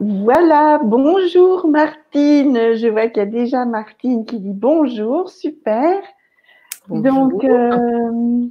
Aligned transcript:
Voilà, 0.00 0.78
bonjour 0.84 1.66
Martine. 1.66 2.76
Je 2.76 2.86
vois 2.86 3.08
qu'il 3.08 3.18
y 3.18 3.26
a 3.26 3.26
déjà 3.26 3.64
Martine 3.64 4.24
qui 4.24 4.38
dit 4.38 4.52
bonjour, 4.52 5.28
super. 5.28 6.00
Donc, 6.88 7.42
euh, 7.42 8.46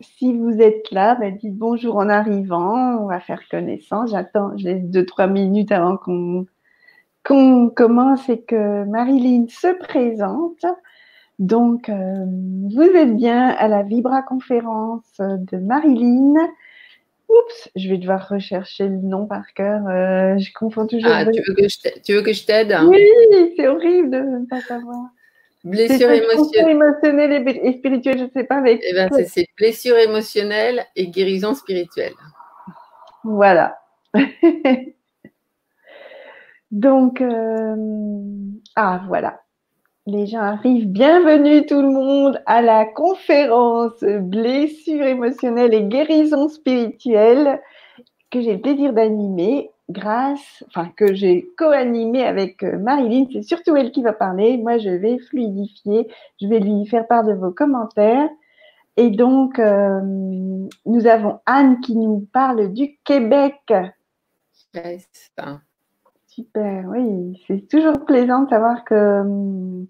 si 0.00 0.36
vous 0.38 0.58
êtes 0.58 0.90
là, 0.90 1.16
ben, 1.16 1.36
dites 1.36 1.54
bonjour 1.54 1.96
en 1.96 2.08
arrivant. 2.08 2.96
On 3.02 3.06
va 3.08 3.20
faire 3.20 3.42
connaissance. 3.50 4.12
J'attends, 4.12 4.56
je 4.56 4.64
laisse 4.64 4.84
deux, 4.84 5.04
trois 5.04 5.26
minutes 5.26 5.70
avant 5.70 5.98
qu'on 5.98 6.46
qu'on 7.26 7.68
commence 7.68 8.30
et 8.30 8.40
que 8.40 8.84
Marilyn 8.84 9.44
se 9.50 9.76
présente. 9.78 10.64
Donc, 11.38 11.90
euh, 11.90 12.24
vous 12.74 12.80
êtes 12.80 13.14
bien 13.16 13.50
à 13.50 13.68
la 13.68 13.82
Vibra 13.82 14.22
conférence 14.22 15.18
de 15.18 15.58
Marilyn. 15.58 16.34
Oups, 17.30 17.70
je 17.76 17.88
vais 17.88 17.98
devoir 17.98 18.28
rechercher 18.28 18.88
le 18.88 18.96
nom 18.96 19.26
par 19.26 19.52
cœur. 19.54 19.86
Euh, 19.86 20.36
je 20.38 20.52
confonds 20.52 20.86
toujours. 20.86 21.10
Ah, 21.12 21.24
tu 21.24 21.40
veux 21.40 21.54
que 22.22 22.32
je 22.32 22.44
t'aide? 22.44 22.76
Oui, 22.86 23.06
c'est 23.56 23.68
horrible 23.68 24.10
de 24.10 24.18
ne 24.18 24.46
pas 24.46 24.60
savoir. 24.60 25.10
Blessure 25.62 26.10
émotionnelle. 26.10 26.70
émotionnelle 26.70 27.58
et 27.62 27.72
spirituelle, 27.74 28.18
je 28.18 28.24
ne 28.24 28.30
sais 28.30 28.44
pas 28.44 28.56
avec. 28.56 28.80
Eh 28.82 28.94
ben, 28.94 29.10
c'est 29.26 29.46
blessure 29.56 29.98
émotionnelle 29.98 30.86
et 30.96 31.08
guérison 31.08 31.54
spirituelle. 31.54 32.14
Voilà. 33.24 33.78
Donc, 36.70 37.20
euh, 37.20 37.76
ah 38.76 39.02
voilà. 39.06 39.42
Les 40.10 40.26
gens 40.26 40.40
arrivent. 40.40 40.88
Bienvenue 40.88 41.64
tout 41.66 41.80
le 41.80 41.88
monde 41.88 42.42
à 42.44 42.62
la 42.62 42.84
conférence 42.84 44.02
Blessure 44.02 45.04
émotionnelle 45.04 45.72
et 45.72 45.84
guérison 45.84 46.48
spirituelle 46.48 47.60
que 48.28 48.40
j'ai 48.40 48.54
le 48.54 48.60
plaisir 48.60 48.92
d'animer 48.92 49.70
grâce, 49.88 50.64
enfin 50.66 50.90
que 50.96 51.14
j'ai 51.14 51.48
co-animé 51.56 52.24
avec 52.24 52.64
euh, 52.64 52.76
Marilyn. 52.76 53.26
C'est 53.32 53.42
surtout 53.42 53.76
elle 53.76 53.92
qui 53.92 54.02
va 54.02 54.12
parler. 54.12 54.56
Moi, 54.56 54.78
je 54.78 54.90
vais 54.90 55.18
fluidifier. 55.18 56.08
Je 56.42 56.48
vais 56.48 56.58
lui 56.58 56.86
faire 56.86 57.06
part 57.06 57.22
de 57.22 57.32
vos 57.32 57.52
commentaires. 57.52 58.28
Et 58.96 59.10
donc, 59.10 59.60
euh, 59.60 60.00
nous 60.86 61.06
avons 61.06 61.38
Anne 61.46 61.80
qui 61.82 61.94
nous 61.94 62.26
parle 62.32 62.72
du 62.72 62.98
Québec. 63.04 63.72
Super, 66.40 66.86
oui, 66.88 67.38
c'est 67.46 67.68
toujours 67.68 68.02
plaisant 68.06 68.44
de 68.44 68.48
savoir 68.48 68.82
que 68.84 69.22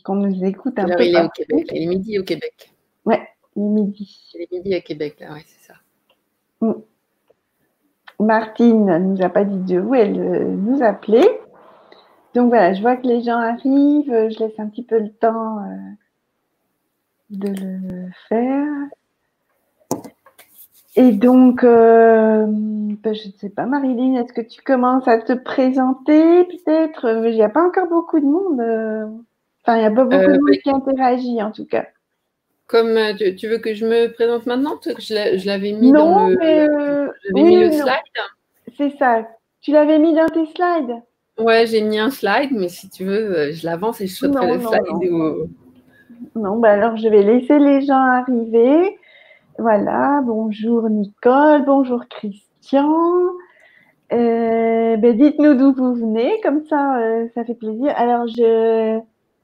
qu'on 0.02 0.16
nous 0.16 0.44
écoute 0.44 0.76
un 0.78 0.84
peu. 0.84 1.04
Il 1.04 1.14
est 1.14 1.24
au 1.24 1.28
Québec, 1.28 1.70
il 1.72 1.82
est 1.84 1.86
midi 1.86 2.18
au 2.18 2.24
Québec. 2.24 2.72
Ouais, 3.04 3.22
il 3.54 3.62
est 3.62 3.68
midi. 3.68 4.32
Il 4.34 4.42
est 4.42 4.50
midi 4.50 4.74
à 4.74 4.80
Québec, 4.80 5.20
là, 5.20 5.28
oui, 5.32 5.42
c'est 5.46 5.72
ça. 5.72 5.78
Mm. 6.60 6.72
Martine 8.18 8.84
ne 8.84 8.98
nous 8.98 9.22
a 9.22 9.28
pas 9.28 9.44
dit 9.44 9.72
de 9.72 9.80
où 9.80 9.94
elle 9.94 10.18
euh, 10.18 10.44
nous 10.44 10.82
appelait. 10.82 11.40
Donc 12.34 12.48
voilà, 12.48 12.74
je 12.74 12.80
vois 12.80 12.96
que 12.96 13.06
les 13.06 13.22
gens 13.22 13.38
arrivent, 13.38 14.28
je 14.30 14.38
laisse 14.40 14.58
un 14.58 14.68
petit 14.68 14.82
peu 14.82 14.98
le 14.98 15.12
temps 15.12 15.58
euh, 15.58 15.76
de 17.30 17.48
le 17.48 18.10
faire. 18.28 18.66
Et 20.96 21.12
donc, 21.12 21.62
euh, 21.62 22.46
ben, 22.48 23.14
je 23.14 23.28
ne 23.28 23.32
sais 23.38 23.48
pas, 23.48 23.64
Marilyn, 23.64 24.20
est-ce 24.20 24.32
que 24.32 24.40
tu 24.40 24.60
commences 24.62 25.06
à 25.06 25.18
te 25.18 25.32
présenter 25.32 26.44
peut-être? 26.44 27.24
Il 27.26 27.34
n'y 27.34 27.42
a 27.42 27.48
pas 27.48 27.64
encore 27.64 27.88
beaucoup 27.88 28.18
de 28.18 28.24
monde. 28.24 28.60
Euh, 28.60 29.06
enfin, 29.62 29.76
il 29.76 29.80
n'y 29.80 29.86
a 29.86 29.90
pas 29.90 30.04
beaucoup 30.04 30.32
de 30.32 30.38
monde 30.38 30.58
qui 30.62 30.70
interagit 30.70 31.42
en 31.42 31.52
tout 31.52 31.66
cas. 31.66 31.86
Comme 32.66 32.98
tu, 33.36 33.48
veux 33.48 33.58
que 33.58 33.74
je 33.74 33.86
me 33.86 34.12
présente 34.12 34.46
maintenant? 34.46 34.78
Je 34.84 35.46
l'avais 35.46 35.72
mis 35.72 35.92
dans 35.92 36.28
le, 36.28 36.36
mais 36.38 36.68
oui, 37.34 37.42
mis 37.44 37.56
le 37.56 37.72
slide. 37.72 37.96
C'est 38.76 38.96
ça. 38.96 39.26
Tu 39.60 39.72
l'avais 39.72 39.98
mis 39.98 40.14
dans 40.14 40.28
tes 40.28 40.46
slides? 40.46 41.02
Ouais, 41.38 41.66
j'ai 41.66 41.82
mis 41.82 41.98
un 41.98 42.10
slide, 42.10 42.50
mais 42.52 42.68
si 42.68 42.88
tu 42.88 43.04
veux, 43.04 43.52
je 43.52 43.64
l'avance 43.64 44.00
et 44.00 44.06
je 44.06 44.14
sauterai 44.14 44.54
le 44.54 44.60
slide. 44.60 45.10
Non, 45.10 45.48
non 46.34 46.56
bah 46.58 46.72
alors 46.72 46.96
je 46.96 47.08
vais 47.08 47.22
laisser 47.22 47.58
les 47.58 47.82
gens 47.82 47.94
arriver. 47.94 48.98
Voilà, 49.58 50.22
bonjour 50.24 50.88
Nicole, 50.88 51.64
bonjour 51.66 52.06
Christian. 52.08 52.88
Euh, 54.12 54.96
ben 54.96 55.16
dites-nous 55.16 55.54
d'où 55.54 55.72
vous 55.72 55.94
venez, 55.94 56.40
comme 56.42 56.64
ça, 56.66 56.98
euh, 56.98 57.28
ça 57.34 57.44
fait 57.44 57.54
plaisir. 57.54 57.92
Alors, 57.96 58.26
je, 58.26 59.00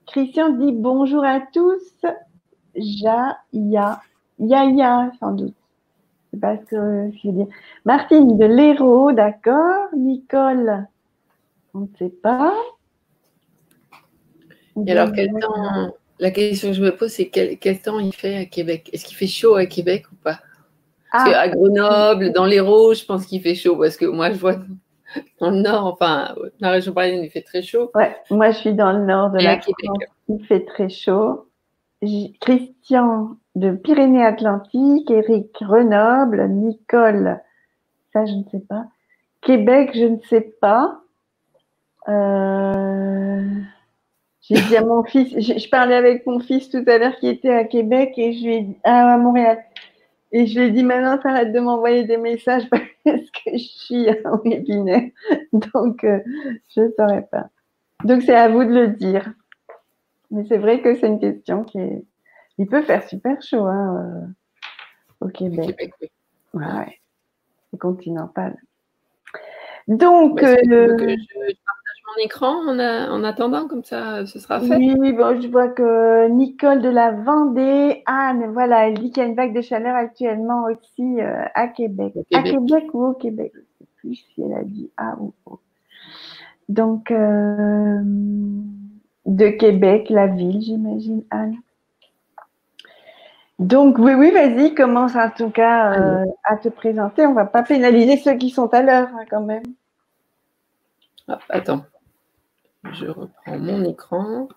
Christian 0.07 0.51
dit 0.51 0.73
bonjour 0.73 1.25
à 1.25 1.41
tous. 1.41 2.05
Ja, 2.75 3.37
ya, 3.53 4.01
ya, 4.39 4.65
ya, 4.65 5.13
sans 5.21 5.33
doute. 5.33 5.55
C'est 6.31 6.41
pas 6.41 6.57
ce 6.57 6.65
que 6.65 7.11
je 7.13 7.29
veux 7.29 7.35
dire. 7.35 7.47
Martine 7.85 8.39
de 8.39 8.47
l'Hérault, 8.47 9.13
d'accord. 9.13 9.89
Nicole, 9.95 10.87
on 11.75 11.81
ne 11.81 11.87
sait 11.99 12.15
pas. 12.23 12.55
Et 14.87 14.93
alors, 14.93 15.13
quel 15.15 15.31
temps 15.33 15.95
la 16.19 16.31
question 16.31 16.69
que 16.69 16.75
je 16.75 16.83
me 16.83 16.95
pose, 16.95 17.11
c'est 17.11 17.29
quel, 17.29 17.81
temps 17.81 17.99
il 17.99 18.15
fait 18.15 18.37
à 18.37 18.45
Québec? 18.45 18.91
Est-ce 18.93 19.05
qu'il 19.05 19.17
fait 19.17 19.27
chaud 19.27 19.55
à 19.55 19.67
Québec 19.67 20.05
ou 20.13 20.17
pas? 20.17 20.39
Parce 21.13 21.31
ah. 21.35 21.49
Grenoble, 21.49 22.33
dans 22.33 22.47
l'Hérault, 22.47 22.95
je 22.95 23.05
pense 23.05 23.27
qu'il 23.27 23.41
fait 23.41 23.55
chaud 23.55 23.77
parce 23.77 23.97
que 23.97 24.07
moi, 24.07 24.31
je 24.33 24.39
vois 24.39 24.57
dans 25.41 25.51
le 25.51 25.61
nord, 25.61 25.87
enfin, 25.87 26.35
dans 26.61 26.69
la 26.69 26.73
région 26.73 26.93
parisienne, 26.93 27.25
il 27.25 27.31
fait 27.31 27.43
très 27.43 27.63
chaud. 27.63 27.91
Ouais, 27.95 28.15
moi, 28.31 28.51
je 28.51 28.59
suis 28.59 28.75
dans 28.75 28.93
le 28.93 29.05
nord 29.05 29.31
de 29.31 29.39
la 29.39 29.57
Québec. 29.57 30.09
il 30.29 30.45
fait 30.47 30.65
très 30.65 30.89
chaud. 30.89 31.49
Christian 32.41 33.37
de 33.55 33.73
Pyrénées-Atlantiques, 33.73 35.11
Eric 35.11 35.47
Grenoble, 35.61 36.47
Nicole, 36.49 37.41
ça, 38.13 38.27
je 38.27 38.33
ne 38.33 38.43
sais 38.51 38.65
pas. 38.69 38.85
Québec, 39.41 39.91
je 39.95 40.05
ne 40.05 40.19
sais 40.29 40.53
pas. 40.61 41.01
Euh... 42.09 43.61
J'ai 44.49 44.61
dit 44.63 44.77
à 44.77 44.85
mon 44.85 45.03
fils, 45.03 45.29
je, 45.41 45.69
parlais 45.69 45.97
avec 45.97 46.25
mon 46.25 46.39
fils 46.39 46.71
tout 46.71 46.85
à 46.87 46.99
l'heure 46.99 47.17
qui 47.17 47.27
était 47.27 47.53
à 47.53 47.65
Québec 47.65 48.13
et 48.17 48.33
je 48.33 48.45
lui 48.45 48.55
ai 48.55 48.61
dit, 48.63 48.77
ah, 48.85 49.15
à 49.15 49.19
Montréal. 49.19 49.65
Et 50.31 50.47
je 50.47 50.61
lui 50.61 50.67
ai 50.69 50.71
dit, 50.71 50.85
maintenant, 50.85 51.19
arrête 51.25 51.53
de 51.53 51.59
m'envoyer 51.59 52.05
des 52.05 52.17
messages 52.17 52.69
parce 52.71 53.31
que 53.31 53.53
je 53.53 53.57
suis 53.57 54.09
en 54.25 54.39
webinaire. 54.45 55.11
Donc, 55.53 56.05
euh, 56.05 56.21
je 56.69 56.83
ne 56.83 56.91
saurais 56.97 57.27
pas. 57.31 57.49
Donc, 58.05 58.23
c'est 58.23 58.37
à 58.37 58.49
vous 58.49 58.65
de 58.65 58.73
le 58.73 58.89
dire. 58.89 59.33
Mais 60.31 60.45
c'est 60.49 60.59
vrai 60.59 60.81
que 60.81 60.95
c'est 60.95 61.09
une 61.09 61.21
question 61.21 61.65
qui 61.65 61.79
est. 61.79 62.05
Il 62.59 62.67
peut 62.67 62.83
faire 62.83 63.07
super 63.07 63.41
chaud 63.43 63.67
hein, 63.67 64.27
euh, 65.23 65.27
au 65.27 65.29
Québec. 65.29 65.93
Ouais, 66.55 66.65
ouais. 66.65 67.01
C'est 67.71 67.79
continental. 67.79 68.57
Donc. 69.89 70.43
Euh, 70.43 70.57
je, 70.65 71.55
écran 72.23 72.67
en, 72.67 73.25
attendant, 73.25 73.67
comme 73.69 73.85
ça, 73.85 74.27
ce 74.27 74.39
sera 74.39 74.61
fait. 74.61 74.77
Oui, 74.77 75.13
bon, 75.13 75.41
je 75.41 75.49
vois 75.49 75.69
que 75.69 76.29
Nicole 76.29 76.81
de 76.81 76.89
la 76.89 77.13
Vendée, 77.13 78.03
Anne, 78.07 78.51
voilà, 78.53 78.89
elle 78.89 78.99
dit 78.99 79.11
qu'il 79.11 79.23
y 79.23 79.27
a 79.27 79.29
une 79.29 79.35
vague 79.35 79.55
de 79.55 79.61
chaleur 79.61 79.95
actuellement 79.95 80.65
aussi 80.65 81.21
euh, 81.21 81.45
à 81.55 81.69
Québec. 81.69 82.15
À 82.33 82.43
Québec 82.43 82.85
ou 82.93 83.07
au 83.07 83.13
Québec? 83.15 83.53
Je 83.55 83.61
ne 83.61 83.65
sais 83.65 83.87
plus 83.97 84.15
si 84.15 84.43
elle 84.43 84.55
a 84.55 84.65
dit 84.65 84.91
A 84.97 85.17
ou 85.19 85.33
O. 85.47 85.61
Donc, 86.69 87.11
euh, 87.11 88.01
de 89.27 89.49
Québec, 89.49 90.09
la 90.11 90.27
ville, 90.27 90.61
j'imagine, 90.61 91.23
Anne. 91.31 91.57
Donc, 93.59 93.99
oui, 93.99 94.13
oui, 94.15 94.31
vas-y, 94.33 94.75
commence 94.75 95.17
en 95.17 95.31
tout 95.31 95.51
cas 95.51 95.95
euh, 95.95 96.25
à 96.45 96.57
te 96.57 96.69
présenter. 96.69 97.25
On 97.25 97.31
ne 97.31 97.35
va 97.35 97.47
pas 97.47 97.63
pénaliser 97.63 98.19
ceux 98.19 98.35
qui 98.35 98.51
sont 98.51 98.73
à 98.75 98.83
l'heure, 98.83 99.09
hein, 99.15 99.25
quand 99.31 99.41
même. 99.41 99.63
attends. 101.49 101.83
Je 102.93 103.07
reprends 103.07 103.59
mon 103.59 103.85
écran. 103.85 104.49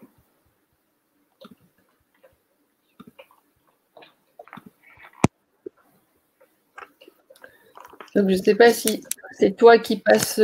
Donc, 8.16 8.30
je 8.30 8.36
ne 8.36 8.42
sais 8.42 8.56
pas 8.56 8.74
si 8.74 9.04
c'est 9.32 9.56
toi 9.56 9.78
qui 9.78 9.98
passe, 9.98 10.42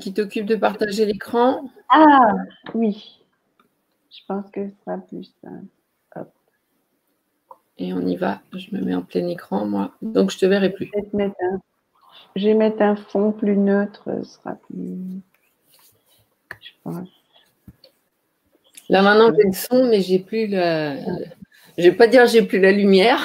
qui 0.00 0.12
t'occupe 0.12 0.46
de 0.46 0.56
partager 0.56 1.06
l'écran. 1.06 1.70
Ah, 1.88 2.34
oui. 2.74 3.24
Je 4.10 4.20
pense 4.26 4.50
que 4.50 4.68
ce 4.68 4.74
sera 4.84 4.98
plus 4.98 5.32
simple. 5.42 5.66
Et 7.78 7.92
on 7.92 8.00
y 8.06 8.16
va. 8.16 8.40
Je 8.52 8.74
me 8.74 8.80
mets 8.82 8.94
en 8.94 9.02
plein 9.02 9.26
écran, 9.26 9.66
moi. 9.66 9.92
Donc, 10.00 10.30
je 10.30 10.36
ne 10.36 10.40
te 10.40 10.46
verrai 10.46 10.70
plus. 10.70 10.90
Je 12.36 12.46
vais 12.46 12.54
mettre 12.54 12.82
un 12.82 12.96
fond 12.96 13.32
plus 13.32 13.56
neutre. 13.56 14.04
Ce 14.22 14.34
sera 14.34 14.54
plus. 14.54 15.20
Je 16.60 16.70
pense. 16.82 17.08
Là 18.88 19.02
maintenant 19.02 19.32
j'ai 19.36 19.44
le 19.44 19.52
son, 19.52 19.88
mais 19.88 20.00
j'ai 20.00 20.18
plus 20.18 20.46
la. 20.46 20.96
Je 21.76 21.82
vais 21.82 21.92
pas 21.92 22.06
dire 22.06 22.26
j'ai 22.26 22.42
plus 22.42 22.60
la 22.60 22.72
lumière, 22.72 23.20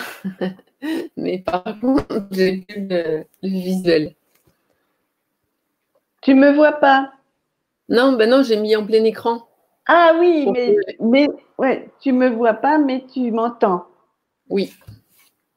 mais 1.18 1.40
par 1.40 1.64
contre 1.80 2.28
j'ai 2.32 2.58
plus 2.58 2.88
le, 2.88 3.26
visuel. 3.44 4.16
Tu 6.22 6.34
me 6.34 6.52
vois 6.52 6.74
pas 6.74 7.12
Non, 7.88 8.14
ben 8.14 8.30
non, 8.30 8.44
j'ai 8.44 8.58
mis 8.58 8.76
en 8.76 8.86
plein 8.86 9.04
écran. 9.04 9.48
Ah 9.88 10.14
oui, 10.20 10.48
mais, 10.52 10.76
mais 11.00 11.28
ouais, 11.58 11.90
tu 12.00 12.12
me 12.12 12.30
vois 12.30 12.54
pas, 12.54 12.78
mais 12.78 13.06
tu 13.12 13.32
m'entends. 13.32 13.86
Oui. 14.50 14.74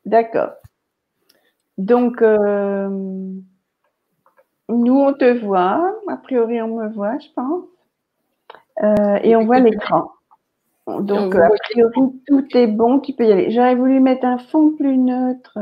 D'accord. 0.05 0.53
Donc, 1.79 2.23
euh, 2.23 2.89
Nous, 4.69 4.99
on 4.99 5.13
te 5.13 5.39
voit. 5.39 6.01
A 6.09 6.17
priori, 6.17 6.61
on 6.63 6.77
me 6.77 6.89
voit, 6.89 7.19
je 7.19 7.29
pense. 7.35 7.65
Euh, 8.83 9.19
et 9.23 9.37
on 9.37 9.45
voit 9.45 9.59
l'écran. 9.59 10.11
Donc, 10.87 11.35
a 11.35 11.49
priori, 11.71 12.21
tout 12.27 12.47
est 12.55 12.67
bon. 12.67 13.01
Tu 13.01 13.13
peux 13.13 13.25
y 13.25 13.33
aller. 13.33 13.51
J'aurais 13.51 13.75
voulu 13.75 14.01
mettre 14.01 14.25
un 14.25 14.39
fond 14.39 14.73
plus 14.73 14.97
neutre. 14.97 15.59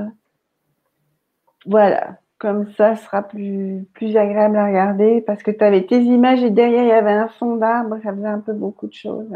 Voilà. 1.67 2.19
Comme 2.39 2.73
ça, 2.73 2.97
ce 2.97 3.05
sera 3.05 3.23
plus, 3.23 3.87
plus 3.93 4.17
agréable 4.17 4.57
à 4.57 4.67
regarder 4.67 5.21
parce 5.21 5.43
que 5.43 5.51
tu 5.51 5.62
avais 5.62 5.85
tes 5.85 6.01
images 6.01 6.43
et 6.43 6.51
derrière, 6.51 6.85
il 6.85 6.89
y 6.89 6.93
avait 6.93 7.11
un 7.12 7.29
fond 7.29 7.57
d'arbre. 7.57 7.99
Ça 8.03 8.15
faisait 8.15 8.27
un 8.27 8.41
peu 8.41 8.55
beaucoup 8.55 8.87
de 8.87 8.95
choses 8.95 9.29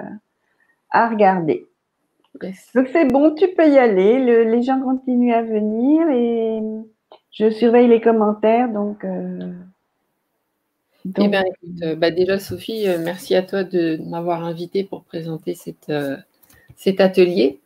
à, 0.91 1.09
regarder. 1.09 1.67
Donc, 2.75 2.88
c'est 2.93 3.05
bon, 3.05 3.35
tu 3.35 3.49
peux 3.49 3.69
y 3.69 3.79
aller. 3.79 4.44
les 4.44 4.62
gens 4.62 4.81
continuent 4.81 5.35
à 5.35 5.43
venir 5.43 6.09
et 6.09 6.62
je 7.31 7.50
surveille 7.50 7.88
les 7.88 8.00
commentaires. 8.00 8.70
Donc, 8.70 9.05
euh, 9.05 9.53
eh 11.06 11.29
bien, 11.29 11.43
écoute, 11.43 11.83
euh, 11.83 11.97
bah, 11.97 12.11
déjà, 12.11 12.39
Sophie, 12.39 12.89
euh, 12.89 12.99
merci 12.99 13.35
à 13.35 13.43
toi 13.43 13.62
de 13.62 13.99
m'avoir 14.05 14.45
invité 14.45 14.85
pour 14.85 15.05
présenter 15.05 15.55
cette, 15.55 15.93
cet 16.77 17.01
atelier 17.01 17.61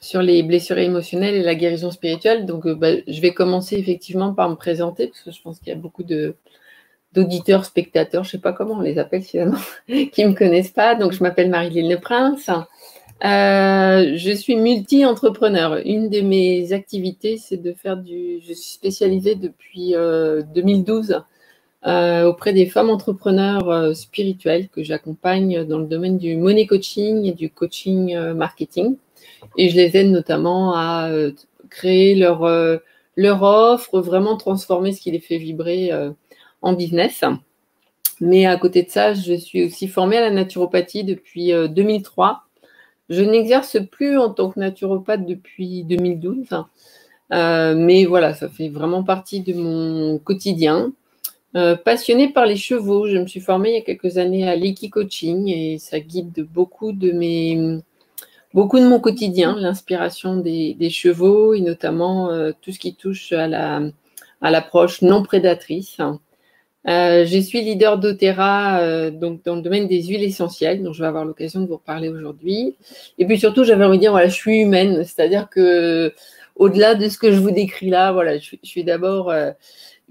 sur 0.00 0.22
les 0.22 0.42
blessures 0.42 0.78
émotionnelles 0.78 1.34
et 1.34 1.42
la 1.42 1.54
guérison 1.54 1.90
spirituelle. 1.90 2.46
Donc, 2.46 2.66
euh, 2.66 2.74
bah, 2.74 2.92
je 3.06 3.20
vais 3.20 3.32
commencer 3.32 3.76
effectivement 3.76 4.34
par 4.34 4.48
me 4.48 4.54
présenter 4.54 5.08
parce 5.08 5.22
que 5.22 5.30
je 5.30 5.42
pense 5.42 5.58
qu'il 5.58 5.68
y 5.68 5.72
a 5.72 5.78
beaucoup 5.78 6.04
de 6.04 6.36
d'auditeurs, 7.14 7.64
spectateurs, 7.64 8.22
je 8.22 8.28
ne 8.28 8.32
sais 8.32 8.38
pas 8.38 8.52
comment 8.52 8.74
on 8.74 8.80
les 8.82 8.98
appelle 8.98 9.22
finalement, 9.22 9.56
qui 9.88 10.22
ne 10.24 10.28
me 10.28 10.34
connaissent 10.34 10.70
pas. 10.70 10.94
Donc, 10.94 11.12
je 11.12 11.22
m'appelle 11.22 11.48
Marie-Lille 11.48 11.98
Prince. 12.02 12.50
Euh, 13.24 14.12
je 14.14 14.30
suis 14.36 14.56
multi-entrepreneur. 14.56 15.80
Une 15.86 16.10
de 16.10 16.20
mes 16.20 16.74
activités, 16.74 17.38
c'est 17.38 17.56
de 17.56 17.72
faire 17.72 17.96
du. 17.96 18.40
Je 18.46 18.52
suis 18.52 18.72
spécialisée 18.72 19.36
depuis 19.36 19.94
2012 20.54 21.22
euh, 21.86 22.24
auprès 22.24 22.52
des 22.52 22.66
femmes 22.66 22.90
entrepreneurs 22.90 23.96
spirituelles 23.96 24.68
que 24.68 24.82
j'accompagne 24.82 25.64
dans 25.64 25.78
le 25.78 25.86
domaine 25.86 26.18
du 26.18 26.36
money 26.36 26.66
coaching 26.66 27.24
et 27.24 27.32
du 27.32 27.50
coaching 27.50 28.16
marketing. 28.34 28.96
Et 29.56 29.68
je 29.68 29.76
les 29.76 29.96
aide 29.96 30.10
notamment 30.10 30.74
à 30.74 31.08
euh, 31.10 31.32
créer 31.70 32.14
leur, 32.14 32.44
euh, 32.44 32.78
leur 33.16 33.42
offre, 33.42 34.00
vraiment 34.00 34.36
transformer 34.36 34.92
ce 34.92 35.00
qui 35.00 35.10
les 35.10 35.20
fait 35.20 35.38
vibrer 35.38 35.92
euh, 35.92 36.10
en 36.62 36.72
business. 36.72 37.24
Mais 38.20 38.46
à 38.46 38.56
côté 38.56 38.82
de 38.82 38.90
ça, 38.90 39.14
je 39.14 39.34
suis 39.34 39.64
aussi 39.64 39.88
formée 39.88 40.16
à 40.16 40.22
la 40.22 40.30
naturopathie 40.30 41.04
depuis 41.04 41.52
2003. 41.52 42.42
Je 43.10 43.22
n'exerce 43.22 43.78
plus 43.90 44.18
en 44.18 44.30
tant 44.30 44.50
que 44.50 44.58
naturopathe 44.58 45.24
depuis 45.24 45.84
2012. 45.84 46.48
mais 47.30 48.04
voilà, 48.06 48.34
ça 48.34 48.48
fait 48.48 48.68
vraiment 48.70 49.04
partie 49.04 49.40
de 49.40 49.54
mon 49.54 50.18
quotidien. 50.18 50.92
Passionnée 51.84 52.28
par 52.32 52.46
les 52.46 52.56
chevaux, 52.56 53.08
je 53.08 53.16
me 53.16 53.26
suis 53.26 53.40
formée 53.40 53.70
il 53.70 53.74
y 53.74 53.78
a 53.78 53.82
quelques 53.82 54.18
années 54.18 54.48
à 54.48 54.56
l'Eki 54.56 54.90
Coaching 54.90 55.48
et 55.48 55.78
ça 55.78 56.00
guide 56.00 56.46
beaucoup 56.52 56.92
de 56.92 57.12
mes 57.12 57.80
beaucoup 58.54 58.78
de 58.78 58.86
mon 58.86 59.00
quotidien, 59.00 59.56
l'inspiration 59.58 60.36
des, 60.36 60.90
chevaux 60.90 61.54
et 61.54 61.60
notamment 61.60 62.30
euh, 62.30 62.52
tout 62.60 62.72
ce 62.72 62.78
qui 62.78 62.94
touche 62.94 63.32
à, 63.32 63.46
la, 63.46 63.82
l'approche 64.40 65.02
non 65.02 65.22
prédatrice. 65.22 65.98
Euh, 66.88 67.26
je 67.26 67.38
suis 67.38 67.60
leader 67.60 67.98
d'Otera 67.98 68.80
euh, 68.80 69.10
dans 69.10 69.56
le 69.56 69.62
domaine 69.62 69.88
des 69.88 70.02
huiles 70.02 70.22
essentielles, 70.22 70.82
dont 70.82 70.92
je 70.92 71.02
vais 71.02 71.08
avoir 71.08 71.24
l'occasion 71.24 71.60
de 71.60 71.66
vous 71.66 71.76
reparler 71.76 72.08
aujourd'hui. 72.08 72.76
Et 73.18 73.26
puis 73.26 73.38
surtout, 73.38 73.64
j'avais 73.64 73.84
envie 73.84 73.98
de 73.98 74.02
dire, 74.02 74.12
voilà, 74.12 74.28
je 74.28 74.34
suis 74.34 74.60
humaine, 74.60 75.04
c'est-à-dire 75.04 75.48
que 75.50 76.14
au-delà 76.56 76.94
de 76.94 77.08
ce 77.08 77.18
que 77.18 77.30
je 77.30 77.38
vous 77.38 77.50
décris 77.50 77.90
là, 77.90 78.12
voilà, 78.12 78.38
je 78.38 78.56
suis 78.62 78.84
d'abord 78.84 79.32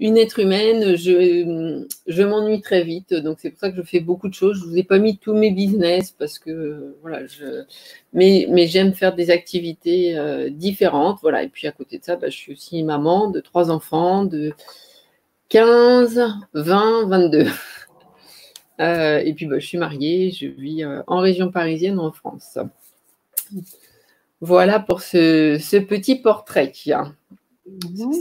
une 0.00 0.16
être 0.16 0.38
humaine, 0.38 0.96
je, 0.96 2.22
m'ennuie 2.22 2.60
très 2.60 2.84
vite. 2.84 3.14
Donc, 3.14 3.38
c'est 3.40 3.50
pour 3.50 3.58
ça 3.58 3.70
que 3.70 3.76
je 3.76 3.82
fais 3.82 4.00
beaucoup 4.00 4.28
de 4.28 4.34
choses. 4.34 4.58
Je 4.60 4.64
ne 4.64 4.70
vous 4.70 4.78
ai 4.78 4.84
pas 4.84 4.98
mis 4.98 5.18
tous 5.18 5.34
mes 5.34 5.50
business 5.50 6.12
parce 6.12 6.38
que, 6.38 6.96
voilà, 7.02 7.20
mais, 8.12 8.66
j'aime 8.68 8.94
faire 8.94 9.14
des 9.14 9.30
activités 9.30 10.16
euh, 10.16 10.50
différentes. 10.50 11.18
Voilà. 11.22 11.42
Et 11.42 11.48
puis, 11.48 11.66
à 11.66 11.72
côté 11.72 11.98
de 11.98 12.04
ça, 12.04 12.16
bah, 12.16 12.28
je 12.28 12.36
suis 12.36 12.52
aussi 12.52 12.82
maman 12.84 13.30
de 13.30 13.40
trois 13.40 13.70
enfants 13.70 14.24
de 14.24 14.52
15, 15.48 16.22
20, 16.54 17.08
22. 17.08 17.46
et 18.80 19.34
puis, 19.34 19.46
bah, 19.46 19.58
je 19.58 19.66
suis 19.66 19.78
mariée. 19.78 20.30
Je 20.30 20.46
vis 20.46 20.84
euh, 20.84 21.02
en 21.08 21.18
région 21.18 21.50
parisienne 21.50 21.98
en 21.98 22.12
France. 22.12 22.58
Voilà 24.40 24.78
pour 24.78 25.00
ce, 25.00 25.78
petit 25.80 26.14
portrait. 26.16 26.72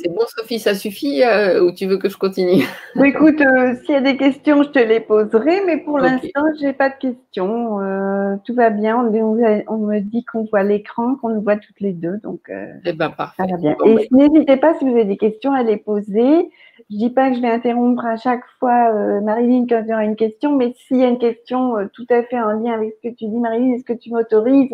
C'est 0.01 0.13
bon, 0.13 0.21
Sophie, 0.27 0.59
ça 0.59 0.73
suffit 0.73 1.23
euh, 1.23 1.63
ou 1.63 1.71
tu 1.71 1.85
veux 1.85 1.97
que 1.97 2.09
je 2.09 2.17
continue? 2.17 2.63
Écoute, 3.03 3.41
euh, 3.41 3.75
s'il 3.83 3.94
y 3.94 3.97
a 3.97 4.01
des 4.01 4.17
questions, 4.17 4.63
je 4.63 4.69
te 4.69 4.79
les 4.79 4.99
poserai, 4.99 5.61
mais 5.65 5.77
pour 5.77 5.99
l'instant, 5.99 6.41
je 6.59 6.65
n'ai 6.65 6.73
pas 6.73 6.89
de 6.89 6.95
questions. 6.95 7.79
Euh, 7.81 8.35
tout 8.45 8.53
va 8.53 8.69
bien. 8.69 8.97
On, 8.97 9.77
me 9.77 9.99
dit 9.99 10.23
qu'on 10.25 10.45
voit 10.45 10.63
l'écran, 10.63 11.15
qu'on 11.15 11.29
nous 11.29 11.41
voit 11.41 11.57
toutes 11.57 11.79
les 11.79 11.94
deux, 11.94 12.17
donc 12.23 12.51
eh 12.85 12.94
ben, 12.94 13.09
parfait. 13.09 13.44
ça 13.44 13.49
va 13.49 13.57
bien. 13.57 13.75
Et 13.85 13.95
ben. 13.95 14.05
n'hésitez 14.11 14.57
pas, 14.57 14.73
si 14.75 14.85
vous 14.85 14.91
avez 14.91 15.05
des 15.05 15.17
questions, 15.17 15.53
à 15.53 15.63
les 15.63 15.77
poser. 15.77 16.50
Je 16.89 16.95
ne 16.95 17.00
dis 17.00 17.09
pas 17.09 17.29
que 17.29 17.35
je 17.35 17.41
vais 17.41 17.50
interrompre 17.50 18.05
à 18.05 18.17
chaque 18.17 18.43
fois 18.59 18.91
Marilyn 19.21 19.65
quand 19.67 19.81
il 19.83 19.89
y 19.89 19.93
aura 19.93 20.03
une 20.03 20.15
question, 20.15 20.55
mais 20.55 20.73
s'il 20.77 20.97
y 20.97 21.03
a 21.03 21.07
une 21.07 21.19
question 21.19 21.75
tout 21.93 22.05
à 22.09 22.23
fait 22.23 22.39
en 22.39 22.51
lien 22.51 22.73
avec 22.73 22.93
ce 22.95 23.09
que 23.09 23.13
tu 23.13 23.25
dis, 23.25 23.38
Marilyn, 23.38 23.73
est-ce 23.73 23.83
que 23.83 23.93
tu 23.93 24.11
m'autorises 24.11 24.73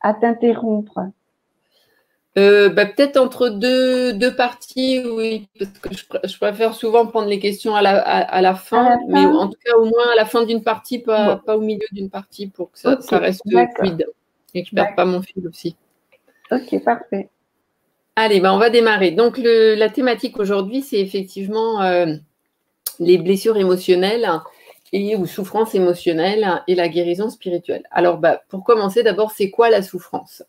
à 0.00 0.14
t'interrompre? 0.14 1.00
Euh, 2.36 2.68
bah, 2.68 2.86
peut-être 2.86 3.16
entre 3.16 3.48
deux, 3.48 4.12
deux 4.12 4.34
parties, 4.34 5.04
oui, 5.06 5.48
parce 5.58 5.70
que 5.78 6.28
je, 6.28 6.36
préfère 6.38 6.74
souvent 6.74 7.06
prendre 7.06 7.28
les 7.28 7.38
questions 7.38 7.76
à 7.76 7.82
la, 7.82 8.00
à, 8.00 8.40
la, 8.40 8.54
fin, 8.54 8.98
mais 9.08 9.24
en 9.24 9.48
tout 9.48 9.58
cas 9.64 9.76
au 9.76 9.84
moins 9.84 10.10
à 10.12 10.16
la 10.16 10.24
fin 10.24 10.44
d'une 10.44 10.62
partie, 10.62 10.98
pas, 10.98 11.36
pas 11.36 11.56
au 11.56 11.60
milieu 11.60 11.86
d'une 11.92 12.10
partie, 12.10 12.48
pour 12.48 12.72
que 12.72 12.78
ça, 12.78 13.00
ça 13.00 13.18
reste 13.18 13.42
fluide 13.78 14.06
et 14.54 14.62
que 14.62 14.68
je 14.68 14.74
ne 14.74 14.82
perde 14.82 14.96
pas 14.96 15.04
mon 15.04 15.22
fil 15.22 15.46
aussi. 15.46 15.76
Ok, 16.50 16.82
parfait. 16.82 17.28
Allez, 18.16 18.40
bah, 18.40 18.52
on 18.54 18.58
va 18.58 18.70
démarrer. 18.70 19.10
Donc 19.12 19.38
le, 19.38 19.74
la 19.74 19.90
thématique 19.90 20.38
aujourd'hui, 20.38 20.82
c'est 20.82 21.00
effectivement 21.00 21.82
euh, 21.82 22.14
les 22.98 23.18
blessures 23.18 23.56
émotionnelles 23.56 24.28
et 24.92 25.16
ou 25.16 25.26
souffrances 25.26 25.74
émotionnelles 25.74 26.62
et 26.68 26.74
la 26.74 26.88
guérison 26.88 27.28
spirituelle. 27.30 27.82
Alors, 27.90 28.18
bah, 28.18 28.42
pour 28.48 28.62
commencer, 28.62 29.02
d'abord, 29.02 29.32
c'est 29.32 29.50
quoi 29.50 29.70
la 29.70 29.82
souffrance? 29.82 30.44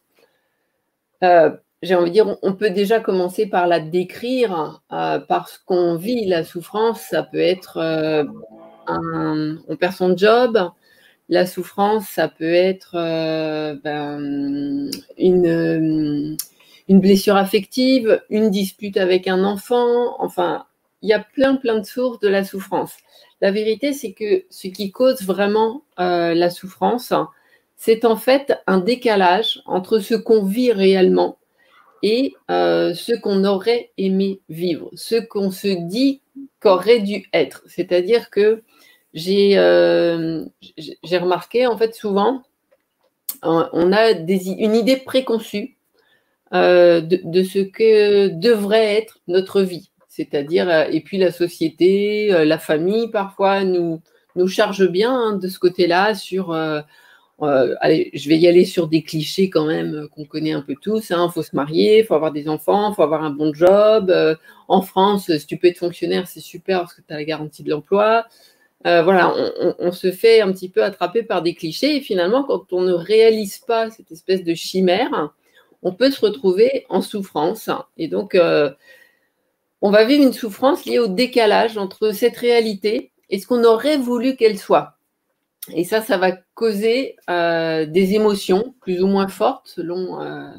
Euh, 1.23 1.51
j'ai 1.85 1.95
envie 1.95 2.09
de 2.09 2.13
dire, 2.13 2.37
on 2.41 2.53
peut 2.53 2.71
déjà 2.71 2.99
commencer 2.99 3.45
par 3.45 3.67
la 3.67 3.79
décrire 3.79 4.81
euh, 4.91 5.19
parce 5.19 5.57
qu'on 5.59 5.95
vit 5.95 6.25
la 6.25 6.43
souffrance. 6.43 7.01
Ça 7.01 7.23
peut 7.23 7.39
être 7.39 7.77
euh, 7.77 8.23
un, 8.87 9.57
on 9.67 9.75
perd 9.75 9.93
son 9.93 10.17
job. 10.17 10.71
La 11.29 11.45
souffrance, 11.45 12.07
ça 12.07 12.27
peut 12.27 12.53
être 12.53 12.95
euh, 12.95 13.75
ben, 13.83 14.89
une, 15.17 16.37
une 16.87 16.99
blessure 16.99 17.35
affective, 17.35 18.21
une 18.29 18.49
dispute 18.49 18.97
avec 18.97 19.27
un 19.27 19.43
enfant. 19.43 20.15
Enfin, 20.19 20.65
il 21.01 21.09
y 21.09 21.13
a 21.13 21.19
plein, 21.19 21.55
plein 21.55 21.79
de 21.79 21.85
sources 21.85 22.19
de 22.19 22.27
la 22.27 22.43
souffrance. 22.43 22.93
La 23.41 23.51
vérité, 23.51 23.93
c'est 23.93 24.13
que 24.13 24.45
ce 24.49 24.67
qui 24.67 24.91
cause 24.91 25.21
vraiment 25.23 25.83
la 25.97 26.49
souffrance, 26.49 27.13
c'est 27.75 28.05
en 28.05 28.15
fait 28.15 28.57
un 28.65 28.79
décalage 28.79 29.61
entre 29.65 29.99
ce 29.99 30.15
qu'on 30.15 30.43
vit 30.43 30.71
réellement 30.71 31.37
et 32.05 32.35
euh, 32.51 32.93
ce 32.93 33.13
qu'on 33.13 33.43
aurait 33.45 33.89
aimé 33.97 34.39
vivre, 34.47 34.91
ce 34.93 35.15
qu'on 35.15 35.49
se 35.49 35.69
dit 35.87 36.21
qu'aurait 36.59 36.99
dû 36.99 37.27
être. 37.33 37.63
C'est-à-dire 37.65 38.29
que 38.29 38.61
j'ai 39.15 39.57
euh, 39.57 40.45
remarqué, 41.11 41.65
en 41.65 41.75
fait, 41.77 41.95
souvent, 41.95 42.43
on 43.41 43.91
a 43.91 44.11
une 44.11 44.75
idée 44.75 44.97
préconçue 44.97 45.77
euh, 46.53 47.01
de, 47.01 47.41
ce 47.41 47.59
que 47.59 48.27
devrait 48.27 48.97
être 48.97 49.17
notre 49.27 49.63
vie. 49.63 49.89
C'est-à-dire, 50.07 50.69
et 50.91 51.01
puis 51.01 51.17
la 51.17 51.31
société, 51.31 52.27
la 52.45 52.59
famille, 52.59 53.09
parfois, 53.09 53.63
nous, 53.63 53.99
nous 54.35 54.47
charge 54.47 54.87
bien 54.87 55.11
hein, 55.11 55.33
de 55.37 55.47
ce 55.47 55.57
côté-là 55.57 56.13
sur 56.13 56.55
euh, 57.41 57.75
je 58.13 58.29
vais 58.29 58.37
y 58.37 58.47
aller 58.47 58.63
sur 58.63 58.87
des 58.87 59.03
clichés 59.03 59.49
quand 59.49 59.65
même 59.65 59.93
euh, 59.93 60.07
qu'on 60.07 60.23
connaît 60.23 60.53
un 60.53 60.61
peu 60.61 60.75
tous. 60.79 61.09
Il 61.09 61.13
hein. 61.13 61.29
faut 61.29 61.43
se 61.43 61.55
marier, 61.55 61.99
il 61.99 62.05
faut 62.05 62.13
avoir 62.15 62.31
des 62.31 62.47
enfants, 62.47 62.91
il 62.91 62.95
faut 62.95 63.03
avoir 63.03 63.23
un 63.23 63.29
bon 63.29 63.53
job. 63.53 64.09
Euh, 64.09 64.35
en 64.69 64.81
France, 64.81 65.35
si 65.37 65.45
tu 65.45 65.57
peux 65.57 65.67
être 65.67 65.77
fonctionnaire, 65.77 66.27
c'est 66.27 66.39
super 66.39 66.79
parce 66.79 66.93
que 66.93 67.01
tu 67.01 67.13
as 67.13 67.17
la 67.17 67.25
garantie 67.25 67.63
de 67.63 67.69
l'emploi. 67.69 68.25
voilà, 68.83 69.33
on, 69.79 69.91
se 69.91 70.11
fait 70.11 70.41
un 70.41 70.51
petit 70.51 70.69
peu 70.69 70.83
attraper 70.83 71.23
par 71.23 71.41
des 71.41 71.55
clichés 71.55 71.97
et 71.97 72.01
finalement, 72.01 72.43
quand 72.43 72.71
on 72.71 72.81
ne 72.81 72.93
réalise 72.93 73.57
pas 73.59 73.89
cette 73.89 74.11
espèce 74.11 74.43
de 74.43 74.53
chimère, 74.53 75.33
on 75.81 75.93
peut 75.93 76.11
se 76.11 76.21
retrouver 76.21 76.85
en 76.89 77.01
souffrance. 77.01 77.69
Et 77.97 78.07
donc, 78.07 78.37
on 79.81 79.91
va 79.91 80.05
vivre 80.05 80.23
une 80.23 80.33
souffrance 80.33 80.85
liée 80.85 80.99
au 80.99 81.07
décalage 81.07 81.77
entre 81.77 82.11
cette 82.11 82.37
réalité 82.37 83.11
et 83.29 83.39
ce 83.39 83.47
qu'on 83.47 83.63
aurait 83.63 83.97
voulu 83.97 84.35
qu'elle 84.35 84.57
soit. 84.57 84.94
Et 85.71 85.83
ça, 85.83 86.01
ça 86.01 86.17
va 86.17 86.31
causer 86.53 87.15
euh, 87.29 87.85
des 87.85 88.13
émotions 88.13 88.75
plus 88.81 89.01
ou 89.01 89.07
moins 89.07 89.27
fortes 89.27 89.67
selon 89.67 90.21
euh, 90.21 90.49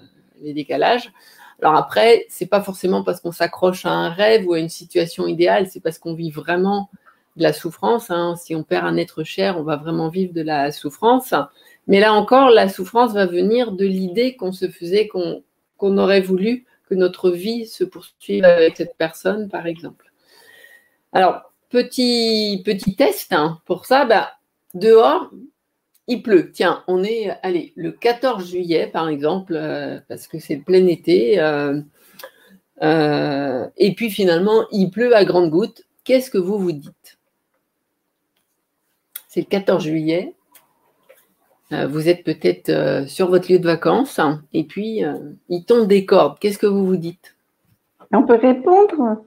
les 0.41 0.53
décalages. 0.53 1.13
Alors 1.61 1.77
après, 1.77 2.27
c'est 2.29 2.47
pas 2.47 2.63
forcément 2.63 3.03
parce 3.03 3.21
qu'on 3.21 3.33
s'accroche 3.33 3.87
à 3.87 3.91
un 3.91 4.11
rêve 4.11 4.47
ou 4.47 4.53
à 4.53 4.59
une 4.59 4.69
situation 4.69 5.27
idéale, 5.27 5.69
c'est 5.71 5.81
parce 5.81 5.99
qu'on 5.99 6.15
vit 6.15 6.31
vraiment 6.31 6.91
de 7.37 7.43
la 7.43 7.53
souffrance. 7.53 8.11
Hein. 8.11 8.35
Si 8.37 8.55
on 8.55 8.63
perd 8.63 8.87
un 8.87 8.97
être 8.97 9.25
cher, 9.25 9.59
on 9.59 9.63
va 9.63 9.77
vraiment 9.77 10.09
vivre 10.09 10.33
de 10.33 10.43
la 10.43 10.73
souffrance. 10.73 11.35
Mais 11.87 12.01
là 12.01 12.13
encore, 12.13 12.51
la 12.51 12.69
souffrance 12.69 13.13
va 13.13 13.27
venir 13.27 13.73
de 13.73 13.87
l'idée 13.87 14.37
qu'on 14.37 14.53
se 14.53 14.69
faisait, 14.69 15.09
qu'on 15.09 15.99
aurait 15.99 16.21
voulu 16.21 16.67
que 16.89 16.95
notre 16.95 17.31
vie 17.31 17.67
se 17.67 17.85
poursuive 17.85 18.45
avec 18.45 18.77
cette 18.77 18.97
personne, 18.97 19.49
par 19.49 19.67
exemple. 19.67 20.13
Alors, 21.13 21.53
petit, 21.71 22.63
petit 22.65 22.97
test 22.97 23.33
hein. 23.33 23.61
pour 23.65 23.87
ça, 23.87 24.05
bah, 24.05 24.36
dehors, 24.78 25.30
il 26.06 26.23
pleut. 26.23 26.50
Tiens, 26.52 26.85
on 26.87 27.02
est, 27.02 27.37
allez, 27.42 27.73
le 27.76 27.92
14 27.92 28.49
juillet, 28.49 28.87
par 28.87 29.09
exemple, 29.09 29.54
euh, 29.56 29.99
parce 30.09 30.28
que 30.28 30.38
c'est 30.38 30.56
le 30.56 30.62
plein 30.62 30.87
été. 30.87 31.40
Euh, 31.40 31.80
euh, 32.83 33.66
et 33.76 33.95
puis 33.95 34.11
finalement, 34.11 34.66
il 34.71 34.90
pleut 34.90 35.14
à 35.16 35.25
grandes 35.25 35.50
gouttes. 35.50 35.83
Qu'est-ce 36.04 36.30
que 36.30 36.38
vous 36.38 36.59
vous 36.59 36.73
dites? 36.73 37.18
C'est 39.28 39.40
le 39.40 39.47
14 39.47 39.83
juillet. 39.83 40.35
vous 41.71 42.09
êtes 42.09 42.23
peut-être 42.25 43.06
sur 43.09 43.28
votre 43.28 43.50
lieu 43.50 43.59
de 43.59 43.66
vacances 43.66 44.21
et 44.54 44.64
puis 44.64 45.02
il 45.49 45.64
tombe 45.64 45.88
des 45.88 46.06
cordes. 46.06 46.38
Qu'est-ce 46.38 46.59
que 46.59 46.66
vous 46.66 46.87
vous 46.87 46.97
dites? 46.97 47.37
On 48.12 48.23
peut 48.23 48.38
répondre? 48.40 49.25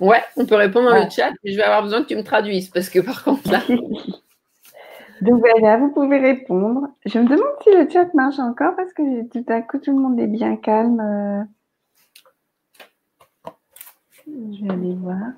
Ouais, 0.00 0.22
on 0.36 0.46
peut 0.46 0.54
répondre 0.54 0.88
dans 0.88 1.04
le 1.04 1.10
chat, 1.10 1.32
mais 1.44 1.52
je 1.52 1.56
vais 1.56 1.64
avoir 1.64 1.82
besoin 1.82 2.02
que 2.02 2.08
tu 2.08 2.16
me 2.16 2.22
traduises 2.22 2.68
parce 2.68 2.88
que 2.88 3.00
par 3.00 3.24
contre 3.24 3.50
là. 3.50 3.62
Donc 5.22 5.40
voilà, 5.40 5.76
vous 5.76 5.92
pouvez 5.92 6.18
répondre. 6.18 6.88
Je 7.06 7.18
me 7.18 7.24
demande 7.24 7.54
si 7.62 7.70
le 7.70 7.88
chat 7.88 8.12
marche 8.14 8.38
encore 8.38 8.74
parce 8.74 8.92
que 8.92 9.28
tout 9.28 9.44
à 9.52 9.62
coup 9.62 9.78
tout 9.78 9.96
le 9.96 10.02
monde 10.02 10.18
est 10.18 10.26
bien 10.26 10.56
calme. 10.56 11.46
Je 14.26 14.64
vais 14.64 14.72
aller 14.72 14.94
voir. 14.94 15.32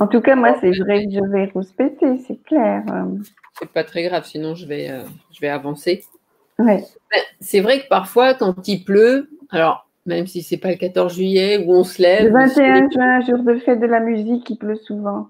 En 0.00 0.08
tout 0.08 0.20
cas, 0.20 0.34
moi, 0.34 0.56
c'est 0.60 0.72
vrai 0.72 1.04
que 1.06 1.12
je 1.12 1.24
vais 1.30 1.52
respecter, 1.54 2.18
c'est 2.18 2.42
clair. 2.42 2.82
C'est 3.58 3.70
pas 3.70 3.84
très 3.84 4.02
grave, 4.02 4.24
sinon 4.24 4.54
je 4.54 4.66
vais, 4.66 4.90
euh, 4.90 5.04
je 5.32 5.40
vais 5.40 5.48
avancer. 5.48 6.04
Ouais. 6.58 6.84
C'est 7.40 7.60
vrai 7.60 7.80
que 7.80 7.88
parfois, 7.88 8.34
quand 8.34 8.66
il 8.66 8.84
pleut, 8.84 9.30
alors 9.50 9.88
même 10.06 10.26
si 10.26 10.42
c'est 10.42 10.58
pas 10.58 10.70
le 10.70 10.76
14 10.76 11.14
juillet 11.14 11.64
où 11.64 11.72
on 11.72 11.84
se 11.84 12.02
lève. 12.02 12.26
Le 12.26 12.32
21 12.32 12.90
juin, 12.90 13.20
jour 13.20 13.38
de 13.42 13.58
fête 13.60 13.80
de 13.80 13.86
la 13.86 14.00
musique, 14.00 14.50
il 14.50 14.58
pleut 14.58 14.76
souvent. 14.76 15.28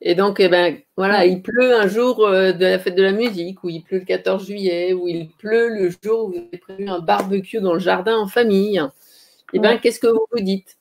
Et 0.00 0.14
donc, 0.14 0.38
eh 0.38 0.48
ben, 0.48 0.78
voilà, 0.96 1.26
il 1.26 1.42
pleut 1.42 1.74
un 1.74 1.88
jour 1.88 2.24
euh, 2.24 2.52
de 2.52 2.64
la 2.64 2.78
fête 2.78 2.94
de 2.94 3.02
la 3.02 3.12
musique, 3.12 3.64
ou 3.64 3.68
il 3.68 3.82
pleut 3.82 3.98
le 3.98 4.04
14 4.04 4.46
juillet, 4.46 4.92
ou 4.92 5.08
il 5.08 5.28
pleut 5.28 5.68
le 5.68 5.90
jour 5.90 6.26
où 6.26 6.32
vous 6.32 6.38
avez 6.38 6.58
prévu 6.58 6.88
un 6.88 7.00
barbecue 7.00 7.60
dans 7.60 7.74
le 7.74 7.80
jardin 7.80 8.16
en 8.16 8.28
famille. 8.28 8.80
Eh 9.54 9.58
bien, 9.58 9.78
qu'est-ce 9.78 10.00
que 10.00 10.06
vous 10.06 10.26
vous 10.32 10.40
dites? 10.40 10.78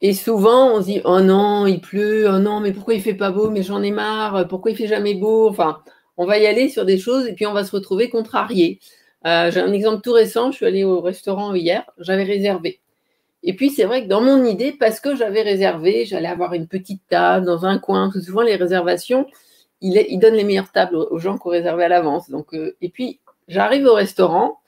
Et 0.00 0.12
souvent, 0.12 0.74
on 0.74 0.80
se 0.80 0.86
dit 0.86 1.00
Oh 1.04 1.20
non, 1.20 1.66
il 1.66 1.80
pleut, 1.80 2.26
oh 2.28 2.38
non, 2.38 2.60
mais 2.60 2.72
pourquoi 2.72 2.94
il 2.94 3.00
fait 3.00 3.14
pas 3.14 3.30
beau, 3.30 3.50
mais 3.50 3.62
j'en 3.62 3.82
ai 3.82 3.90
marre, 3.90 4.46
pourquoi 4.48 4.70
il 4.70 4.76
fait 4.76 4.86
jamais 4.86 5.14
beau? 5.14 5.48
Enfin, 5.48 5.82
on 6.16 6.26
va 6.26 6.38
y 6.38 6.46
aller 6.46 6.68
sur 6.68 6.84
des 6.84 6.98
choses 6.98 7.26
et 7.26 7.32
puis 7.34 7.46
on 7.46 7.54
va 7.54 7.64
se 7.64 7.72
retrouver 7.72 8.10
contrarié. 8.10 8.80
Euh, 9.26 9.50
j'ai 9.50 9.60
un 9.60 9.72
exemple 9.72 10.02
tout 10.02 10.12
récent, 10.12 10.50
je 10.50 10.56
suis 10.56 10.66
allée 10.66 10.84
au 10.84 11.00
restaurant 11.00 11.54
hier, 11.54 11.84
j'avais 11.98 12.24
réservé. 12.24 12.80
Et 13.46 13.54
puis, 13.54 13.70
c'est 13.70 13.84
vrai 13.84 14.02
que 14.02 14.08
dans 14.08 14.22
mon 14.22 14.42
idée, 14.44 14.72
parce 14.72 15.00
que 15.00 15.14
j'avais 15.14 15.42
réservé, 15.42 16.06
j'allais 16.06 16.28
avoir 16.28 16.54
une 16.54 16.66
petite 16.66 17.02
table 17.10 17.44
dans 17.44 17.66
un 17.66 17.78
coin. 17.78 18.06
Parce 18.06 18.14
que 18.14 18.22
souvent, 18.22 18.40
les 18.40 18.56
réservations, 18.56 19.26
ils, 19.82 20.18
donnent 20.18 20.34
les 20.34 20.44
meilleures 20.44 20.72
tables 20.72 20.96
aux 20.96 21.18
gens 21.18 21.36
qui 21.36 21.46
ont 21.46 21.50
réservé 21.50 21.84
à 21.84 21.88
l'avance. 21.88 22.30
Donc, 22.30 22.54
euh, 22.54 22.74
et 22.80 22.88
puis, 22.88 23.20
j'arrive 23.46 23.84
au 23.84 23.92
restaurant. 23.92 24.60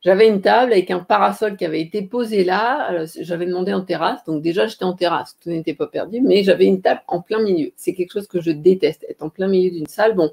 J'avais 0.00 0.26
une 0.26 0.40
table 0.40 0.72
avec 0.72 0.90
un 0.90 1.00
parasol 1.00 1.56
qui 1.58 1.66
avait 1.66 1.82
été 1.82 2.00
posé 2.00 2.44
là. 2.44 3.04
J'avais 3.20 3.44
demandé 3.44 3.74
en 3.74 3.82
terrasse. 3.82 4.24
Donc, 4.24 4.40
déjà, 4.42 4.66
j'étais 4.66 4.84
en 4.84 4.94
terrasse. 4.94 5.36
Tout 5.42 5.50
n'était 5.50 5.74
pas 5.74 5.86
perdu. 5.86 6.22
Mais 6.22 6.44
j'avais 6.44 6.64
une 6.64 6.80
table 6.80 7.02
en 7.08 7.20
plein 7.20 7.42
milieu. 7.42 7.72
C'est 7.76 7.92
quelque 7.92 8.12
chose 8.12 8.26
que 8.26 8.40
je 8.40 8.50
déteste, 8.52 9.04
être 9.06 9.22
en 9.22 9.28
plein 9.28 9.48
milieu 9.48 9.70
d'une 9.70 9.86
salle. 9.86 10.14
Bon, 10.14 10.32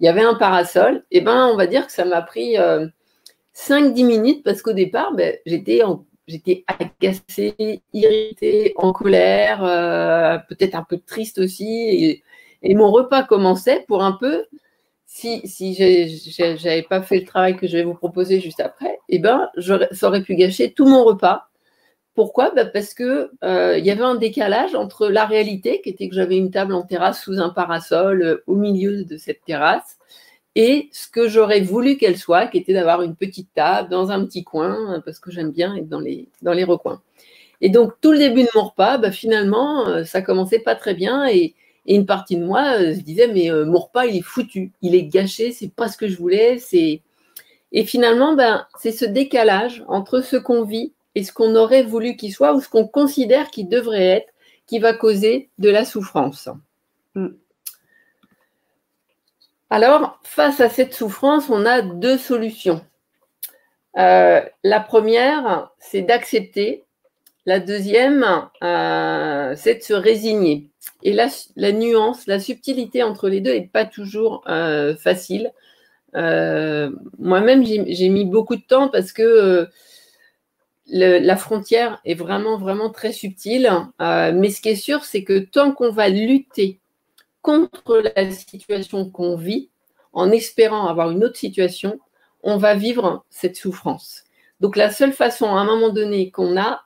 il 0.00 0.06
y 0.06 0.08
avait 0.08 0.22
un 0.22 0.34
parasol. 0.34 1.04
Et 1.12 1.18
eh 1.18 1.20
ben, 1.20 1.46
on 1.46 1.56
va 1.56 1.68
dire 1.68 1.86
que 1.86 1.92
ça 1.92 2.04
m'a 2.04 2.22
pris 2.22 2.56
5-10 2.56 2.58
euh, 2.58 4.06
minutes 4.06 4.42
parce 4.42 4.60
qu'au 4.60 4.72
départ, 4.72 5.12
ben, 5.14 5.36
j'étais 5.46 5.84
en 5.84 6.04
j'étais 6.28 6.64
agacée, 6.68 7.82
irritée, 7.92 8.74
en 8.76 8.92
colère, 8.92 9.64
euh, 9.64 10.38
peut-être 10.48 10.74
un 10.74 10.84
peu 10.84 10.98
triste 10.98 11.38
aussi. 11.38 12.22
Et, 12.62 12.74
mon 12.74 12.90
repas 12.90 13.22
commençait 13.24 13.84
pour 13.88 14.02
un 14.02 14.12
peu, 14.12 14.46
si, 15.06 15.40
si 15.46 15.76
n'avais 16.38 16.82
pas 16.82 17.02
fait 17.02 17.20
le 17.20 17.24
travail 17.24 17.56
que 17.56 17.66
je 17.66 17.78
vais 17.78 17.84
vous 17.84 17.94
proposer 17.94 18.40
juste 18.40 18.60
après, 18.60 18.98
eh 19.08 19.18
ben, 19.18 19.48
ça 19.92 20.08
aurait 20.08 20.22
pu 20.22 20.34
gâcher 20.36 20.72
tout 20.72 20.86
mon 20.86 21.04
repas. 21.04 21.48
Pourquoi? 22.14 22.50
Bah, 22.50 22.66
Parce 22.66 22.94
qu'il 22.94 23.30
euh, 23.44 23.78
y 23.78 23.90
avait 23.90 24.02
un 24.02 24.16
décalage 24.16 24.74
entre 24.74 25.08
la 25.08 25.24
réalité, 25.24 25.80
qui 25.82 25.90
était 25.90 26.08
que 26.08 26.16
j'avais 26.16 26.36
une 26.36 26.50
table 26.50 26.74
en 26.74 26.82
terrasse 26.82 27.22
sous 27.22 27.38
un 27.38 27.50
parasol 27.50 28.22
euh, 28.22 28.42
au 28.48 28.56
milieu 28.56 29.04
de 29.04 29.16
cette 29.16 29.44
terrasse, 29.44 29.98
et 30.60 30.88
ce 30.90 31.06
que 31.06 31.28
j'aurais 31.28 31.60
voulu 31.60 31.96
qu'elle 31.98 32.18
soit, 32.18 32.48
qui 32.48 32.58
était 32.58 32.72
d'avoir 32.72 33.02
une 33.02 33.14
petite 33.14 33.46
table 33.54 33.90
dans 33.90 34.10
un 34.10 34.24
petit 34.24 34.42
coin, 34.42 35.00
parce 35.04 35.20
que 35.20 35.30
j'aime 35.30 35.52
bien 35.52 35.76
être 35.76 35.88
dans 35.88 36.00
les, 36.00 36.26
dans 36.42 36.52
les 36.52 36.64
recoins. 36.64 37.00
Et 37.60 37.68
donc, 37.68 37.92
tout 38.00 38.10
le 38.10 38.18
début 38.18 38.42
de 38.42 38.48
mon 38.56 38.64
repas, 38.64 38.98
bah, 38.98 39.12
finalement, 39.12 39.86
euh, 39.86 40.02
ça 40.02 40.20
commençait 40.20 40.58
pas 40.58 40.74
très 40.74 40.94
bien 40.94 41.28
et, 41.28 41.54
une 41.86 42.06
partie 42.06 42.36
de 42.36 42.44
moi 42.44 42.74
euh, 42.74 42.92
se 42.92 43.00
disait, 43.00 43.28
mais 43.28 43.50
euh, 43.52 43.64
mon 43.64 43.78
repas, 43.78 44.06
il 44.06 44.16
est 44.16 44.22
foutu, 44.22 44.72
il 44.82 44.96
est 44.96 45.04
gâché, 45.04 45.52
c'est 45.52 45.72
pas 45.72 45.88
ce 45.88 45.96
que 45.96 46.08
je 46.08 46.18
voulais. 46.18 46.58
Et 46.72 47.84
finalement, 47.84 48.34
ben, 48.34 48.66
c'est 48.80 48.90
ce 48.90 49.04
décalage 49.04 49.84
entre 49.86 50.22
ce 50.22 50.36
qu'on 50.36 50.64
vit 50.64 50.92
et 51.14 51.22
ce 51.22 51.32
qu'on 51.32 51.54
aurait 51.54 51.84
voulu 51.84 52.16
qu'il 52.16 52.32
soit 52.32 52.52
ou 52.52 52.60
ce 52.60 52.68
qu'on 52.68 52.86
considère 52.86 53.48
qu'il 53.50 53.68
devrait 53.68 54.04
être 54.04 54.32
qui 54.66 54.80
va 54.80 54.92
causer 54.92 55.50
de 55.58 55.70
la 55.70 55.84
souffrance. 55.84 56.50
Mm. 57.14 57.28
Alors, 59.70 60.18
face 60.22 60.60
à 60.60 60.70
cette 60.70 60.94
souffrance, 60.94 61.50
on 61.50 61.66
a 61.66 61.82
deux 61.82 62.16
solutions. 62.16 62.80
Euh, 63.98 64.40
la 64.64 64.80
première, 64.80 65.70
c'est 65.78 66.02
d'accepter. 66.02 66.84
La 67.44 67.60
deuxième, 67.60 68.24
euh, 68.62 69.54
c'est 69.56 69.76
de 69.76 69.82
se 69.82 69.94
résigner. 69.94 70.68
Et 71.02 71.12
la, 71.12 71.28
la, 71.56 71.72
nuance, 71.72 72.26
la 72.26 72.40
subtilité 72.40 73.02
entre 73.02 73.28
les 73.28 73.40
deux 73.40 73.52
n'est 73.52 73.66
pas 73.66 73.84
toujours 73.84 74.42
euh, 74.48 74.96
facile. 74.96 75.52
Moi-même, 76.14 77.64
j'ai 77.64 78.08
mis 78.08 78.24
beaucoup 78.24 78.56
de 78.56 78.62
temps 78.62 78.88
parce 78.88 79.12
que 79.12 79.68
la 80.86 81.36
frontière 81.36 82.00
est 82.06 82.14
vraiment, 82.14 82.56
vraiment 82.56 82.88
très 82.88 83.12
subtile. 83.12 83.70
mais 84.00 84.50
ce 84.50 84.62
qui 84.62 84.70
est 84.70 84.76
sûr, 84.76 85.04
c'est 85.04 85.24
que 85.24 85.38
tant 85.38 85.72
qu'on 85.72 85.92
va 85.92 86.08
lutter 86.08 86.80
contre 87.42 88.02
la 88.16 88.30
situation 88.30 89.10
qu'on 89.10 89.36
vit, 89.36 89.70
en 90.12 90.30
espérant 90.30 90.86
avoir 90.86 91.10
une 91.10 91.24
autre 91.24 91.36
situation, 91.36 92.00
on 92.42 92.56
va 92.56 92.74
vivre 92.74 93.24
cette 93.30 93.56
souffrance. 93.56 94.24
Donc 94.60 94.76
la 94.76 94.90
seule 94.90 95.12
façon 95.12 95.46
à 95.46 95.60
un 95.60 95.64
moment 95.64 95.90
donné 95.90 96.30
qu'on 96.30 96.56
a, 96.58 96.82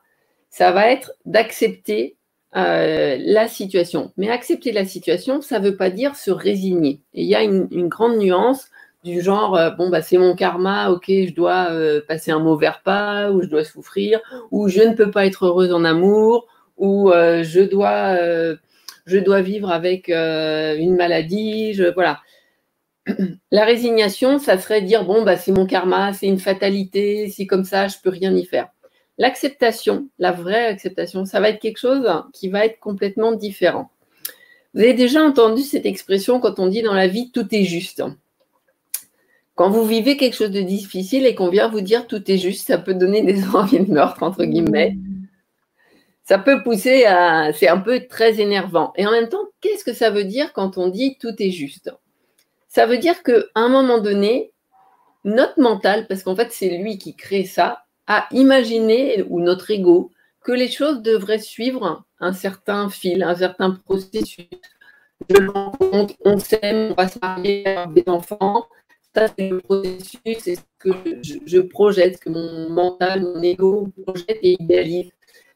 ça 0.50 0.70
va 0.72 0.90
être 0.90 1.12
d'accepter 1.24 2.16
euh, 2.54 3.16
la 3.18 3.48
situation. 3.48 4.12
Mais 4.18 4.28
accepter 4.28 4.72
la 4.72 4.84
situation, 4.84 5.40
ça 5.40 5.58
ne 5.58 5.70
veut 5.70 5.76
pas 5.76 5.88
dire 5.88 6.16
se 6.16 6.30
résigner. 6.30 7.00
Et 7.14 7.22
il 7.22 7.28
y 7.28 7.34
a 7.34 7.42
une, 7.42 7.88
grande 7.88 8.18
nuance 8.18 8.66
du 9.04 9.22
genre, 9.22 9.56
euh, 9.56 9.70
bon, 9.70 9.88
bah, 9.88 10.02
c'est 10.02 10.18
mon 10.18 10.36
karma, 10.36 10.90
ok, 10.90 11.04
je 11.08 11.32
dois 11.32 11.70
euh, 11.70 12.02
passer 12.06 12.30
un 12.30 12.40
mauvais 12.40 12.68
repas, 12.68 13.30
ou 13.30 13.40
je 13.42 13.46
dois 13.46 13.64
souffrir, 13.64 14.20
ou 14.50 14.68
je 14.68 14.82
ne 14.82 14.94
peux 14.94 15.10
pas 15.10 15.24
être 15.24 15.46
heureuse 15.46 15.72
en 15.72 15.84
amour, 15.84 16.46
ou 16.76 17.10
je 17.10 17.60
dois 17.60 18.18
je 19.06 19.18
dois 19.18 19.40
vivre 19.42 19.70
avec 19.70 20.08
euh, 20.08 20.76
une 20.76 20.96
maladie, 20.96 21.74
je, 21.74 21.84
voilà. 21.84 22.20
La 23.50 23.64
résignation, 23.64 24.38
ça 24.38 24.58
serait 24.58 24.82
dire 24.82 25.04
bon 25.04 25.22
bah 25.22 25.36
c'est 25.36 25.52
mon 25.52 25.66
karma, 25.66 26.12
c'est 26.12 26.26
une 26.26 26.38
fatalité, 26.38 27.28
c'est 27.28 27.46
comme 27.46 27.64
ça, 27.64 27.88
je 27.88 27.96
peux 28.02 28.10
rien 28.10 28.34
y 28.34 28.44
faire. 28.44 28.68
L'acceptation, 29.18 30.08
la 30.18 30.32
vraie 30.32 30.66
acceptation, 30.66 31.24
ça 31.24 31.40
va 31.40 31.50
être 31.50 31.60
quelque 31.60 31.78
chose 31.78 32.08
qui 32.32 32.48
va 32.48 32.64
être 32.64 32.78
complètement 32.80 33.32
différent. 33.32 33.90
Vous 34.74 34.80
avez 34.80 34.94
déjà 34.94 35.22
entendu 35.22 35.62
cette 35.62 35.84
expression 35.84 36.40
quand 36.40 36.58
on 36.58 36.66
dit 36.66 36.82
dans 36.82 36.94
la 36.94 37.08
vie 37.08 37.30
tout 37.30 37.46
est 37.54 37.64
juste. 37.64 38.02
Quand 39.54 39.68
vous 39.68 39.84
vivez 39.84 40.16
quelque 40.16 40.34
chose 40.34 40.50
de 40.50 40.62
difficile 40.62 41.26
et 41.26 41.34
qu'on 41.34 41.50
vient 41.50 41.68
vous 41.68 41.82
dire 41.82 42.06
tout 42.06 42.30
est 42.30 42.38
juste, 42.38 42.68
ça 42.68 42.78
peut 42.78 42.94
donner 42.94 43.22
des 43.22 43.44
envies 43.54 43.80
de 43.80 43.92
meurtre 43.92 44.22
entre 44.22 44.44
guillemets 44.44 44.96
ça 46.32 46.38
peut 46.38 46.62
pousser 46.62 47.04
à. 47.04 47.52
C'est 47.52 47.68
un 47.68 47.76
peu 47.76 48.06
très 48.08 48.40
énervant. 48.40 48.94
Et 48.96 49.06
en 49.06 49.10
même 49.10 49.28
temps, 49.28 49.50
qu'est-ce 49.60 49.84
que 49.84 49.92
ça 49.92 50.08
veut 50.08 50.24
dire 50.24 50.54
quand 50.54 50.78
on 50.78 50.88
dit 50.88 51.18
tout 51.20 51.34
est 51.38 51.50
juste? 51.50 51.92
Ça 52.68 52.86
veut 52.86 52.96
dire 52.96 53.22
qu'à 53.22 53.42
un 53.54 53.68
moment 53.68 53.98
donné, 53.98 54.54
notre 55.24 55.60
mental, 55.60 56.06
parce 56.06 56.22
qu'en 56.22 56.34
fait, 56.34 56.50
c'est 56.50 56.78
lui 56.78 56.96
qui 56.96 57.16
crée 57.16 57.44
ça, 57.44 57.84
a 58.06 58.28
imaginé, 58.30 59.26
ou 59.28 59.40
notre 59.40 59.70
ego, 59.70 60.10
que 60.42 60.52
les 60.52 60.70
choses 60.70 61.02
devraient 61.02 61.38
suivre 61.38 62.02
un 62.18 62.32
certain 62.32 62.88
fil, 62.88 63.22
un 63.22 63.36
certain 63.36 63.72
processus. 63.84 64.48
Je 65.28 65.46
rencontre, 65.50 66.14
on 66.24 66.38
s'aime, 66.38 66.92
on 66.92 66.94
va 66.94 67.08
se 67.08 67.18
marier, 67.20 67.66
avoir 67.66 67.88
des 67.88 68.04
enfants. 68.06 68.66
Ça, 69.14 69.26
c'est 69.28 69.50
le 69.50 69.60
processus, 69.60 70.38
c'est 70.38 70.54
ce 70.54 70.62
que 70.78 70.92
je, 71.20 71.60
projette, 71.60 72.20
que 72.20 72.30
mon 72.30 72.70
mental, 72.70 73.20
mon 73.20 73.42
ego 73.42 73.88
projette 74.06 74.38
et 74.40 74.56
idéalise. 74.58 75.10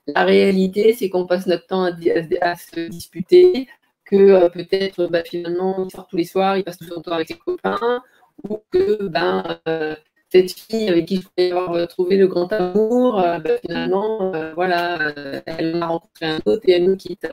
La 0.07 0.25
réalité, 0.25 0.93
c'est 0.95 1.09
qu'on 1.09 1.27
passe 1.27 1.47
notre 1.47 1.67
temps 1.67 1.85
à, 1.85 2.57
se 2.57 2.89
disputer, 2.89 3.69
que 4.05 4.17
euh, 4.17 4.49
peut-être 4.49 5.07
bah, 5.07 5.25
finalement, 5.25 5.85
il 5.85 5.91
sort 5.91 6.07
tous 6.07 6.17
les 6.17 6.25
soirs, 6.25 6.57
il 6.57 6.65
passe 6.65 6.79
tout 6.79 6.85
son 6.85 7.03
temps 7.03 7.13
avec 7.13 7.29
ses 7.29 7.39
copains, 7.39 8.03
ou 8.49 8.59
que 8.71 9.09
ben, 9.09 9.59
euh, 9.69 9.97
cette 10.31 10.53
fille 10.53 10.89
avec 10.89 11.07
qui 11.07 11.17
je 11.17 11.23
voulais 11.23 11.53
avoir 11.53 11.89
trouvé 11.89 12.17
le 12.17 12.29
grand 12.29 12.53
amour, 12.53 13.17
bah, 13.17 13.59
finalement, 13.61 14.33
voilà, 14.55 15.13
elle 15.47 15.77
m'a 15.77 15.89
rencontré 15.89 16.27
un 16.27 16.41
autre 16.47 16.63
et 16.67 16.73
elle 16.73 16.85
nous 16.85 16.97
quitte. 16.97 17.27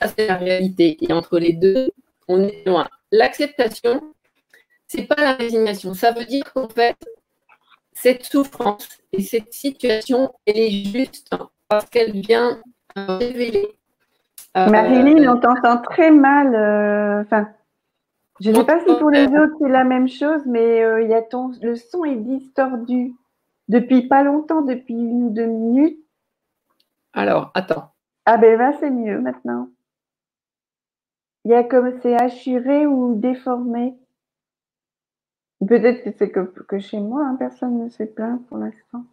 Ça, 0.00 0.08
c'est 0.16 0.26
la 0.26 0.36
réalité. 0.36 0.96
Et 1.00 1.12
entre 1.12 1.38
les 1.38 1.52
deux, 1.52 1.90
on 2.28 2.42
est 2.42 2.66
loin. 2.66 2.88
L'acceptation, 3.12 4.14
c'est 4.86 5.04
pas 5.04 5.16
la 5.16 5.34
résignation. 5.34 5.94
Ça 5.94 6.12
veut 6.12 6.24
dire 6.24 6.44
qu'en 6.52 6.68
fait, 6.68 6.96
cette 7.92 8.24
souffrance 8.24 8.88
et 9.12 9.22
cette 9.22 9.52
situation, 9.52 10.32
elle 10.44 10.58
est 10.58 10.70
juste 10.70 11.30
parce 11.68 11.88
qu'elle 11.90 12.12
vient 12.12 12.60
révéler. 12.96 13.66
Euh, 14.56 14.70
Marilyn, 14.70 15.32
on 15.32 15.38
t'entend 15.38 15.78
très 15.82 16.10
mal. 16.10 16.54
Euh, 16.54 17.22
enfin, 17.22 17.48
je 18.40 18.50
ne 18.50 18.56
sais 18.56 18.64
pas 18.64 18.80
si 18.80 18.94
pour 18.98 19.10
les 19.10 19.26
autres 19.26 19.54
c'est 19.60 19.68
la 19.68 19.84
même 19.84 20.08
chose, 20.08 20.42
mais 20.46 20.82
euh, 20.82 21.02
il 21.02 21.10
y 21.10 21.14
a 21.14 21.22
ton, 21.22 21.52
le 21.62 21.74
son 21.74 22.04
est 22.04 22.16
distordu 22.16 23.14
depuis 23.68 24.06
pas 24.08 24.22
longtemps, 24.22 24.62
depuis 24.62 24.94
une 24.94 25.24
ou 25.24 25.30
deux 25.30 25.46
minutes. 25.46 25.98
Alors, 27.12 27.50
attends. 27.54 27.90
Ah 28.24 28.36
ben 28.36 28.58
là, 28.58 28.72
c'est 28.80 28.90
mieux 28.90 29.20
maintenant. 29.20 29.68
Il 31.44 31.52
y 31.52 31.54
a 31.54 31.62
comme 31.62 31.98
c'est 32.00 32.20
assuré 32.20 32.86
ou 32.86 33.14
déformé. 33.14 33.96
Peut-être 35.66 36.04
que 36.04 36.10
c'est 36.18 36.30
que, 36.30 36.78
chez 36.78 37.00
moi, 37.00 37.24
hein, 37.24 37.36
personne 37.38 37.78
ne 37.78 37.88
s'est 37.88 38.06
plaint 38.06 38.44
pour 38.46 38.58
l'instant. 38.58 39.04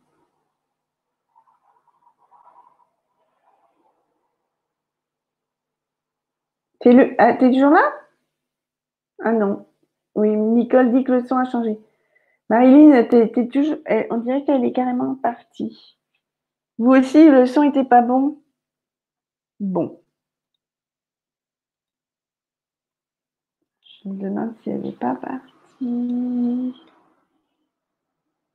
T'es. 6.83 7.15
Ah, 7.17 7.33
toujours 7.35 7.71
là? 7.71 7.93
Ah 9.23 9.31
non. 9.31 9.65
Oui, 10.15 10.29
Nicole 10.35 10.91
dit 10.93 11.03
que 11.03 11.13
le 11.13 11.25
son 11.25 11.37
a 11.37 11.45
changé. 11.49 11.79
Marilyn, 12.49 13.03
t'es, 13.05 13.31
toujours... 13.47 13.77
on 14.11 14.17
dirait 14.17 14.43
qu'elle 14.43 14.65
est 14.65 14.73
carrément 14.73 15.15
partie. 15.15 15.97
Vous 16.77 16.91
aussi, 16.91 17.29
le 17.29 17.45
son 17.45 17.63
n'était 17.63 17.85
pas 17.85 18.01
bon? 18.01 18.41
Bon. 19.59 20.01
Je 24.03 24.09
me 24.09 24.15
demande 24.21 24.53
si 24.61 24.69
elle 24.69 24.81
n'est 24.81 24.91
pas 24.91 25.15
partie. 25.15 26.75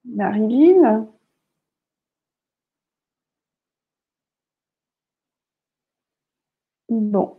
Marilyn? 0.04 1.08
Bon, 6.90 7.36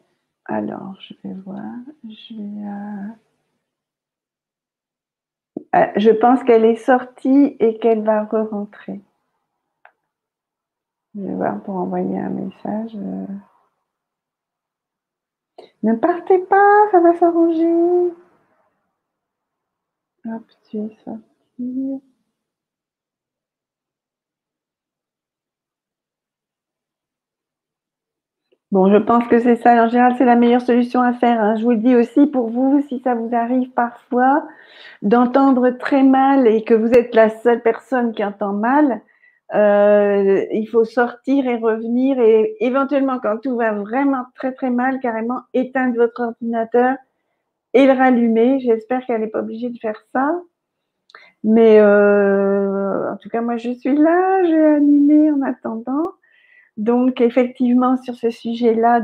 alors 0.50 1.00
je 1.00 1.14
vais 1.24 1.34
voir. 1.46 1.76
Je, 2.04 2.34
euh, 2.34 3.08
euh, 5.76 5.92
je 5.96 6.10
pense 6.10 6.44
qu'elle 6.44 6.66
est 6.66 6.76
sortie 6.76 7.56
et 7.60 7.78
qu'elle 7.78 8.04
va 8.04 8.24
re-rentrer. 8.24 9.02
Je 11.16 11.22
vais 11.22 11.36
voir 11.36 11.62
pour 11.64 11.76
envoyer 11.76 12.20
un 12.20 12.30
message. 12.30 12.96
Euh. 12.96 13.26
Ne 15.84 15.94
partez 15.96 16.40
pas, 16.40 16.90
ça 16.92 17.00
va 17.00 17.16
s'arranger. 17.18 18.14
Hop, 20.26 20.44
tu 20.70 20.78
es 20.78 20.98
sorti. 21.06 22.02
Bon, 28.72 28.92
je 28.92 28.98
pense 28.98 29.28
que 29.28 29.40
c'est 29.40 29.56
ça. 29.56 29.84
En 29.84 29.90
général, 29.90 30.14
c'est 30.18 30.26
la 30.26 30.36
meilleure 30.36 30.62
solution 30.62 31.02
à 31.02 31.14
faire. 31.14 31.42
Hein. 31.42 31.56
Je 31.56 31.64
vous 31.64 31.72
le 31.72 31.78
dis 31.78 31.96
aussi 31.96 32.28
pour 32.28 32.50
vous, 32.50 32.84
si 32.88 33.00
ça 33.00 33.16
vous 33.16 33.34
arrive 33.34 33.72
parfois 33.72 34.44
d'entendre 35.02 35.72
très 35.72 36.04
mal 36.04 36.48
et 36.48 36.64
que 36.64 36.76
vous 36.76 36.92
êtes 36.92 37.16
la 37.16 37.30
seule 37.30 37.62
personne 37.64 38.14
qui 38.14 38.24
entend 38.24 38.54
mal, 38.54 39.02
euh, 39.56 40.46
il 40.52 40.68
faut 40.68 40.86
sortir 40.86 41.48
et 41.48 41.56
revenir 41.58 42.20
et 42.20 42.56
éventuellement 42.60 43.20
quand 43.20 43.40
tout 43.40 43.56
va 43.56 43.72
vraiment 43.74 44.26
très 44.36 44.52
très 44.54 44.70
mal, 44.70 45.00
carrément 45.00 45.42
éteindre 45.56 45.96
votre 45.96 46.22
ordinateur 46.22 46.96
et 47.74 47.88
le 47.88 47.94
rallumer. 47.94 48.60
J'espère 48.60 49.06
qu'elle 49.06 49.22
n'est 49.22 49.28
pas 49.28 49.40
obligée 49.40 49.70
de 49.70 49.80
faire 49.80 50.00
ça. 50.14 50.32
Mais 51.44 51.80
euh, 51.80 53.12
en 53.12 53.18
tout 53.18 53.30
cas, 53.30 53.42
moi 53.42 53.58
je 53.58 53.72
suis 53.72 53.96
là, 53.96 54.44
j'ai 54.44 54.66
animé 54.66 55.32
en 55.32 55.42
attendant. 55.42 56.04
Donc 56.80 57.20
effectivement, 57.20 57.98
sur 57.98 58.16
ce 58.16 58.30
sujet-là 58.30 59.02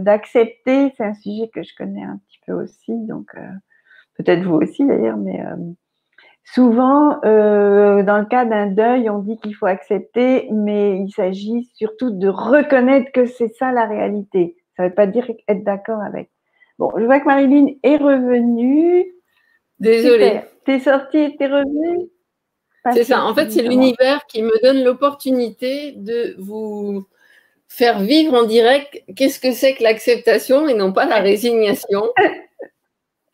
d'accepter, 0.00 0.92
c'est 0.96 1.04
un 1.04 1.14
sujet 1.14 1.48
que 1.48 1.62
je 1.62 1.72
connais 1.76 2.02
un 2.02 2.20
petit 2.26 2.40
peu 2.44 2.52
aussi, 2.52 2.92
donc 3.06 3.30
euh, 3.36 3.48
peut-être 4.16 4.42
vous 4.42 4.56
aussi 4.56 4.84
d'ailleurs, 4.84 5.16
mais 5.16 5.40
euh, 5.40 5.56
Souvent, 6.54 7.20
euh, 7.26 8.02
dans 8.02 8.18
le 8.18 8.24
cas 8.24 8.46
d'un 8.46 8.68
deuil, 8.68 9.10
on 9.10 9.18
dit 9.18 9.36
qu'il 9.36 9.54
faut 9.54 9.66
accepter, 9.66 10.48
mais 10.50 10.98
il 10.98 11.10
s'agit 11.10 11.70
surtout 11.74 12.10
de 12.10 12.26
reconnaître 12.26 13.12
que 13.12 13.26
c'est 13.26 13.54
ça 13.54 13.70
la 13.70 13.84
réalité. 13.84 14.56
Ça 14.74 14.84
ne 14.84 14.88
veut 14.88 14.94
pas 14.94 15.06
dire 15.06 15.30
être 15.46 15.62
d'accord 15.62 16.00
avec. 16.00 16.30
Bon, 16.78 16.90
je 16.96 17.04
vois 17.04 17.20
que 17.20 17.26
Marilyn 17.26 17.74
est 17.82 17.98
revenue. 17.98 19.04
Désolée. 19.78 20.40
T'es 20.64 20.78
sortie 20.78 21.18
et 21.18 21.36
t'es 21.36 21.48
revenue? 21.48 22.08
C'est 22.94 23.04
ça. 23.04 23.24
En 23.24 23.34
fait, 23.34 23.50
c'est 23.50 23.62
l'univers 23.62 24.26
qui 24.26 24.42
me 24.42 24.62
donne 24.62 24.82
l'opportunité 24.82 25.92
de 25.92 26.34
vous 26.38 27.06
faire 27.68 28.00
vivre 28.00 28.34
en 28.34 28.44
direct 28.44 29.02
qu'est-ce 29.14 29.38
que 29.38 29.52
c'est 29.52 29.74
que 29.74 29.82
l'acceptation 29.82 30.68
et 30.68 30.74
non 30.74 30.92
pas 30.92 31.06
la 31.06 31.20
résignation. 31.20 32.02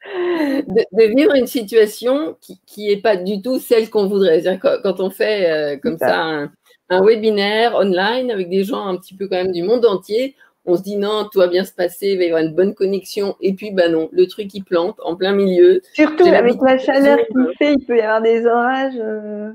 de, 0.06 1.14
vivre 1.14 1.34
une 1.34 1.46
situation 1.46 2.36
qui 2.40 2.88
n'est 2.88 3.00
pas 3.00 3.16
du 3.16 3.40
tout 3.40 3.58
celle 3.58 3.90
qu'on 3.90 4.06
voudrait. 4.06 4.42
Quand, 4.60 4.76
quand, 4.82 5.00
on 5.00 5.10
fait 5.10 5.50
euh, 5.50 5.78
comme 5.78 5.98
ça, 5.98 6.48
un, 6.90 7.02
webinaire 7.02 7.74
online 7.74 8.30
avec 8.30 8.50
des 8.50 8.64
gens 8.64 8.86
un 8.86 8.96
petit 8.96 9.14
peu 9.14 9.26
quand 9.28 9.36
même 9.36 9.52
du 9.52 9.62
monde 9.62 9.86
entier, 9.86 10.36
on 10.66 10.76
se 10.76 10.82
dit 10.82 10.96
non, 10.96 11.28
tout 11.30 11.38
va 11.38 11.48
bien 11.48 11.64
se 11.64 11.72
passer, 11.72 12.08
il 12.08 12.18
va 12.18 12.24
y 12.24 12.26
avoir 12.28 12.42
une 12.42 12.54
bonne 12.54 12.74
connexion, 12.74 13.36
et 13.40 13.52
puis 13.54 13.70
bah 13.70 13.88
non, 13.88 14.08
le 14.12 14.26
truc 14.26 14.52
il 14.54 14.64
plante 14.64 14.98
en 15.04 15.16
plein 15.16 15.32
milieu. 15.32 15.82
Surtout 15.92 16.26
avec 16.26 16.56
la 16.62 16.78
chaleur 16.78 17.18
qu'il 17.18 17.48
fait, 17.58 17.74
il 17.74 17.84
peut 17.84 17.98
y 17.98 18.00
avoir 18.00 18.22
des 18.22 18.46
orages. 18.46 18.94
Euh, 18.98 19.52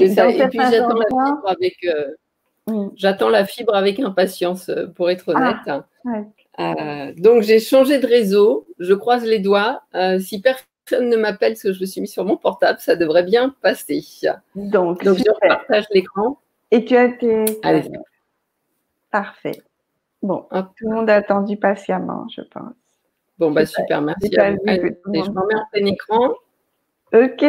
et 0.00 0.08
puis 0.08 0.14
j'attends 0.14 0.96
la 0.96 1.06
fibre 1.06 1.48
avec. 1.48 1.76
Euh, 1.84 2.90
j'attends 2.96 3.28
la 3.28 3.44
fibre 3.44 3.74
avec 3.74 4.00
impatience, 4.00 4.70
pour 4.96 5.10
être 5.10 5.28
honnête. 5.28 5.56
Ah, 5.66 6.74
euh, 7.08 7.12
donc 7.16 7.42
j'ai 7.42 7.58
changé 7.58 7.98
de 7.98 8.06
réseau, 8.06 8.66
je 8.78 8.94
croise 8.94 9.24
les 9.24 9.38
doigts. 9.38 9.82
Euh, 9.94 10.18
si 10.18 10.40
personne 10.40 11.08
ne 11.08 11.16
m'appelle 11.16 11.52
parce 11.52 11.62
que 11.62 11.72
je 11.72 11.80
me 11.80 11.86
suis 11.86 12.00
mis 12.00 12.08
sur 12.08 12.24
mon 12.24 12.36
portable, 12.36 12.78
ça 12.80 12.96
devrait 12.96 13.24
bien 13.24 13.54
passer. 13.60 14.02
Donc, 14.54 15.02
je 15.02 15.48
partage 15.48 15.84
l'écran. 15.92 16.38
Et 16.70 16.84
tu 16.84 16.96
as 16.96 17.04
été. 17.04 17.44
Allez. 17.62 17.88
Parfait. 19.10 19.62
Bon, 20.24 20.46
tout 20.50 20.88
le 20.88 20.94
monde 20.94 21.10
a 21.10 21.16
attendu 21.16 21.58
patiemment, 21.58 22.26
je 22.34 22.40
pense. 22.40 22.72
Bon, 23.38 23.50
bah 23.50 23.66
super, 23.66 24.00
merci. 24.00 24.30
je 24.32 25.30
m'en 25.30 25.44
mets 25.44 25.54
en 25.54 25.66
plein 25.70 25.84
écran. 25.84 26.30
Ok. 27.12 27.44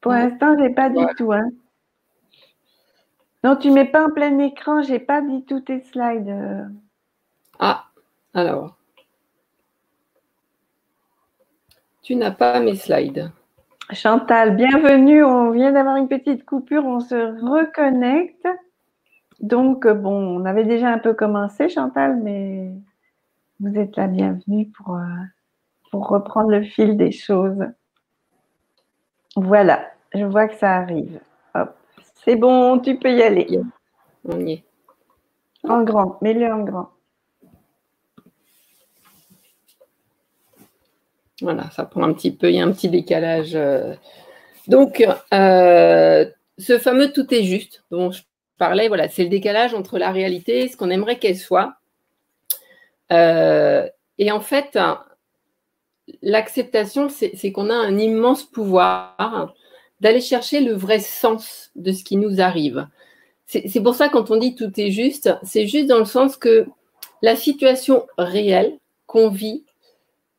Pour 0.00 0.10
l'instant, 0.10 0.56
je 0.58 0.64
n'ai 0.64 0.74
pas 0.74 0.90
du 0.90 1.06
tout. 1.16 1.32
Hein. 1.32 1.48
Non, 3.44 3.54
tu 3.54 3.68
ne 3.68 3.74
mets 3.74 3.84
pas 3.84 4.06
en 4.06 4.10
plein 4.10 4.36
écran, 4.40 4.82
je 4.82 4.90
n'ai 4.90 4.98
pas 4.98 5.20
du 5.20 5.44
tout 5.44 5.60
tes 5.60 5.82
slides. 5.82 6.28
Euh. 6.28 6.64
Ah, 7.60 7.84
alors. 8.34 8.76
Tu 12.02 12.16
n'as 12.16 12.32
pas 12.32 12.58
mes 12.58 12.74
slides. 12.74 13.30
Chantal, 13.92 14.56
bienvenue. 14.56 15.22
On 15.22 15.52
vient 15.52 15.70
d'avoir 15.70 15.94
une 15.94 16.08
petite 16.08 16.44
coupure, 16.44 16.84
on 16.84 16.98
se 16.98 17.14
reconnecte. 17.14 18.48
Donc, 19.40 19.86
bon, 19.86 20.40
on 20.40 20.44
avait 20.44 20.64
déjà 20.64 20.88
un 20.88 20.98
peu 20.98 21.14
commencé, 21.14 21.68
Chantal, 21.68 22.20
mais 22.22 22.70
vous 23.60 23.76
êtes 23.78 23.96
la 23.96 24.06
bienvenue 24.06 24.66
pour, 24.68 24.96
euh, 24.96 25.04
pour 25.90 26.08
reprendre 26.08 26.50
le 26.50 26.62
fil 26.62 26.96
des 26.96 27.12
choses. 27.12 27.64
Voilà, 29.34 29.90
je 30.14 30.24
vois 30.24 30.48
que 30.48 30.56
ça 30.56 30.76
arrive. 30.76 31.20
Hop, 31.54 31.76
c'est 32.24 32.36
bon, 32.36 32.78
tu 32.78 32.98
peux 32.98 33.12
y 33.12 33.22
aller. 33.22 33.60
On 34.24 34.40
y 34.40 34.52
est. 34.52 34.64
En 35.64 35.82
grand, 35.82 36.20
mets-le 36.22 36.52
en 36.52 36.62
grand. 36.62 36.90
Voilà, 41.42 41.70
ça 41.70 41.84
prend 41.84 42.02
un 42.02 42.14
petit 42.14 42.32
peu, 42.34 42.50
il 42.50 42.56
y 42.56 42.60
a 42.60 42.64
un 42.64 42.72
petit 42.72 42.88
décalage. 42.88 43.54
Euh. 43.54 43.94
Donc, 44.68 45.06
euh, 45.34 46.24
ce 46.58 46.78
fameux 46.78 47.12
tout 47.12 47.32
est 47.34 47.42
juste 47.42 47.84
dont 47.90 48.10
je 48.10 48.22
parlais, 48.58 48.88
voilà, 48.88 49.08
c'est 49.08 49.22
le 49.22 49.28
décalage 49.28 49.74
entre 49.74 49.98
la 49.98 50.12
réalité 50.12 50.64
et 50.64 50.68
ce 50.68 50.76
qu'on 50.76 50.90
aimerait 50.90 51.18
qu'elle 51.18 51.36
soit. 51.36 51.74
Euh, 53.12 53.86
et 54.18 54.32
en 54.32 54.40
fait, 54.40 54.78
l'acceptation, 56.22 57.08
c'est 57.08 57.52
qu'on 57.52 57.70
a 57.70 57.74
un 57.74 57.98
immense 57.98 58.44
pouvoir 58.44 59.54
d'aller 60.00 60.20
chercher 60.20 60.60
le 60.60 60.74
vrai 60.74 61.00
sens 61.00 61.70
de 61.74 61.92
ce 61.92 62.04
qui 62.04 62.16
nous 62.16 62.40
arrive. 62.40 62.86
C'est 63.46 63.82
pour 63.82 63.94
ça 63.94 64.08
quand 64.08 64.30
on 64.30 64.36
dit 64.36 64.56
tout 64.56 64.72
est 64.76 64.90
juste, 64.90 65.30
c'est 65.44 65.68
juste 65.68 65.86
dans 65.86 66.00
le 66.00 66.04
sens 66.04 66.36
que 66.36 66.66
la 67.22 67.36
situation 67.36 68.06
réelle 68.18 68.78
qu'on 69.06 69.28
vit, 69.28 69.64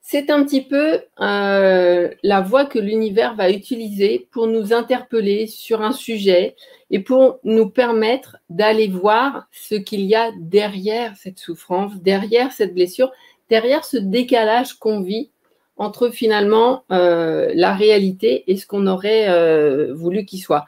c'est 0.10 0.30
un 0.30 0.46
petit 0.46 0.62
peu 0.62 1.02
euh, 1.20 2.10
la 2.24 2.40
voie 2.40 2.64
que 2.64 2.80
l'univers 2.80 3.36
va 3.36 3.52
utiliser 3.52 4.30
pour 4.32 4.48
nous 4.48 4.72
interpeller 4.72 5.48
sur 5.48 5.82
un 5.82 5.92
sujet 5.92 6.56
et 6.90 7.00
pour 7.00 7.40
nous 7.44 7.70
permettre 7.70 8.38
d'aller 8.50 8.88
voir 8.88 9.50
ce 9.52 9.76
qu'il 9.76 10.06
y 10.06 10.16
a 10.16 10.32
derrière 10.40 11.18
cette 11.18 11.40
souffrance, 11.40 11.92
derrière 11.98 12.54
cette 12.54 12.74
blessure, 12.74 13.12
derrière 13.50 13.84
ce 13.84 13.98
décalage 13.98 14.76
qu'on 14.76 15.02
vit 15.02 15.30
entre 15.76 16.08
finalement 16.08 16.86
euh, 16.90 17.52
la 17.54 17.74
réalité 17.74 18.50
et 18.50 18.56
ce 18.56 18.66
qu'on 18.66 18.88
aurait 18.88 19.28
euh, 19.28 19.94
voulu 19.94 20.24
qu'il 20.24 20.40
soit. 20.40 20.64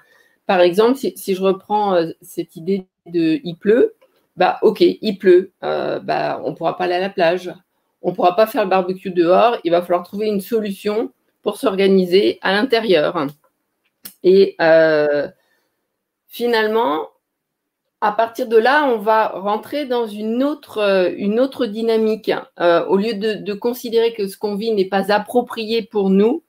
Par 0.48 0.60
exemple, 0.60 0.98
si, 0.98 1.34
je 1.34 1.42
reprends 1.42 1.96
cette 2.22 2.58
idée 2.58 2.88
de 3.06 3.40
il 3.46 3.56
pleut, 3.56 3.94
bah 4.36 4.60
ok, 4.64 4.82
il 4.82 5.18
pleut, 5.18 5.54
bah 5.62 6.42
on 6.44 6.50
ne 6.50 6.56
pourra 6.56 6.76
pas 6.76 6.84
aller 6.84 6.96
à 6.96 7.00
la 7.00 7.10
plage, 7.10 7.54
on 8.02 8.12
ne 8.12 8.16
pourra 8.16 8.36
pas 8.36 8.48
faire 8.48 8.64
le 8.64 8.70
barbecue 8.70 9.12
dehors, 9.12 9.58
il 9.64 9.72
va 9.72 9.82
falloir 9.82 10.04
trouver 10.04 10.28
une 10.28 10.42
solution 10.42 11.12
pour 11.42 11.58
s'organiser 11.58 12.40
à 12.42 12.52
l'intérieur. 12.54 13.28
Et 14.24 14.56
finalement, 16.28 17.10
à 18.02 18.14
partir 18.14 18.48
de 18.48 18.56
là, 18.56 18.86
on 18.86 18.98
va 18.98 19.28
rentrer 19.28 19.86
dans 19.86 20.08
une 20.08 20.44
autre, 20.44 20.78
euh, 20.78 21.68
dynamique. 21.68 22.32
Euh, 22.60 22.86
au 22.86 22.96
lieu 22.96 23.14
de, 23.14 23.54
considérer 23.54 24.14
que 24.14 24.28
ce 24.28 24.38
qu'on 24.38 24.56
vit 24.56 24.72
n'est 24.72 24.86
pas 24.86 25.12
approprié 25.12 25.82
pour 25.82 26.10
nous, 26.10 26.44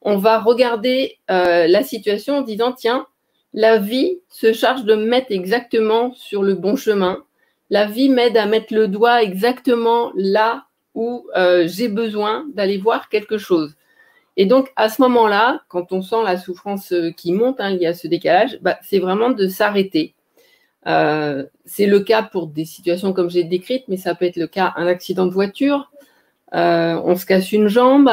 on 0.00 0.16
va 0.16 0.38
regarder 0.38 1.18
euh, 1.30 1.66
la 1.66 1.82
situation 1.82 2.38
en 2.38 2.42
disant, 2.42 2.72
tiens, 2.72 3.06
la 3.52 3.78
vie 3.78 4.20
se 4.28 4.52
charge 4.52 4.84
de 4.84 4.94
me 4.94 5.04
mettre 5.04 5.32
exactement 5.32 6.12
sur 6.14 6.42
le 6.42 6.54
bon 6.54 6.76
chemin. 6.76 7.24
La 7.68 7.86
vie 7.86 8.08
m'aide 8.08 8.36
à 8.36 8.46
mettre 8.46 8.72
le 8.72 8.88
doigt 8.88 9.22
exactement 9.22 10.12
là 10.14 10.66
où 10.96 11.28
j'ai 11.66 11.88
besoin 11.88 12.46
d'aller 12.54 12.78
voir 12.78 13.08
quelque 13.08 13.38
chose. 13.38 13.76
Et 14.36 14.46
donc, 14.46 14.72
à 14.76 14.88
ce 14.88 15.00
moment-là, 15.02 15.62
quand 15.68 15.92
on 15.92 16.02
sent 16.02 16.22
la 16.24 16.36
souffrance 16.36 16.92
qui 17.16 17.32
monte, 17.32 17.60
hein, 17.60 17.70
il 17.70 17.80
y 17.80 17.86
a 17.86 17.94
ce 17.94 18.08
décalage, 18.08 18.58
bah, 18.60 18.78
c'est 18.82 18.98
vraiment 18.98 19.30
de 19.30 19.46
s'arrêter 19.46 20.16
euh, 20.86 21.44
c'est 21.64 21.86
le 21.86 22.00
cas 22.00 22.22
pour 22.22 22.46
des 22.46 22.64
situations 22.64 23.12
comme 23.12 23.28
j'ai 23.28 23.44
décrites, 23.44 23.88
mais 23.88 23.96
ça 23.96 24.14
peut 24.14 24.24
être 24.24 24.36
le 24.36 24.46
cas 24.46 24.72
un 24.76 24.86
accident 24.86 25.26
de 25.26 25.32
voiture, 25.32 25.90
euh, 26.54 27.00
on 27.04 27.16
se 27.16 27.26
casse 27.26 27.52
une 27.52 27.66
jambe, 27.66 28.08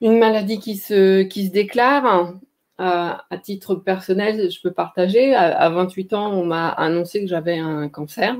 une 0.00 0.18
maladie 0.18 0.58
qui 0.58 0.76
se, 0.76 1.22
déclare. 1.50 2.34
Euh, 2.80 3.12
à 3.30 3.38
titre 3.38 3.76
personnel, 3.76 4.50
je 4.50 4.60
peux 4.60 4.72
partager. 4.72 5.34
À, 5.34 5.68
28 5.68 6.14
ans, 6.14 6.32
on 6.32 6.44
m'a 6.44 6.68
annoncé 6.70 7.20
que 7.20 7.28
j'avais 7.28 7.58
un 7.58 7.88
cancer. 7.88 8.36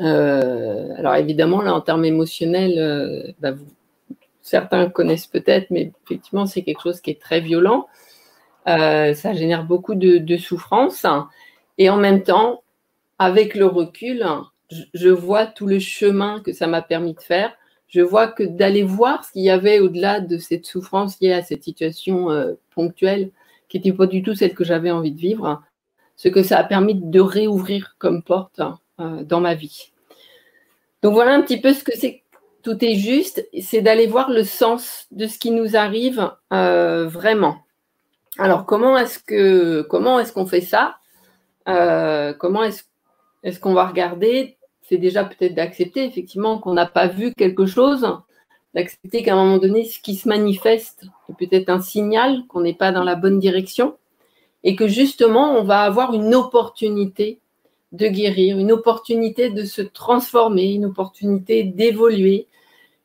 Alors 0.00 1.14
évidemment, 1.14 1.62
là, 1.62 1.74
en 1.74 1.80
termes 1.80 2.04
émotionnels, 2.04 3.34
bah, 3.40 3.54
certains 4.40 4.88
connaissent 4.88 5.26
peut-être, 5.26 5.70
mais 5.70 5.92
effectivement, 6.04 6.46
c'est 6.46 6.62
quelque 6.62 6.82
chose 6.82 7.00
qui 7.00 7.10
est 7.10 7.20
très 7.20 7.40
violent. 7.40 7.86
ça 8.66 9.32
génère 9.34 9.64
beaucoup 9.64 9.94
de, 9.94 10.36
souffrance. 10.36 11.06
Et 11.78 11.90
en 11.90 11.96
même 11.96 12.22
temps, 12.22 12.62
avec 13.18 13.54
le 13.54 13.66
recul, 13.66 14.24
je 14.94 15.08
vois 15.08 15.46
tout 15.46 15.66
le 15.66 15.78
chemin 15.78 16.40
que 16.40 16.52
ça 16.52 16.66
m'a 16.66 16.82
permis 16.82 17.14
de 17.14 17.20
faire. 17.20 17.52
Je 17.90 18.00
vois 18.00 18.28
que 18.28 18.44
d'aller 18.44 18.84
voir 18.84 19.24
ce 19.24 19.32
qu'il 19.32 19.42
y 19.42 19.50
avait 19.50 19.80
au-delà 19.80 20.20
de 20.20 20.38
cette 20.38 20.64
souffrance 20.64 21.20
liée 21.20 21.32
à 21.32 21.42
cette 21.42 21.64
situation 21.64 22.30
euh, 22.30 22.54
ponctuelle, 22.74 23.30
qui 23.68 23.78
n'était 23.78 23.92
pas 23.92 24.06
du 24.06 24.22
tout 24.22 24.34
celle 24.34 24.54
que 24.54 24.62
j'avais 24.62 24.92
envie 24.92 25.10
de 25.10 25.18
vivre, 25.18 25.60
ce 26.14 26.28
que 26.28 26.44
ça 26.44 26.58
a 26.58 26.64
permis 26.64 26.94
de 26.94 27.20
réouvrir 27.20 27.96
comme 27.98 28.22
porte 28.22 28.60
euh, 28.60 28.70
dans 29.00 29.40
ma 29.40 29.54
vie. 29.54 29.92
Donc 31.02 31.14
voilà 31.14 31.34
un 31.34 31.42
petit 31.42 31.60
peu 31.60 31.72
ce 31.72 31.84
que 31.84 31.96
c'est. 31.96 32.22
Tout 32.62 32.84
est 32.84 32.94
juste, 32.94 33.48
c'est 33.62 33.80
d'aller 33.80 34.06
voir 34.06 34.30
le 34.30 34.44
sens 34.44 35.06
de 35.12 35.26
ce 35.26 35.38
qui 35.38 35.50
nous 35.50 35.76
arrive 35.76 36.30
euh, 36.52 37.08
vraiment. 37.08 37.62
Alors 38.38 38.66
comment 38.66 38.98
est-ce 38.98 39.18
que 39.18 39.80
comment 39.82 40.20
est-ce 40.20 40.32
qu'on 40.32 40.46
fait 40.46 40.60
ça? 40.60 40.96
Euh, 41.68 42.34
comment 42.34 42.62
est-ce 42.62 43.60
qu'on 43.60 43.72
va 43.72 43.86
regarder? 43.86 44.58
C'est 44.82 44.98
déjà 44.98 45.24
peut-être 45.24 45.54
d'accepter 45.54 46.04
effectivement 46.04 46.58
qu'on 46.58 46.74
n'a 46.74 46.86
pas 46.86 47.06
vu 47.06 47.32
quelque 47.32 47.64
chose, 47.64 48.06
d'accepter 48.74 49.22
qu'à 49.22 49.32
un 49.32 49.44
moment 49.44 49.58
donné, 49.58 49.84
ce 49.84 49.98
qui 50.00 50.14
se 50.14 50.28
manifeste 50.28 51.06
est 51.30 51.46
peut-être 51.46 51.70
un 51.70 51.80
signal 51.80 52.44
qu'on 52.48 52.60
n'est 52.60 52.74
pas 52.74 52.92
dans 52.92 53.04
la 53.04 53.14
bonne 53.14 53.38
direction 53.38 53.96
et 54.64 54.76
que 54.76 54.86
justement, 54.86 55.52
on 55.58 55.62
va 55.62 55.80
avoir 55.80 56.12
une 56.12 56.34
opportunité 56.34 57.39
de 57.92 58.06
guérir, 58.06 58.58
une 58.58 58.72
opportunité 58.72 59.50
de 59.50 59.64
se 59.64 59.82
transformer, 59.82 60.72
une 60.72 60.86
opportunité 60.86 61.64
d'évoluer, 61.64 62.46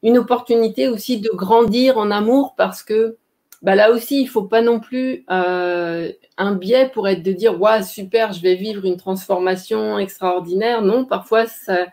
une 0.03 0.17
opportunité 0.17 0.87
aussi 0.87 1.19
de 1.19 1.29
grandir 1.33 1.97
en 1.97 2.11
amour 2.11 2.53
parce 2.55 2.83
que 2.83 3.17
bah 3.65 3.73
là 3.73 3.91
aussi, 3.91 4.21
il 4.21 4.25
ne 4.25 4.29
faut 4.29 4.43
pas 4.43 4.61
non 4.61 4.79
plus 4.79 5.25
euh, 5.31 6.11
un 6.37 6.53
biais 6.53 6.89
pour 6.93 7.07
être 7.07 7.23
de 7.23 7.31
dire 7.31 7.59
ouais, 7.59 7.81
super, 7.81 8.31
je 8.31 8.41
vais 8.41 8.53
vivre 8.53 8.85
une 8.85 8.97
transformation 8.97 9.97
extraordinaire. 9.97 10.83
Non, 10.83 11.05
parfois, 11.05 11.47
ça 11.47 11.87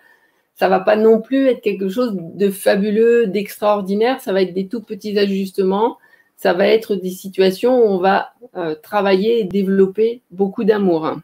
ne 0.61 0.69
va 0.69 0.81
pas 0.81 0.97
non 0.97 1.23
plus 1.23 1.47
être 1.47 1.63
quelque 1.63 1.89
chose 1.89 2.15
de 2.15 2.51
fabuleux, 2.51 3.27
d'extraordinaire. 3.27 4.21
Ça 4.21 4.35
va 4.35 4.43
être 4.43 4.53
des 4.53 4.69
tout 4.69 4.83
petits 4.83 5.19
ajustements. 5.19 5.97
Ça 6.37 6.53
va 6.53 6.67
être 6.67 6.95
des 6.95 7.11
situations 7.11 7.79
où 7.79 7.89
on 7.89 7.99
va 7.99 8.35
euh, 8.57 8.75
travailler 8.75 9.41
et 9.41 9.45
développer 9.45 10.21
beaucoup 10.31 10.65
d'amour. 10.65 11.17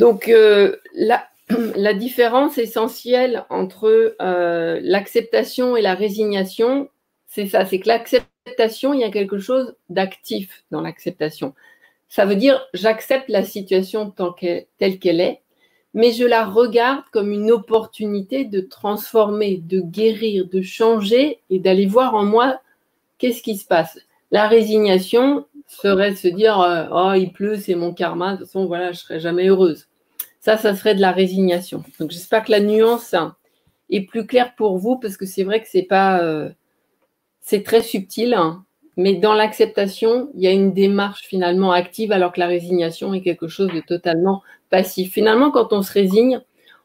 Donc, 0.00 0.28
euh, 0.28 0.76
la, 0.94 1.94
différence 1.94 2.56
essentielle 2.56 3.44
entre 3.50 4.16
l'acceptation 4.82 5.76
et 5.76 5.82
la 5.82 5.94
résignation, 5.94 6.88
c'est 7.26 7.46
ça, 7.46 7.66
c'est 7.66 7.80
que 7.80 7.88
l'acceptation, 7.88 8.94
il 8.94 9.00
y 9.00 9.04
a 9.04 9.10
quelque 9.10 9.38
chose 9.38 9.76
d'actif 9.90 10.64
dans 10.70 10.80
l'acceptation. 10.80 11.54
Ça 12.08 12.24
veut 12.24 12.34
dire, 12.34 12.66
j'accepte 12.72 13.28
la 13.28 13.44
situation 13.44 14.12
telle 14.78 14.98
qu'elle 14.98 15.20
est, 15.20 15.42
mais 15.92 16.12
je 16.12 16.24
la 16.24 16.46
regarde 16.46 17.04
comme 17.12 17.30
une 17.30 17.50
opportunité 17.50 18.46
de 18.46 18.60
transformer, 18.60 19.58
de 19.58 19.80
guérir, 19.80 20.46
de 20.46 20.62
changer 20.62 21.40
et 21.50 21.58
d'aller 21.58 21.86
voir 21.86 22.14
en 22.14 22.24
moi 22.24 22.58
qu'est-ce 23.18 23.42
qui 23.42 23.56
se 23.56 23.66
passe. 23.66 23.98
La 24.30 24.48
résignation 24.48 25.44
serait 25.66 26.12
de 26.12 26.16
se 26.16 26.28
dire, 26.28 26.58
euh, 26.58 26.86
oh, 26.90 27.12
il 27.14 27.32
pleut, 27.32 27.56
c'est 27.56 27.74
mon 27.74 27.92
karma, 27.92 28.32
de 28.32 28.38
toute 28.38 28.46
façon, 28.46 28.64
voilà, 28.64 28.92
je 28.92 28.98
serai 29.00 29.20
jamais 29.20 29.46
heureuse. 29.46 29.89
Ça, 30.40 30.56
ça 30.56 30.74
serait 30.74 30.94
de 30.94 31.00
la 31.00 31.12
résignation. 31.12 31.84
Donc, 31.98 32.10
j'espère 32.10 32.44
que 32.44 32.50
la 32.50 32.60
nuance 32.60 33.14
est 33.90 34.00
plus 34.02 34.26
claire 34.26 34.54
pour 34.54 34.78
vous 34.78 34.96
parce 34.96 35.16
que 35.16 35.26
c'est 35.26 35.44
vrai 35.44 35.60
que 35.60 35.68
c'est 35.68 35.82
pas, 35.82 36.22
euh, 36.22 36.48
c'est 37.40 37.62
très 37.62 37.82
subtil, 37.82 38.34
hein. 38.34 38.64
mais 38.96 39.14
dans 39.14 39.34
l'acceptation, 39.34 40.30
il 40.34 40.42
y 40.42 40.46
a 40.46 40.52
une 40.52 40.72
démarche 40.72 41.26
finalement 41.26 41.72
active, 41.72 42.12
alors 42.12 42.32
que 42.32 42.40
la 42.40 42.46
résignation 42.46 43.12
est 43.12 43.20
quelque 43.20 43.48
chose 43.48 43.70
de 43.72 43.80
totalement 43.80 44.42
passif. 44.70 45.12
Finalement, 45.12 45.50
quand 45.50 45.72
on 45.72 45.82
se 45.82 45.92
résigne, 45.92 46.40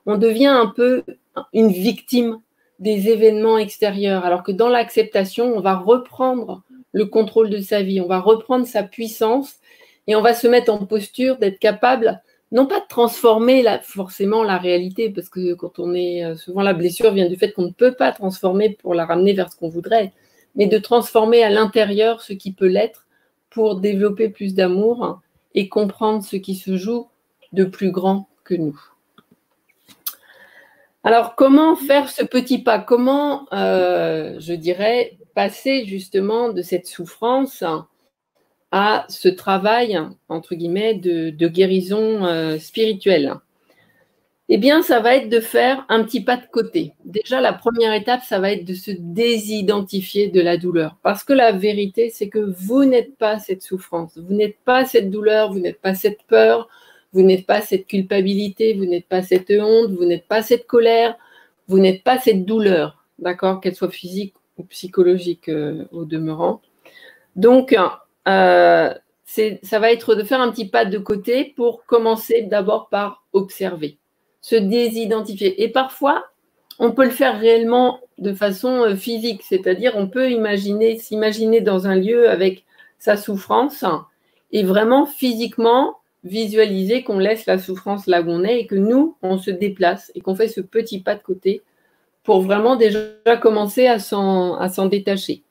on 0.06 0.18
devient 0.18 0.48
un 0.48 0.68
peu 0.68 1.04
une 1.54 1.70
victime 1.70 2.40
des 2.80 3.10
événements 3.10 3.58
extérieurs, 3.58 4.26
alors 4.26 4.44
que 4.44 4.52
dans 4.52 4.70
l'acceptation, 4.70 5.56
on 5.56 5.62
va 5.62 5.76
reprendre 5.76 6.64
le 6.92 7.06
contrôle 7.06 7.50
de 7.50 7.60
sa 7.60 7.82
vie, 7.82 8.02
on 8.02 8.08
va 8.08 8.20
reprendre 8.20 8.66
sa 8.66 8.84
puissance 8.84 9.56
et 10.08 10.16
on 10.16 10.22
va 10.22 10.34
se 10.34 10.48
mettre 10.48 10.74
en 10.74 10.86
posture 10.86 11.38
d'être 11.38 11.60
capable 11.60 12.22
non 12.52 12.68
pas 12.68 12.80
de 12.80 12.88
transformer 12.88 13.66
forcément 13.84 14.44
la 14.44 14.58
réalité, 14.58 15.10
parce 15.10 15.30
que 15.30 15.54
quand 15.54 15.80
on 15.80 15.94
est 15.94 16.24
euh, 16.24 16.36
souvent 16.36 16.62
la 16.62 16.74
blessure 16.74 17.12
vient 17.12 17.28
du 17.28 17.36
fait 17.36 17.52
qu'on 17.52 17.64
ne 17.64 17.72
peut 17.72 17.94
pas 17.94 18.12
transformer 18.12 18.70
pour 18.70 18.94
la 18.94 19.06
ramener 19.06 19.34
vers 19.34 19.52
ce 19.52 19.58
qu'on 19.58 19.70
voudrait, 19.70 20.14
mais 20.56 20.68
de 20.68 20.78
transformer 20.78 21.44
à 21.44 21.50
l'intérieur 21.50 22.22
ce 22.22 22.34
qui 22.34 22.52
peut 22.52 22.68
l'être 22.68 23.08
pour 23.50 23.78
développer 23.78 24.30
plus 24.30 24.54
d'amour 24.54 25.22
et 25.54 25.70
comprendre 25.70 26.24
ce 26.24 26.36
qui 26.36 26.56
se 26.56 26.78
joue 26.78 27.08
de 27.54 27.64
plus 27.64 27.92
grand 27.92 28.28
que 28.44 28.56
nous. 28.56 28.80
Alors, 31.04 31.36
comment 31.36 31.76
faire 31.76 32.10
ce 32.10 32.24
petit 32.24 32.64
pas? 32.64 32.80
Comment, 32.80 33.46
euh, 33.54 34.36
je 34.40 34.54
dirais, 34.54 35.18
passer 35.36 35.86
justement 35.86 36.50
de 36.50 36.62
cette 36.62 36.88
souffrance 36.88 37.64
à 38.78 39.06
ce 39.08 39.30
travail, 39.30 39.98
entre 40.28 40.54
guillemets, 40.54 40.96
de, 40.96 41.48
guérison 41.48 42.26
euh, 42.26 42.60
spirituelle 42.60 43.36
eh 44.48 44.58
bien, 44.60 44.84
ça 44.84 45.00
va 45.00 45.16
être 45.16 45.30
de 45.30 45.40
faire 45.40 45.86
un 45.90 46.04
petit 46.04 46.22
pas 46.22 46.38
de 46.38 46.46
côté. 46.52 46.94
Déjà, 47.04 47.42
la 47.42 47.52
première 47.52 47.94
étape, 47.94 48.22
ça 48.22 48.38
va 48.38 48.52
être 48.52 48.64
de 48.64 48.76
se 48.76 48.92
désidentifier 48.92 50.28
de 50.28 50.40
la 50.40 50.58
douleur. 50.58 50.98
Parce 51.02 51.24
que 51.24 51.34
la 51.34 51.52
vérité, 51.52 52.12
c'est 52.12 52.30
que 52.30 52.38
vous 52.38 52.86
n'êtes 52.86 53.18
pas 53.18 53.40
cette 53.40 53.64
souffrance, 53.64 54.20
vous 54.20 54.36
n'êtes 54.36 54.58
pas 54.64 54.86
cette 54.86 55.10
douleur, 55.10 55.52
vous 55.52 55.60
n'êtes 55.60 55.82
pas 55.82 55.96
cette 55.96 56.22
peur, 56.28 56.70
vous 57.12 57.24
n'êtes 57.24 57.48
pas 57.48 57.62
cette 57.62 57.88
culpabilité, 57.88 58.76
vous 58.76 58.86
n'êtes 58.86 59.08
pas 59.08 59.24
cette 59.24 59.50
honte, 59.50 59.90
vous 59.94 60.06
n'êtes 60.06 60.28
pas 60.28 60.44
cette 60.44 60.68
colère, 60.68 61.18
vous 61.68 61.80
n'êtes 61.80 62.04
pas 62.04 62.20
cette 62.20 62.46
douleur. 62.46 63.04
d'accord, 63.18 63.62
qu'elle 63.62 63.76
soit 63.76 63.90
physique 63.90 64.36
ou 64.58 64.64
psychologique 64.66 65.50
euh, 65.50 65.86
au 65.92 66.06
demeurant. 66.06 66.62
Donc, 67.36 67.76
euh, 68.28 68.94
ça 69.26 69.80
va 69.80 69.92
être 69.92 70.16
de 70.16 70.24
faire 70.24 70.42
un 70.42 70.52
petit 70.52 70.68
pas 70.68 70.86
de 70.86 70.98
côté 70.98 71.54
pour 71.56 71.86
commencer 71.86 72.44
d'abord 72.44 72.90
par 72.90 73.24
observer, 73.34 73.98
se 74.42 74.56
désidentifier. 74.56 75.64
Et 75.64 75.70
parfois, 75.70 76.26
on 76.80 76.92
peut 76.92 77.06
le 77.06 77.12
faire 77.12 77.40
réellement 77.40 78.00
de 78.18 78.34
façon 78.34 78.84
euh, 78.84 78.96
physique, 78.96 79.42
c'est-à-dire 79.44 79.94
on 79.96 80.08
peut 80.08 80.32
imaginer, 80.32 80.98
s'imaginer 80.98 81.62
dans 81.62 81.88
un 81.88 81.96
lieu 81.96 82.30
avec 82.30 82.64
sa 83.00 83.18
souffrance 83.18 83.84
et 84.52 84.64
vraiment 84.64 85.06
physiquement 85.06 85.98
visualiser 86.24 87.04
qu'on 87.04 87.20
laisse 87.20 87.46
la 87.46 87.60
souffrance 87.60 88.08
là 88.08 88.22
où 88.22 88.30
on 88.30 88.44
est 88.44 88.62
et 88.62 88.68
que 88.68 88.76
nous, 88.76 89.16
on 89.22 89.38
se 89.38 89.52
déplace 89.52 90.12
et 90.16 90.22
qu'on 90.22 90.36
fait 90.36 90.48
ce 90.48 90.62
petit 90.62 91.00
pas 91.00 91.16
de 91.16 91.22
côté 91.22 91.62
pour 92.24 92.42
vraiment 92.42 92.76
déjà 92.76 93.38
commencer 93.40 93.88
à 93.88 94.00
s'en 94.00 94.86
détacher. 94.88 95.44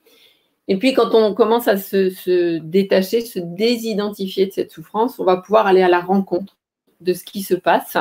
Et 0.68 0.79
puis 0.79 0.94
quand 0.94 1.14
on 1.14 1.35
commence 1.35 1.68
à 1.68 1.77
se, 1.77 2.59
détacher, 2.59 3.20
se 3.20 3.38
désidentifier 3.38 4.46
de 4.46 4.53
cette 4.53 4.70
souffrance, 4.70 5.18
on 5.18 5.24
va 5.24 5.37
pouvoir 5.37 5.66
aller 5.66 5.83
à 5.83 5.88
la 5.88 6.00
rencontre 6.00 6.57
de 7.00 7.12
ce 7.12 7.24
qui 7.24 7.42
se 7.42 7.55
passe. 7.55 7.96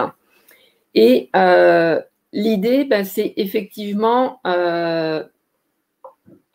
Et 0.95 1.29
euh, 1.35 2.01
l'idée, 2.31 2.85
ben, 2.85 3.03
c'est 3.03 3.33
effectivement, 3.37 4.39
euh, 4.47 5.23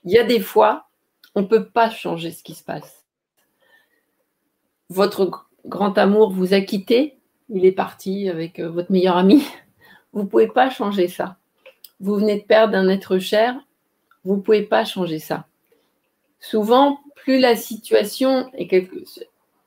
il 0.04 0.12
y 0.12 0.18
a 0.18 0.24
des 0.24 0.40
fois, 0.40 0.88
on 1.34 1.42
ne 1.42 1.46
peut 1.46 1.66
pas 1.66 1.90
changer 1.90 2.30
ce 2.30 2.42
qui 2.42 2.54
se 2.54 2.64
passe. 2.64 3.04
Votre 4.88 5.46
grand 5.66 5.98
amour 5.98 6.32
vous 6.32 6.54
a 6.54 6.62
quitté, 6.62 7.18
il 7.50 7.66
est 7.66 7.72
parti 7.72 8.28
avec 8.28 8.58
euh, 8.58 8.68
votre 8.70 8.90
meilleur 8.92 9.16
ami. 9.16 9.44
Vous 10.14 10.22
ne 10.22 10.26
pouvez 10.26 10.48
pas 10.48 10.70
changer 10.70 11.06
ça. 11.06 11.36
Vous 12.00 12.16
venez 12.16 12.40
de 12.40 12.44
perdre 12.44 12.76
un 12.76 12.88
être 12.88 13.18
cher, 13.18 13.54
vous 14.24 14.36
ne 14.36 14.40
pouvez 14.40 14.62
pas 14.62 14.86
changer 14.86 15.18
ça. 15.18 15.46
Souvent, 16.40 17.00
plus 17.16 17.38
la 17.38 17.56
situation 17.56 18.50
est 18.54 18.68
quelque... 18.68 18.96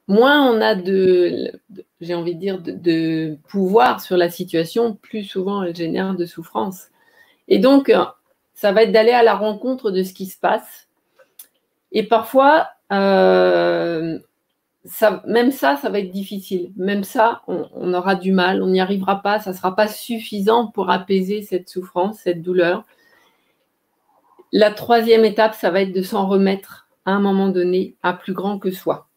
moins 0.08 0.50
on 0.50 0.62
a 0.62 0.76
de, 0.76 1.52
j'ai 2.00 2.16
envie 2.16 2.36
de 2.36 2.40
dire, 2.40 2.62
de, 2.62 3.38
pouvoir 3.48 4.02
sur 4.02 4.18
la 4.18 4.30
situation, 4.30 4.96
plus 4.96 5.24
souvent 5.24 5.64
elle 5.64 5.76
génère 5.76 6.16
de 6.16 6.26
souffrance. 6.26 6.88
Et 7.48 7.60
donc, 7.60 7.90
euh, 7.90 8.06
ça 8.54 8.72
va 8.72 8.84
être 8.84 8.92
d'aller 8.92 9.12
à 9.12 9.24
la 9.24 9.36
rencontre 9.36 9.92
de 9.92 10.04
ce 10.04 10.14
qui 10.14 10.26
se 10.26 10.40
passe. 10.40 10.88
Et 11.92 12.04
parfois, 12.04 12.70
euh, 12.92 14.20
même 15.28 15.52
ça, 15.52 15.78
ça 15.78 15.90
va 15.90 16.00
être 16.00 16.12
difficile. 16.12 16.72
Même 16.76 17.04
ça, 17.04 17.44
on, 17.48 17.94
aura 17.94 18.16
du 18.16 18.32
mal, 18.32 18.64
on 18.64 18.68
n'y 18.68 18.82
arrivera 18.82 19.22
pas, 19.22 19.40
ça 19.40 19.52
ne 19.52 19.56
sera 19.56 19.76
pas 19.76 19.88
suffisant 19.88 20.68
pour 20.68 20.90
apaiser 20.90 21.44
cette 21.44 21.70
souffrance, 21.70 22.20
cette 22.20 22.42
douleur. 22.42 22.86
La 24.52 24.72
troisième 24.72 25.26
étape, 25.26 25.56
ça 25.56 25.72
va 25.72 25.82
être 25.82 25.94
de 25.94 26.02
s'en 26.02 26.28
remettre 26.28 26.88
à 27.06 27.12
un 27.12 27.20
moment 27.20 27.50
donné 27.50 27.96
à 28.04 28.14
plus 28.14 28.34
grand 28.34 28.60
que 28.60 28.72
soi. 28.72 29.08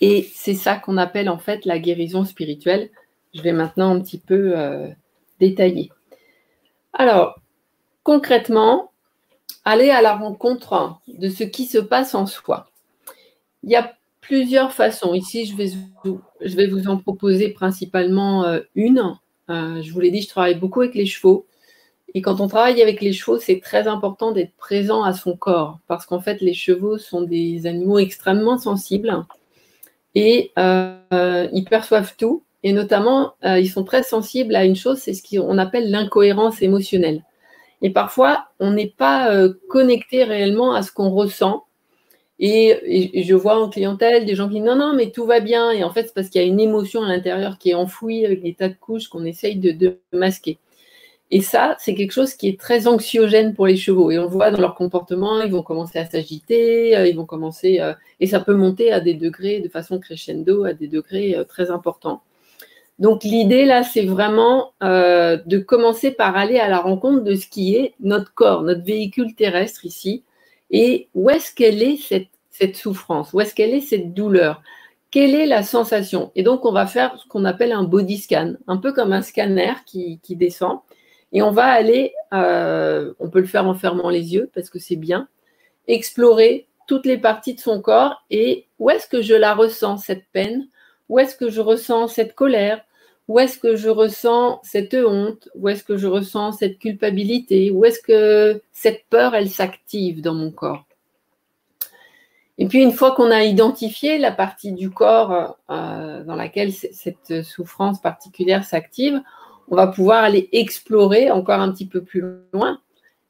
Et 0.00 0.30
c'est 0.34 0.54
ça 0.54 0.76
qu'on 0.76 0.96
appelle 0.96 1.28
en 1.28 1.38
fait 1.38 1.64
la 1.64 1.78
guérison 1.78 2.24
spirituelle. 2.24 2.90
Je 3.34 3.42
vais 3.42 3.52
maintenant 3.52 3.94
un 3.94 4.00
petit 4.00 4.18
peu 4.18 4.52
euh, 4.56 4.88
détailler. 5.40 5.90
Alors, 6.92 7.40
concrètement, 8.02 8.92
aller 9.64 9.90
à 9.90 10.02
la 10.02 10.14
rencontre 10.14 11.00
de 11.08 11.28
ce 11.28 11.42
qui 11.44 11.66
se 11.66 11.78
passe 11.78 12.14
en 12.14 12.26
soi. 12.26 12.68
Il 13.62 13.70
y 13.70 13.76
a 13.76 13.94
plusieurs 14.20 14.72
façons. 14.72 15.14
Ici, 15.14 15.46
je 15.46 15.56
vais, 15.56 16.66
vous 16.66 16.88
en 16.88 16.96
proposer 16.96 17.48
principalement 17.50 18.44
euh, 18.44 18.60
une. 18.74 19.16
Euh, 19.50 19.82
je 19.82 19.92
vous 19.92 20.00
l'ai 20.00 20.10
dit, 20.10 20.22
je 20.22 20.28
travaille 20.28 20.54
beaucoup 20.54 20.80
avec 20.80 20.94
les 20.94 21.06
chevaux. 21.06 21.46
Et 22.14 22.22
quand 22.22 22.40
on 22.40 22.46
travaille 22.46 22.80
avec 22.80 23.00
les 23.00 23.12
chevaux, 23.12 23.38
c'est 23.38 23.60
très 23.60 23.88
important 23.88 24.32
d'être 24.32 24.54
présent 24.56 25.02
à 25.02 25.12
son 25.12 25.36
corps, 25.36 25.80
parce 25.88 26.06
qu'en 26.06 26.20
fait, 26.20 26.40
les 26.40 26.54
chevaux 26.54 26.96
sont 26.98 27.22
des 27.22 27.66
animaux 27.66 27.98
extrêmement 27.98 28.56
sensibles 28.56 29.24
et 30.14 30.52
euh, 30.58 31.48
ils 31.52 31.64
perçoivent 31.64 32.14
tout. 32.16 32.44
Et 32.62 32.72
notamment, 32.72 33.34
ils 33.42 33.68
sont 33.68 33.84
très 33.84 34.02
sensibles 34.02 34.54
à 34.54 34.64
une 34.64 34.76
chose, 34.76 34.98
c'est 34.98 35.12
ce 35.12 35.22
qu'on 35.22 35.58
appelle 35.58 35.90
l'incohérence 35.90 36.62
émotionnelle. 36.62 37.24
Et 37.82 37.90
parfois, 37.90 38.46
on 38.58 38.70
n'est 38.70 38.94
pas 38.96 39.30
connecté 39.68 40.24
réellement 40.24 40.72
à 40.72 40.82
ce 40.82 40.90
qu'on 40.90 41.10
ressent. 41.10 41.64
Et, 42.38 43.22
je 43.24 43.34
vois 43.34 43.62
en 43.62 43.68
clientèle 43.68 44.26
des 44.26 44.34
gens 44.34 44.48
qui 44.48 44.54
disent 44.54 44.64
non, 44.64 44.76
non, 44.76 44.94
mais 44.94 45.10
tout 45.10 45.24
va 45.24 45.40
bien. 45.40 45.70
Et 45.70 45.84
en 45.84 45.90
fait, 45.92 46.04
c'est 46.04 46.14
parce 46.14 46.28
qu'il 46.28 46.40
y 46.40 46.44
a 46.44 46.46
une 46.46 46.60
émotion 46.60 47.02
à 47.02 47.08
l'intérieur 47.08 47.58
qui 47.58 47.70
est 47.70 47.74
enfouie 47.74 48.26
avec 48.26 48.42
des 48.42 48.54
tas 48.54 48.68
de 48.68 48.74
couches 48.74 49.08
qu'on 49.08 49.24
essaye 49.24 49.56
de, 49.56 49.98
masquer. 50.12 50.58
Et 51.30 51.40
ça, 51.40 51.76
c'est 51.78 51.94
quelque 51.94 52.12
chose 52.12 52.34
qui 52.34 52.48
est 52.48 52.60
très 52.60 52.86
anxiogène 52.86 53.54
pour 53.54 53.66
les 53.66 53.76
chevaux. 53.76 54.10
Et 54.10 54.18
on 54.18 54.28
voit 54.28 54.50
dans 54.50 54.60
leur 54.60 54.74
comportement, 54.74 55.40
ils 55.40 55.50
vont 55.50 55.62
commencer 55.62 55.98
à 55.98 56.04
s'agiter, 56.04 56.96
euh, 56.96 57.08
ils 57.08 57.16
vont 57.16 57.24
commencer, 57.26 57.80
euh, 57.80 57.94
et 58.20 58.26
ça 58.26 58.40
peut 58.40 58.54
monter 58.54 58.92
à 58.92 59.00
des 59.00 59.14
degrés 59.14 59.60
de 59.60 59.68
façon 59.68 59.98
crescendo, 59.98 60.64
à 60.64 60.74
des 60.74 60.86
degrés 60.86 61.34
euh, 61.34 61.44
très 61.44 61.70
importants. 61.70 62.22
Donc 63.00 63.24
l'idée 63.24 63.64
là, 63.64 63.82
c'est 63.82 64.04
vraiment 64.04 64.72
de 64.80 65.58
commencer 65.58 66.12
par 66.12 66.36
aller 66.36 66.60
à 66.60 66.68
la 66.68 66.78
rencontre 66.78 67.24
de 67.24 67.34
ce 67.34 67.48
qui 67.48 67.74
est 67.74 67.94
notre 67.98 68.32
corps, 68.34 68.62
notre 68.62 68.84
véhicule 68.84 69.34
terrestre 69.34 69.84
ici, 69.84 70.22
et 70.70 71.08
où 71.14 71.30
est-ce 71.30 71.54
qu'elle 71.54 71.82
est 71.82 71.96
cette, 72.50 72.76
souffrance? 72.76 73.32
Où 73.32 73.40
est-ce 73.40 73.54
qu'elle 73.54 73.74
est 73.74 73.80
cette 73.80 74.14
douleur? 74.14 74.62
Quelle 75.10 75.34
est 75.34 75.46
la 75.46 75.62
sensation? 75.62 76.32
Et 76.34 76.42
donc, 76.42 76.64
on 76.64 76.72
va 76.72 76.86
faire 76.86 77.16
ce 77.18 77.28
qu'on 77.28 77.44
appelle 77.44 77.72
un 77.72 77.84
body 77.84 78.18
scan, 78.18 78.54
un 78.66 78.76
peu 78.78 78.92
comme 78.92 79.12
un 79.12 79.22
scanner 79.22 79.74
qui, 79.86 80.18
descend. 80.30 80.80
Et 81.34 81.42
on 81.42 81.50
va 81.50 81.66
aller, 81.66 82.14
euh, 82.32 83.12
on 83.18 83.28
peut 83.28 83.40
le 83.40 83.46
faire 83.46 83.66
en 83.66 83.74
fermant 83.74 84.08
les 84.08 84.32
yeux 84.32 84.50
parce 84.54 84.70
que 84.70 84.78
c'est 84.78 84.96
bien, 84.96 85.28
explorer 85.88 86.68
toutes 86.86 87.06
les 87.06 87.18
parties 87.18 87.54
de 87.54 87.60
son 87.60 87.82
corps 87.82 88.24
et 88.30 88.66
où 88.78 88.88
est-ce 88.88 89.08
que 89.08 89.20
je 89.20 89.34
la 89.34 89.52
ressens, 89.52 89.98
cette 89.98 90.26
peine? 90.32 90.68
Où 91.08 91.18
est-ce 91.18 91.34
que 91.34 91.50
je 91.50 91.60
ressens 91.60 92.08
cette 92.08 92.34
colère? 92.36 92.82
Où 93.26 93.40
est-ce 93.40 93.58
que 93.58 93.74
je 93.74 93.88
ressens 93.88 94.60
cette 94.62 94.94
honte? 94.94 95.48
Où 95.56 95.68
est-ce 95.68 95.82
que 95.82 95.96
je 95.96 96.06
ressens 96.06 96.52
cette 96.52 96.78
culpabilité? 96.78 97.70
Où 97.70 97.84
est-ce 97.84 98.00
que 98.00 98.62
cette 98.72 99.04
peur, 99.10 99.34
elle 99.34 99.50
s'active 99.50 100.20
dans 100.20 100.34
mon 100.34 100.52
corps? 100.52 100.86
Et 102.58 102.68
puis, 102.68 102.80
une 102.80 102.92
fois 102.92 103.12
qu'on 103.12 103.32
a 103.32 103.42
identifié 103.42 104.18
la 104.18 104.30
partie 104.30 104.72
du 104.72 104.90
corps 104.90 105.56
euh, 105.70 106.22
dans 106.22 106.36
laquelle 106.36 106.72
cette 106.72 107.42
souffrance 107.42 108.00
particulière 108.00 108.62
s'active, 108.62 109.20
on 109.68 109.76
va 109.76 109.86
pouvoir 109.86 110.24
aller 110.24 110.48
explorer 110.52 111.30
encore 111.30 111.60
un 111.60 111.72
petit 111.72 111.86
peu 111.86 112.02
plus 112.02 112.22
loin. 112.52 112.80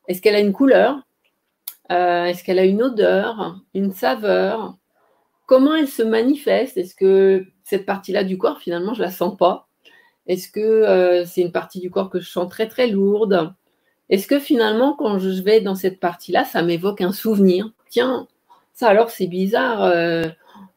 Est-ce 0.08 0.20
qu'elle 0.20 0.34
a 0.34 0.40
une 0.40 0.52
couleur? 0.52 1.00
Euh, 1.90 2.24
Est-ce 2.24 2.44
qu'elle 2.44 2.58
a 2.58 2.64
une 2.64 2.82
odeur 2.82 3.60
Une 3.74 3.92
saveur? 3.92 4.76
Comment 5.46 5.74
elle 5.74 5.88
se 5.88 6.02
manifeste? 6.02 6.76
Est-ce 6.76 6.94
que 6.94 7.44
cette 7.62 7.86
partie-là 7.86 8.24
du 8.24 8.38
corps, 8.38 8.58
finalement, 8.58 8.94
je 8.94 9.00
ne 9.00 9.06
la 9.06 9.12
sens 9.12 9.36
pas? 9.36 9.68
Est-ce 10.26 10.48
que 10.48 10.60
euh, 10.60 11.24
c'est 11.26 11.42
une 11.42 11.52
partie 11.52 11.80
du 11.80 11.90
corps 11.90 12.10
que 12.10 12.20
je 12.20 12.28
sens 12.28 12.48
très 12.48 12.68
très 12.68 12.88
lourde? 12.88 13.52
Est-ce 14.08 14.26
que 14.26 14.38
finalement, 14.38 14.94
quand 14.94 15.18
je 15.18 15.42
vais 15.42 15.60
dans 15.60 15.74
cette 15.74 16.00
partie-là, 16.00 16.44
ça 16.44 16.62
m'évoque 16.62 17.00
un 17.00 17.12
souvenir? 17.12 17.70
Tiens, 17.90 18.26
ça 18.72 18.88
alors 18.88 19.10
c'est 19.10 19.26
bizarre. 19.26 19.84
Euh, 19.84 20.24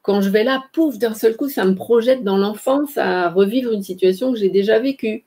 quand 0.02 0.22
je 0.22 0.30
vais 0.30 0.44
là, 0.44 0.64
pouf, 0.74 0.98
d'un 0.98 1.14
seul 1.14 1.36
coup, 1.36 1.50
ça 1.50 1.66
me 1.66 1.76
projette 1.76 2.24
dans 2.24 2.38
l'enfance 2.38 2.98
à 2.98 3.30
revivre 3.30 3.74
une 3.74 3.84
situation 3.84 4.32
que 4.32 4.40
j'ai 4.40 4.50
déjà 4.50 4.80
vécue 4.80 5.26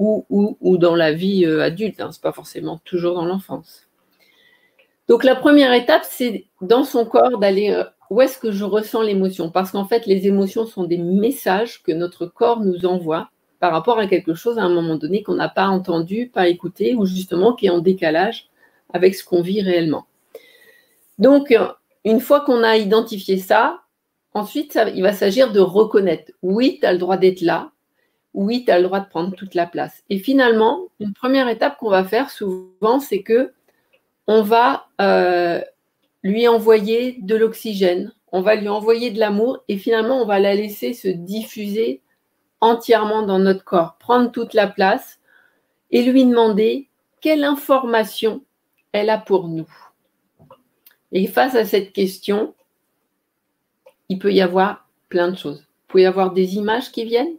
ou, 0.00 0.78
dans 0.78 0.96
la 0.96 1.12
vie 1.12 1.44
euh, 1.44 1.62
adulte. 1.62 2.00
Hein, 2.00 2.10
ce 2.10 2.18
n'est 2.18 2.22
pas 2.22 2.32
forcément 2.32 2.80
toujours 2.84 3.14
dans 3.14 3.24
l'enfance. 3.24 3.86
Donc 5.08 5.24
la 5.24 5.36
première 5.36 5.72
étape, 5.72 6.04
c'est 6.08 6.46
dans 6.60 6.84
son 6.84 7.04
corps 7.04 7.38
d'aller 7.38 7.84
où 8.10 8.20
est-ce 8.20 8.38
que 8.38 8.50
je 8.50 8.64
ressens 8.64 9.02
l'émotion? 9.02 9.50
Parce 9.50 9.70
qu'en 9.70 9.84
fait, 9.84 10.06
les 10.06 10.26
émotions 10.26 10.66
sont 10.66 10.84
des 10.84 10.98
messages 10.98 11.82
que 11.82 11.92
notre 11.92 12.26
corps 12.26 12.60
nous 12.60 12.84
envoie 12.84 13.30
par 13.60 13.72
rapport 13.72 13.98
à 13.98 14.06
quelque 14.06 14.34
chose 14.34 14.58
à 14.58 14.62
un 14.62 14.68
moment 14.68 14.96
donné 14.96 15.22
qu'on 15.22 15.34
n'a 15.34 15.48
pas 15.48 15.68
entendu, 15.68 16.28
pas 16.28 16.48
écouté, 16.48 16.94
ou 16.94 17.06
justement 17.06 17.54
qui 17.54 17.66
est 17.66 17.70
en 17.70 17.78
décalage 17.78 18.48
avec 18.92 19.14
ce 19.14 19.24
qu'on 19.24 19.42
vit 19.42 19.62
réellement. 19.62 20.06
Donc, 21.18 21.54
une 22.04 22.20
fois 22.20 22.40
qu'on 22.40 22.64
a 22.64 22.76
identifié 22.76 23.36
ça, 23.36 23.82
ensuite, 24.34 24.78
il 24.94 25.02
va 25.02 25.12
s'agir 25.12 25.52
de 25.52 25.60
reconnaître, 25.60 26.32
oui, 26.42 26.78
tu 26.80 26.86
as 26.86 26.92
le 26.92 26.98
droit 26.98 27.18
d'être 27.18 27.42
là, 27.42 27.70
oui, 28.34 28.64
tu 28.64 28.70
as 28.70 28.78
le 28.78 28.84
droit 28.84 29.00
de 29.00 29.08
prendre 29.08 29.34
toute 29.34 29.54
la 29.54 29.66
place. 29.66 30.04
Et 30.08 30.18
finalement, 30.18 30.88
une 31.00 31.12
première 31.12 31.48
étape 31.48 31.78
qu'on 31.78 31.90
va 31.90 32.04
faire 32.04 32.30
souvent, 32.30 33.00
c'est 33.00 33.22
que 33.22 33.52
on 34.26 34.42
va 34.42 34.86
euh, 35.00 35.60
lui 36.22 36.46
envoyer 36.46 37.18
de 37.20 37.34
l'oxygène, 37.34 38.12
on 38.32 38.42
va 38.42 38.54
lui 38.54 38.68
envoyer 38.68 39.10
de 39.10 39.18
l'amour 39.18 39.64
et 39.68 39.76
finalement, 39.76 40.22
on 40.22 40.26
va 40.26 40.38
la 40.38 40.54
laisser 40.54 40.92
se 40.92 41.08
diffuser 41.08 42.02
entièrement 42.60 43.22
dans 43.22 43.38
notre 43.38 43.64
corps, 43.64 43.96
prendre 43.98 44.30
toute 44.30 44.54
la 44.54 44.68
place 44.68 45.18
et 45.90 46.02
lui 46.02 46.24
demander 46.24 46.88
quelle 47.20 47.42
information 47.42 48.44
elle 48.92 49.10
a 49.10 49.18
pour 49.18 49.48
nous. 49.48 49.68
Et 51.12 51.26
face 51.26 51.54
à 51.54 51.64
cette 51.64 51.92
question, 51.92 52.54
il 54.08 54.18
peut 54.18 54.32
y 54.32 54.40
avoir 54.40 54.88
plein 55.08 55.28
de 55.28 55.36
choses. 55.36 55.60
Vous 55.60 55.86
pouvez 55.88 56.06
avoir 56.06 56.32
des 56.32 56.56
images 56.56 56.92
qui 56.92 57.04
viennent, 57.04 57.36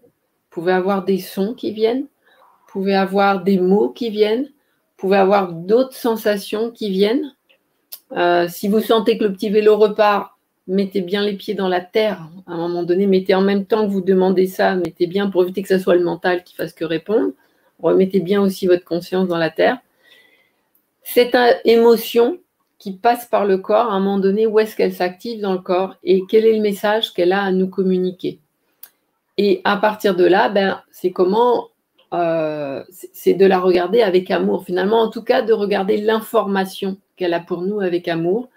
pouvez 0.52 0.74
avoir 0.74 1.04
des 1.04 1.18
sons 1.18 1.54
qui 1.54 1.72
viennent, 1.72 2.02
vous 2.04 2.72
pouvez 2.72 2.96
avoir 2.96 3.44
des 3.44 3.58
mots 3.58 3.90
qui 3.90 4.10
viennent, 4.10 4.44
vous 4.44 5.08
pouvez 5.08 5.18
avoir 5.18 5.54
d'autres 5.54 5.96
sensations 5.96 6.72
qui 6.72 6.90
viennent. 6.90 7.34
Euh, 8.12 8.48
si 8.48 8.68
vous 8.68 8.82
sentez 8.82 9.18
que 9.18 9.24
le 9.24 9.34
petit 9.34 9.50
vélo 9.50 9.78
repart, 9.78 10.38
mettez 10.68 11.02
bien 11.02 11.24
les 11.24 11.34
pieds 11.34 11.54
dans 11.54 11.68
la 11.68 11.82
terre. 11.82 12.30
À 12.46 12.54
un 12.54 12.58
moment 12.58 12.84
donné, 12.84 13.08
mettez 13.08 13.34
en 13.34 13.42
même 13.42 13.66
temps 13.66 13.86
que 13.86 13.92
vous 13.92 14.02
demandez 14.02 14.48
ça, 14.48 14.76
mettez 14.76 15.08
bien 15.08 15.30
pour 15.30 15.44
éviter 15.44 15.62
que 15.62 15.68
ce 15.68 15.80
soit 15.80 15.96
le 15.96 16.04
mental 16.04 16.44
qui 16.44 16.56
fasse 16.56 16.74
que 16.74 16.86
répondre. 16.86 17.32
Remettez 17.82 18.20
bien 18.20 18.42
aussi 18.42 18.68
votre 18.68 18.86
conscience 18.86 19.28
dans 19.28 19.38
la 19.38 19.50
terre. 19.50 19.80
Cette 21.04 21.36
émotion 21.66 22.40
qui 22.78 22.94
passe 22.94 23.26
par 23.26 23.46
le 23.46 23.58
corps, 23.58 23.92
à 23.92 23.94
un 23.94 24.00
moment 24.00 24.20
donné, 24.20 24.48
où 24.48 24.60
est-ce 24.60 24.76
qu'elle 24.76 24.94
s'active 24.94 25.42
dans 25.42 25.54
le 25.54 25.60
corps 25.60 25.96
et 26.04 26.24
quel 26.30 26.46
est 26.46 26.56
le 26.56 26.62
message 26.62 27.14
qu'elle 27.14 27.32
a 27.32 27.42
à 27.44 27.52
nous 27.52 27.68
communiquer? 27.68 28.40
Et 29.38 29.62
à 29.63 29.78
partir 29.78 30.15
de 30.15 30.26
là, 30.26 30.50
ben, 30.50 30.82
c'est 30.91 31.12
comment 31.12 31.70
euh, 32.13 32.84
c'est 32.89 33.34
de 33.34 33.46
la 33.46 33.60
regarder 33.60 34.02
avec 34.02 34.30
amour. 34.32 34.65
Finalement, 34.65 35.02
en 35.02 35.10
tout 35.10 35.24
cas, 35.24 35.41
de 35.41 35.54
regarder 35.54 35.98
l'information 35.98 36.98
qu'elle 37.15 37.34
a 37.34 37.39
pour 37.39 37.62
nous 37.62 37.80
avec 37.80 38.08
amour, 38.08 38.50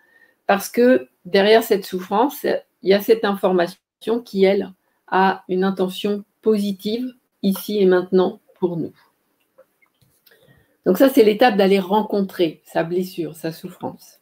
parce 0.47 0.69
que 0.69 1.09
derrière 1.25 1.63
cette 1.63 1.85
souffrance, 1.85 2.45
il 2.45 2.91
y 2.91 2.95
a 2.95 3.01
cette 3.01 3.25
information 3.25 3.79
qui, 4.25 4.45
elle, 4.45 4.73
a 5.09 5.45
une 5.49 5.65
intention 5.65 6.25
positive 6.43 7.13
ici 7.43 7.79
et 7.79 7.87
maintenant 7.87 8.41
pour 8.59 8.77
nous. 8.77 8.93
Donc 10.85 10.99
ça, 10.99 11.09
c'est 11.09 11.25
l'étape 11.25 11.57
d'aller 11.57 11.79
rencontrer 11.79 12.61
sa 12.65 12.83
blessure, 12.83 13.37
sa 13.37 13.53
souffrance. 13.53 14.21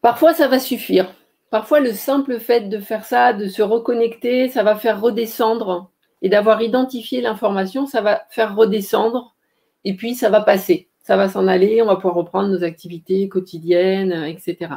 Parfois, 0.00 0.34
ça 0.34 0.48
va 0.48 0.58
suffire. 0.58 1.12
Parfois, 1.54 1.78
le 1.78 1.92
simple 1.92 2.40
fait 2.40 2.62
de 2.62 2.80
faire 2.80 3.04
ça, 3.04 3.32
de 3.32 3.46
se 3.46 3.62
reconnecter, 3.62 4.48
ça 4.48 4.64
va 4.64 4.74
faire 4.74 5.00
redescendre 5.00 5.92
et 6.20 6.28
d'avoir 6.28 6.60
identifié 6.62 7.20
l'information, 7.20 7.86
ça 7.86 8.00
va 8.00 8.24
faire 8.28 8.56
redescendre 8.56 9.36
et 9.84 9.94
puis 9.94 10.16
ça 10.16 10.30
va 10.30 10.40
passer. 10.40 10.88
Ça 11.04 11.16
va 11.16 11.28
s'en 11.28 11.46
aller, 11.46 11.80
on 11.80 11.86
va 11.86 11.94
pouvoir 11.94 12.16
reprendre 12.16 12.48
nos 12.48 12.64
activités 12.64 13.28
quotidiennes, 13.28 14.12
etc. 14.24 14.72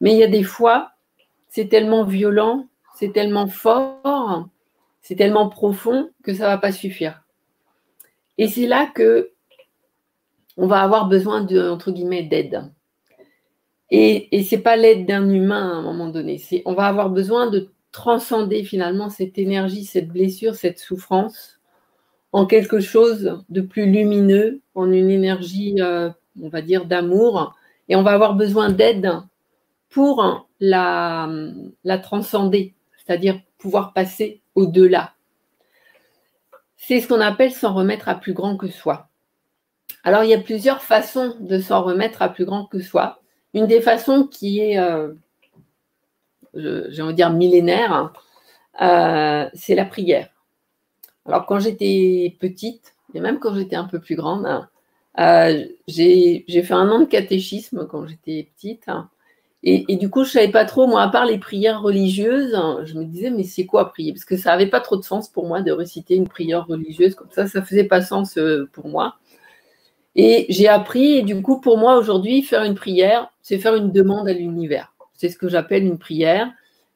Mais 0.00 0.10
il 0.10 0.18
y 0.18 0.24
a 0.24 0.26
des 0.26 0.42
fois, 0.42 0.90
c'est 1.50 1.68
tellement 1.68 2.02
violent, 2.02 2.66
c'est 2.96 3.12
tellement 3.12 3.46
fort, 3.46 4.48
c'est 5.02 5.14
tellement 5.14 5.48
profond 5.48 6.10
que 6.24 6.34
ça 6.34 6.46
ne 6.46 6.48
va 6.48 6.58
pas 6.58 6.72
suffire. 6.72 7.22
Et 8.38 8.48
c'est 8.48 8.66
là 8.66 8.86
que 8.92 9.30
on 10.56 10.66
va 10.66 10.82
avoir 10.82 11.06
besoin 11.06 11.44
de, 11.44 11.70
entre 11.70 11.92
guillemets, 11.92 12.24
d'aide. 12.24 12.72
Et, 13.90 14.42
ce 14.42 14.54
n'est 14.54 14.62
pas 14.62 14.76
l'aide 14.76 15.06
d'un 15.06 15.28
humain 15.30 15.70
à 15.70 15.74
un 15.76 15.82
moment 15.82 16.08
donné. 16.08 16.40
On 16.64 16.74
va 16.74 16.86
avoir 16.86 17.10
besoin 17.10 17.48
de 17.48 17.68
transcender 17.92 18.64
finalement 18.64 19.10
cette 19.10 19.38
énergie, 19.38 19.84
cette 19.84 20.08
blessure, 20.08 20.54
cette 20.54 20.78
souffrance 20.78 21.60
en 22.32 22.44
quelque 22.44 22.80
chose 22.80 23.38
de 23.48 23.60
plus 23.60 23.86
lumineux, 23.90 24.60
en 24.74 24.92
une 24.92 25.10
énergie, 25.10 25.76
euh, 25.80 26.10
on 26.42 26.48
va 26.48 26.60
dire, 26.60 26.84
d'amour. 26.84 27.54
Et 27.88 27.96
on 27.96 28.02
va 28.02 28.12
avoir 28.12 28.34
besoin 28.34 28.70
d'aide 28.70 29.10
pour 29.88 30.46
la 30.60 31.28
transcender, 32.02 32.74
c'est-à-dire 32.98 33.40
pouvoir 33.56 33.92
passer 33.92 34.42
au-delà. 34.54 35.14
C'est 36.76 37.00
ce 37.00 37.08
qu'on 37.08 37.20
appelle 37.20 37.52
s'en 37.52 37.74
remettre 37.74 38.08
à 38.08 38.14
plus 38.14 38.32
grand 38.32 38.56
que 38.56 38.68
soi. 38.68 39.08
Alors, 40.04 40.22
il 40.22 40.30
y 40.30 40.34
a 40.34 40.40
plusieurs 40.40 40.82
façons 40.82 41.34
de 41.40 41.58
s'en 41.58 41.82
remettre 41.82 42.22
à 42.22 42.28
plus 42.28 42.44
grand 42.44 42.66
que 42.66 42.80
soi. 42.80 43.20
Une 43.56 43.66
des 43.66 43.80
façons 43.80 44.24
qui 44.24 44.60
est 44.60 44.78
euh, 46.56 46.86
j'ai 46.90 47.02
envie 47.02 47.12
de 47.12 47.16
dire 47.16 47.30
millénaire, 47.30 48.12
euh, 48.80 49.48
c'est 49.54 49.74
la 49.74 49.84
prière. 49.84 50.28
Alors 51.26 51.46
quand 51.46 51.58
j'étais 51.58 52.36
petite, 52.40 52.94
et 53.14 53.20
même 53.20 53.38
quand 53.38 53.54
j'étais 53.54 53.76
un 53.76 53.84
peu 53.84 54.00
plus 54.00 54.16
grande, 54.16 54.46
euh, 55.18 55.64
j'ai 55.88 56.44
fait 56.48 56.74
un 56.74 56.88
an 56.90 57.00
de 57.00 57.04
catéchisme 57.04 57.86
quand 57.90 58.06
j'étais 58.06 58.48
petite. 58.54 58.86
Et, 59.68 59.96
du 59.96 60.10
coup, 60.10 60.22
je 60.22 60.28
ne 60.28 60.32
savais 60.32 60.52
pas 60.52 60.64
trop, 60.64 60.86
moi, 60.86 61.02
à 61.02 61.08
part 61.08 61.24
les 61.24 61.38
prières 61.38 61.82
religieuses, 61.82 62.56
je 62.84 62.94
me 62.94 63.04
disais, 63.04 63.30
mais 63.30 63.42
c'est 63.42 63.66
quoi 63.66 63.90
prier? 63.90 64.12
Parce 64.12 64.24
que 64.24 64.36
ça 64.36 64.50
n'avait 64.50 64.68
pas 64.68 64.78
trop 64.78 64.96
de 64.96 65.02
sens 65.02 65.28
pour 65.28 65.48
moi 65.48 65.60
de 65.60 65.72
réciter 65.72 66.14
une 66.14 66.28
prière 66.28 66.66
religieuse 66.66 67.16
comme 67.16 67.30
ça, 67.32 67.48
ça 67.48 67.60
ne 67.60 67.64
faisait 67.64 67.82
pas 67.82 68.00
sens 68.00 68.38
pour 68.72 68.86
moi. 68.86 69.16
Et 70.18 70.46
j'ai 70.48 70.66
appris, 70.66 71.18
et 71.18 71.22
du 71.22 71.42
coup, 71.42 71.60
pour 71.60 71.76
moi, 71.76 71.98
aujourd'hui, 71.98 72.42
faire 72.42 72.64
une 72.64 72.74
prière, 72.74 73.30
c'est 73.42 73.58
faire 73.58 73.74
une 73.74 73.92
demande 73.92 74.26
à 74.28 74.32
l'univers. 74.32 74.94
C'est 75.14 75.28
ce 75.28 75.36
que 75.36 75.48
j'appelle 75.48 75.84
une 75.84 75.98
prière. 75.98 76.50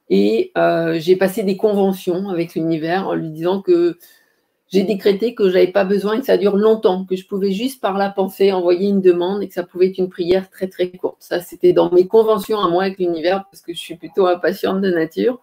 Et 0.09 0.53
euh, 0.57 0.97
j'ai 0.99 1.17
passé 1.17 1.43
des 1.43 1.59
conventions 1.59 2.31
avec 2.31 2.55
l'univers 2.55 3.09
en 3.09 3.15
lui 3.15 3.29
disant 3.29 3.61
que 3.61 3.99
j'ai 4.69 4.85
décrété 4.85 5.35
que 5.35 5.49
je 5.49 5.55
n'avais 5.55 5.71
pas 5.71 5.85
besoin 5.85 6.19
que 6.19 6.25
ça 6.25 6.39
dure 6.39 6.57
longtemps, 6.57 7.05
que 7.05 7.15
je 7.15 7.27
pouvais 7.27 7.51
juste 7.51 7.81
par 7.81 7.99
la 7.99 8.09
pensée 8.09 8.53
envoyer 8.53 8.89
une 8.89 9.03
demande 9.03 9.43
et 9.43 9.49
que 9.49 9.55
ça 9.55 9.65
pouvait 9.65 9.89
être 9.89 9.99
une 9.99 10.09
prière 10.09 10.49
très 10.49 10.69
très 10.69 10.91
courte. 10.91 11.19
Ça, 11.21 11.41
c'était 11.41 11.73
dans 11.75 11.93
mes 11.93 12.07
conventions 12.07 12.59
à 12.61 12.71
moi 12.71 12.85
avec 12.85 12.99
l'univers 12.99 13.45
parce 13.51 13.63
que 13.63 13.75
je 13.75 13.79
suis 13.79 13.97
plutôt 13.97 14.27
impatiente 14.27 14.81
de 14.81 14.91
nature 14.91 15.41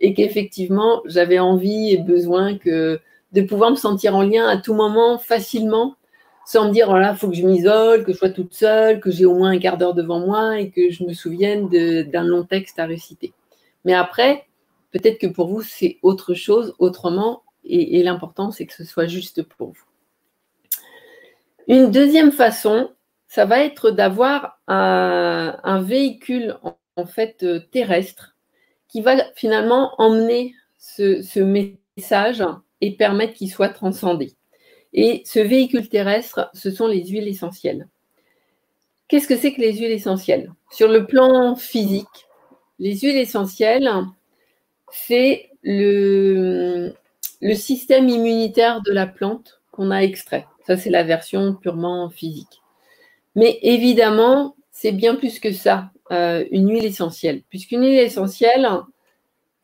et 0.00 0.14
qu'effectivement, 0.14 1.02
j'avais 1.04 1.38
envie 1.38 1.92
et 1.92 1.98
besoin 1.98 2.56
que 2.56 3.00
de 3.32 3.42
pouvoir 3.42 3.70
me 3.70 3.76
sentir 3.76 4.16
en 4.16 4.22
lien 4.22 4.48
à 4.48 4.56
tout 4.56 4.74
moment 4.74 5.18
facilement 5.18 5.96
sans 6.48 6.68
me 6.68 6.72
dire, 6.72 6.88
voilà, 6.88 7.10
il 7.10 7.16
faut 7.18 7.28
que 7.28 7.36
je 7.36 7.46
m'isole, 7.46 8.04
que 8.04 8.12
je 8.14 8.16
sois 8.16 8.30
toute 8.30 8.54
seule, 8.54 9.00
que 9.00 9.10
j'ai 9.10 9.26
au 9.26 9.34
moins 9.34 9.50
un 9.50 9.58
quart 9.58 9.76
d'heure 9.76 9.92
devant 9.92 10.18
moi 10.18 10.58
et 10.58 10.70
que 10.70 10.90
je 10.90 11.04
me 11.04 11.12
souvienne 11.12 11.68
d'un 11.68 12.24
long 12.24 12.42
texte 12.42 12.78
à 12.78 12.86
réciter. 12.86 13.34
Mais 13.84 13.92
après, 13.92 14.46
peut-être 14.90 15.18
que 15.18 15.26
pour 15.26 15.48
vous, 15.48 15.60
c'est 15.60 15.98
autre 16.00 16.32
chose, 16.32 16.74
autrement, 16.78 17.42
et, 17.64 18.02
l'important, 18.02 18.50
c'est 18.50 18.64
que 18.64 18.72
ce 18.72 18.84
soit 18.84 19.06
juste 19.06 19.42
pour 19.42 19.72
vous. 19.72 19.84
Une 21.66 21.90
deuxième 21.90 22.32
façon, 22.32 22.92
ça 23.26 23.44
va 23.44 23.62
être 23.62 23.90
d'avoir 23.90 24.58
un, 24.68 25.82
véhicule 25.82 26.56
en, 26.96 27.04
fait 27.04 27.42
euh, 27.42 27.60
terrestre 27.72 28.36
qui 28.88 29.02
va 29.02 29.16
finalement 29.34 29.92
emmener 29.98 30.54
ce 30.78 31.40
message 31.40 32.42
et 32.80 32.96
permettre 32.96 33.34
qu'il 33.34 33.50
soit 33.50 33.68
transcendé. 33.68 34.37
Et 34.92 35.22
ce 35.24 35.40
véhicule 35.40 35.88
terrestre, 35.88 36.50
ce 36.54 36.70
sont 36.70 36.86
les 36.86 37.06
huiles 37.06 37.28
essentielles. 37.28 37.88
Qu'est-ce 39.08 39.28
que 39.28 39.36
c'est 39.36 39.52
que 39.52 39.60
les 39.60 39.76
huiles 39.76 39.92
essentielles? 39.92 40.52
Sur 40.70 40.88
le 40.88 41.06
plan 41.06 41.56
physique, 41.56 42.26
les 42.78 42.96
huiles 42.98 43.16
essentielles, 43.16 43.90
c'est 44.90 45.50
le, 45.62 46.92
système 47.54 48.08
immunitaire 48.08 48.82
de 48.82 48.92
la 48.92 49.06
plante 49.06 49.60
qu'on 49.72 49.90
a 49.90 50.00
extrait. 50.00 50.46
Ça, 50.66 50.76
c'est 50.76 50.90
la 50.90 51.04
version 51.04 51.54
purement 51.54 52.10
physique. 52.10 52.62
Mais 53.34 53.58
évidemment, 53.62 54.56
c'est 54.70 54.92
bien 54.92 55.14
plus 55.14 55.40
que 55.40 55.52
ça, 55.52 55.90
euh, 56.10 56.44
une 56.50 56.70
huile 56.70 56.84
essentielle. 56.84 57.42
Puisqu'une 57.48 57.82
huile 57.82 57.98
essentielle, 57.98 58.68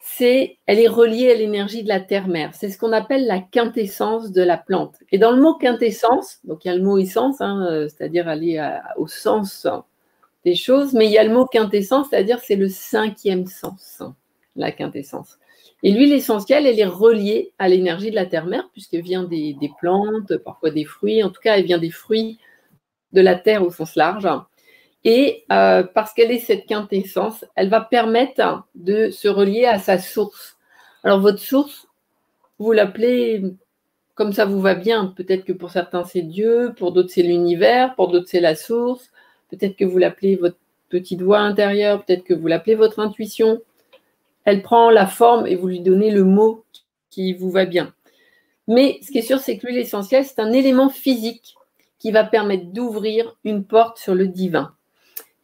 c'est, 0.07 0.59
elle 0.67 0.81
est 0.81 0.87
reliée 0.87 1.31
à 1.31 1.35
l'énergie 1.35 1.83
de 1.83 1.89
la 1.89 1.99
terre-mère. 1.99 2.55
C'est 2.55 2.69
ce 2.69 2.77
qu'on 2.77 2.93
appelle 2.93 3.27
la 3.27 3.41
quintessence 3.41 4.33
de 4.33 4.43
la 4.43 4.59
plante. 4.59 4.97
Et 5.11 5.17
dans 5.17 5.31
le 5.33 5.41
mot 5.41 5.55
quintessence, 5.55 6.41
donc 6.45 6.63
il 6.65 6.69
y 6.69 6.71
a 6.71 6.77
le 6.77 6.83
mot 6.83 6.99
essence, 6.99 7.41
hein, 7.41 7.67
euh, 7.71 7.89
c'est-à-dire 7.89 8.29
aller 8.29 8.63
au 8.99 9.07
sens 9.07 9.67
des 10.45 10.57
choses, 10.57 10.93
mais 10.93 11.07
il 11.07 11.13
y 11.13 11.17
a 11.17 11.25
le 11.25 11.33
mot 11.33 11.47
quintessence, 11.47 12.09
c'est-à-dire 12.11 12.39
c'est 12.41 12.55
le 12.55 12.69
cinquième 12.69 13.47
sens, 13.47 14.03
la 14.57 14.73
quintessence. 14.73 15.39
Et 15.83 15.91
l'huile 15.91 16.13
essentielle, 16.13 16.67
elle 16.67 16.79
est 16.79 16.85
reliée 16.85 17.55
à 17.59 17.69
l'énergie 17.69 18.11
de 18.11 18.15
la 18.15 18.27
terre-mère, 18.27 18.69
puisqu'elle 18.73 19.01
vient 19.01 19.25
des, 19.25 19.55
des, 19.55 19.71
plantes, 19.81 20.37
parfois 20.37 20.71
des 20.71 20.85
fruits, 20.85 21.25
en 21.25 21.31
tout 21.31 21.41
cas, 21.41 21.57
elle 21.57 21.65
vient 21.65 21.79
des 21.79 21.91
fruits 21.91 22.39
de 23.13 23.23
la 23.23 23.37
terre 23.37 23.67
au 23.67 23.71
sens 23.71 23.97
large. 23.97 24.29
Et 25.05 25.45
euh, 25.53 25.83
parce 25.83 26.15
qu'elle 26.15 26.31
est 26.31 26.39
cette 26.39 26.67
quintessence, 26.67 27.45
elle 27.57 27.69
va 27.69 27.83
permettre 27.83 28.67
de 28.75 29.11
se 29.11 29.29
relier 29.29 29.67
à 29.67 29.79
sa 29.79 29.99
source. 29.99 30.57
Alors 31.03 31.21
votre 31.21 31.41
source, 31.41 31.87
vous 32.59 32.73
l'appelez 32.73 33.43
comme 34.15 34.33
ça 34.33 34.45
vous 34.47 34.61
va 34.61 34.75
bien. 34.75 35.13
Peut-être 35.17 35.45
que 35.45 35.53
pour 35.53 35.71
certains 35.71 36.05
c'est 36.05 36.23
Dieu, 36.23 36.73
pour 36.79 36.93
d'autres 36.93 37.11
c'est 37.11 37.23
l'univers, 37.23 37.95
pour 37.95 38.09
d'autres 38.09 38.29
c'est 38.29 38.41
la 38.41 38.55
source. 38.55 39.11
Peut-être 39.51 39.77
que 39.77 39.85
vous 39.85 39.99
l'appelez 39.99 40.37
votre 40.37 40.57
petite 40.89 41.21
voix 41.21 41.41
intérieure, 41.41 42.05
peut-être 42.05 42.25
que 42.25 42.35
vous 42.35 42.47
l'appelez 42.47 42.75
votre 42.75 43.01
intuition. 43.01 43.61
Elle 44.45 44.63
prend 44.63 44.91
la 44.91 45.07
forme 45.07 45.47
et 45.47 45.57
vous 45.57 45.69
lui 45.69 45.81
donnez 45.81 46.11
le 46.11 46.25
mot 46.25 46.65
qui 47.11 47.35
vous 47.35 47.51
va 47.51 47.67
bien. 47.67 47.93
Mais 48.69 48.99
ce 49.03 49.11
qui 49.11 49.19
est 49.19 49.23
sûr, 49.23 49.39
c'est 49.39 49.59
que 49.59 49.67
l'huile 49.67 49.79
essentielle, 49.79 50.25
c'est 50.25 50.41
un 50.41 50.53
élément 50.53 50.89
physique 50.89 51.55
qui 51.99 52.11
va 52.11 52.25
permettre 52.25 52.67
d'ouvrir 52.67 53.37
une 53.45 53.65
porte 53.65 53.99
sur 53.99 54.15
le 54.15 54.29
divin. 54.29 54.74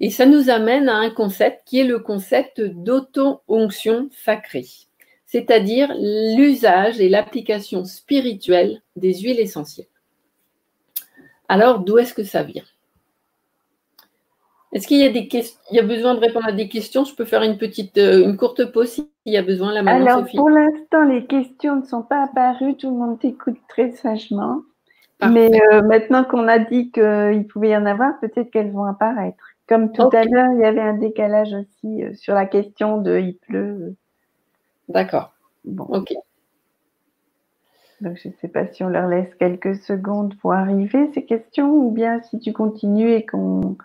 Et 0.00 0.10
ça 0.10 0.24
nous 0.24 0.48
amène 0.48 0.88
à 0.88 0.96
un 0.96 1.10
concept 1.10 1.62
qui 1.66 1.78
est 1.78 1.84
le 1.84 1.98
concept 1.98 2.60
d'auto-onction 2.60 4.08
sacrée, 4.10 4.66
c'est-à-dire 5.26 5.92
l'usage 5.94 7.00
et 7.00 7.10
l'application 7.10 7.84
spirituelle 7.84 8.80
des 8.96 9.14
huiles 9.14 9.40
essentielles. 9.40 9.86
Alors, 11.48 11.80
d'où 11.80 11.98
est-ce 11.98 12.14
que 12.14 12.24
ça 12.24 12.42
vient? 12.42 12.64
Est-ce 14.72 14.86
qu'il 14.86 14.98
y 14.98 15.04
a 15.04 15.10
des 15.10 15.26
questions 15.26 15.58
Il 15.70 15.76
y 15.76 15.80
a 15.80 15.82
besoin 15.82 16.14
de 16.14 16.20
répondre 16.20 16.46
à 16.46 16.52
des 16.52 16.68
questions? 16.68 17.04
Je 17.04 17.14
peux 17.14 17.24
faire 17.24 17.42
une 17.42 17.58
petite, 17.58 17.98
euh, 17.98 18.24
une 18.24 18.36
courte 18.36 18.70
pause 18.70 18.88
s'il 18.88 19.08
y 19.26 19.36
a 19.36 19.42
besoin. 19.42 19.72
La 19.72 19.90
Alors, 19.90 20.24
pour 20.34 20.48
l'instant, 20.48 21.04
les 21.04 21.26
questions 21.26 21.76
ne 21.76 21.84
sont 21.84 22.02
pas 22.02 22.22
apparues. 22.22 22.76
Tout 22.76 22.90
le 22.90 22.96
monde 22.96 23.18
t'écoute 23.18 23.58
très 23.68 23.90
sagement. 23.90 24.62
Mais 25.28 25.50
euh, 25.72 25.82
maintenant 25.82 26.24
qu'on 26.24 26.48
a 26.48 26.58
dit 26.58 26.90
qu'il 26.92 27.46
pouvait 27.52 27.70
y 27.70 27.76
en 27.76 27.84
avoir, 27.84 28.18
peut-être 28.20 28.50
qu'elles 28.50 28.70
vont 28.70 28.84
apparaître. 28.84 29.49
Comme 29.70 29.92
tout 29.92 30.10
à 30.12 30.24
l'heure, 30.24 30.48
il 30.54 30.62
y 30.62 30.64
avait 30.64 30.80
un 30.80 30.94
décalage 30.94 31.54
aussi 31.54 32.02
euh, 32.02 32.12
sur 32.14 32.34
la 32.34 32.44
question 32.44 32.98
de 32.98 33.20
il 33.20 33.36
pleut. 33.36 33.94
D'accord. 34.88 35.32
Bon. 35.64 35.84
Ok. 35.84 36.12
Donc, 38.00 38.18
je 38.20 38.30
ne 38.30 38.34
sais 38.40 38.48
pas 38.48 38.66
si 38.66 38.82
on 38.82 38.88
leur 38.88 39.06
laisse 39.06 39.32
quelques 39.38 39.76
secondes 39.76 40.34
pour 40.38 40.54
arriver, 40.54 41.08
ces 41.14 41.24
questions, 41.24 41.70
ou 41.70 41.92
bien 41.92 42.20
si 42.20 42.40
tu 42.40 42.52
continues 42.52 43.12
et 43.12 43.24
qu'on 43.24 43.76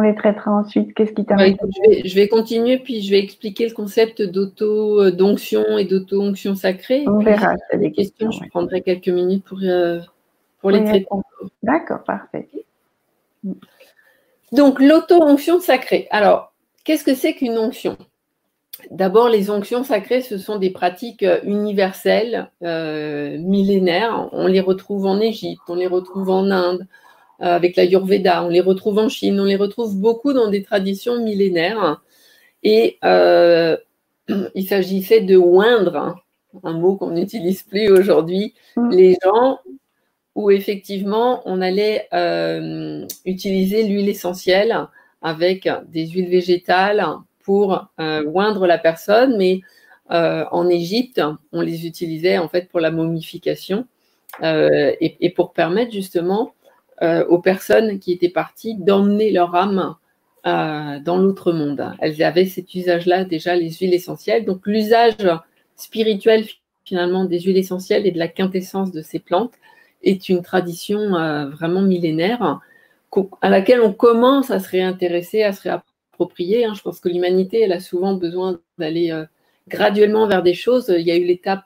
les 0.00 0.14
traitera 0.14 0.52
ensuite. 0.52 0.94
Qu'est-ce 0.94 1.12
qui 1.12 1.26
t'arrive 1.26 1.58
je, 2.02 2.14
vais, 2.14 2.28
continuer, 2.28 2.78
puis 2.78 3.02
je 3.02 3.10
vais 3.10 3.18
expliquer 3.18 3.68
le 3.68 3.74
concept 3.74 4.22
d'auto-donction 4.22 5.76
et 5.76 5.84
d'auto-onction 5.84 6.54
sacrée. 6.54 7.04
On 7.06 7.18
verra. 7.18 7.56
Si 7.70 7.76
des 7.76 7.92
questions, 7.92 8.30
je 8.30 8.48
prendrai 8.48 8.80
quelques 8.80 9.08
minutes 9.08 9.44
pour, 9.44 9.58
euh, 9.62 10.00
pour 10.60 10.70
les 10.70 10.82
traiter. 10.82 11.06
D'accord, 11.62 12.04
parfait. 12.04 12.48
Donc, 14.52 14.80
l'auto-onction 14.80 15.60
sacrée. 15.60 16.08
Alors, 16.10 16.52
qu'est-ce 16.84 17.04
que 17.04 17.14
c'est 17.14 17.34
qu'une 17.34 17.58
onction? 17.58 17.96
D'abord, 18.90 19.28
les 19.28 19.50
onctions 19.50 19.84
sacrées, 19.84 20.22
ce 20.22 20.38
sont 20.38 20.58
des 20.58 20.70
pratiques 20.70 21.22
euh, 21.22 21.40
universelles, 21.44 22.50
euh, 22.62 23.38
millénaires. 23.38 24.28
On 24.32 24.46
les 24.46 24.60
retrouve 24.60 25.06
en 25.06 25.20
Égypte, 25.20 25.62
on 25.68 25.74
les 25.74 25.86
retrouve 25.86 26.30
en 26.30 26.50
Inde, 26.50 26.86
euh, 27.42 27.46
avec 27.46 27.76
la 27.76 27.84
Yurveda, 27.84 28.42
on 28.44 28.48
les 28.48 28.60
retrouve 28.60 28.98
en 28.98 29.08
Chine, 29.08 29.38
on 29.40 29.44
les 29.44 29.56
retrouve 29.56 29.96
beaucoup 29.96 30.32
dans 30.32 30.48
des 30.48 30.62
traditions 30.62 31.22
millénaires. 31.22 32.02
Et 32.62 32.98
il 33.04 34.68
s'agissait 34.68 35.20
de 35.20 35.36
oindre, 35.36 35.96
hein, 35.96 36.14
un 36.64 36.72
mot 36.72 36.96
qu'on 36.96 37.10
n'utilise 37.10 37.62
plus 37.62 37.90
aujourd'hui, 37.90 38.54
mm. 38.76 38.90
les 38.90 39.16
gens 39.22 39.58
où 40.40 40.50
effectivement 40.50 41.42
on 41.44 41.60
allait 41.60 42.08
utiliser 43.24 43.84
l'huile 43.84 44.08
essentielle 44.08 44.88
avec 45.22 45.68
des 45.88 46.06
huiles 46.08 46.30
végétales 46.30 47.04
pour 47.42 47.88
euh, 47.98 48.24
oindre 48.32 48.66
la 48.66 48.78
personne, 48.78 49.36
mais 49.36 49.60
euh, 50.10 50.44
en 50.50 50.68
Égypte, 50.68 51.20
on 51.52 51.60
les 51.60 51.86
utilisait 51.86 52.38
en 52.38 52.48
fait 52.48 52.68
pour 52.68 52.80
la 52.80 52.90
momification 52.90 53.86
euh, 54.42 54.92
et, 55.00 55.30
pour 55.30 55.52
permettre 55.52 55.92
justement 55.92 56.54
aux 57.30 57.38
personnes 57.38 57.98
qui 57.98 58.12
étaient 58.12 58.28
parties 58.28 58.74
d'emmener 58.74 59.30
leur 59.30 59.54
âme 59.54 59.96
dans 60.44 61.16
l'autre 61.16 61.50
monde. 61.50 61.94
Elles 61.98 62.22
avaient 62.22 62.44
cet 62.44 62.74
usage-là 62.74 63.24
déjà, 63.24 63.56
les 63.56 63.70
huiles 63.70 63.94
essentielles. 63.94 64.44
Donc 64.44 64.66
l'usage 64.66 65.14
spirituel 65.76 66.44
finalement 66.84 67.24
des 67.24 67.40
huiles 67.40 67.56
essentielles 67.56 68.06
et 68.06 68.10
de 68.10 68.18
la 68.18 68.28
quintessence 68.28 68.92
de 68.92 69.00
ces 69.00 69.18
plantes 69.18 69.54
est 70.02 70.28
une 70.28 70.42
tradition 70.42 71.10
vraiment 71.50 71.82
millénaire 71.82 72.60
à 73.40 73.50
laquelle 73.50 73.80
on 73.80 73.92
commence 73.92 74.50
à 74.50 74.60
se 74.60 74.68
réintéresser, 74.68 75.42
à 75.42 75.52
se 75.52 75.62
réapproprier 75.62 75.90
Hein. 76.20 76.74
Je 76.74 76.82
pense 76.82 77.00
que 77.00 77.08
l'humanité, 77.08 77.70
a 77.70 77.80
souvent 77.80 78.14
besoin 78.14 78.60
d'aller 78.78 79.10
euh, 79.10 79.24
graduellement 79.68 80.26
vers 80.26 80.42
des 80.42 80.54
choses. 80.54 80.92
Il 80.96 81.06
y 81.06 81.10
a 81.10 81.16
eu 81.16 81.24
l'étape 81.24 81.64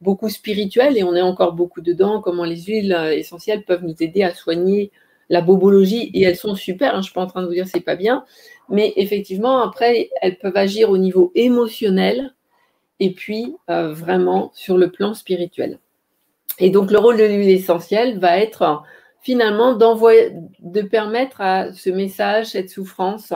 beaucoup 0.00 0.28
spirituelle 0.28 0.98
et 0.98 1.02
on 1.02 1.14
est 1.14 1.22
encore 1.22 1.54
beaucoup 1.54 1.80
dedans, 1.80 2.20
comment 2.20 2.44
les 2.44 2.62
huiles 2.62 2.92
euh, 2.92 3.16
essentielles 3.16 3.64
peuvent 3.64 3.84
nous 3.84 3.96
aider 4.00 4.22
à 4.22 4.34
soigner 4.34 4.90
la 5.28 5.40
bobologie 5.40 6.10
et 6.14 6.22
elles 6.22 6.36
sont 6.36 6.54
super, 6.54 6.90
hein. 6.90 6.96
je 6.96 6.98
ne 6.98 7.02
suis 7.04 7.12
pas 7.14 7.22
en 7.22 7.26
train 7.26 7.42
de 7.42 7.46
vous 7.46 7.54
dire 7.54 7.66
c'est 7.66 7.80
pas 7.80 7.96
bien, 7.96 8.24
mais 8.68 8.92
effectivement 8.96 9.60
après 9.60 10.10
elles 10.22 10.38
peuvent 10.38 10.56
agir 10.56 10.90
au 10.90 10.98
niveau 10.98 11.32
émotionnel 11.34 12.32
et 13.00 13.10
puis 13.10 13.56
euh, 13.68 13.92
vraiment 13.92 14.52
sur 14.54 14.78
le 14.78 14.90
plan 14.90 15.14
spirituel. 15.14 15.80
Et 16.58 16.70
donc 16.70 16.90
le 16.90 16.98
rôle 16.98 17.18
de 17.18 17.24
l'huile 17.24 17.50
essentielle 17.50 18.18
va 18.18 18.38
être 18.38 18.82
finalement 19.20 19.74
d'envoyer, 19.74 20.32
de 20.60 20.82
permettre 20.82 21.40
à 21.40 21.72
ce 21.72 21.90
message, 21.90 22.46
cette 22.46 22.70
souffrance, 22.70 23.32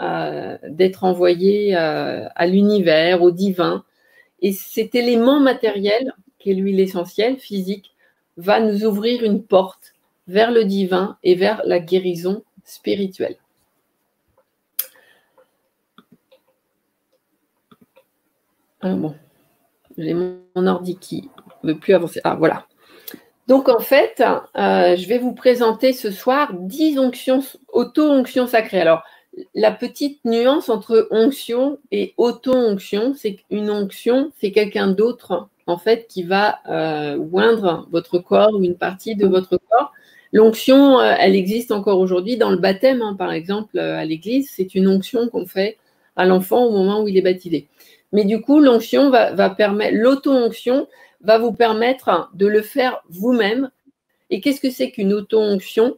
euh, 0.00 0.58
d'être 0.68 1.04
envoyé 1.04 1.76
euh, 1.76 2.26
à 2.34 2.46
l'univers, 2.46 3.22
au 3.22 3.30
divin. 3.30 3.84
Et 4.40 4.52
cet 4.52 4.94
élément 4.94 5.40
matériel, 5.40 6.12
qui 6.38 6.50
est 6.50 6.54
l'huile 6.54 6.80
essentielle, 6.80 7.38
physique, 7.38 7.94
va 8.36 8.60
nous 8.60 8.84
ouvrir 8.84 9.22
une 9.22 9.42
porte 9.42 9.94
vers 10.28 10.50
le 10.50 10.64
divin 10.64 11.18
et 11.22 11.34
vers 11.34 11.62
la 11.64 11.78
guérison 11.78 12.44
spirituelle. 12.64 13.36
Ah 18.80 18.94
bon, 18.94 19.14
j'ai 19.96 20.14
mon 20.14 20.66
ordi 20.66 20.96
qui 20.96 21.30
ne 21.64 21.72
plus 21.72 21.94
avancer. 21.94 22.20
Ah 22.24 22.34
voilà. 22.34 22.66
Donc 23.48 23.68
en 23.68 23.80
fait, 23.80 24.22
euh, 24.56 24.96
je 24.96 25.06
vais 25.08 25.18
vous 25.18 25.34
présenter 25.34 25.92
ce 25.92 26.10
soir 26.10 26.52
10 26.54 26.98
onctions, 26.98 27.42
auto-onctions 27.72 28.46
sacrées. 28.46 28.80
Alors, 28.80 29.02
la 29.54 29.72
petite 29.72 30.24
nuance 30.24 30.68
entre 30.68 31.08
onction 31.10 31.78
et 31.90 32.14
auto-onction, 32.18 33.14
c'est 33.16 33.34
qu'une 33.34 33.70
onction, 33.70 34.30
c'est 34.38 34.52
quelqu'un 34.52 34.88
d'autre, 34.88 35.48
en 35.66 35.78
fait, 35.78 36.06
qui 36.08 36.22
va 36.22 36.60
euh, 36.68 37.18
oindre 37.32 37.88
votre 37.90 38.18
corps 38.18 38.54
ou 38.54 38.62
une 38.62 38.76
partie 38.76 39.16
de 39.16 39.26
votre 39.26 39.58
corps. 39.70 39.92
L'onction, 40.32 41.00
euh, 41.00 41.14
elle 41.18 41.34
existe 41.34 41.72
encore 41.72 41.98
aujourd'hui 41.98 42.36
dans 42.36 42.50
le 42.50 42.58
baptême, 42.58 43.02
hein, 43.02 43.16
par 43.18 43.32
exemple, 43.32 43.78
à 43.78 44.04
l'église. 44.04 44.50
C'est 44.54 44.74
une 44.74 44.86
onction 44.86 45.28
qu'on 45.28 45.46
fait 45.46 45.78
à 46.14 46.26
l'enfant 46.26 46.64
au 46.64 46.70
moment 46.70 47.02
où 47.02 47.08
il 47.08 47.16
est 47.16 47.22
baptisé. 47.22 47.68
Mais 48.12 48.24
du 48.24 48.40
coup, 48.40 48.60
l'onction 48.60 49.10
va 49.10 49.50
permettre, 49.50 49.96
l'auto-onction 49.96 50.86
va 51.22 51.38
vous 51.38 51.52
permettre 51.52 52.30
de 52.34 52.46
le 52.46 52.62
faire 52.62 53.02
vous-même. 53.08 53.70
Et 54.30 54.40
qu'est-ce 54.40 54.60
que 54.60 54.70
c'est 54.70 54.90
qu'une 54.90 55.12
auto-onction? 55.12 55.96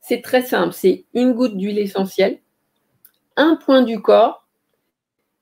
C'est 0.00 0.22
très 0.22 0.42
simple. 0.42 0.72
C'est 0.72 1.04
une 1.14 1.32
goutte 1.32 1.56
d'huile 1.56 1.78
essentielle 1.78 2.38
un 3.36 3.56
point 3.56 3.82
du 3.82 4.00
corps 4.00 4.46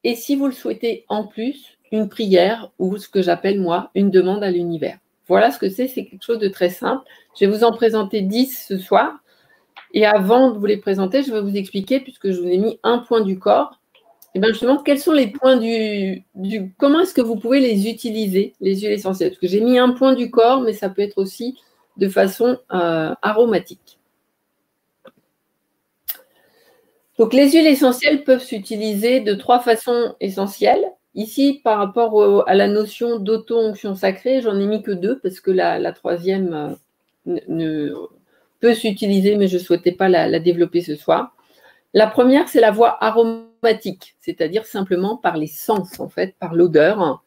et 0.02 0.16
si 0.16 0.36
vous 0.36 0.46
le 0.46 0.52
souhaitez 0.52 1.04
en 1.08 1.26
plus, 1.26 1.78
une 1.92 2.08
prière 2.08 2.72
ou 2.78 2.98
ce 2.98 3.08
que 3.08 3.22
j'appelle 3.22 3.60
moi 3.60 3.90
une 3.94 4.10
demande 4.10 4.44
à 4.44 4.50
l'univers. 4.50 4.98
Voilà 5.26 5.50
ce 5.50 5.58
que 5.58 5.70
c'est, 5.70 5.88
c'est 5.88 6.04
quelque 6.04 6.24
chose 6.24 6.38
de 6.38 6.48
très 6.48 6.68
simple. 6.68 7.04
Je 7.38 7.46
vais 7.46 7.50
vous 7.50 7.64
en 7.64 7.72
présenter 7.72 8.20
10 8.20 8.66
ce 8.68 8.78
soir. 8.78 9.14
Et 9.92 10.04
avant 10.04 10.50
de 10.50 10.58
vous 10.58 10.66
les 10.66 10.76
présenter, 10.76 11.22
je 11.22 11.32
vais 11.32 11.40
vous 11.40 11.56
expliquer, 11.56 12.00
puisque 12.00 12.30
je 12.30 12.40
vous 12.40 12.48
ai 12.48 12.58
mis 12.58 12.80
un 12.82 12.98
point 12.98 13.20
du 13.20 13.38
corps, 13.38 13.80
et 14.34 14.38
eh 14.38 14.40
bien 14.40 14.48
justement, 14.48 14.78
quels 14.78 14.98
sont 14.98 15.12
les 15.12 15.28
points 15.28 15.56
du. 15.56 16.24
comment 16.76 17.00
est-ce 17.00 17.14
que 17.14 17.20
vous 17.20 17.36
pouvez 17.36 17.60
les 17.60 17.88
utiliser, 17.88 18.52
les 18.60 18.80
huiles 18.80 18.90
essentielles? 18.90 19.30
Parce 19.30 19.40
que 19.40 19.46
j'ai 19.46 19.60
mis 19.60 19.78
un 19.78 19.92
point 19.92 20.12
du 20.12 20.28
corps, 20.28 20.60
mais 20.60 20.72
ça 20.72 20.88
peut 20.88 21.02
être 21.02 21.18
aussi 21.18 21.56
de 21.98 22.08
façon 22.08 22.58
euh, 22.72 23.14
aromatique. 23.22 24.00
Donc, 27.18 27.32
les 27.32 27.52
huiles 27.52 27.68
essentielles 27.68 28.24
peuvent 28.24 28.42
s'utiliser 28.42 29.20
de 29.20 29.34
trois 29.34 29.60
façons 29.60 30.16
essentielles. 30.20 30.84
Ici, 31.14 31.60
par 31.62 31.78
rapport 31.78 32.48
à 32.48 32.54
la 32.54 32.66
notion 32.66 33.20
d'auto-onction 33.20 33.94
sacrée, 33.94 34.40
j'en 34.40 34.58
ai 34.58 34.66
mis 34.66 34.82
que 34.82 34.90
deux 34.90 35.20
parce 35.20 35.38
que 35.38 35.52
la, 35.52 35.92
troisième 35.92 36.76
euh, 37.28 37.38
ne, 37.46 37.94
peut 38.58 38.74
s'utiliser, 38.74 39.36
mais 39.36 39.46
je 39.46 39.58
ne 39.58 39.62
souhaitais 39.62 39.92
pas 39.92 40.08
la, 40.08 40.40
développer 40.40 40.80
ce 40.80 40.96
soir. 40.96 41.36
La 41.92 42.08
première, 42.08 42.48
c'est 42.48 42.60
la 42.60 42.72
voie 42.72 42.98
aromatique, 43.00 43.53
c'est-à-dire 44.20 44.66
simplement 44.66 45.16
par 45.16 45.36
les 45.36 45.46
sens, 45.46 46.00
en 46.00 46.08
fait, 46.08 46.34
par 46.38 46.54
l'odeur. 46.54 47.22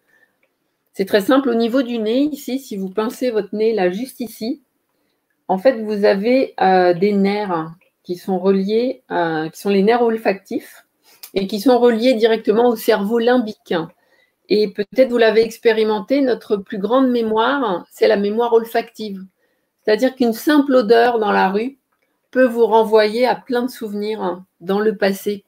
C'est 0.93 1.05
très 1.05 1.21
simple. 1.21 1.49
Au 1.49 1.55
niveau 1.55 1.81
du 1.81 1.99
nez, 1.99 2.23
ici, 2.31 2.59
si 2.59 2.77
vous 2.77 2.89
pincez 2.89 3.31
votre 3.31 3.55
nez 3.55 3.73
là, 3.73 3.89
juste 3.89 4.19
ici, 4.19 4.61
en 5.47 5.57
fait, 5.57 5.81
vous 5.81 6.05
avez 6.05 6.53
euh, 6.59 6.93
des 6.93 7.13
nerfs 7.13 7.71
qui 8.03 8.15
sont 8.15 8.39
reliés, 8.39 9.03
qui 9.09 9.59
sont 9.59 9.69
les 9.69 9.83
nerfs 9.83 10.01
olfactifs 10.01 10.85
et 11.33 11.45
qui 11.45 11.59
sont 11.59 11.77
reliés 11.77 12.13
directement 12.13 12.69
au 12.69 12.75
cerveau 12.75 13.19
limbique. 13.19 13.73
Et 14.49 14.69
peut-être 14.69 15.09
vous 15.09 15.17
l'avez 15.17 15.43
expérimenté, 15.43 16.21
notre 16.21 16.57
plus 16.57 16.77
grande 16.77 17.09
mémoire, 17.09 17.85
c'est 17.91 18.07
la 18.07 18.15
mémoire 18.15 18.53
olfactive. 18.53 19.25
C'est-à-dire 19.83 20.15
qu'une 20.15 20.33
simple 20.33 20.75
odeur 20.75 21.19
dans 21.19 21.31
la 21.31 21.49
rue 21.49 21.77
peut 22.31 22.45
vous 22.45 22.65
renvoyer 22.65 23.25
à 23.25 23.35
plein 23.35 23.63
de 23.63 23.69
souvenirs 23.69 24.43
dans 24.61 24.79
le 24.79 24.95
passé, 24.95 25.43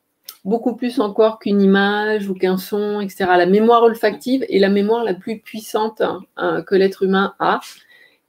beaucoup 0.50 0.76
plus 0.76 1.00
encore 1.00 1.40
qu'une 1.40 1.62
image 1.62 2.28
ou 2.28 2.34
qu'un 2.34 2.58
son, 2.58 3.00
etc. 3.00 3.26
La 3.38 3.46
mémoire 3.46 3.84
olfactive 3.84 4.46
est 4.50 4.60
la 4.60 4.70
mémoire 4.70 5.04
la 5.04 5.14
plus 5.14 5.40
puissante 5.40 6.02
hein, 6.02 6.64
que 6.64 6.76
l'être 6.76 7.04
humain 7.04 7.36
a. 7.40 7.62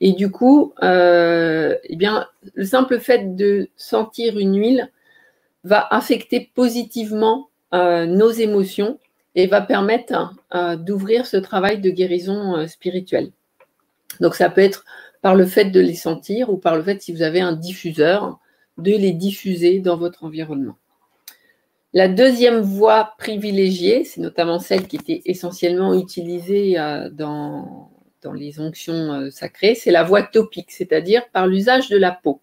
Et 0.00 0.12
du 0.12 0.30
coup, 0.30 0.72
euh, 0.82 1.76
eh 1.84 1.96
bien, 1.96 2.26
le 2.54 2.64
simple 2.64 3.00
fait 3.00 3.36
de 3.36 3.68
sentir 3.76 4.38
une 4.38 4.58
huile 4.58 4.90
va 5.64 5.86
affecter 5.90 6.50
positivement 6.54 7.48
euh, 7.74 8.06
nos 8.06 8.30
émotions 8.30 8.98
et 9.34 9.46
va 9.46 9.60
permettre 9.60 10.34
euh, 10.54 10.76
d'ouvrir 10.76 11.26
ce 11.26 11.36
travail 11.36 11.80
de 11.80 11.90
guérison 11.90 12.66
spirituelle. 12.66 13.30
Donc 14.20 14.34
ça 14.34 14.48
peut 14.50 14.62
être 14.62 14.84
par 15.22 15.34
le 15.34 15.46
fait 15.46 15.66
de 15.66 15.80
les 15.80 15.94
sentir 15.94 16.50
ou 16.50 16.56
par 16.56 16.76
le 16.76 16.82
fait, 16.82 17.00
si 17.02 17.12
vous 17.12 17.22
avez 17.22 17.40
un 17.40 17.52
diffuseur, 17.52 18.38
de 18.78 18.92
les 18.92 19.12
diffuser 19.12 19.80
dans 19.80 19.98
votre 19.98 20.24
environnement. 20.24 20.76
La 21.92 22.08
deuxième 22.08 22.60
voie 22.60 23.14
privilégiée, 23.18 24.04
c'est 24.04 24.20
notamment 24.20 24.60
celle 24.60 24.86
qui 24.86 24.96
était 24.96 25.22
essentiellement 25.24 25.94
utilisée 25.94 26.76
dans 27.12 27.90
dans 28.22 28.32
les 28.32 28.60
onctions 28.60 29.30
sacrées, 29.30 29.74
c'est 29.74 29.90
la 29.90 30.02
voie 30.02 30.22
topique, 30.22 30.70
c'est-à-dire 30.70 31.28
par 31.30 31.46
l'usage 31.46 31.88
de 31.88 31.96
la 31.96 32.12
peau. 32.12 32.40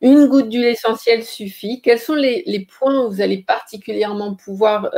Une 0.00 0.26
goutte 0.26 0.48
d'huile 0.48 0.64
essentielle 0.64 1.22
suffit. 1.22 1.80
Quels 1.80 2.00
sont 2.00 2.14
les, 2.14 2.66
points 2.78 3.04
où 3.04 3.10
vous 3.10 3.20
allez 3.20 3.42
particulièrement 3.42 4.34
pouvoir 4.34 4.90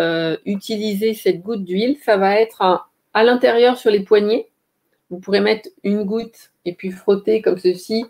utiliser 0.47 1.15
cette 1.15 1.43
goutte 1.43 1.65
d'huile? 1.65 1.99
Ça 2.05 2.17
va 2.17 2.41
être 2.41 2.63
à 3.13 3.25
l'intérieur 3.25 3.77
sur 3.77 3.91
les 3.91 4.01
poignets. 4.01 4.49
Vous 5.11 5.19
pourrez 5.19 5.41
mettre 5.41 5.69
une 5.83 6.05
goutte 6.05 6.53
et 6.65 6.73
puis 6.73 6.91
frotter 6.91 7.43
comme 7.43 7.59
ceci, 7.59 8.07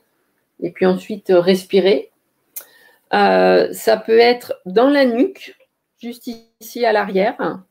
et 0.60 0.70
puis 0.70 0.86
ensuite 0.86 1.32
respirer. 1.34 2.12
Ça 3.72 3.96
peut 3.96 4.18
être 4.18 4.54
dans 4.66 4.88
la 4.88 5.04
nuque, 5.04 5.56
juste 6.00 6.28
ici 6.60 6.84
à 6.84 6.92
l'arrière. 6.92 7.62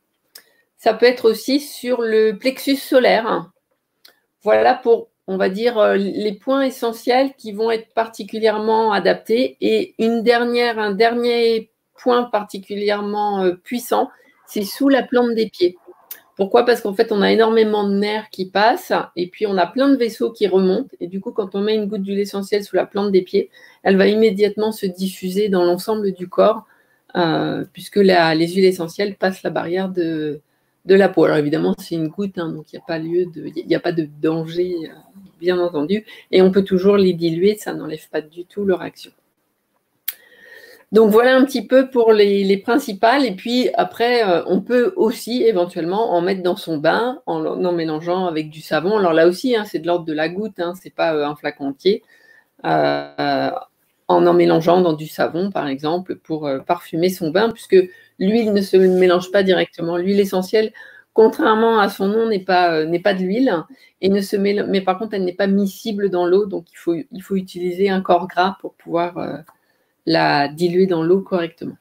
Ça 0.78 0.94
peut 0.94 1.06
être 1.06 1.30
aussi 1.30 1.60
sur 1.60 2.02
le 2.02 2.34
plexus 2.34 2.76
solaire. 2.76 3.52
Voilà 4.42 4.74
pour, 4.74 5.10
on 5.28 5.38
va 5.38 5.48
dire, 5.48 5.78
euh, 5.78 5.96
les 5.96 6.34
points 6.34 6.64
essentiels 6.64 7.34
qui 7.38 7.54
vont 7.54 7.72
être 7.72 7.94
particulièrement 7.94 8.92
adaptés. 8.92 9.56
Et 9.62 9.96
un 10.00 10.92
dernier 10.92 11.72
point 11.96 12.24
particulièrement 12.24 13.44
euh, 13.44 13.54
puissant, 13.54 14.10
c'est 14.46 14.64
sous 14.64 14.90
la 14.90 15.04
plante 15.04 15.34
des 15.36 15.50
pieds. 15.50 15.78
Pourquoi? 16.36 16.66
Parce 16.66 16.82
qu'en 16.82 16.94
fait, 16.94 17.12
on 17.12 17.22
a 17.22 17.32
énormément 17.32 17.88
de 17.88 17.94
nerfs 17.94 18.30
qui 18.32 18.50
passent 18.50 18.94
et 19.16 19.28
puis 19.28 19.46
on 19.46 19.58
a 19.58 19.68
plein 19.68 19.90
de 19.90 19.96
vaisseaux 19.96 20.32
qui 20.32 20.48
remontent. 20.48 20.90
Et 21.00 21.08
du 21.08 21.22
coup, 21.22 21.32
quand 21.32 21.54
on 21.56 21.62
met 21.62 21.76
une 21.76 21.86
goutte 21.86 22.02
d'huile 22.02 22.20
essentielle 22.20 22.64
sous 22.64 22.76
la 22.76 22.86
plante 22.86 23.12
des 23.12 23.22
pieds, 23.22 23.50
elle 23.84 23.98
va 23.98 24.08
immédiatement 24.08 24.72
se 24.72 24.86
diffuser 24.86 25.50
dans 25.50 25.64
l'ensemble 25.64 26.12
du 26.12 26.28
corps 26.28 26.66
euh, 27.16 27.64
puisque 27.74 27.98
les 27.98 28.48
huiles 28.48 28.66
essentielles 28.66 29.16
passent 29.16 29.44
la 29.44 29.52
barrière 29.52 29.90
de, 29.90 30.42
la 30.86 31.10
peau. 31.10 31.26
Alors 31.26 31.38
évidemment, 31.38 31.76
c'est 31.78 31.96
une 31.96 32.08
goutte, 32.08 32.40
hein, 32.40 32.50
donc 32.50 32.74
il 32.74 32.76
n'y 32.76 32.82
a 32.82 32.86
pas 32.86 32.98
lieu 32.98 33.26
de, 33.28 33.52
il 33.56 33.68
n'y 33.68 33.76
a 33.76 33.80
pas 33.80 33.92
de 33.92 34.08
danger, 34.22 34.74
euh, 34.86 34.96
bien 35.40 35.60
entendu, 35.60 36.06
et 36.32 36.42
on 36.42 36.52
peut 36.52 36.64
toujours 36.64 36.98
les 36.98 37.14
diluer, 37.14 37.56
ça 37.56 37.74
n'enlève 37.74 38.10
pas 38.10 38.22
du 38.22 38.46
tout 38.46 38.66
leur 38.66 38.82
action. 38.82 39.12
Donc 40.94 41.12
voilà 41.12 41.36
un 41.36 41.44
petit 41.44 41.66
peu 41.66 41.90
pour 41.90 42.14
les, 42.14 42.58
principales. 42.58 43.26
Et 43.26 43.36
puis 43.36 43.70
après, 43.74 44.24
euh, 44.28 44.44
on 44.48 44.62
peut 44.62 44.94
aussi 44.96 45.44
éventuellement 45.44 46.14
en 46.14 46.22
mettre 46.22 46.44
dans 46.44 46.56
son 46.56 46.78
bain 46.78 47.22
en, 47.26 47.44
en 47.46 47.72
mélangeant 47.74 48.28
avec 48.28 48.50
du 48.50 48.62
savon. 48.62 48.98
Alors 48.98 49.14
là 49.14 49.28
aussi, 49.28 49.56
hein, 49.56 49.66
c'est 49.66 49.80
de 49.80 49.88
l'ordre 49.88 50.06
de 50.06 50.14
la 50.14 50.30
goutte, 50.30 50.60
hein, 50.60 50.74
c'est 50.82 50.94
pas 50.94 51.14
un 51.28 51.36
flacon 51.36 51.68
entier 51.70 52.04
en 54.08 54.26
en 54.28 54.34
mélangeant 54.34 54.82
dans 54.82 54.94
du 54.94 55.08
savon, 55.08 55.52
par 55.52 55.68
exemple, 55.68 56.16
pour 56.16 56.48
euh, 56.48 56.60
parfumer 56.60 57.10
son 57.10 57.32
bain, 57.32 57.50
puisque 57.52 57.78
l'huile 58.20 58.54
ne 58.54 58.62
se 58.62 58.78
mélange 58.78 59.32
pas 59.32 59.44
directement. 59.44 59.98
L'huile 59.98 60.20
essentielle, 60.20 60.74
contrairement 61.14 61.80
à 61.80 61.90
son 61.90 62.08
nom, 62.08 62.28
n'est 62.28 62.40
pas, 62.44 62.74
euh, 62.74 63.00
pas 63.00 63.14
de 63.14 63.20
l'huile, 63.20 63.54
et 64.02 64.10
ne 64.10 64.22
se 64.22 64.36
mais 64.36 64.82
par 64.82 64.98
contre, 65.00 65.14
elle 65.14 65.24
n'est 65.26 65.34
pas 65.34 65.48
miscible 65.48 66.10
dans 66.10 66.26
l'eau, 66.26 66.46
donc 66.46 66.66
il 66.72 66.78
faut, 66.78 66.96
il 66.96 67.24
faut 67.24 67.36
utiliser 67.36 67.90
un 67.90 68.02
corps 68.02 68.28
gras 68.28 68.58
pour 68.62 68.74
pouvoir 68.76 69.18
euh, 69.18 69.38
la 70.06 70.48
diluer 70.48 70.88
dans 70.88 71.04
l'eau 71.04 71.22
correctement. 71.22 71.78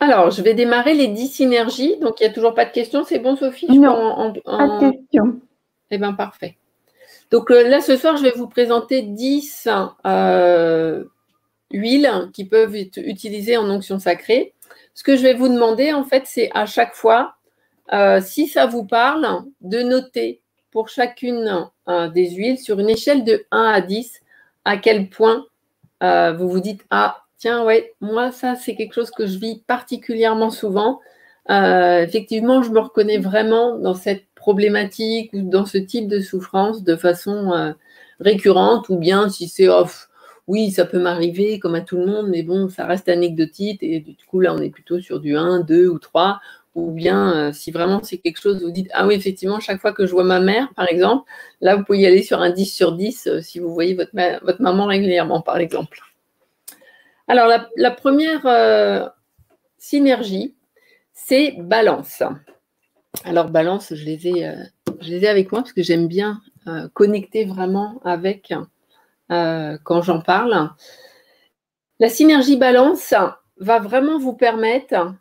Alors, 0.00 0.30
je 0.30 0.40
vais 0.42 0.54
démarrer 0.54 0.94
les 0.94 1.08
10 1.08 1.28
synergies. 1.28 1.98
Donc, 1.98 2.20
il 2.20 2.24
n'y 2.24 2.30
a 2.30 2.32
toujours 2.32 2.54
pas 2.54 2.64
de 2.64 2.72
questions. 2.72 3.04
C'est 3.04 3.18
bon, 3.18 3.36
Sophie 3.36 3.78
Non, 3.78 4.32
pas 4.44 4.66
de 4.66 4.90
questions. 4.92 5.40
Eh 5.90 5.98
bien, 5.98 6.14
parfait. 6.14 6.56
Donc 7.30 7.50
euh, 7.50 7.68
là, 7.68 7.80
ce 7.80 7.96
soir, 7.96 8.16
je 8.16 8.22
vais 8.22 8.32
vous 8.32 8.48
présenter 8.48 9.02
10 9.02 9.68
euh, 10.04 11.04
huiles 11.70 12.10
qui 12.32 12.44
peuvent 12.44 12.74
être 12.74 12.98
utilisées 12.98 13.56
en 13.56 13.70
onction 13.70 13.98
sacrée. 13.98 14.54
Ce 14.94 15.04
que 15.04 15.16
je 15.16 15.22
vais 15.22 15.34
vous 15.34 15.48
demander, 15.48 15.92
en 15.92 16.04
fait, 16.04 16.24
c'est 16.26 16.50
à 16.54 16.66
chaque 16.66 16.94
fois, 16.94 17.34
euh, 17.92 18.20
si 18.20 18.48
ça 18.48 18.66
vous 18.66 18.84
parle, 18.84 19.44
de 19.60 19.80
noter 19.82 20.42
pour 20.70 20.88
chacune 20.88 21.68
des 22.14 22.30
huiles 22.30 22.58
sur 22.58 22.78
une 22.78 22.88
échelle 22.88 23.24
de 23.24 23.44
1 23.50 23.62
à 23.64 23.80
10 23.80 24.20
à 24.64 24.76
quel 24.76 25.08
point 25.10 25.46
vous 26.02 26.48
vous 26.48 26.60
dites 26.60 26.84
Ah, 26.90 27.24
tiens, 27.38 27.64
ouais, 27.64 27.94
moi, 28.00 28.32
ça, 28.32 28.54
c'est 28.56 28.74
quelque 28.74 28.94
chose 28.94 29.10
que 29.10 29.26
je 29.26 29.38
vis 29.38 29.62
particulièrement 29.66 30.50
souvent. 30.50 31.00
effectivement, 31.48 32.62
je 32.62 32.70
me 32.70 32.80
reconnais 32.80 33.18
vraiment 33.18 33.78
dans 33.78 33.94
cette 33.94 34.24
problématique 34.40 35.30
ou 35.34 35.42
dans 35.42 35.66
ce 35.66 35.78
type 35.78 36.08
de 36.08 36.20
souffrance 36.20 36.82
de 36.82 36.96
façon 36.96 37.52
euh, 37.52 37.72
récurrente 38.18 38.88
ou 38.88 38.96
bien 38.96 39.28
si 39.28 39.46
c'est 39.48 39.68
off. 39.68 40.08
Oui, 40.48 40.72
ça 40.72 40.84
peut 40.84 40.98
m'arriver 40.98 41.60
comme 41.60 41.76
à 41.76 41.80
tout 41.82 41.96
le 41.96 42.06
monde, 42.06 42.28
mais 42.28 42.42
bon, 42.42 42.68
ça 42.68 42.86
reste 42.86 43.08
anecdotique 43.08 43.82
et 43.82 44.00
du 44.00 44.16
coup 44.26 44.40
là 44.40 44.52
on 44.52 44.58
est 44.58 44.70
plutôt 44.70 45.00
sur 45.00 45.20
du 45.20 45.36
1, 45.36 45.60
2 45.60 45.86
ou 45.88 45.98
3 46.00 46.40
ou 46.74 46.92
bien 46.92 47.34
euh, 47.34 47.52
si 47.52 47.70
vraiment 47.70 48.02
c'est 48.02 48.18
quelque 48.18 48.40
chose, 48.40 48.62
vous 48.62 48.70
dites, 48.70 48.90
ah 48.92 49.06
oui, 49.06 49.14
effectivement, 49.14 49.60
chaque 49.60 49.80
fois 49.80 49.92
que 49.92 50.06
je 50.06 50.12
vois 50.12 50.24
ma 50.24 50.40
mère, 50.40 50.72
par 50.74 50.88
exemple, 50.88 51.30
là, 51.60 51.76
vous 51.76 51.84
pouvez 51.84 51.98
y 51.98 52.06
aller 52.06 52.22
sur 52.22 52.40
un 52.40 52.50
10 52.50 52.66
sur 52.66 52.92
10 52.92 53.26
euh, 53.26 53.40
si 53.40 53.58
vous 53.58 53.72
voyez 53.74 53.94
votre, 53.94 54.62
maman 54.62 54.86
régulièrement, 54.86 55.40
par 55.40 55.58
exemple. 55.58 56.00
Alors, 57.28 57.48
la, 57.76 57.90
première 57.90 59.10
synergie, 59.78 60.54
c'est 61.12 61.56
balance. 61.58 62.22
Alors, 63.24 63.50
balance, 63.50 63.94
je 63.94 64.04
les 64.04 64.28
ai, 64.28 64.46
euh, 64.46 65.28
avec 65.28 65.52
moi 65.52 65.62
parce 65.62 65.72
que 65.72 65.82
j'aime 65.82 66.06
bien 66.06 66.40
euh, 66.66 66.88
connecter 66.94 67.44
vraiment 67.44 68.00
avec 68.04 68.52
euh, 69.30 69.78
quand 69.84 70.02
j'en 70.02 70.20
parle. 70.20 70.70
La 71.98 72.08
synergie 72.08 72.56
balance 72.56 73.14
va 73.58 73.78
vraiment 73.78 74.18
vous 74.18 74.32
permettre 74.32 75.14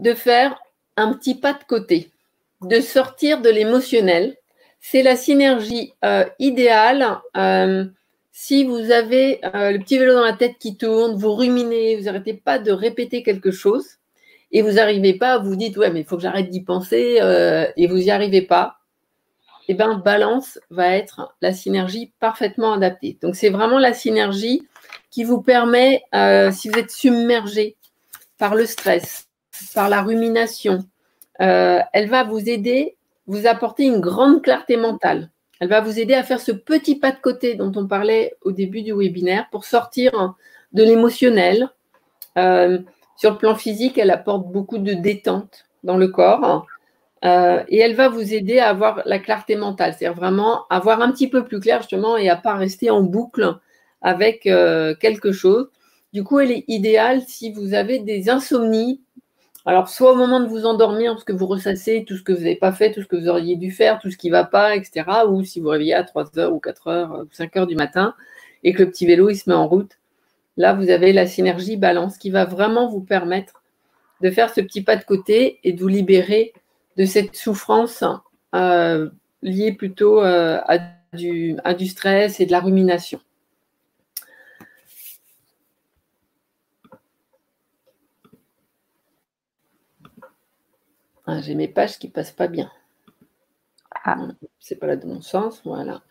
de 0.00 0.14
faire 0.14 0.58
un 0.96 1.12
petit 1.14 1.34
pas 1.34 1.52
de 1.52 1.64
côté, 1.66 2.10
de 2.62 2.80
sortir 2.80 3.40
de 3.40 3.48
l'émotionnel. 3.48 4.36
C'est 4.80 5.02
la 5.02 5.16
synergie 5.16 5.92
idéale. 6.38 7.20
si 8.32 8.64
vous 8.64 8.90
avez 8.90 9.40
le 9.42 9.78
petit 9.78 9.98
vélo 9.98 10.14
dans 10.14 10.24
la 10.24 10.32
tête 10.32 10.56
qui 10.58 10.76
tourne, 10.76 11.16
vous 11.16 11.34
ruminez, 11.34 11.96
vous 11.96 12.04
n'arrêtez 12.04 12.34
pas 12.34 12.58
de 12.58 12.72
répéter 12.72 13.22
quelque 13.22 13.50
chose, 13.50 14.00
et 14.52 14.62
vous 14.62 14.72
n'arrivez 14.72 15.14
pas, 15.14 15.38
vous 15.38 15.56
dites, 15.56 15.76
ouais, 15.76 15.90
mais 15.90 16.00
il 16.00 16.06
faut 16.06 16.16
que 16.16 16.22
j'arrête 16.22 16.48
d'y 16.50 16.62
penser, 16.62 17.18
euh, 17.20 17.66
et 17.76 17.86
vous 17.86 17.96
n'y 17.96 18.10
arrivez 18.10 18.42
pas, 18.42 18.78
eh 19.68 19.74
bien, 19.74 19.94
balance 19.94 20.58
va 20.70 20.96
être 20.96 21.34
la 21.40 21.52
synergie 21.52 22.12
parfaitement 22.18 22.72
adaptée. 22.72 23.16
Donc, 23.22 23.36
c'est 23.36 23.50
vraiment 23.50 23.78
la 23.78 23.92
synergie 23.92 24.66
qui 25.10 25.22
vous 25.22 25.40
permet, 25.40 26.02
euh, 26.14 26.50
si 26.50 26.68
vous 26.68 26.78
êtes 26.78 26.90
submergé 26.90 27.76
par 28.38 28.54
le 28.56 28.66
stress, 28.66 29.28
par 29.74 29.88
la 29.88 30.02
rumination, 30.02 30.84
euh, 31.40 31.80
elle 31.92 32.08
va 32.08 32.24
vous 32.24 32.48
aider, 32.48 32.96
vous 33.26 33.46
apporter 33.46 33.84
une 33.84 34.00
grande 34.00 34.42
clarté 34.42 34.76
mentale. 34.76 35.30
Elle 35.60 35.68
va 35.68 35.80
vous 35.80 35.98
aider 35.98 36.14
à 36.14 36.22
faire 36.22 36.40
ce 36.40 36.52
petit 36.52 36.96
pas 36.96 37.12
de 37.12 37.20
côté 37.20 37.54
dont 37.54 37.72
on 37.76 37.86
parlait 37.86 38.34
au 38.42 38.52
début 38.52 38.82
du 38.82 38.92
webinaire 38.92 39.46
pour 39.50 39.64
sortir 39.64 40.34
de 40.72 40.82
l'émotionnel. 40.82 41.68
Sur 42.34 43.32
le 43.32 43.36
plan 43.36 43.54
physique, 43.54 43.98
elle 43.98 44.10
apporte 44.10 44.50
beaucoup 44.50 44.78
de 44.78 44.94
détente 44.94 45.66
dans 45.84 45.98
le 45.98 46.08
corps. 46.08 46.66
Euh, 47.22 47.62
et 47.68 47.78
elle 47.78 47.94
va 47.94 48.08
vous 48.08 48.32
aider 48.32 48.58
à 48.58 48.70
avoir 48.70 49.02
la 49.04 49.18
clarté 49.18 49.56
mentale, 49.56 49.92
c'est-à-dire 49.92 50.18
vraiment 50.18 50.66
avoir 50.70 51.02
un 51.02 51.12
petit 51.12 51.28
peu 51.28 51.44
plus 51.44 51.60
clair 51.60 51.82
justement 51.82 52.16
et 52.16 52.30
à 52.30 52.36
pas 52.36 52.54
rester 52.54 52.88
en 52.88 53.02
boucle 53.02 53.58
avec 54.00 54.46
euh, 54.46 54.94
quelque 54.94 55.32
chose. 55.32 55.68
Du 56.14 56.24
coup, 56.24 56.40
elle 56.40 56.50
est 56.50 56.64
idéale 56.66 57.20
si 57.26 57.52
vous 57.52 57.74
avez 57.74 57.98
des 57.98 58.30
insomnies. 58.30 59.02
Alors, 59.66 59.88
soit 59.88 60.12
au 60.12 60.16
moment 60.16 60.40
de 60.40 60.46
vous 60.46 60.64
endormir, 60.64 61.12
parce 61.12 61.24
que 61.24 61.32
vous 61.32 61.46
ressassez 61.46 62.04
tout 62.06 62.16
ce 62.16 62.22
que 62.22 62.32
vous 62.32 62.40
n'avez 62.40 62.56
pas 62.56 62.72
fait, 62.72 62.92
tout 62.92 63.02
ce 63.02 63.06
que 63.06 63.16
vous 63.16 63.28
auriez 63.28 63.56
dû 63.56 63.70
faire, 63.70 63.98
tout 63.98 64.10
ce 64.10 64.16
qui 64.16 64.28
ne 64.28 64.32
va 64.32 64.44
pas, 64.44 64.74
etc. 64.74 65.04
Ou 65.28 65.44
si 65.44 65.60
vous 65.60 65.68
réveillez 65.68 65.94
à 65.94 66.02
3 66.04 66.38
heures 66.38 66.54
ou 66.54 66.60
4 66.60 66.88
heures 66.88 67.24
ou 67.24 67.28
5 67.32 67.56
heures 67.56 67.66
du 67.66 67.76
matin 67.76 68.14
et 68.64 68.72
que 68.72 68.82
le 68.82 68.90
petit 68.90 69.06
vélo, 69.06 69.28
il 69.28 69.36
se 69.36 69.48
met 69.48 69.56
en 69.56 69.68
route. 69.68 69.98
Là, 70.56 70.72
vous 70.74 70.90
avez 70.90 71.12
la 71.12 71.26
synergie 71.26 71.76
balance 71.76 72.18
qui 72.18 72.30
va 72.30 72.44
vraiment 72.44 72.88
vous 72.88 73.00
permettre 73.00 73.62
de 74.20 74.30
faire 74.30 74.52
ce 74.52 74.60
petit 74.60 74.82
pas 74.82 74.96
de 74.96 75.04
côté 75.04 75.58
et 75.64 75.72
de 75.72 75.80
vous 75.80 75.88
libérer 75.88 76.52
de 76.96 77.04
cette 77.04 77.36
souffrance 77.36 78.04
euh, 78.54 79.08
liée 79.42 79.72
plutôt 79.72 80.22
euh, 80.22 80.58
à, 80.66 80.78
du 81.14 81.86
stress 81.86 82.40
et 82.40 82.46
de 82.46 82.52
la 82.52 82.60
rumination. 82.60 83.20
Ah, 91.32 91.40
j'ai 91.40 91.54
mes 91.54 91.68
pages 91.68 91.96
qui 91.96 92.08
passent 92.08 92.32
pas 92.32 92.48
bien. 92.48 92.72
Ah. 94.04 94.16
C'est 94.58 94.74
pas 94.74 94.88
là 94.88 94.96
de 94.96 95.06
mon 95.06 95.22
sens, 95.22 95.62
voilà. 95.64 96.02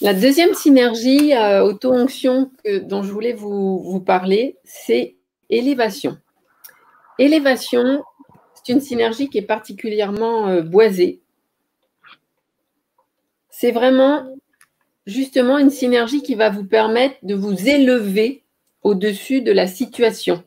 La 0.00 0.12
deuxième 0.12 0.54
synergie 0.54 1.32
euh, 1.34 1.62
auto-onction 1.62 2.50
dont 2.82 3.04
je 3.04 3.12
voulais 3.12 3.32
vous, 3.32 4.02
parler, 4.04 4.56
c'est 4.64 5.14
élévation. 5.50 6.18
Élévation, 7.20 8.02
c'est 8.54 8.72
une 8.72 8.80
synergie 8.80 9.30
qui 9.30 9.38
est 9.38 9.42
particulièrement 9.42 10.48
euh, 10.48 10.62
boisée. 10.62 11.20
C'est 13.50 13.70
vraiment 13.70 14.26
justement 15.06 15.58
une 15.58 15.70
synergie 15.70 16.24
qui 16.24 16.34
va 16.34 16.50
vous 16.50 16.64
permettre 16.64 17.18
de 17.22 17.36
vous 17.36 17.68
élever 17.68 18.42
au-dessus 18.82 19.42
de 19.42 19.52
la 19.52 19.68
situation, 19.68 20.42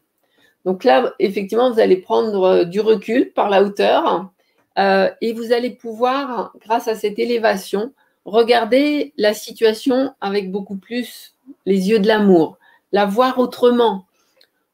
Donc 0.65 0.83
là, 0.83 1.13
effectivement, 1.19 1.71
vous 1.71 1.79
allez 1.79 1.97
prendre 1.97 2.63
du 2.65 2.79
recul 2.79 3.31
par 3.33 3.49
la 3.49 3.63
hauteur 3.63 4.29
et 4.77 5.33
vous 5.33 5.51
allez 5.51 5.71
pouvoir, 5.71 6.53
grâce 6.61 6.87
à 6.87 6.95
cette 6.95 7.19
élévation, 7.19 7.93
regarder 8.25 9.13
la 9.17 9.33
situation 9.33 10.13
avec 10.21 10.51
beaucoup 10.51 10.77
plus 10.77 11.35
les 11.65 11.89
yeux 11.89 11.99
de 11.99 12.07
l'amour, 12.07 12.57
la 12.91 13.05
voir 13.05 13.39
autrement. 13.39 14.05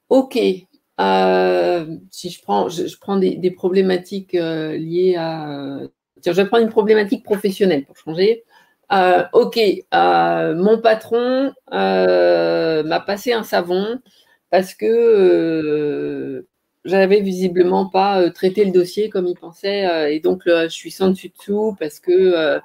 Ok, 0.10 0.38
euh, 1.02 1.98
si 2.12 2.30
je 2.30 2.42
prends, 2.42 3.18
des, 3.18 3.52
problématiques 3.52 4.36
euh, 4.36 4.78
liées 4.78 5.16
à. 5.18 5.80
Tiens, 6.22 6.34
je 6.34 6.42
vais 6.42 6.48
prendre 6.48 6.64
une 6.64 6.70
problématique 6.70 7.24
professionnelle 7.24 7.86
pour 7.86 7.98
changer. 7.98 8.44
Euh, 8.92 9.24
ok, 9.34 9.60
mon 9.92 10.80
patron 10.80 11.54
m'a 11.72 13.00
passé 13.06 13.34
un 13.34 13.44
savon 13.44 14.00
parce 14.50 14.74
que 14.74 16.46
j'avais 16.86 17.22
visiblement 17.22 17.88
pas 17.90 18.30
traité 18.30 18.64
le 18.66 18.72
dossier 18.72 19.10
comme 19.10 19.28
il 19.28 19.36
pensait 19.36 20.14
et 20.14 20.20
donc 20.20 20.44
je 20.46 20.68
suis 20.70 20.92
sans 20.92 21.10
dessus 21.10 21.30
dessous 21.30 21.76
parce 21.80 22.00
que 22.00 22.62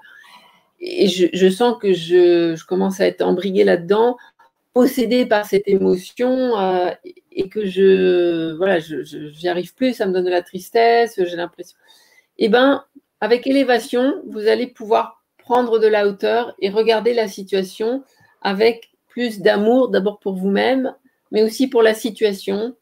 et 0.80 1.08
je, 1.08 1.50
sens 1.50 1.76
que 1.78 1.92
je, 1.92 2.64
commence 2.64 3.00
à 3.00 3.06
être 3.06 3.22
embriguée 3.22 3.64
là-dedans, 3.64 4.16
possédée 4.72 5.26
par 5.26 5.44
cette 5.44 5.68
émotion 5.68 6.58
euh, 6.58 6.90
et 7.32 7.48
que 7.48 7.66
je 7.66 8.54
voilà, 8.56 8.78
je 8.78 9.40
n'y 9.42 9.48
arrive 9.48 9.74
plus, 9.74 9.94
ça 9.94 10.06
me 10.06 10.12
donne 10.12 10.24
de 10.24 10.30
la 10.30 10.42
tristesse, 10.42 11.20
j'ai 11.22 11.36
l'impression. 11.36 11.76
Eh 12.38 12.48
bien, 12.48 12.84
avec 13.20 13.46
élévation, 13.46 14.22
vous 14.26 14.46
allez 14.46 14.66
pouvoir 14.66 15.22
prendre 15.38 15.78
de 15.78 15.86
la 15.86 16.06
hauteur 16.06 16.54
et 16.60 16.70
regarder 16.70 17.12
la 17.12 17.28
situation 17.28 18.02
avec 18.40 18.90
plus 19.08 19.40
d'amour, 19.40 19.90
d'abord 19.90 20.18
pour 20.18 20.34
vous-même, 20.34 20.94
mais 21.30 21.42
aussi 21.42 21.68
pour 21.68 21.82
la 21.82 21.94
situation 21.94 22.74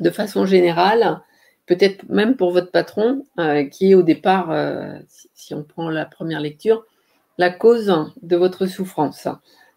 de 0.00 0.10
façon 0.10 0.46
générale, 0.46 1.20
peut-être 1.66 2.08
même 2.08 2.36
pour 2.36 2.52
votre 2.52 2.70
patron, 2.70 3.24
euh, 3.38 3.64
qui 3.64 3.90
est 3.90 3.94
au 3.94 4.02
départ, 4.02 4.50
euh, 4.50 4.98
si, 5.34 5.54
on 5.54 5.62
prend 5.62 5.90
la 5.90 6.04
première 6.04 6.40
lecture, 6.40 6.84
la 7.38 7.50
cause 7.50 7.92
de 8.22 8.36
votre 8.36 8.66
souffrance. 8.66 9.28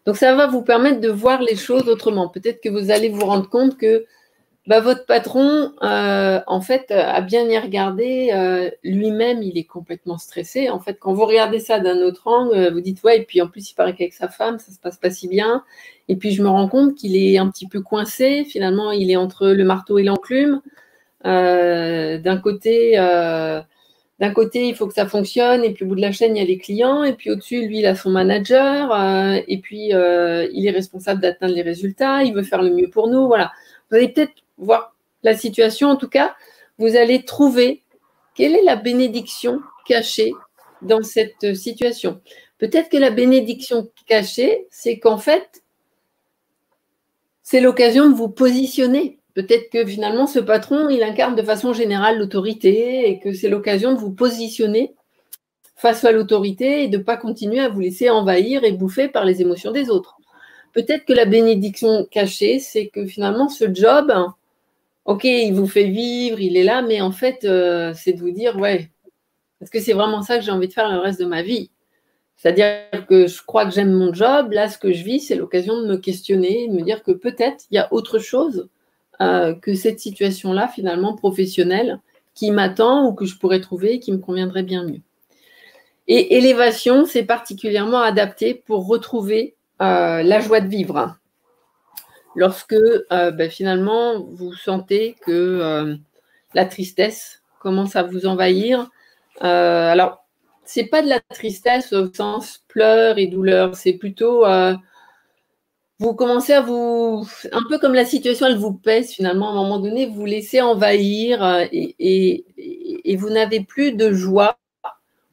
Donc 0.06 0.16
ça 0.16 0.34
va 0.34 0.46
vous 0.46 0.62
permettre 0.62 1.00
de 1.00 1.08
voir 1.08 1.42
les 1.42 1.56
choses 1.56 1.88
autrement. 1.88 2.28
Peut-être 2.28 2.60
que 2.62 2.68
vous 2.68 2.90
allez 2.90 3.08
vous 3.10 3.24
rendre 3.24 3.48
compte 3.48 3.76
que 3.76 4.06
bah, 4.70 4.80
votre 4.80 5.04
patron, 5.04 5.72
euh, 5.82 6.40
en 6.46 6.60
fait, 6.60 6.90
a 6.90 7.20
bien 7.20 7.44
y 7.48 7.58
regardé. 7.58 8.30
Euh, 8.32 8.70
lui-même, 8.84 9.42
il 9.42 9.58
est 9.58 9.64
complètement 9.64 10.16
stressé. 10.16 10.70
En 10.70 10.80
fait, 10.80 10.98
quand 10.98 11.12
vous 11.12 11.26
regardez 11.26 11.60
ça 11.60 11.80
d'un 11.80 11.98
autre 11.98 12.26
angle, 12.28 12.72
vous 12.72 12.80
dites 12.80 13.02
ouais. 13.02 13.18
Et 13.18 13.24
puis 13.24 13.42
en 13.42 13.48
plus, 13.48 13.70
il 13.70 13.74
paraît 13.74 13.94
qu'avec 13.94 14.14
sa 14.14 14.28
femme, 14.28 14.58
ça 14.58 14.72
se 14.72 14.78
passe 14.78 14.96
pas 14.96 15.10
si 15.10 15.28
bien. 15.28 15.64
Et 16.08 16.16
puis 16.16 16.32
je 16.32 16.42
me 16.42 16.48
rends 16.48 16.68
compte 16.68 16.94
qu'il 16.94 17.16
est 17.16 17.38
un 17.38 17.50
petit 17.50 17.68
peu 17.68 17.80
coincé. 17.82 18.44
Finalement, 18.44 18.90
il 18.92 19.10
est 19.10 19.16
entre 19.16 19.48
le 19.48 19.64
marteau 19.64 19.98
et 19.98 20.02
l'enclume. 20.02 20.62
Euh, 21.26 22.18
d'un 22.18 22.38
côté, 22.38 22.96
d'un 24.20 24.32
côté, 24.32 24.68
il 24.68 24.74
faut 24.74 24.86
que 24.86 24.92
ça 24.92 25.06
fonctionne, 25.06 25.64
et 25.64 25.72
puis 25.72 25.84
au 25.86 25.88
bout 25.88 25.94
de 25.94 26.02
la 26.02 26.12
chaîne, 26.12 26.36
il 26.36 26.40
y 26.40 26.42
a 26.42 26.46
les 26.46 26.58
clients, 26.58 27.04
et 27.04 27.14
puis 27.14 27.30
au-dessus, 27.30 27.66
lui, 27.66 27.78
il 27.78 27.86
a 27.86 27.94
son 27.94 28.10
manager, 28.10 28.92
euh, 28.92 29.40
et 29.48 29.58
puis 29.58 29.94
euh, 29.94 30.46
il 30.52 30.66
est 30.66 30.70
responsable 30.70 31.22
d'atteindre 31.22 31.54
les 31.54 31.62
résultats, 31.62 32.22
il 32.22 32.34
veut 32.34 32.42
faire 32.42 32.60
le 32.62 32.70
mieux 32.70 32.90
pour 32.90 33.08
nous. 33.08 33.26
Voilà. 33.26 33.50
Vous 33.90 33.96
allez 33.96 34.08
peut-être 34.08 34.34
voir 34.60 34.94
la 35.22 35.36
situation, 35.36 35.88
en 35.88 35.96
tout 35.96 36.08
cas, 36.08 36.34
vous 36.78 36.96
allez 36.96 37.24
trouver 37.24 37.82
quelle 38.34 38.54
est 38.54 38.62
la 38.62 38.76
bénédiction 38.76 39.60
cachée 39.86 40.32
dans 40.82 41.02
cette 41.02 41.54
situation. 41.56 42.20
Peut-être 42.58 42.88
que 42.88 42.96
la 42.96 43.10
bénédiction 43.10 43.90
cachée, 44.06 44.66
c'est 44.70 44.98
qu'en 44.98 45.18
fait, 45.18 45.62
c'est 47.42 47.60
l'occasion 47.60 48.08
de 48.08 48.14
vous 48.14 48.28
positionner 48.28 49.20
Peut-être 49.34 49.70
que 49.70 49.86
finalement, 49.86 50.26
ce 50.26 50.40
patron, 50.40 50.88
il 50.88 51.02
incarne 51.02 51.36
de 51.36 51.42
façon 51.42 51.72
générale 51.72 52.18
l'autorité 52.18 53.08
et 53.08 53.20
que 53.20 53.32
c'est 53.32 53.48
l'occasion 53.48 53.92
de 53.92 53.98
vous 53.98 54.10
positionner 54.10 54.94
face 55.76 56.04
à 56.04 56.12
l'autorité 56.12 56.82
et 56.82 56.88
de 56.88 56.98
ne 56.98 57.02
pas 57.02 57.16
continuer 57.16 57.60
à 57.60 57.68
vous 57.68 57.80
laisser 57.80 58.10
envahir 58.10 58.64
et 58.64 58.72
bouffer 58.72 59.08
par 59.08 59.24
les 59.24 59.40
émotions 59.40 59.70
des 59.70 59.88
autres. 59.88 60.16
Peut-être 60.72 61.04
que 61.04 61.12
la 61.12 61.24
bénédiction 61.24 62.06
cachée, 62.10 62.58
c'est 62.58 62.88
que 62.88 63.06
finalement, 63.06 63.48
ce 63.48 63.72
job, 63.72 64.12
ok, 65.04 65.24
il 65.24 65.54
vous 65.54 65.66
fait 65.66 65.88
vivre, 65.88 66.40
il 66.40 66.56
est 66.56 66.64
là, 66.64 66.82
mais 66.82 67.00
en 67.00 67.10
fait, 67.12 67.44
euh, 67.44 67.92
c'est 67.94 68.12
de 68.12 68.20
vous 68.20 68.30
dire, 68.30 68.56
ouais, 68.56 68.90
est-ce 69.60 69.70
que 69.70 69.80
c'est 69.80 69.92
vraiment 69.92 70.22
ça 70.22 70.38
que 70.38 70.44
j'ai 70.44 70.50
envie 70.50 70.68
de 70.68 70.72
faire 70.72 70.90
le 70.90 70.98
reste 70.98 71.20
de 71.20 71.26
ma 71.26 71.42
vie 71.42 71.70
C'est-à-dire 72.36 73.06
que 73.08 73.26
je 73.26 73.42
crois 73.44 73.64
que 73.66 73.72
j'aime 73.72 73.92
mon 73.92 74.12
job, 74.14 74.52
là, 74.52 74.68
ce 74.68 74.78
que 74.78 74.92
je 74.92 75.04
vis, 75.04 75.20
c'est 75.20 75.34
l'occasion 75.34 75.80
de 75.80 75.86
me 75.86 75.96
questionner, 75.96 76.68
de 76.68 76.74
me 76.74 76.82
dire 76.82 77.02
que 77.02 77.12
peut-être 77.12 77.64
il 77.70 77.76
y 77.76 77.78
a 77.78 77.92
autre 77.92 78.18
chose 78.18 78.68
euh, 79.20 79.54
que 79.54 79.74
cette 79.74 80.00
situation-là, 80.00 80.68
finalement, 80.68 81.14
professionnelle, 81.14 82.00
qui 82.34 82.50
m'attend 82.50 83.06
ou 83.06 83.12
que 83.12 83.26
je 83.26 83.36
pourrais 83.36 83.60
trouver 83.60 84.00
qui 84.00 84.12
me 84.12 84.18
conviendrait 84.18 84.62
bien 84.62 84.84
mieux. 84.84 85.02
Et 86.08 86.36
élévation, 86.38 87.04
c'est 87.04 87.24
particulièrement 87.24 88.00
adapté 88.00 88.54
pour 88.54 88.86
retrouver 88.86 89.54
euh, 89.82 90.22
la 90.22 90.40
joie 90.40 90.60
de 90.60 90.68
vivre. 90.68 91.19
Lorsque 92.36 92.72
euh, 92.74 93.30
ben, 93.30 93.50
finalement 93.50 94.20
vous 94.20 94.54
sentez 94.54 95.16
que 95.26 95.96
la 96.54 96.64
tristesse 96.64 97.42
commence 97.60 97.96
à 97.96 98.02
vous 98.02 98.26
envahir. 98.26 98.90
alors, 99.40 100.24
c'est 100.64 100.84
pas 100.84 101.02
de 101.02 101.08
la 101.08 101.20
tristesse 101.20 101.92
au 101.92 102.12
sens 102.12 102.64
pleurs 102.68 103.18
et 103.18 103.26
douleur, 103.26 103.74
c'est 103.74 103.94
plutôt 103.94 104.44
vous 106.00 106.14
commencez 106.14 106.54
à 106.54 106.62
vous, 106.62 107.28
un 107.52 107.60
peu 107.68 107.78
comme 107.78 107.92
la 107.92 108.06
situation, 108.06 108.46
elle 108.46 108.56
vous 108.56 108.72
pèse 108.72 109.10
finalement, 109.10 109.50
à 109.50 109.52
un 109.52 109.56
moment 109.56 109.78
donné, 109.78 110.06
vous, 110.06 110.24
laissez 110.24 110.62
envahir 110.62 111.44
euh, 111.44 111.66
et, 111.70 113.16
vous 113.18 113.28
n'avez 113.28 113.60
plus 113.60 113.92
de 113.92 114.10
joie 114.10 114.56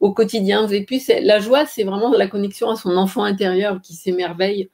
au 0.02 0.12
quotidien. 0.12 0.66
Vous 0.66 0.84
plus, 0.84 1.10
la 1.22 1.40
joie, 1.40 1.66
c'est 1.66 1.86
vraiment 1.86 2.12
la 2.12 2.28
connexion 2.28 2.70
à 2.70 2.76
son 2.76 2.98
enfant 2.98 3.24
intérieur 3.24 3.80
qui 3.82 3.94
s'émerveille 3.94 4.70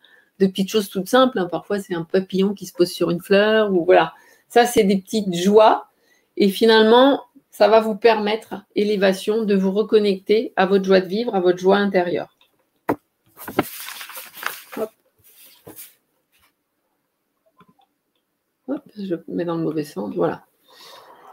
petites 0.47 0.69
choses 0.69 0.89
toutes 0.89 1.09
simples. 1.09 1.39
Hein. 1.39 1.47
Parfois, 1.49 1.79
c'est 1.79 1.95
un 1.95 2.03
papillon 2.03 2.53
qui 2.53 2.65
se 2.65 2.73
pose 2.73 2.89
sur 2.89 3.09
une 3.09 3.21
fleur 3.21 3.71
ou 3.73 3.85
voilà. 3.85 4.13
Ça, 4.47 4.65
c'est 4.65 4.83
des 4.83 4.97
petites 4.97 5.33
joies. 5.33 5.87
Et 6.37 6.49
finalement, 6.49 7.23
ça 7.51 7.67
va 7.67 7.79
vous 7.79 7.95
permettre, 7.95 8.55
élévation, 8.75 9.43
de 9.43 9.55
vous 9.55 9.71
reconnecter 9.71 10.53
à 10.55 10.65
votre 10.65 10.85
joie 10.85 11.01
de 11.01 11.07
vivre, 11.07 11.35
à 11.35 11.39
votre 11.39 11.59
joie 11.59 11.77
intérieure. 11.77 12.37
je 18.97 19.15
mets 19.27 19.45
dans 19.45 19.55
le 19.55 19.63
mauvais 19.63 19.83
sens. 19.83 20.13
Voilà. 20.15 20.45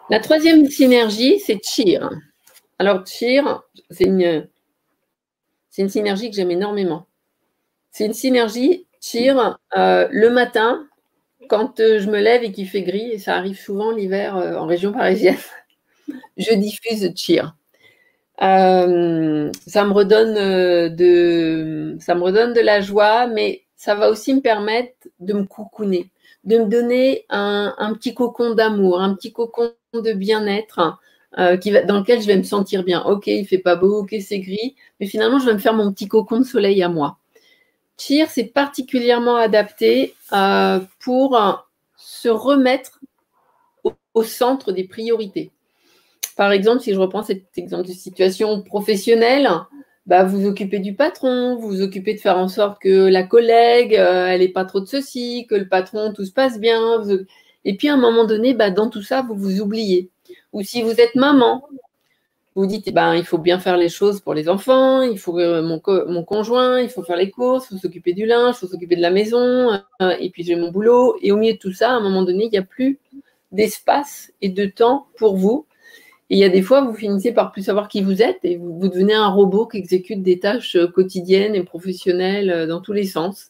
La 0.08 0.20
troisième 0.20 0.66
synergie, 0.66 1.38
c'est 1.40 1.60
cheer. 1.64 2.10
Alors, 2.78 3.06
cheer, 3.06 3.62
c'est 3.90 4.04
une, 4.04 4.48
c'est 5.68 5.82
une 5.82 5.88
synergie 5.88 6.30
que 6.30 6.36
j'aime 6.36 6.50
énormément. 6.50 7.06
C'est 7.90 8.06
une 8.06 8.14
synergie 8.14 8.86
cheer 9.00 9.58
euh, 9.76 10.08
le 10.10 10.30
matin 10.30 10.86
quand 11.48 11.80
euh, 11.80 11.98
je 11.98 12.08
me 12.10 12.20
lève 12.20 12.44
et 12.44 12.52
qu'il 12.52 12.68
fait 12.68 12.82
gris, 12.82 13.10
et 13.10 13.18
ça 13.18 13.36
arrive 13.36 13.58
souvent 13.58 13.90
l'hiver 13.90 14.36
euh, 14.36 14.56
en 14.56 14.66
région 14.66 14.92
parisienne. 14.92 15.36
je 16.36 16.54
diffuse 16.54 17.10
cheer. 17.16 17.54
ça 18.38 18.86
me 18.86 19.92
redonne 19.92 20.34
de 22.52 22.60
la 22.60 22.80
joie, 22.80 23.26
mais 23.26 23.62
ça 23.76 23.94
va 23.94 24.10
aussi 24.10 24.34
me 24.34 24.40
permettre 24.40 25.08
de 25.18 25.32
me 25.32 25.44
coucouner 25.44 26.10
de 26.44 26.56
me 26.56 26.66
donner 26.66 27.26
un, 27.28 27.92
petit 27.94 28.14
cocon 28.14 28.54
d'amour, 28.54 29.00
un 29.00 29.14
petit 29.14 29.32
cocon 29.32 29.72
de 29.92 30.12
bien-être 30.12 30.98
dans 31.36 31.98
lequel 31.98 32.22
je 32.22 32.26
vais 32.26 32.36
me 32.36 32.42
sentir 32.42 32.82
bien. 32.82 33.02
Ok, 33.02 33.26
il 33.26 33.46
fait 33.46 33.58
pas 33.58 33.76
beau, 33.76 34.00
ok, 34.00 34.14
c'est 34.20 34.40
gris, 34.40 34.74
mais 34.98 35.06
finalement, 35.06 35.38
je 35.38 35.46
vais 35.46 35.52
me 35.52 35.58
faire 35.58 35.74
mon 35.74 35.92
petit 35.92 36.08
cocon 36.08 36.38
de 36.38 36.44
soleil 36.44 36.82
à 36.82 36.88
moi. 36.88 37.19
C'est 38.00 38.50
particulièrement 38.54 39.36
adapté 39.36 40.14
euh, 40.32 40.80
pour 41.00 41.38
se 41.96 42.28
remettre 42.28 43.00
au, 44.14 44.22
centre 44.22 44.72
des 44.72 44.84
priorités. 44.84 45.50
Par 46.34 46.50
exemple, 46.50 46.80
si 46.80 46.94
je 46.94 46.98
reprends 46.98 47.22
cet 47.22 47.58
exemple 47.58 47.86
de 47.86 47.92
situation 47.92 48.62
professionnelle, 48.62 49.50
bah, 50.06 50.24
vous 50.24 50.46
occupez 50.46 50.78
du 50.78 50.94
patron, 50.94 51.56
vous 51.56 51.68
vous 51.68 51.82
occupez 51.82 52.14
de 52.14 52.20
faire 52.20 52.38
en 52.38 52.48
sorte 52.48 52.80
que 52.80 53.06
la 53.06 53.22
collègue, 53.22 53.94
euh, 53.94 54.28
elle 54.28 54.40
n'ait 54.40 54.48
pas 54.48 54.64
trop 54.64 54.80
de 54.80 54.86
ceci, 54.86 55.46
que 55.48 55.54
le 55.54 55.68
patron, 55.68 56.14
tout 56.14 56.24
se 56.24 56.32
passe 56.32 56.58
bien. 56.58 57.02
Et 57.66 57.76
puis 57.76 57.88
à 57.88 57.94
un 57.94 57.98
moment 57.98 58.24
donné, 58.24 58.54
bah, 58.54 58.70
dans 58.70 58.88
tout 58.88 59.02
ça, 59.02 59.22
vous 59.22 59.34
vous 59.34 59.60
oubliez. 59.60 60.08
Ou 60.54 60.62
si 60.62 60.80
vous 60.82 60.98
êtes 61.00 61.16
maman, 61.16 61.68
vous 62.56 62.66
dites, 62.66 62.88
eh 62.88 62.92
ben, 62.92 63.14
il 63.14 63.24
faut 63.24 63.38
bien 63.38 63.58
faire 63.60 63.76
les 63.76 63.88
choses 63.88 64.20
pour 64.20 64.34
les 64.34 64.48
enfants, 64.48 65.02
il 65.02 65.18
faut 65.18 65.34
mon, 65.34 65.80
mon, 66.08 66.24
conjoint, 66.24 66.80
il 66.80 66.88
faut 66.88 67.02
faire 67.02 67.16
les 67.16 67.30
courses, 67.30 67.66
il 67.70 67.74
faut 67.74 67.82
s'occuper 67.82 68.12
du 68.12 68.26
linge, 68.26 68.56
il 68.56 68.58
faut 68.60 68.66
s'occuper 68.66 68.96
de 68.96 69.02
la 69.02 69.10
maison, 69.10 69.80
euh, 70.02 70.16
et 70.18 70.30
puis 70.30 70.42
j'ai 70.42 70.56
mon 70.56 70.70
boulot. 70.70 71.16
Et 71.22 71.30
au 71.30 71.36
milieu 71.36 71.54
de 71.54 71.58
tout 71.58 71.72
ça, 71.72 71.90
à 71.90 71.92
un 71.92 72.00
moment 72.00 72.22
donné, 72.22 72.46
il 72.46 72.50
n'y 72.50 72.58
a 72.58 72.62
plus 72.62 72.98
d'espace 73.52 74.32
et 74.42 74.48
de 74.48 74.66
temps 74.66 75.06
pour 75.16 75.36
vous. 75.36 75.66
Et 76.28 76.36
il 76.36 76.38
y 76.38 76.44
a 76.44 76.48
des 76.48 76.62
fois, 76.62 76.80
vous 76.80 76.94
finissez 76.94 77.32
par 77.32 77.52
plus 77.52 77.62
savoir 77.62 77.88
qui 77.88 78.02
vous 78.02 78.22
êtes 78.22 78.38
et 78.44 78.56
vous, 78.56 78.88
devenez 78.88 79.14
un 79.14 79.28
robot 79.28 79.66
qui 79.66 79.78
exécute 79.78 80.22
des 80.22 80.38
tâches 80.40 80.76
euh, 80.76 80.88
quotidiennes 80.88 81.54
et 81.54 81.64
professionnelles 81.64 82.50
euh, 82.50 82.66
dans 82.66 82.80
tous 82.80 82.92
les 82.92 83.06
sens. 83.06 83.48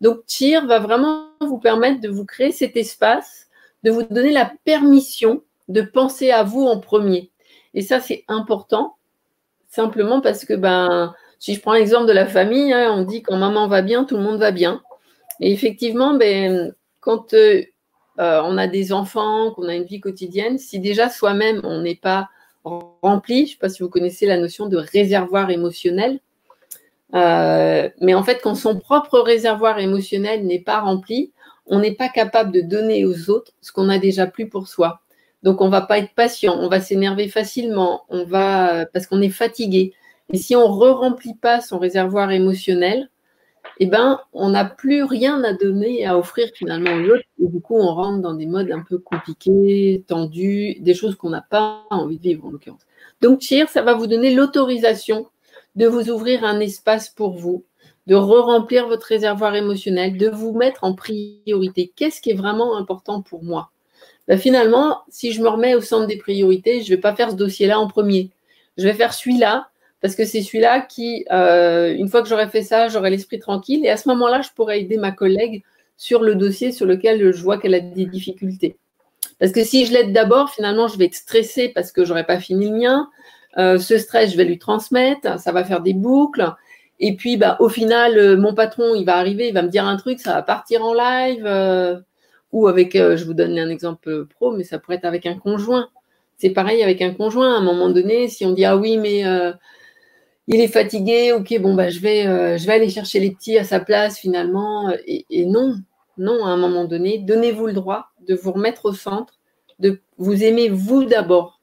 Donc, 0.00 0.26
TIR 0.26 0.66
va 0.66 0.80
vraiment 0.80 1.28
vous 1.40 1.58
permettre 1.58 2.00
de 2.00 2.08
vous 2.08 2.24
créer 2.24 2.52
cet 2.52 2.76
espace, 2.76 3.48
de 3.84 3.90
vous 3.90 4.02
donner 4.02 4.32
la 4.32 4.52
permission 4.64 5.42
de 5.68 5.80
penser 5.80 6.30
à 6.30 6.42
vous 6.42 6.62
en 6.62 6.78
premier. 6.78 7.30
Et 7.74 7.82
ça, 7.82 8.00
c'est 8.00 8.24
important, 8.28 8.96
simplement 9.68 10.20
parce 10.20 10.44
que, 10.44 10.54
ben, 10.54 11.14
si 11.38 11.54
je 11.54 11.60
prends 11.60 11.72
l'exemple 11.72 12.06
de 12.06 12.12
la 12.12 12.26
famille, 12.26 12.72
hein, 12.72 12.92
on 12.96 13.02
dit 13.02 13.22
quand 13.22 13.36
maman 13.36 13.66
va 13.68 13.82
bien, 13.82 14.04
tout 14.04 14.16
le 14.16 14.22
monde 14.22 14.38
va 14.38 14.50
bien. 14.50 14.82
Et 15.40 15.52
effectivement, 15.52 16.14
ben, 16.14 16.72
quand 17.00 17.34
euh, 17.34 17.62
euh, 18.20 18.40
on 18.44 18.56
a 18.56 18.66
des 18.66 18.92
enfants, 18.92 19.50
qu'on 19.50 19.68
a 19.68 19.74
une 19.74 19.84
vie 19.84 20.00
quotidienne, 20.00 20.58
si 20.58 20.78
déjà 20.78 21.10
soi-même, 21.10 21.60
on 21.64 21.82
n'est 21.82 21.96
pas 21.96 22.28
rempli, 22.64 23.40
je 23.40 23.42
ne 23.42 23.48
sais 23.48 23.58
pas 23.58 23.68
si 23.68 23.82
vous 23.82 23.90
connaissez 23.90 24.26
la 24.26 24.38
notion 24.38 24.66
de 24.66 24.76
réservoir 24.76 25.50
émotionnel, 25.50 26.20
euh, 27.14 27.88
mais 28.00 28.14
en 28.14 28.22
fait, 28.22 28.40
quand 28.42 28.54
son 28.54 28.78
propre 28.78 29.18
réservoir 29.20 29.78
émotionnel 29.78 30.46
n'est 30.46 30.60
pas 30.60 30.80
rempli, 30.80 31.32
on 31.66 31.78
n'est 31.78 31.94
pas 31.94 32.08
capable 32.08 32.52
de 32.52 32.60
donner 32.60 33.04
aux 33.04 33.30
autres 33.30 33.52
ce 33.60 33.72
qu'on 33.72 33.88
a 33.88 33.98
déjà 33.98 34.26
plus 34.26 34.48
pour 34.48 34.68
soi. 34.68 35.00
Donc, 35.44 35.60
on 35.60 35.68
va 35.68 35.82
pas 35.82 35.98
être 35.98 36.14
patient, 36.14 36.56
on 36.58 36.68
va 36.68 36.80
s'énerver 36.80 37.28
facilement, 37.28 38.04
on 38.08 38.24
va 38.24 38.86
parce 38.86 39.06
qu'on 39.06 39.20
est 39.20 39.28
fatigué. 39.28 39.92
Et 40.32 40.38
si 40.38 40.56
on 40.56 40.66
ne 40.66 40.72
re-remplit 40.72 41.34
pas 41.34 41.60
son 41.60 41.78
réservoir 41.78 42.32
émotionnel, 42.32 43.10
eh 43.78 43.86
ben, 43.86 44.20
on 44.32 44.50
n'a 44.50 44.64
plus 44.64 45.02
rien 45.02 45.44
à 45.44 45.52
donner, 45.52 46.06
à 46.06 46.16
offrir 46.16 46.48
finalement 46.54 46.92
aux 46.94 47.10
autres. 47.10 47.24
Et 47.42 47.48
du 47.48 47.60
coup, 47.60 47.76
on 47.76 47.94
rentre 47.94 48.22
dans 48.22 48.32
des 48.32 48.46
modes 48.46 48.70
un 48.72 48.82
peu 48.88 48.98
compliqués, 48.98 50.02
tendus, 50.06 50.76
des 50.80 50.94
choses 50.94 51.14
qu'on 51.14 51.30
n'a 51.30 51.42
pas 51.42 51.84
envie 51.90 52.16
de 52.16 52.22
vivre 52.22 52.46
en 52.46 52.50
l'occurrence. 52.50 52.86
Donc, 53.20 53.42
Cheer, 53.42 53.68
ça 53.68 53.82
va 53.82 53.92
vous 53.92 54.06
donner 54.06 54.34
l'autorisation 54.34 55.26
de 55.76 55.86
vous 55.86 56.08
ouvrir 56.08 56.44
un 56.44 56.58
espace 56.60 57.10
pour 57.10 57.36
vous, 57.36 57.64
de 58.06 58.14
re-remplir 58.14 58.88
votre 58.88 59.08
réservoir 59.08 59.54
émotionnel, 59.56 60.16
de 60.16 60.28
vous 60.28 60.52
mettre 60.52 60.84
en 60.84 60.94
priorité. 60.94 61.92
Qu'est-ce 61.94 62.22
qui 62.22 62.30
est 62.30 62.34
vraiment 62.34 62.78
important 62.78 63.20
pour 63.20 63.44
moi? 63.44 63.72
Ben, 64.28 64.38
Finalement, 64.38 65.02
si 65.08 65.32
je 65.32 65.42
me 65.42 65.48
remets 65.48 65.74
au 65.74 65.80
centre 65.80 66.06
des 66.06 66.16
priorités, 66.16 66.82
je 66.82 66.90
ne 66.90 66.96
vais 66.96 67.00
pas 67.00 67.14
faire 67.14 67.30
ce 67.30 67.36
dossier-là 67.36 67.78
en 67.78 67.88
premier. 67.88 68.30
Je 68.76 68.84
vais 68.84 68.94
faire 68.94 69.14
celui-là 69.14 69.68
parce 70.00 70.16
que 70.16 70.24
c'est 70.24 70.42
celui-là 70.42 70.80
qui, 70.80 71.24
euh, 71.32 71.94
une 71.94 72.08
fois 72.08 72.22
que 72.22 72.28
j'aurai 72.28 72.48
fait 72.48 72.62
ça, 72.62 72.88
j'aurai 72.88 73.08
l'esprit 73.08 73.38
tranquille. 73.38 73.86
Et 73.86 73.88
à 73.88 73.96
ce 73.96 74.08
moment-là, 74.10 74.42
je 74.42 74.50
pourrai 74.54 74.80
aider 74.80 74.98
ma 74.98 75.12
collègue 75.12 75.62
sur 75.96 76.22
le 76.22 76.34
dossier 76.34 76.72
sur 76.72 76.84
lequel 76.84 77.32
je 77.32 77.42
vois 77.42 77.56
qu'elle 77.56 77.74
a 77.74 77.80
des 77.80 78.04
difficultés. 78.04 78.76
Parce 79.38 79.52
que 79.52 79.64
si 79.64 79.86
je 79.86 79.92
l'aide 79.92 80.12
d'abord, 80.12 80.50
finalement, 80.50 80.88
je 80.88 80.98
vais 80.98 81.06
être 81.06 81.14
stressée 81.14 81.70
parce 81.70 81.90
que 81.90 82.04
je 82.04 82.10
n'aurai 82.10 82.24
pas 82.24 82.38
fini 82.38 82.68
le 82.68 82.76
mien. 82.76 83.08
Euh, 83.56 83.78
ce 83.78 83.96
stress, 83.96 84.32
je 84.32 84.36
vais 84.36 84.44
lui 84.44 84.58
transmettre, 84.58 85.40
ça 85.40 85.52
va 85.52 85.64
faire 85.64 85.80
des 85.80 85.94
boucles. 85.94 86.52
Et 87.00 87.16
puis, 87.16 87.36
bah, 87.36 87.56
au 87.60 87.68
final, 87.68 88.18
euh, 88.18 88.36
mon 88.36 88.54
patron, 88.54 88.94
il 88.94 89.04
va 89.04 89.16
arriver, 89.16 89.48
il 89.48 89.54
va 89.54 89.62
me 89.62 89.68
dire 89.68 89.86
un 89.86 89.96
truc, 89.96 90.20
ça 90.20 90.34
va 90.34 90.42
partir 90.42 90.84
en 90.84 90.92
live. 90.92 91.46
Ou 92.54 92.68
avec, 92.68 92.94
je 92.94 93.24
vous 93.24 93.34
donne 93.34 93.58
un 93.58 93.68
exemple 93.68 94.26
pro, 94.26 94.52
mais 94.52 94.64
ça 94.64 94.78
pourrait 94.78 94.96
être 94.96 95.04
avec 95.04 95.26
un 95.26 95.36
conjoint. 95.36 95.88
C'est 96.38 96.50
pareil 96.50 96.82
avec 96.82 97.02
un 97.02 97.12
conjoint. 97.12 97.54
À 97.54 97.58
un 97.58 97.62
moment 97.62 97.90
donné, 97.90 98.28
si 98.28 98.46
on 98.46 98.52
dit, 98.52 98.64
ah 98.64 98.76
oui, 98.76 98.96
mais 98.96 99.24
il 100.46 100.60
est 100.60 100.68
fatigué, 100.68 101.32
ok, 101.32 101.58
bon, 101.60 101.74
bah, 101.74 101.88
je, 101.88 102.00
vais, 102.00 102.26
euh, 102.26 102.58
je 102.58 102.66
vais 102.66 102.74
aller 102.74 102.90
chercher 102.90 103.18
les 103.18 103.30
petits 103.30 103.56
à 103.56 103.64
sa 103.64 103.80
place 103.80 104.18
finalement. 104.18 104.92
Et, 105.06 105.46
non, 105.46 105.76
non, 106.18 106.44
à 106.44 106.50
un 106.50 106.56
moment 106.56 106.84
donné, 106.84 107.18
donnez-vous 107.18 107.66
le 107.66 107.72
droit 107.72 108.08
de 108.26 108.34
vous 108.34 108.52
remettre 108.52 108.86
au 108.86 108.92
centre, 108.92 109.40
de 109.78 110.00
vous 110.18 110.44
aimer 110.44 110.68
vous 110.68 111.04
d'abord. 111.04 111.60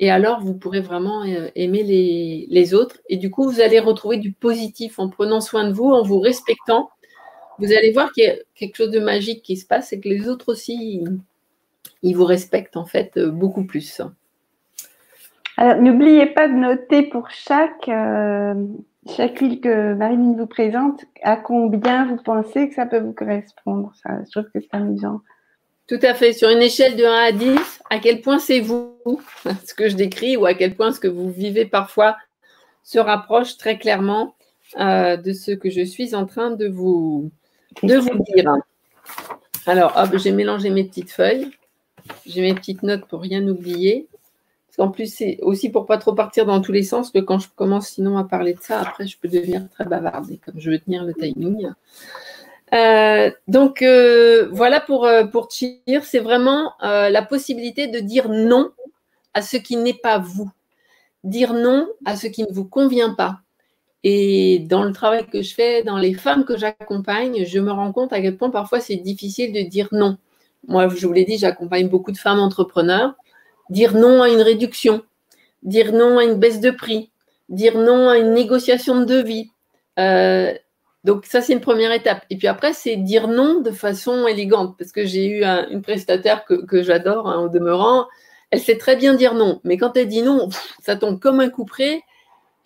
Et 0.00 0.10
alors, 0.10 0.40
vous 0.40 0.54
pourrez 0.54 0.80
vraiment 0.80 1.24
euh, 1.24 1.50
aimer 1.54 1.82
les, 1.82 2.74
autres. 2.74 2.98
Et 3.08 3.16
du 3.16 3.30
coup, 3.30 3.44
vous 3.44 3.60
allez 3.60 3.80
retrouver 3.80 4.16
du 4.16 4.32
positif 4.32 4.98
en 4.98 5.08
prenant 5.08 5.40
soin 5.40 5.68
de 5.68 5.72
vous, 5.72 5.90
en 5.90 6.02
vous 6.02 6.20
respectant. 6.20 6.90
Vous 7.58 7.72
allez 7.72 7.92
voir 7.92 8.12
qu'il 8.12 8.24
y 8.24 8.28
a 8.28 8.36
quelque 8.54 8.76
chose 8.76 8.90
de 8.90 9.00
magique 9.00 9.42
qui 9.42 9.56
se 9.56 9.66
passe 9.66 9.92
et 9.92 10.00
que 10.00 10.08
les 10.08 10.28
autres 10.28 10.52
aussi, 10.52 11.04
ils 12.02 12.16
vous 12.16 12.24
respectent 12.24 12.76
en 12.76 12.86
fait 12.86 13.16
euh, 13.16 13.30
beaucoup 13.30 13.64
plus. 13.64 14.00
Alors, 15.56 15.82
n'oubliez 15.82 16.26
pas 16.26 16.46
de 16.46 16.54
noter 16.54 17.02
pour 17.02 17.30
chaque, 17.30 17.88
euh, 17.88 18.54
chaque 19.16 19.38
huile 19.38 19.60
que 19.60 19.94
Marilyn 19.94 20.36
vous 20.38 20.46
présente, 20.46 21.04
à 21.22 21.36
combien 21.36 22.06
vous 22.06 22.22
pensez 22.22 22.68
que 22.68 22.76
ça 22.76 22.86
peut 22.86 23.00
vous 23.00 23.12
correspondre. 23.12 23.92
Ça, 24.00 24.10
je 24.24 24.30
trouve 24.30 24.50
que 24.52 24.60
c'est 24.60 24.76
amusant. 24.76 25.20
Tout 25.88 25.98
à 26.02 26.14
fait. 26.14 26.32
Sur 26.32 26.50
une 26.50 26.62
échelle 26.62 26.96
de 26.96 27.04
1 27.04 27.12
à 27.12 27.32
10, 27.32 27.82
à 27.90 27.98
quel 27.98 28.20
point 28.20 28.38
c'est 28.38 28.60
vous, 28.60 28.94
ce 29.66 29.74
que 29.74 29.88
je 29.88 29.96
décris, 29.96 30.36
ou 30.36 30.46
à 30.46 30.54
quel 30.54 30.76
point 30.76 30.92
ce 30.92 31.00
que 31.00 31.08
vous 31.08 31.30
vivez 31.30 31.64
parfois 31.64 32.16
se 32.84 33.00
rapproche 33.00 33.56
très 33.56 33.78
clairement 33.78 34.36
euh, 34.78 35.16
de 35.16 35.32
ce 35.32 35.50
que 35.50 35.70
je 35.70 35.82
suis 35.82 36.14
en 36.14 36.26
train 36.26 36.50
de 36.50 36.68
vous, 36.68 37.30
de 37.82 37.96
vous 37.96 38.24
dire. 38.34 38.54
Alors, 39.66 39.92
hop, 39.96 40.16
j'ai 40.16 40.32
mélangé 40.32 40.70
mes 40.70 40.84
petites 40.84 41.10
feuilles. 41.10 41.50
J'ai 42.26 42.42
mes 42.42 42.54
petites 42.54 42.82
notes 42.82 43.06
pour 43.06 43.20
rien 43.20 43.46
oublier. 43.46 44.08
En 44.78 44.90
plus, 44.90 45.12
c'est 45.12 45.38
aussi 45.42 45.70
pour 45.70 45.86
pas 45.86 45.98
trop 45.98 46.14
partir 46.14 46.46
dans 46.46 46.60
tous 46.60 46.70
les 46.70 46.84
sens 46.84 47.10
que 47.10 47.18
quand 47.18 47.40
je 47.40 47.48
commence 47.56 47.88
sinon 47.88 48.16
à 48.16 48.24
parler 48.24 48.54
de 48.54 48.60
ça, 48.60 48.80
après, 48.80 49.08
je 49.08 49.18
peux 49.18 49.28
devenir 49.28 49.68
très 49.70 49.84
bavarde 49.84 50.38
comme 50.44 50.60
je 50.60 50.70
veux 50.70 50.78
tenir 50.78 51.04
le 51.04 51.14
timing. 51.14 51.72
Euh, 52.74 53.30
donc 53.46 53.82
euh, 53.82 54.48
voilà 54.52 54.80
pour, 54.80 55.06
euh, 55.06 55.24
pour 55.24 55.50
Cheer, 55.50 56.04
c'est 56.04 56.18
vraiment 56.18 56.74
la 56.80 57.22
possibilité 57.22 57.88
de 57.88 57.98
dire 57.98 58.28
non 58.28 58.70
à 59.34 59.42
ce 59.42 59.56
qui 59.56 59.76
n'est 59.76 59.94
pas 59.94 60.18
vous, 60.18 60.50
dire 61.24 61.54
non 61.54 61.88
à 62.04 62.16
ce 62.16 62.26
qui 62.26 62.42
ne 62.42 62.52
vous 62.52 62.64
convient 62.64 63.14
pas. 63.14 63.40
Et 64.04 64.60
dans 64.60 64.84
le 64.84 64.92
travail 64.92 65.26
que 65.26 65.42
je 65.42 65.54
fais, 65.54 65.82
dans 65.82 65.98
les 65.98 66.14
femmes 66.14 66.44
que 66.44 66.56
j'accompagne, 66.56 67.44
je 67.44 67.58
me 67.58 67.72
rends 67.72 67.92
compte 67.92 68.12
à 68.12 68.20
quel 68.20 68.36
point 68.36 68.50
parfois 68.50 68.80
c'est 68.80 68.96
difficile 68.96 69.52
de 69.52 69.68
dire 69.68 69.88
non. 69.92 70.18
Moi, 70.66 70.88
je 70.88 71.06
vous 71.06 71.12
l'ai 71.12 71.24
dit, 71.24 71.38
j'accompagne 71.38 71.88
beaucoup 71.88 72.12
de 72.12 72.18
femmes 72.18 72.40
entrepreneurs 72.40 73.14
dire 73.70 73.94
non 73.94 74.22
à 74.22 74.28
une 74.28 74.40
réduction, 74.40 75.02
dire 75.62 75.92
non 75.92 76.18
à 76.18 76.24
une 76.24 76.34
baisse 76.34 76.60
de 76.60 76.70
prix, 76.70 77.10
dire 77.48 77.78
non 77.78 78.08
à 78.08 78.18
une 78.18 78.32
négociation 78.32 79.00
de 79.00 79.04
devis. 79.04 79.50
Euh, 79.98 80.54
donc 81.04 81.26
ça, 81.26 81.40
c'est 81.40 81.52
une 81.52 81.60
première 81.60 81.92
étape. 81.92 82.24
Et 82.30 82.36
puis 82.36 82.48
après, 82.48 82.72
c'est 82.72 82.96
dire 82.96 83.28
non 83.28 83.60
de 83.60 83.70
façon 83.70 84.26
élégante, 84.26 84.76
parce 84.78 84.92
que 84.92 85.04
j'ai 85.04 85.26
eu 85.26 85.44
une 85.44 85.82
prestataire 85.82 86.44
que, 86.44 86.82
j'adore 86.82 87.28
hein, 87.28 87.40
au 87.40 87.48
demeurant. 87.48 88.06
Elle 88.50 88.60
sait 88.60 88.78
très 88.78 88.96
bien 88.96 89.14
dire 89.14 89.34
non, 89.34 89.60
mais 89.64 89.76
quand 89.76 89.96
elle 89.96 90.08
dit 90.08 90.22
non, 90.22 90.48
ça 90.82 90.96
tombe 90.96 91.20
comme 91.20 91.40
un 91.40 91.50
coup 91.50 91.64
près. 91.64 92.02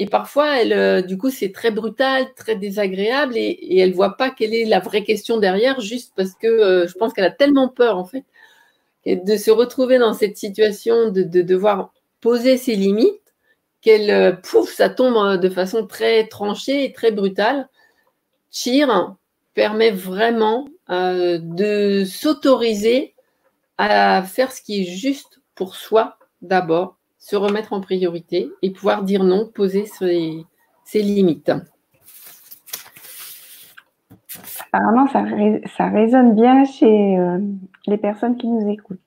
Et 0.03 0.07
parfois, 0.07 0.61
elle, 0.61 0.73
euh, 0.73 1.01
du 1.01 1.17
coup, 1.17 1.31
c'est 1.31 1.53
très 1.53 1.71
brutal, 1.71 2.35
très 2.35 2.57
désagréable, 2.57 3.37
et, 3.37 3.79
elle 3.79 3.91
ne 3.91 3.95
voit 3.95 4.17
pas 4.17 4.31
quelle 4.31 4.53
est 4.53 4.65
la 4.65 4.81
vraie 4.81 5.05
question 5.05 5.39
derrière, 5.39 5.81
juste 5.81 6.13
parce 6.17 6.35
que 6.35 6.49
euh, 6.49 6.89
je 6.89 6.95
pense 6.95 7.13
qu'elle 7.13 7.25
a 7.25 7.31
tellement 7.31 7.69
peur, 7.69 7.99
en 7.99 8.05
fait, 8.05 8.25
de 9.07 9.37
se 9.37 9.53
retrouver 9.53 9.99
dans 9.99 10.13
cette 10.13 10.37
situation 10.37 11.11
de, 11.11 11.23
devoir 11.23 11.93
poser 12.21 12.57
ses 12.57 12.75
limites, 12.75 13.33
qu'elle, 13.81 14.11
euh, 14.11 14.33
pouf, 14.33 14.73
ça 14.73 14.89
tombe 14.89 15.39
de 15.41 15.49
façon 15.49 15.87
très 15.87 16.27
tranchée 16.27 16.85
et 16.85 16.93
très 16.93 17.13
brutale. 17.13 17.69
Cheer 18.51 19.15
permet 19.55 19.93
vraiment 19.93 20.67
de 20.89 22.05
s'autoriser 22.05 23.15
à 23.79 24.25
faire 24.25 24.51
ce 24.51 24.63
qui 24.63 24.83
est 24.83 24.85
juste 24.85 25.41
pour 25.55 25.77
soi 25.77 26.19
d'abord, 26.41 26.99
se 27.23 27.37
remettre 27.37 27.73
en 27.73 27.81
priorité 27.81 28.51
et 28.63 28.73
pouvoir 28.73 29.05
dire 29.05 29.23
non, 29.23 29.47
poser 29.47 29.87
ses, 29.87 30.45
ses 30.85 31.03
limites. 31.03 31.53
Apparemment, 34.73 35.07
ça, 35.07 35.25
ça 35.77 35.89
résonne 35.89 36.35
bien 36.35 36.65
chez 36.65 37.17
euh, 37.17 37.39
les 37.87 37.97
personnes 37.97 38.37
qui 38.37 38.49
nous 38.49 38.69
écoutent. 38.69 38.99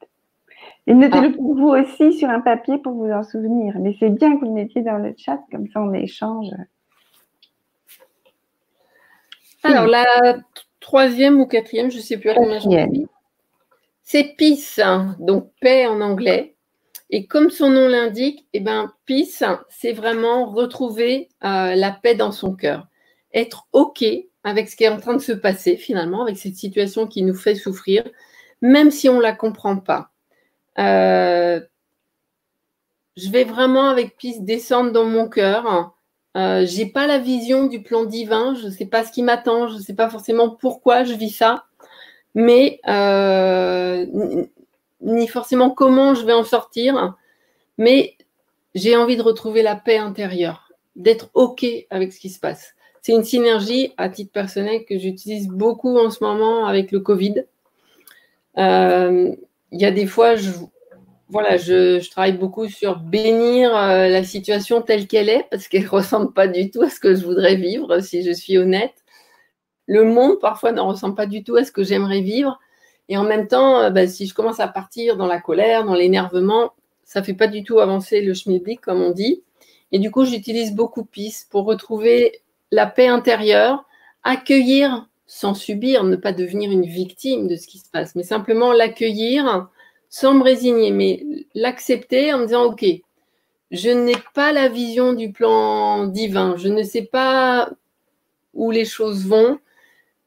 Et 0.88 0.94
notez-le 0.94 1.28
ah. 1.34 1.36
pour 1.36 1.56
vous 1.56 1.68
aussi 1.68 2.14
sur 2.14 2.30
un 2.30 2.40
papier 2.40 2.78
pour 2.78 2.94
vous 2.94 3.12
en 3.12 3.24
souvenir. 3.24 3.76
Mais 3.80 3.98
c'est 4.00 4.10
bien 4.10 4.34
que 4.36 4.40
vous 4.40 4.46
le 4.46 4.52
mettiez 4.52 4.82
dans 4.82 4.98
le 4.98 5.14
chat, 5.18 5.42
comme 5.52 5.68
ça 5.68 5.82
on 5.82 5.92
échange. 5.94 6.48
Alors, 9.64 9.88
la 9.88 10.38
troisième 10.80 11.42
ou 11.42 11.48
quatrième, 11.48 11.92
je 11.92 11.98
ne 11.98 12.02
sais 12.02 12.18
plus 12.18 12.30
à 12.30 12.36
combien 12.36 12.60
je 12.60 13.06
C'est 14.04 14.36
peace, 14.38 14.80
hein, 14.82 15.18
donc 15.20 15.50
paix 15.60 15.86
en 15.88 16.00
anglais. 16.00 16.55
Et 17.10 17.28
comme 17.28 17.50
son 17.50 17.70
nom 17.70 17.88
l'indique, 17.88 18.48
eh 18.54 18.60
ben, 18.60 18.92
peace, 19.06 19.44
c'est 19.70 19.94
vraiment 19.94 20.46
retrouver 20.46 21.30
euh, 21.44 21.76
la 21.76 21.92
paix 21.92 22.16
dans 22.16 22.32
son 22.32 22.56
cœur. 22.56 22.88
Être 23.34 23.68
OK 23.74 24.04
avec 24.44 24.70
ce 24.70 24.76
qui 24.76 24.84
est 24.84 24.90
en 24.90 25.00
train 25.00 25.16
de 25.16 25.22
se 25.22 25.32
passer 25.32 25.76
finalement, 25.76 26.22
avec 26.22 26.38
cette 26.38 26.56
situation 26.56 27.08
qui 27.08 27.24
nous 27.24 27.34
fait 27.34 27.56
souffrir, 27.56 28.04
même 28.62 28.92
si 28.92 29.10
on 29.10 29.18
ne 29.18 29.22
la 29.22 29.34
comprend 29.34 29.78
pas. 29.78 30.12
Euh, 30.78 31.60
je 33.18 33.30
vais 33.30 33.44
vraiment 33.44 33.90
avec 33.90 34.18
piste 34.18 34.44
descendre 34.44 34.92
dans 34.92 35.06
mon 35.06 35.28
cœur. 35.28 35.96
Euh, 36.38 36.66
je 36.66 36.78
n'ai 36.78 36.86
pas 36.92 37.08
la 37.08 37.18
vision 37.18 37.66
du 37.68 37.82
plan 37.82 38.06
divin, 38.06 38.56
je 38.56 38.68
ne 38.68 38.72
sais 38.72 38.86
pas 38.86 39.04
ce 39.04 39.12
qui 39.12 39.24
m'attend, 39.24 39.68
je 39.68 39.78
ne 39.78 39.82
sais 39.82 39.96
pas 39.96 40.10
forcément 40.10 40.50
pourquoi 40.50 41.04
je 41.04 41.14
vis 41.14 41.30
ça, 41.30 41.66
mais 42.36 42.82
euh, 42.88 44.06
ni 45.06 45.28
forcément 45.28 45.70
comment 45.70 46.16
je 46.16 46.26
vais 46.26 46.34
en 46.34 46.44
sortir, 46.44 47.16
mais 47.78 48.16
j'ai 48.74 48.98
envie 48.98 49.16
de 49.16 49.22
retrouver 49.22 49.62
la 49.62 49.76
paix 49.76 49.98
intérieure, 49.98 50.72
d'être 50.96 51.30
OK 51.34 51.66
avec 51.90 52.12
ce 52.12 52.20
qui 52.20 52.30
se 52.30 52.40
passe. 52.40 52.76
C'est 53.02 53.14
une 53.14 53.24
synergie 53.24 53.94
à 53.98 54.10
titre 54.10 54.32
personnel 54.32 54.84
que 54.84 54.98
j'utilise 54.98 55.48
beaucoup 55.48 55.98
en 55.98 56.10
ce 56.10 56.24
moment 56.24 56.66
avec 56.66 56.92
le 56.92 57.00
Covid. 57.00 57.46
il 58.58 59.38
y 59.72 59.86
a 59.86 59.92
des 59.92 60.08
fois, 60.08 60.36
je, 60.36 60.50
voilà, 61.30 61.58
je, 61.58 62.10
travaille 62.10 62.38
beaucoup 62.38 62.68
sur 62.68 62.98
bénir 63.00 63.72
la 63.72 64.24
situation 64.24 64.82
telle 64.82 65.08
qu'elle 65.08 65.30
est, 65.30 65.46
parce 65.52 65.68
qu'elle 65.68 65.84
ne 65.84 65.90
ressemble 66.02 66.34
pas 66.34 66.48
du 66.48 66.72
tout 66.72 66.82
à 66.82 66.90
ce 66.90 67.00
que 67.00 67.14
je 67.14 67.24
voudrais 67.24 67.56
vivre, 67.56 68.00
si 68.00 68.24
je 68.24 68.32
suis 68.32 68.58
honnête. 68.58 68.96
Le 69.88 70.04
monde, 70.04 70.40
parfois, 70.40 70.72
ne 70.72 70.82
ressemble 70.82 71.14
pas 71.14 71.28
du 71.28 71.44
tout 71.44 71.56
à 71.56 71.64
ce 71.64 71.72
que 71.72 71.84
j'aimerais 71.84 72.22
vivre. 72.22 72.60
Et 73.10 73.18
en 73.18 73.24
même 73.24 73.48
temps, 73.48 73.92
bah, 73.92 74.08
si 74.08 74.28
je 74.28 74.34
commence 74.34 74.60
à 74.60 74.68
partir 74.68 75.18
dans 75.18 75.28
la 75.28 75.40
colère, 75.40 75.86
dans 75.86 75.94
l'énervement, 75.94 76.74
ça 77.04 77.20
ne 77.20 77.26
fait 77.26 77.34
pas 77.34 77.48
du 77.48 77.64
tout 77.64 77.80
avancer 77.80 78.22
le 78.22 78.34
schmilblick, 78.34 78.82
comme 78.82 79.02
on 79.02 79.12
dit. 79.12 79.44
Et 79.92 80.00
du 80.00 80.12
coup, 80.12 80.26
j'utilise 80.26 80.74
beaucoup 80.74 81.06
PIS 81.06 81.46
pour 81.50 81.66
retrouver 81.66 82.42
la 82.72 82.88
paix 82.88 83.08
intérieure, 83.08 83.86
accueillir 84.24 85.08
sans 85.28 85.54
subir, 85.54 86.04
ne 86.04 86.16
pas 86.16 86.34
devenir 86.34 86.72
une 86.72 86.86
victime 86.86 87.48
de 87.48 87.56
ce 87.56 87.68
qui 87.68 87.80
se 87.80 87.90
passe, 87.90 88.16
mais 88.16 88.24
simplement 88.24 88.74
l'accueillir 88.74 89.70
sans 90.10 90.34
me 90.34 90.44
résigner, 90.44 90.92
mais 90.92 91.24
l'accepter 91.54 92.34
en 92.34 92.40
me 92.40 92.46
disant, 92.46 92.66
OK, 92.66 92.86
je 93.72 93.90
n'ai 93.90 94.16
pas 94.34 94.52
la 94.52 94.70
vision 94.70 95.14
du 95.14 95.32
plan 95.32 96.06
divin, 96.06 96.56
je 96.58 96.68
ne 96.68 96.84
sais 96.84 97.04
pas 97.04 97.70
où 98.54 98.72
les 98.72 98.86
choses 98.86 99.26
vont, 99.28 99.60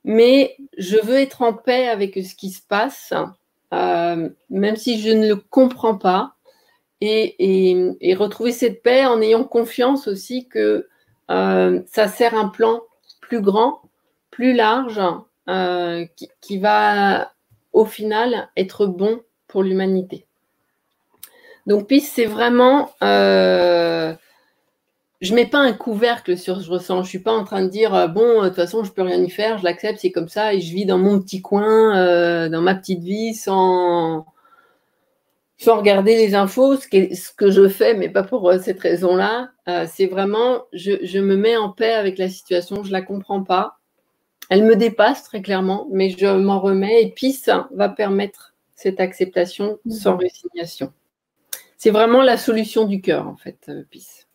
mais 0.09 0.57
je 0.79 0.97
veux 0.97 1.19
être 1.19 1.43
en 1.43 1.53
paix 1.53 1.87
avec 1.87 2.15
ce 2.15 2.35
qui 2.35 2.49
se 2.49 2.63
passe, 2.67 3.13
euh, 3.75 4.31
même 4.49 4.77
si 4.77 5.03
je 5.03 5.11
ne 5.11 5.29
le 5.29 5.37
comprends 5.37 5.99
pas, 5.99 6.33
et, 7.03 8.15
retrouver 8.19 8.53
cette 8.53 8.83
paix 8.83 9.05
en 9.05 9.21
ayant 9.21 9.45
confiance 9.45 10.09
aussi 10.09 10.49
que 10.49 10.89
euh, 11.31 11.83
ça 11.93 12.09
sert 12.09 12.35
un 12.35 12.49
plan 12.49 12.81
plus 13.21 13.43
grand, 13.43 13.83
plus 14.31 14.55
large, 14.55 14.99
euh, 15.51 16.07
qui, 16.41 16.57
va 16.57 17.31
au 17.75 17.85
final 17.85 18.49
être 18.57 18.87
bon 18.87 19.21
pour 19.47 19.63
l'humanité. 19.63 20.25
Donc, 21.67 21.87
puis 21.87 22.01
c'est 22.01 22.25
vraiment, 22.25 22.93
je 25.21 25.35
mets 25.35 25.47
pas 25.47 25.59
un 25.59 25.73
couvercle 25.73 26.37
sur 26.39 26.57
ce 26.57 26.61
que 26.61 26.67
je 26.67 26.71
ressens. 26.71 27.03
Je 27.03 27.09
suis 27.09 27.19
pas 27.19 27.33
en 27.33 27.45
train 27.45 27.63
de 27.63 27.69
dire 27.69 28.09
bon, 28.09 28.43
de 28.43 28.49
toute 28.49 28.57
façon, 28.57 28.85
je 28.85 28.93
peux 28.93 29.03
rien 29.03 29.23
y 29.23 29.31
faire, 29.31 29.59
je 29.59 29.65
l'accepte, 29.65 29.99
c'est 30.01 30.13
comme 30.13 30.29
ça, 30.29 30.55
et 30.55 30.61
je 30.61 30.73
vis 30.73 30.87
dans 30.87 30.99
mon 30.99 31.21
petit 31.21 31.43
coin, 31.43 32.49
dans 32.49 32.63
ma 32.63 32.75
petite 32.75 33.03
vie, 33.03 33.35
sans 33.35 34.27
sans 35.59 35.77
regarder 35.77 36.17
les 36.17 36.37
infos, 36.37 36.77
ce, 36.77 36.87
ce, 36.89 37.33
que 37.33 37.51
je 37.51 37.69
fais, 37.69 37.95
mais 37.95 38.09
pas 38.09 38.23
pour 38.23 38.49
euh, 38.49 38.59
cette 38.59 38.79
raison-là. 38.79 39.51
Euh, 39.69 39.87
c'est 39.93 40.07
vraiment, 40.07 40.63
je, 40.73 41.19
me 41.19 41.37
mets 41.37 41.57
en 41.57 41.71
paix 41.71 41.93
avec 41.93 42.17
la 42.17 42.29
situation, 42.29 42.85
je 42.85 42.93
la 42.93 43.03
comprends 43.03 43.43
pas. 43.43 43.79
Elle 44.51 44.65
me 44.65 44.77
dépasse 44.77 45.25
très 45.25 45.43
clairement, 45.43 45.89
mais 45.91 46.11
je 46.11 46.27
m'en 46.27 46.61
remets 46.61 47.03
et 47.03 47.11
puis 47.11 47.33
ça 47.33 47.69
va 47.75 47.89
permettre 47.89 48.55
cette 48.77 49.01
acceptation 49.01 49.79
mhm. 49.85 49.93
sans 49.93 50.17
résignation. 50.17 50.93
C'est 51.77 51.91
vraiment 51.91 52.23
la 52.23 52.37
solution 52.37 52.87
du 52.87 53.01
cœur, 53.01 53.27
en 53.27 53.37
fait, 53.37 53.59
euh, 53.69 53.83
PIS. 53.91 54.28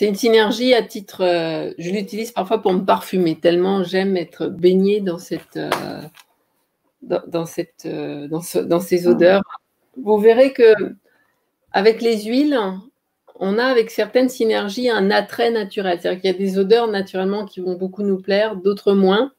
C'est 0.00 0.08
une 0.08 0.14
synergie 0.14 0.72
à 0.72 0.82
titre. 0.82 1.20
je 1.76 1.90
l'utilise 1.90 2.30
parfois 2.30 2.62
pour 2.62 2.72
me 2.72 2.86
parfumer, 2.86 3.38
tellement 3.38 3.84
j'aime 3.84 4.16
être 4.16 4.46
baignée 4.46 5.02
dans 5.02 5.18
cette 5.18 5.58
dans, 7.02 7.44
cette, 7.44 7.84
euh, 7.84 8.26
dans, 8.26 8.40
dans, 8.64 8.80
ces 8.80 9.06
odeurs. 9.06 9.42
Vous 9.98 10.16
verrez 10.16 10.54
que 10.54 10.72
avec 11.72 12.00
les 12.00 12.22
huiles, 12.22 12.58
on 13.34 13.58
a 13.58 13.64
avec 13.64 13.90
certaines 13.90 14.30
synergies 14.30 14.88
un 14.88 15.10
attrait 15.10 15.50
naturel. 15.50 15.98
C'est-à-dire 16.00 16.22
qu'il 16.22 16.30
y 16.30 16.34
a 16.34 16.38
des 16.38 16.58
odeurs 16.58 16.88
naturellement 16.88 17.44
qui 17.44 17.60
vont 17.60 17.74
beaucoup 17.74 18.02
nous 18.02 18.22
plaire, 18.22 18.56
d'autres 18.56 18.94
moins. 18.94 19.32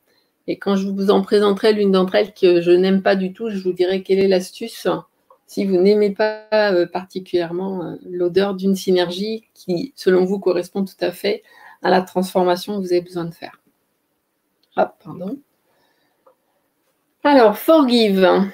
Et 0.46 0.60
quand 0.60 0.76
je 0.76 0.88
vous 0.88 1.10
en 1.10 1.24
présenterai 1.24 1.74
l'une 1.74 1.92
d'entre 1.92 2.14
elles 2.14 2.36
que 2.36 2.62
je 2.62 2.70
n'aime 2.70 3.02
pas 3.02 3.16
du 3.16 3.34
tout, 3.34 3.50
je 3.50 3.58
vous 3.58 3.74
dirai 3.74 4.04
quelle 4.04 4.20
est 4.20 4.28
l'astuce 4.28 4.88
si 5.52 5.66
vous 5.66 5.76
n'aimez 5.76 6.12
pas 6.12 6.46
euh, 6.54 6.86
particulièrement 6.86 7.84
euh, 7.84 7.96
l'odeur 8.06 8.54
d'une 8.54 8.74
synergie 8.74 9.50
qui, 9.54 9.92
selon 9.98 10.24
vous, 10.24 10.40
correspond 10.40 10.86
tout 10.86 10.96
à 11.02 11.12
fait 11.12 11.44
à 11.82 11.90
la 11.90 12.02
transformation 12.02 12.78
que 12.78 12.80
vous 12.80 12.94
avez 12.94 13.02
besoin 13.02 13.26
de 13.26 13.34
faire. 13.34 13.60
Hop, 14.78 14.94
pardon. 15.04 15.42
Alors, 17.26 17.58
forgive. 17.58 18.50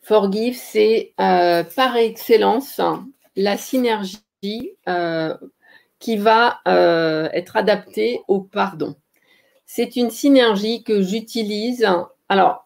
Forgive, 0.00 0.56
c'est 0.56 1.12
euh, 1.20 1.64
par 1.76 1.98
excellence 1.98 2.80
la 3.36 3.58
synergie 3.58 4.22
qui 5.98 6.16
va 6.16 6.60
être 7.34 7.56
adaptée 7.56 8.22
au 8.26 8.40
pardon. 8.40 8.96
C'est 9.66 9.96
une 9.96 10.10
synergie 10.10 10.82
que 10.82 11.02
j'utilise. 11.02 11.86
Alors, 12.30 12.63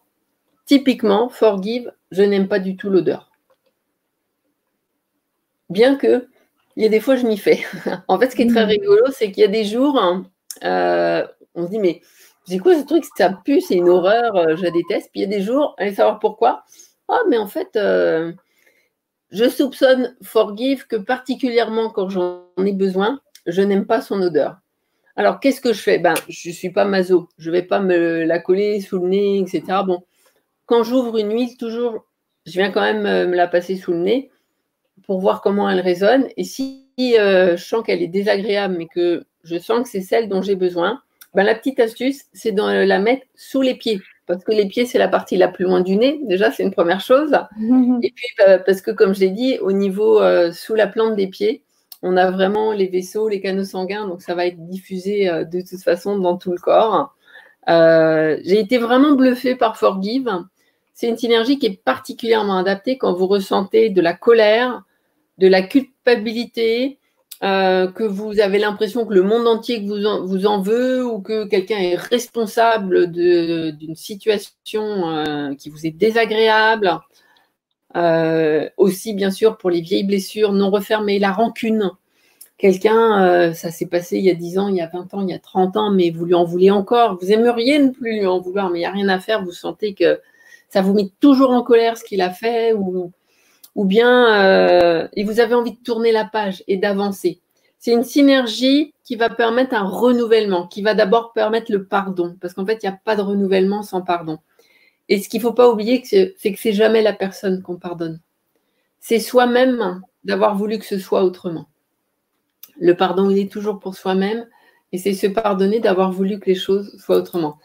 typiquement, 0.69 1.29
forgive, 1.29 1.91
je 2.11 2.21
n'aime 2.21 2.47
pas 2.47 2.59
du 2.59 2.77
tout 2.77 2.91
l'odeur. 2.91 3.31
Bien 5.71 5.95
que, 5.95 6.27
il 6.75 6.83
y 6.83 6.85
a 6.85 6.89
des 6.89 6.99
fois, 6.99 7.15
je 7.15 7.25
m'y 7.25 7.37
fais. 7.37 7.61
en 8.07 8.19
fait, 8.19 8.29
ce 8.29 8.35
qui 8.35 8.43
est 8.43 8.49
très 8.49 8.65
mmh. 8.65 8.69
rigolo, 8.69 9.03
c'est 9.11 9.31
qu'il 9.31 9.41
y 9.41 9.45
a 9.45 9.49
des 9.49 9.65
jours, 9.65 9.99
on 10.61 11.65
se 11.65 11.69
dit, 11.71 11.79
mais 11.79 12.01
c'est 12.45 12.59
quoi 12.59 12.75
ce 12.79 12.85
truc? 12.85 13.03
Ça 13.17 13.31
pue, 13.43 13.61
c'est 13.61 13.77
une 13.77 13.89
horreur, 13.89 14.35
euh, 14.35 14.55
je 14.55 14.67
déteste. 14.67 15.09
Puis 15.11 15.21
il 15.21 15.21
y 15.21 15.23
a 15.23 15.37
des 15.37 15.41
jours, 15.41 15.73
allez 15.79 15.95
savoir 15.95 16.19
pourquoi. 16.19 16.63
Ah, 17.07 17.21
mais 17.27 17.39
en 17.39 17.47
fait, 17.47 17.75
euh, 17.75 18.31
je 19.31 19.49
soupçonne 19.49 20.15
Forgive 20.21 20.85
que 20.85 20.97
particulièrement 20.97 21.89
quand 21.89 22.09
j'en 22.09 22.43
ai 22.63 22.73
besoin, 22.73 23.19
je 23.47 23.63
n'aime 23.63 23.87
pas 23.87 24.01
son 24.01 24.21
odeur. 24.21 24.57
Alors, 25.15 25.39
qu'est-ce 25.39 25.61
que 25.61 25.73
je 25.73 25.81
fais? 25.81 25.97
Ben, 25.97 26.13
Je 26.27 26.49
ne 26.49 26.53
suis 26.53 26.69
pas 26.69 26.85
maso. 26.85 27.27
Je 27.39 27.49
ne 27.49 27.55
vais 27.55 27.63
pas 27.63 27.79
me 27.79 28.23
la 28.23 28.37
coller 28.37 28.81
sous 28.81 28.99
le 28.99 29.09
nez, 29.09 29.39
etc. 29.39 29.63
Bon, 29.83 30.03
quand 30.69 30.83
j'ouvre 30.83 31.17
une 31.17 31.33
huile, 31.33 31.57
toujours, 31.57 32.05
je 32.45 32.53
viens 32.53 32.71
quand 32.71 32.81
même 32.81 33.05
euh, 33.05 33.27
me 33.27 33.35
la 33.35 33.47
passer 33.47 33.75
sous 33.75 33.91
le 33.91 33.99
nez 33.99 34.31
pour 35.05 35.19
voir 35.19 35.41
comment 35.41 35.69
elle 35.69 35.81
résonne. 35.81 36.27
Et 36.37 36.43
si 36.43 36.85
je 36.97 37.55
sens 37.57 37.83
qu'elle 37.83 38.03
est 38.03 38.07
désagréable, 38.07 38.75
mais 38.77 38.87
que 38.87 39.25
je 39.43 39.57
sens 39.57 39.83
que 39.83 39.89
c'est 39.89 40.01
celle 40.01 40.29
dont 40.29 40.41
j'ai 40.41 40.55
besoin, 40.55 41.01
ben, 41.33 41.43
la 41.43 41.55
petite 41.55 41.79
astuce, 41.79 42.25
c'est 42.33 42.51
de 42.51 42.61
la 42.61 42.99
mettre 42.99 43.25
sous 43.35 43.61
les 43.61 43.75
pieds. 43.75 44.01
Parce 44.25 44.43
que 44.43 44.51
les 44.51 44.67
pieds, 44.67 44.85
c'est 44.85 44.99
la 44.99 45.07
partie 45.07 45.37
la 45.37 45.47
plus 45.47 45.65
loin 45.65 45.81
du 45.81 45.95
nez. 45.95 46.19
Déjà, 46.23 46.51
c'est 46.51 46.63
une 46.63 46.71
première 46.71 47.01
chose. 47.01 47.31
Et 48.03 48.11
puis, 48.11 48.27
bah, 48.37 48.59
parce 48.59 48.81
que, 48.81 48.91
comme 48.91 49.15
je 49.15 49.21
l'ai 49.21 49.31
dit, 49.31 49.57
au 49.59 49.71
niveau 49.71 50.21
euh, 50.21 50.51
sous 50.51 50.75
la 50.75 50.87
plante 50.87 51.15
des 51.15 51.27
pieds, 51.27 51.63
on 52.03 52.15
a 52.15 52.29
vraiment 52.31 52.71
les 52.71 52.87
vaisseaux, 52.87 53.27
les 53.27 53.41
canaux 53.41 53.63
sanguins. 53.63 54.07
Donc, 54.07 54.21
ça 54.21 54.35
va 54.35 54.45
être 54.45 54.63
diffusé 54.67 55.29
euh, 55.29 55.45
de 55.45 55.61
toute 55.61 55.81
façon 55.81 56.17
dans 56.19 56.37
tout 56.37 56.51
le 56.51 56.59
corps. 56.59 57.15
Euh, 57.69 58.37
j'ai 58.43 58.59
été 58.59 58.77
vraiment 58.77 59.13
bluffée 59.13 59.55
par 59.55 59.77
Forgive. 59.77 60.29
C'est 60.99 61.07
une 61.07 61.15
synergie 61.15 61.57
qui 61.57 61.67
est 61.67 61.81
particulièrement 61.81 62.57
adaptée 62.57 62.97
quand 62.97 63.13
vous 63.13 63.27
ressentez 63.27 63.89
de 63.89 64.01
la 64.01 64.13
colère, 64.13 64.83
de 65.37 65.47
la 65.47 65.61
culpabilité, 65.61 66.99
euh, 67.41 67.89
que 67.89 68.03
vous 68.03 68.41
avez 68.41 68.59
l'impression 68.59 69.05
que 69.05 69.13
le 69.13 69.21
monde 69.21 69.47
entier 69.47 69.79
vous 69.79 70.05
en, 70.05 70.25
vous 70.25 70.45
en 70.45 70.59
veut 70.61 71.05
ou 71.05 71.21
que 71.21 71.45
quelqu'un 71.45 71.77
est 71.77 71.95
responsable 71.95 73.09
d'une 73.13 73.95
situation 73.95 74.83
euh, 75.09 75.55
qui 75.55 75.69
vous 75.69 75.87
est 75.87 75.91
désagréable. 75.91 76.99
Euh, 77.95 78.67
aussi, 78.75 79.13
bien 79.13 79.31
sûr, 79.31 79.57
pour 79.57 79.69
les 79.69 79.79
vieilles 79.79 80.03
blessures 80.03 80.51
non 80.51 80.69
refermées, 80.69 81.17
la 81.17 81.31
rancune. 81.31 81.91
Quelqu'un, 82.57 83.53
ça 83.53 83.71
s'est 83.71 83.87
passé 83.87 84.17
il 84.17 84.25
y 84.25 84.29
a 84.29 84.35
10 84.35 84.59
ans, 84.59 84.67
il 84.67 84.75
y 84.75 84.81
a 84.81 84.87
20 84.87 85.13
ans, 85.13 85.21
il 85.21 85.29
y 85.29 85.33
a 85.33 85.39
30 85.39 85.77
ans, 85.77 85.91
mais 85.91 86.09
vous 86.09 86.25
lui 86.25 86.33
en 86.33 86.43
voulez 86.43 86.71
encore. 86.71 87.17
Vous 87.21 87.31
aimeriez 87.31 87.79
ne 87.79 87.91
plus 87.91 88.19
lui 88.19 88.25
en 88.25 88.41
vouloir, 88.41 88.69
mais 88.69 88.79
il 88.79 88.81
n'y 88.81 88.85
a 88.85 88.91
rien 88.91 89.07
à 89.07 89.21
faire. 89.21 89.45
Vous 89.45 89.53
sentez 89.53 89.93
que 89.93 90.19
ça 90.69 90.81
vous 90.81 90.93
met 90.93 91.11
toujours 91.19 91.51
en 91.51 91.63
colère 91.63 91.97
ce 91.97 92.03
qu'il 92.03 92.21
a 92.21 92.29
fait 92.29 92.73
ou 92.73 93.11
ou 93.75 93.85
bien 93.85 94.33
euh, 94.41 95.07
et 95.13 95.23
vous 95.23 95.39
avez 95.39 95.55
envie 95.55 95.71
de 95.71 95.83
tourner 95.83 96.11
la 96.11 96.25
page 96.25 96.63
et 96.67 96.77
d'avancer. 96.77 97.41
C'est 97.77 97.93
une 97.93 98.03
synergie 98.03 98.93
qui 99.05 99.15
va 99.15 99.29
permettre 99.29 99.73
un 99.73 99.87
renouvellement, 99.87 100.67
qui 100.67 100.81
va 100.81 100.93
d'abord 100.93 101.31
permettre 101.31 101.71
le 101.71 101.85
pardon, 101.85 102.35
parce 102.41 102.53
qu'en 102.53 102.65
fait, 102.65 102.83
il 102.83 102.89
n'y 102.89 102.93
a 102.93 102.99
pas 103.03 103.15
de 103.15 103.21
renouvellement 103.21 103.83
sans 103.83 104.01
pardon. 104.01 104.39
Et 105.07 105.19
ce 105.21 105.29
qu'il 105.29 105.39
ne 105.39 105.43
faut 105.43 105.53
pas 105.53 105.69
oublier, 105.69 106.03
c'est 106.03 106.35
que 106.35 106.59
c'est 106.59 106.73
jamais 106.73 107.01
la 107.01 107.13
personne 107.13 107.61
qu'on 107.61 107.77
pardonne. 107.77 108.19
C'est 108.99 109.19
soi-même 109.19 110.01
d'avoir 110.25 110.57
voulu 110.57 110.77
que 110.77 110.85
ce 110.85 110.99
soit 110.99 111.23
autrement. 111.23 111.69
Le 112.81 112.95
pardon, 112.95 113.29
il 113.29 113.39
est 113.39 113.51
toujours 113.51 113.79
pour 113.79 113.95
soi-même, 113.95 114.45
et 114.91 114.97
c'est 114.97 115.13
se 115.13 115.27
pardonner 115.27 115.79
d'avoir 115.79 116.11
voulu 116.11 116.39
que 116.39 116.47
les 116.47 116.55
choses 116.55 116.97
soient 116.99 117.17
autrement. 117.17 117.59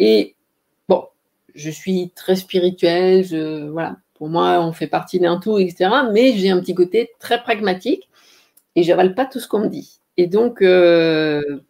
Et 0.00 0.34
je 1.54 1.70
suis 1.70 2.10
très 2.14 2.36
spirituelle, 2.36 3.24
voilà, 3.70 3.96
pour 4.14 4.28
moi, 4.28 4.60
on 4.60 4.72
fait 4.72 4.86
partie 4.86 5.18
d'un 5.18 5.40
tout, 5.40 5.58
etc. 5.58 5.90
Mais 6.12 6.34
j'ai 6.34 6.50
un 6.50 6.60
petit 6.60 6.74
côté 6.74 7.10
très 7.18 7.42
pragmatique 7.42 8.08
et 8.76 8.84
j'avale 8.84 9.16
pas 9.16 9.26
tout 9.26 9.40
ce 9.40 9.48
qu'on 9.48 9.58
me 9.58 9.68
dit. 9.68 9.98
Et 10.16 10.28
donc, 10.28 10.62
euh, 10.62 11.60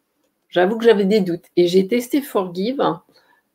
j'avoue 0.51 0.77
que 0.77 0.85
j'avais 0.85 1.07
des 1.07 1.21
doutes. 1.21 1.47
Et 1.57 1.67
j'ai 1.67 1.89
testé 1.89 2.21
Forgive 2.21 2.83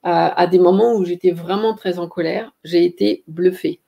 à, 0.04 0.48
des 0.48 0.58
moments 0.58 0.96
où 0.96 1.06
j'étais 1.06 1.30
vraiment 1.30 1.76
très 1.76 2.00
en 2.00 2.08
colère. 2.08 2.54
J'ai 2.64 2.86
été 2.86 3.24
bluffée. 3.28 3.82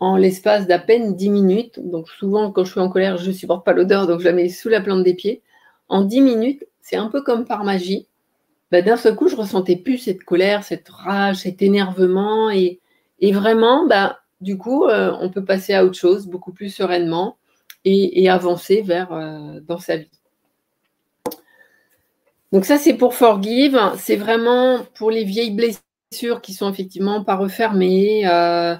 En 0.00 0.16
l'espace 0.16 0.66
d'à 0.66 0.78
peine 0.78 1.14
10 1.14 1.28
minutes, 1.28 1.80
donc 1.86 2.08
souvent 2.08 2.50
quand 2.50 2.64
je 2.64 2.70
suis 2.70 2.80
en 2.80 2.88
colère, 2.88 3.18
je 3.18 3.28
ne 3.28 3.34
supporte 3.34 3.66
pas 3.66 3.72
l'odeur, 3.72 4.06
donc 4.06 4.20
je 4.20 4.24
la 4.24 4.32
mets 4.32 4.48
sous 4.48 4.68
la 4.70 4.80
plante 4.80 5.02
des 5.02 5.14
pieds. 5.14 5.42
En 5.88 6.04
10 6.04 6.20
minutes, 6.22 6.64
c'est 6.80 6.96
un 6.96 7.08
peu 7.08 7.20
comme 7.22 7.44
par 7.44 7.64
magie. 7.64 8.06
Bah, 8.70 8.82
d'un 8.82 8.96
seul 8.96 9.14
coup, 9.14 9.28
je 9.28 9.36
ressentais 9.36 9.76
plus 9.76 9.98
cette 9.98 10.24
colère, 10.24 10.62
cette 10.64 10.88
rage, 10.88 11.36
cet 11.38 11.62
énervement. 11.62 12.50
Et, 12.50 12.80
vraiment, 13.22 13.86
bah, 13.86 14.20
du 14.40 14.58
coup, 14.58 14.84
euh, 14.84 15.12
on 15.20 15.30
peut 15.30 15.44
passer 15.44 15.74
à 15.74 15.84
autre 15.84 15.98
chose 15.98 16.26
beaucoup 16.26 16.52
plus 16.52 16.68
sereinement 16.68 17.38
et, 17.84 18.28
avancer 18.28 18.82
vers 18.82 19.12
euh, 19.12 19.60
dans 19.66 19.78
sa 19.78 19.96
vie. 19.96 20.10
Donc 22.52 22.64
ça, 22.64 22.78
c'est 22.78 22.94
pour 22.94 23.14
Forgive. 23.14 23.78
C'est 23.96 24.16
vraiment 24.16 24.80
pour 24.94 25.10
les 25.10 25.24
vieilles 25.24 25.54
blessures 25.54 26.40
qui 26.42 26.52
sont 26.52 26.70
effectivement 26.70 27.24
pas 27.24 27.36
refermées. 27.36 28.26
Euh, 28.26 28.76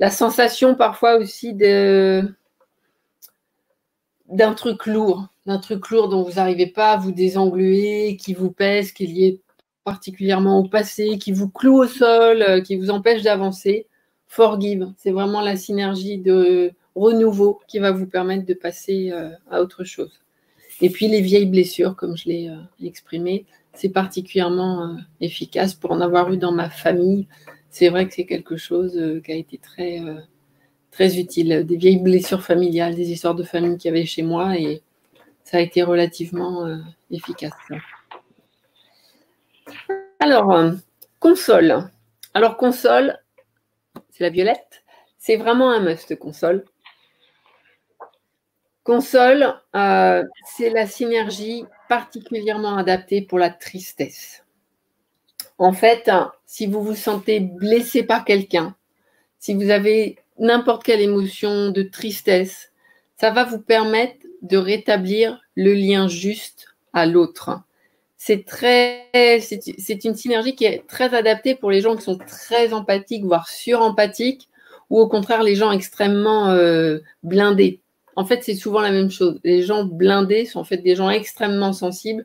la 0.00 0.10
sensation 0.10 0.74
parfois 0.74 1.16
aussi 1.16 1.54
d'un 4.28 4.54
truc 4.54 4.86
lourd, 4.86 5.28
d'un 5.46 5.58
truc 5.58 5.90
lourd 5.90 6.08
dont 6.08 6.22
vous 6.22 6.34
n'arrivez 6.34 6.66
pas 6.66 6.92
à 6.92 6.96
vous 6.96 7.12
désengluer, 7.12 8.16
qui 8.16 8.34
vous 8.34 8.50
pèse, 8.50 8.92
qui 8.92 9.04
est 9.04 9.08
lié 9.08 9.40
particulièrement 9.84 10.60
au 10.60 10.64
passé, 10.64 11.18
qui 11.18 11.32
vous 11.32 11.48
cloue 11.48 11.82
au 11.82 11.86
sol, 11.86 12.42
euh, 12.42 12.60
qui 12.60 12.76
vous 12.76 12.90
empêche 12.90 13.22
d'avancer. 13.22 13.86
Forgive, 14.26 14.92
c'est 14.96 15.10
vraiment 15.12 15.42
la 15.42 15.56
synergie 15.56 16.18
de 16.18 16.72
renouveau 16.94 17.60
qui 17.68 17.78
va 17.78 17.92
vous 17.92 18.06
permettre 18.06 18.46
de 18.46 18.54
passer 18.54 19.10
euh, 19.12 19.30
à 19.50 19.60
autre 19.60 19.84
chose. 19.84 20.20
Et 20.80 20.90
puis 20.90 21.06
les 21.06 21.20
vieilles 21.20 21.46
blessures, 21.46 21.94
comme 21.94 22.16
je 22.16 22.28
l'ai 22.28 22.48
euh, 22.48 22.56
exprimé, 22.82 23.44
c'est 23.74 23.90
particulièrement 23.90 24.96
efficace 25.20 25.74
pour 25.74 25.90
en 25.90 26.00
avoir 26.00 26.32
eu 26.32 26.36
dans 26.36 26.52
ma 26.52 26.70
famille. 26.70 27.26
C'est 27.70 27.88
vrai 27.88 28.06
que 28.06 28.14
c'est 28.14 28.24
quelque 28.24 28.56
chose 28.56 29.20
qui 29.24 29.32
a 29.32 29.34
été 29.34 29.58
très, 29.58 30.00
très 30.94 31.18
utile. 31.18 31.66
Des 31.66 31.76
vieilles 31.76 31.98
blessures 31.98 32.42
familiales, 32.42 32.94
des 32.94 33.10
histoires 33.10 33.34
de 33.34 33.42
famille 33.42 33.76
qu'il 33.76 33.92
y 33.92 33.94
avait 33.94 34.06
chez 34.06 34.22
moi 34.22 34.56
et 34.56 34.80
ça 35.42 35.58
a 35.58 35.60
été 35.60 35.82
relativement 35.82 36.66
efficace. 37.10 37.52
Alors, 40.20 40.52
euh, 40.52 40.72
console. 41.18 41.90
Alors, 42.32 42.56
console, 42.56 43.18
c'est 44.10 44.24
la 44.24 44.30
violette. 44.30 44.84
C'est 45.18 45.36
vraiment 45.36 45.70
un 45.70 45.80
must 45.80 46.16
console. 46.16 46.64
Console, 48.84 49.54
euh, 49.74 50.22
c'est 50.56 50.70
la 50.70 50.86
synergie 50.86 51.64
particulièrement 51.88 52.76
adaptée 52.76 53.22
pour 53.22 53.38
la 53.38 53.50
tristesse. 53.50 54.44
En 55.58 55.72
fait, 55.72 56.10
si 56.46 56.66
vous 56.66 56.82
vous 56.82 56.94
sentez 56.94 57.40
blessé 57.40 58.02
par 58.02 58.24
quelqu'un, 58.24 58.76
si 59.38 59.54
vous 59.54 59.70
avez 59.70 60.18
n'importe 60.38 60.84
quelle 60.84 61.00
émotion 61.00 61.70
de 61.70 61.82
tristesse, 61.82 62.72
ça 63.20 63.30
va 63.30 63.44
vous 63.44 63.60
permettre 63.60 64.26
de 64.42 64.56
rétablir 64.56 65.40
le 65.54 65.74
lien 65.74 66.08
juste 66.08 66.66
à 66.92 67.06
l'autre 67.06 67.64
c'est 68.26 68.46
très, 68.46 69.10
c'est 69.42 70.04
une 70.04 70.14
synergie 70.14 70.54
qui 70.54 70.64
est 70.64 70.86
très 70.88 71.14
adaptée 71.14 71.54
pour 71.54 71.70
les 71.70 71.82
gens 71.82 71.94
qui 71.94 72.04
sont 72.04 72.16
très 72.16 72.72
empathiques, 72.72 73.22
voire 73.22 73.48
surempathiques, 73.48 74.48
ou 74.88 74.98
au 74.98 75.08
contraire 75.08 75.42
les 75.42 75.54
gens 75.54 75.70
extrêmement 75.72 76.48
euh, 76.48 77.00
blindés. 77.22 77.82
En 78.16 78.24
fait, 78.24 78.42
c'est 78.42 78.54
souvent 78.54 78.80
la 78.80 78.92
même 78.92 79.10
chose. 79.10 79.40
Les 79.44 79.60
gens 79.60 79.84
blindés 79.84 80.46
sont 80.46 80.60
en 80.60 80.64
fait 80.64 80.78
des 80.78 80.96
gens 80.96 81.10
extrêmement 81.10 81.74
sensibles, 81.74 82.24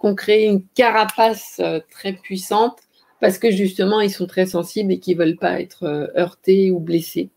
qui 0.00 0.06
ont 0.08 0.16
créé 0.16 0.46
une 0.46 0.66
carapace 0.74 1.60
euh, 1.60 1.78
très 1.92 2.14
puissante 2.14 2.80
parce 3.20 3.38
que 3.38 3.52
justement 3.52 4.00
ils 4.00 4.10
sont 4.10 4.26
très 4.26 4.46
sensibles 4.46 4.92
et 4.92 4.98
qui 4.98 5.14
ne 5.14 5.20
veulent 5.20 5.36
pas 5.36 5.60
être 5.60 5.84
euh, 5.84 6.08
heurtés 6.16 6.72
ou 6.72 6.80
blessés. 6.80 7.30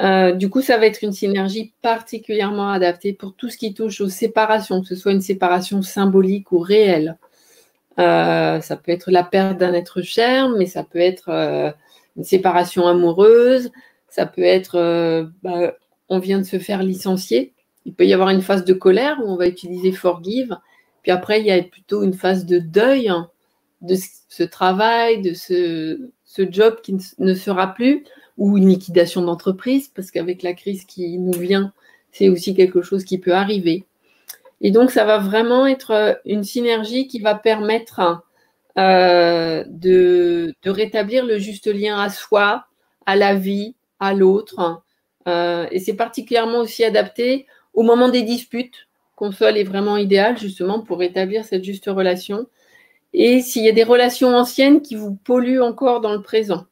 Euh, 0.00 0.32
du 0.32 0.50
coup, 0.50 0.60
ça 0.60 0.76
va 0.76 0.86
être 0.86 1.02
une 1.02 1.12
synergie 1.12 1.72
particulièrement 1.80 2.70
adaptée 2.70 3.12
pour 3.12 3.34
tout 3.34 3.48
ce 3.48 3.56
qui 3.56 3.74
touche 3.74 4.00
aux 4.00 4.08
séparations, 4.08 4.80
que 4.82 4.88
ce 4.88 4.96
soit 4.96 5.12
une 5.12 5.20
séparation 5.20 5.82
symbolique 5.82 6.50
ou 6.52 6.58
réelle. 6.58 7.16
Euh, 8.00 8.60
ça 8.60 8.76
peut 8.76 8.90
être 8.90 9.10
la 9.10 9.22
perte 9.22 9.58
d'un 9.58 9.72
être 9.72 10.02
cher, 10.02 10.48
mais 10.48 10.66
ça 10.66 10.82
peut 10.82 10.98
être 10.98 11.28
euh, 11.28 11.70
une 12.16 12.24
séparation 12.24 12.88
amoureuse, 12.88 13.70
ça 14.08 14.26
peut 14.26 14.42
être 14.42 15.30
bah, 15.42 15.74
on 16.08 16.18
vient 16.18 16.38
de 16.38 16.44
se 16.44 16.58
faire 16.58 16.82
licencier. 16.82 17.52
Il 17.84 17.94
peut 17.94 18.06
y 18.06 18.12
avoir 18.14 18.30
une 18.30 18.42
phase 18.42 18.64
de 18.64 18.72
colère 18.72 19.18
où 19.22 19.28
on 19.28 19.36
va 19.36 19.46
utiliser 19.46 19.92
forgive, 19.92 20.56
puis 21.02 21.12
après 21.12 21.40
il 21.40 21.46
y 21.46 21.52
a 21.52 21.62
plutôt 21.62 22.02
une 22.02 22.14
phase 22.14 22.46
de 22.46 22.58
deuil 22.58 23.12
de 23.80 23.96
ce 24.28 24.42
travail, 24.42 25.20
de 25.20 25.34
ce 25.34 26.00
job 26.50 26.80
qui 26.82 26.96
ne 27.18 27.34
sera 27.34 27.74
plus 27.74 28.04
ou 28.36 28.58
une 28.58 28.68
liquidation 28.68 29.22
d'entreprise, 29.22 29.88
parce 29.88 30.10
qu'avec 30.10 30.42
la 30.42 30.54
crise 30.54 30.84
qui 30.84 31.18
nous 31.18 31.38
vient, 31.38 31.72
c'est 32.12 32.28
aussi 32.28 32.54
quelque 32.54 32.82
chose 32.82 33.04
qui 33.04 33.18
peut 33.18 33.34
arriver. 33.34 33.84
Et 34.60 34.70
donc, 34.70 34.90
ça 34.90 35.04
va 35.04 35.18
vraiment 35.18 35.66
être 35.66 35.90
euh, 35.90 36.14
une 36.24 36.44
synergie 36.44 37.06
qui 37.06 37.20
va 37.20 37.34
permettre 37.34 38.22
euh, 38.78 39.64
de, 39.68 40.54
rétablir 40.64 41.24
le 41.24 41.38
juste 41.38 41.66
lien 41.66 41.98
à 41.98 42.08
soi, 42.08 42.66
à 43.06 43.16
la 43.16 43.34
vie, 43.34 43.74
à 44.00 44.14
l'autre. 44.14 44.82
Euh, 45.28 45.66
et 45.70 45.78
c'est 45.78 45.94
particulièrement 45.94 46.58
aussi 46.58 46.84
adapté 46.84 47.46
au 47.72 47.82
moment 47.82 48.08
des 48.08 48.22
disputes. 48.22 48.88
Console 49.16 49.58
est 49.58 49.64
vraiment 49.64 49.96
idéal 49.96 50.38
justement 50.38 50.80
pour 50.80 50.98
rétablir 50.98 51.44
cette 51.44 51.64
juste 51.64 51.86
relation. 51.86 52.46
Et 53.12 53.42
s'il 53.42 53.64
y 53.64 53.68
a 53.68 53.72
des 53.72 53.84
relations 53.84 54.34
anciennes 54.34 54.82
qui 54.82 54.96
vous 54.96 55.14
polluent 55.14 55.62
encore 55.62 56.00
dans 56.00 56.12
le 56.12 56.22
présent. 56.22 56.64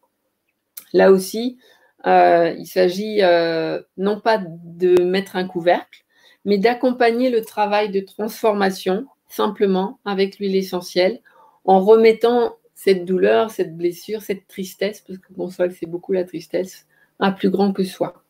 Là 0.92 1.10
aussi, 1.10 1.58
euh, 2.06 2.54
il 2.58 2.66
s'agit 2.66 3.22
euh, 3.22 3.80
non 3.96 4.20
pas 4.20 4.38
de 4.38 5.02
mettre 5.02 5.36
un 5.36 5.46
couvercle, 5.46 6.04
mais 6.44 6.58
d'accompagner 6.58 7.30
le 7.30 7.42
travail 7.42 7.90
de 7.90 8.00
transformation 8.00 9.06
simplement 9.28 9.98
avec 10.04 10.38
l'huile 10.38 10.56
essentielle 10.56 11.20
en 11.64 11.80
remettant 11.80 12.56
cette 12.74 13.04
douleur, 13.04 13.50
cette 13.50 13.76
blessure, 13.76 14.22
cette 14.22 14.48
tristesse, 14.48 15.00
parce 15.06 15.18
que 15.18 15.32
console, 15.32 15.72
c'est 15.72 15.86
beaucoup 15.86 16.12
la 16.12 16.24
tristesse, 16.24 16.86
à 17.20 17.30
plus 17.30 17.50
grand 17.50 17.72
que 17.72 17.84
soi. 17.84 18.24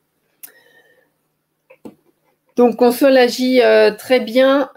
Donc, 2.56 2.76
console 2.76 3.16
agit 3.16 3.62
euh, 3.62 3.92
très 3.92 4.20
bien 4.20 4.70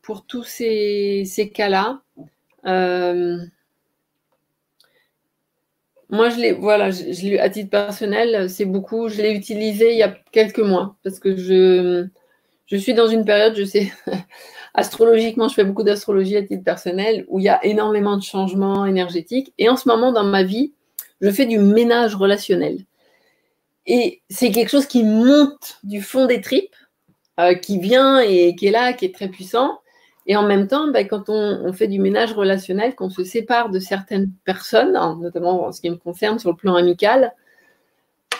pour 0.00 0.24
tous 0.24 0.44
ces, 0.44 1.24
ces 1.26 1.50
cas-là. 1.50 2.00
Moi, 6.10 6.30
je 6.30 6.36
l'ai, 6.36 6.52
voilà, 6.52 6.90
je, 6.90 7.38
à 7.38 7.50
titre 7.50 7.70
personnel, 7.70 8.48
c'est 8.48 8.64
beaucoup. 8.64 9.08
Je 9.08 9.20
l'ai 9.20 9.32
utilisé 9.32 9.92
il 9.92 9.98
y 9.98 10.02
a 10.02 10.14
quelques 10.32 10.58
mois 10.58 10.96
parce 11.04 11.18
que 11.20 11.36
je, 11.36 12.06
je 12.66 12.76
suis 12.76 12.94
dans 12.94 13.08
une 13.08 13.24
période, 13.24 13.54
je 13.56 13.64
sais, 13.64 13.92
astrologiquement, 14.74 15.48
je 15.48 15.54
fais 15.54 15.64
beaucoup 15.64 15.82
d'astrologie 15.82 16.36
à 16.36 16.42
titre 16.42 16.64
personnel 16.64 17.24
où 17.28 17.38
il 17.38 17.44
y 17.44 17.48
a 17.48 17.64
énormément 17.64 18.16
de 18.16 18.22
changements 18.22 18.86
énergétiques. 18.86 19.52
Et 19.58 19.68
en 19.68 19.76
ce 19.76 19.88
moment, 19.88 20.12
dans 20.12 20.24
ma 20.24 20.42
vie, 20.42 20.72
je 21.20 21.30
fais 21.30 21.46
du 21.46 21.58
ménage 21.58 22.14
relationnel. 22.14 22.84
Et 23.86 24.22
c'est 24.28 24.50
quelque 24.50 24.70
chose 24.70 24.86
qui 24.86 25.02
monte 25.02 25.78
du 25.82 26.02
fond 26.02 26.26
des 26.26 26.40
tripes, 26.40 26.76
euh, 27.40 27.54
qui 27.54 27.78
vient 27.78 28.20
et 28.20 28.54
qui 28.54 28.66
est 28.66 28.70
là, 28.70 28.92
qui 28.92 29.06
est 29.06 29.14
très 29.14 29.28
puissant. 29.28 29.80
Et 30.28 30.36
en 30.36 30.46
même 30.46 30.68
temps, 30.68 30.88
ben, 30.90 31.08
quand 31.08 31.30
on, 31.30 31.72
fait 31.72 31.88
du 31.88 31.98
ménage 31.98 32.34
relationnel, 32.34 32.94
qu'on 32.94 33.08
se 33.08 33.24
sépare 33.24 33.70
de 33.70 33.80
certaines 33.80 34.30
personnes, 34.44 34.94
hein, 34.94 35.18
notamment 35.20 35.64
en 35.64 35.72
ce 35.72 35.80
qui 35.80 35.88
me 35.88 35.96
concerne 35.96 36.38
sur 36.38 36.50
le 36.50 36.56
plan 36.56 36.76
amical, 36.76 37.32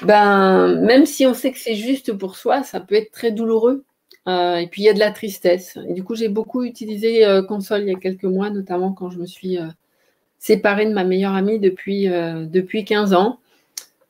ben, 0.03 0.77
même 0.83 1.07
si 1.07 1.27
on 1.27 1.33
sait 1.33 1.51
que 1.51 1.59
c'est 1.59 1.75
juste 1.75 2.13
pour 2.13 2.37
soi, 2.37 2.63
ça 2.63 2.79
peut 2.81 2.95
être 2.95 3.11
très 3.11 3.33
douloureux. 3.33 3.85
Euh, 4.29 4.57
et 4.57 4.67
puis 4.67 4.83
il 4.83 4.85
y 4.85 4.91
a 4.91 4.93
de 4.93 4.99
la 4.99 5.11
tristesse. 5.11 5.79
Et 5.89 5.95
du 5.95 6.05
coup, 6.05 6.15
j'ai 6.15 6.29
beaucoup 6.29 6.63
utilisé 6.63 7.25
euh, 7.25 7.43
console 7.43 7.83
il 7.83 7.89
y 7.89 7.95
a 7.95 7.99
quelques 7.99 8.25
mois, 8.25 8.51
notamment 8.51 8.93
quand 8.93 9.09
je 9.09 9.19
me 9.19 9.25
suis 9.25 9.59
euh, 9.59 9.69
séparée 10.39 10.85
de 10.85 10.93
ma 10.93 11.05
meilleure 11.05 11.35
amie 11.35 11.59
depuis, 11.59 12.07
depuis 12.07 12.85
15 12.85 13.15
ans. 13.15 13.41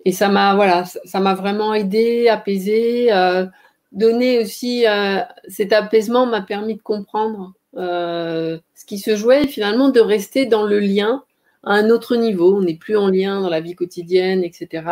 Et 0.05 0.13
ça 0.13 0.29
m'a 0.29 0.55
voilà, 0.57 0.85
ça 0.85 1.21
m'a 1.21 1.35
vraiment 1.35 1.75
aidé, 1.75 2.29
apaisé, 2.29 3.11
donné 3.93 4.41
aussi 4.41 4.85
cet 5.49 5.73
apaisement 5.73 6.27
m'a 6.27 6.43
permis 6.43 6.75
de 6.77 6.83
comprendre 6.83 7.55
ce 7.75 8.85
qui 8.87 8.99
se 8.99 9.17
jouait 9.17 9.47
finalement 9.47 9.89
de 9.91 10.01
rester 10.01 10.47
dans 10.47 10.65
le 10.65 10.81
lien 10.81 11.25
à 11.63 11.75
un 11.75 11.91
autre 11.91 12.17
niveau. 12.17 12.57
On 12.57 12.63
n'est 12.63 12.77
plus 12.77 12.97
en 12.97 13.09
lien 13.09 13.41
dans 13.41 13.51
la 13.51 13.61
vie 13.61 13.75
quotidienne, 13.75 14.45
etc. 14.45 14.85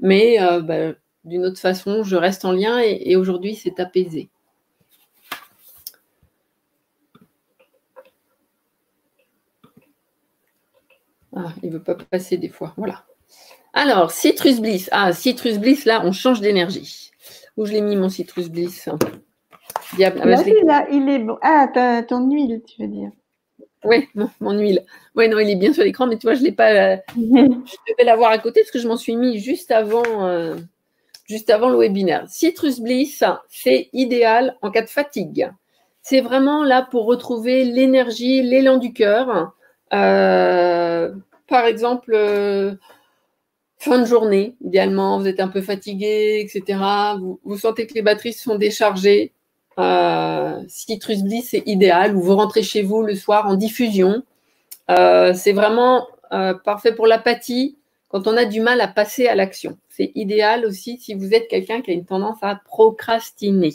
Mais 0.00 0.40
euh, 0.40 0.60
bah, 0.60 0.92
d'une 1.24 1.44
autre 1.44 1.60
façon, 1.60 2.02
je 2.04 2.16
reste 2.16 2.44
en 2.44 2.52
lien 2.52 2.78
et, 2.80 3.16
aujourd'hui, 3.16 3.54
c'est 3.54 3.80
apaisé. 3.80 4.30
Ah, 11.34 11.52
il 11.62 11.68
ne 11.68 11.74
veut 11.74 11.82
pas 11.82 11.94
passer 11.94 12.38
des 12.38 12.48
fois. 12.48 12.72
Voilà. 12.76 13.04
Alors, 13.74 14.10
Citrus 14.10 14.60
Bliss. 14.60 14.88
Ah, 14.92 15.12
Citrus 15.12 15.58
Bliss, 15.58 15.84
là, 15.84 16.02
on 16.04 16.12
change 16.12 16.40
d'énergie. 16.40 17.10
Où 17.58 17.66
je 17.66 17.72
l'ai 17.72 17.82
mis 17.82 17.96
mon 17.96 18.08
Citrus 18.08 18.48
Bliss? 18.48 18.88
Là, 19.98 20.86
il 20.90 21.08
est 21.08 21.18
bon. 21.18 21.38
Ah, 21.42 21.68
ton 22.08 22.30
huile, 22.30 22.62
tu 22.66 22.82
veux 22.82 22.88
dire. 22.88 23.10
Oui, 23.84 24.08
mon, 24.40 24.52
huile. 24.58 24.84
Oui, 25.14 25.28
non, 25.28 25.38
il 25.38 25.50
est 25.50 25.56
bien 25.56 25.72
sur 25.72 25.84
l'écran, 25.84 26.06
mais 26.06 26.16
tu 26.16 26.26
vois, 26.26 26.34
je 26.34 26.42
l'ai 26.42 26.52
pas. 26.52 26.72
Euh, 26.72 26.96
je 27.16 27.92
devais 27.92 28.04
l'avoir 28.04 28.30
à 28.30 28.38
côté 28.38 28.60
parce 28.60 28.70
que 28.70 28.78
je 28.78 28.88
m'en 28.88 28.96
suis 28.96 29.16
mis 29.16 29.38
juste 29.38 29.70
avant, 29.70 30.26
euh, 30.26 30.56
juste 31.28 31.50
avant 31.50 31.68
le 31.68 31.78
webinaire. 31.78 32.24
Citrus 32.28 32.80
Bliss, 32.80 33.22
c'est 33.48 33.88
idéal 33.92 34.56
en 34.62 34.70
cas 34.70 34.82
de 34.82 34.88
fatigue. 34.88 35.50
c'est 36.02 36.20
vraiment 36.20 36.64
là 36.64 36.86
pour 36.90 37.06
retrouver 37.06 37.64
l'énergie, 37.64 38.42
l'élan 38.42 38.78
du 38.78 38.92
cœur. 38.92 39.52
Euh, 39.92 41.12
par 41.46 41.66
exemple, 41.66 42.12
fin 43.78 43.98
de 44.00 44.04
journée, 44.04 44.56
idéalement, 44.64 45.18
vous 45.18 45.28
êtes 45.28 45.40
un 45.40 45.48
peu 45.48 45.60
fatigué, 45.60 46.40
etc. 46.40 46.80
Vous, 47.44 47.58
sentez 47.58 47.86
que 47.86 47.94
les 47.94 48.02
batteries 48.02 48.32
sont 48.32 48.56
déchargées. 48.56 49.32
Euh, 49.78 50.62
Citrus 50.68 51.22
Bliss, 51.22 51.50
c'est 51.50 51.62
idéal. 51.66 52.16
Ou 52.16 52.22
vous 52.22 52.36
rentrez 52.36 52.62
chez 52.62 52.82
vous 52.82 53.02
le 53.02 53.14
soir 53.14 53.46
en 53.46 53.54
diffusion. 53.54 54.22
c'est 54.88 55.52
vraiment 55.52 56.06
parfait 56.64 56.94
pour 56.94 57.06
l'apathie 57.06 57.76
quand 58.08 58.26
on 58.26 58.36
a 58.36 58.44
du 58.44 58.60
mal 58.60 58.80
à 58.80 58.88
passer 58.88 59.26
à 59.26 59.34
l'action. 59.34 59.78
C'est 59.88 60.12
idéal 60.14 60.64
aussi 60.64 60.98
si 60.98 61.14
vous 61.14 61.34
êtes 61.34 61.48
quelqu'un 61.48 61.82
qui 61.82 61.90
a 61.90 61.94
une 61.94 62.04
tendance 62.04 62.38
à 62.42 62.60
procrastiner. 62.64 63.74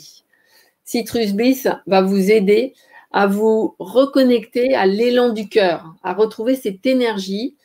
Citrus 0.84 1.32
Bliss 1.32 1.68
va 1.86 2.02
vous 2.02 2.30
aider 2.30 2.74
à 3.12 3.26
vous 3.26 3.76
reconnecter 3.78 4.74
à 4.74 4.86
l'élan 4.86 5.30
du 5.30 5.48
cœur, 5.48 5.94
à 6.02 6.14
retrouver 6.14 6.54
cette 6.54 6.84
énergie, 6.86 7.56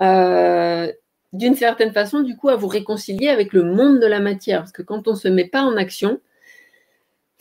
euh, 0.00 0.90
d'une 1.32 1.54
certaine 1.54 1.92
façon, 1.92 2.20
du 2.20 2.36
coup, 2.36 2.48
à 2.48 2.56
vous 2.56 2.68
réconcilier 2.68 3.28
avec 3.28 3.52
le 3.52 3.64
monde 3.64 4.00
de 4.00 4.06
la 4.06 4.20
matière. 4.20 4.60
Parce 4.60 4.72
que 4.72 4.82
quand 4.82 5.08
on 5.08 5.12
ne 5.12 5.16
se 5.16 5.28
met 5.28 5.46
pas 5.46 5.62
en 5.62 5.76
action, 5.76 6.20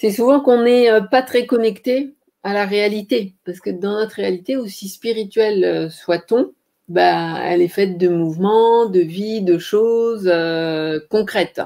c'est 0.02 0.10
souvent 0.10 0.40
qu'on 0.40 0.64
n'est 0.64 0.90
euh, 0.90 1.02
pas 1.02 1.22
très 1.22 1.46
connecté 1.46 2.16
à 2.42 2.54
la 2.54 2.66
réalité. 2.66 3.36
Parce 3.46 3.60
que 3.60 3.70
dans 3.70 4.00
notre 4.00 4.16
réalité, 4.16 4.58
aussi 4.58 4.90
spirituelle 4.90 5.64
euh, 5.64 5.90
soit-on, 5.92 6.54
bah, 6.88 7.38
elle 7.44 7.62
est 7.62 7.68
faite 7.68 8.00
de 8.00 8.08
mouvements, 8.08 8.88
de 8.88 9.00
vie, 9.00 9.44
de 9.44 9.60
choses 9.60 10.28
concrètes. 11.12 11.62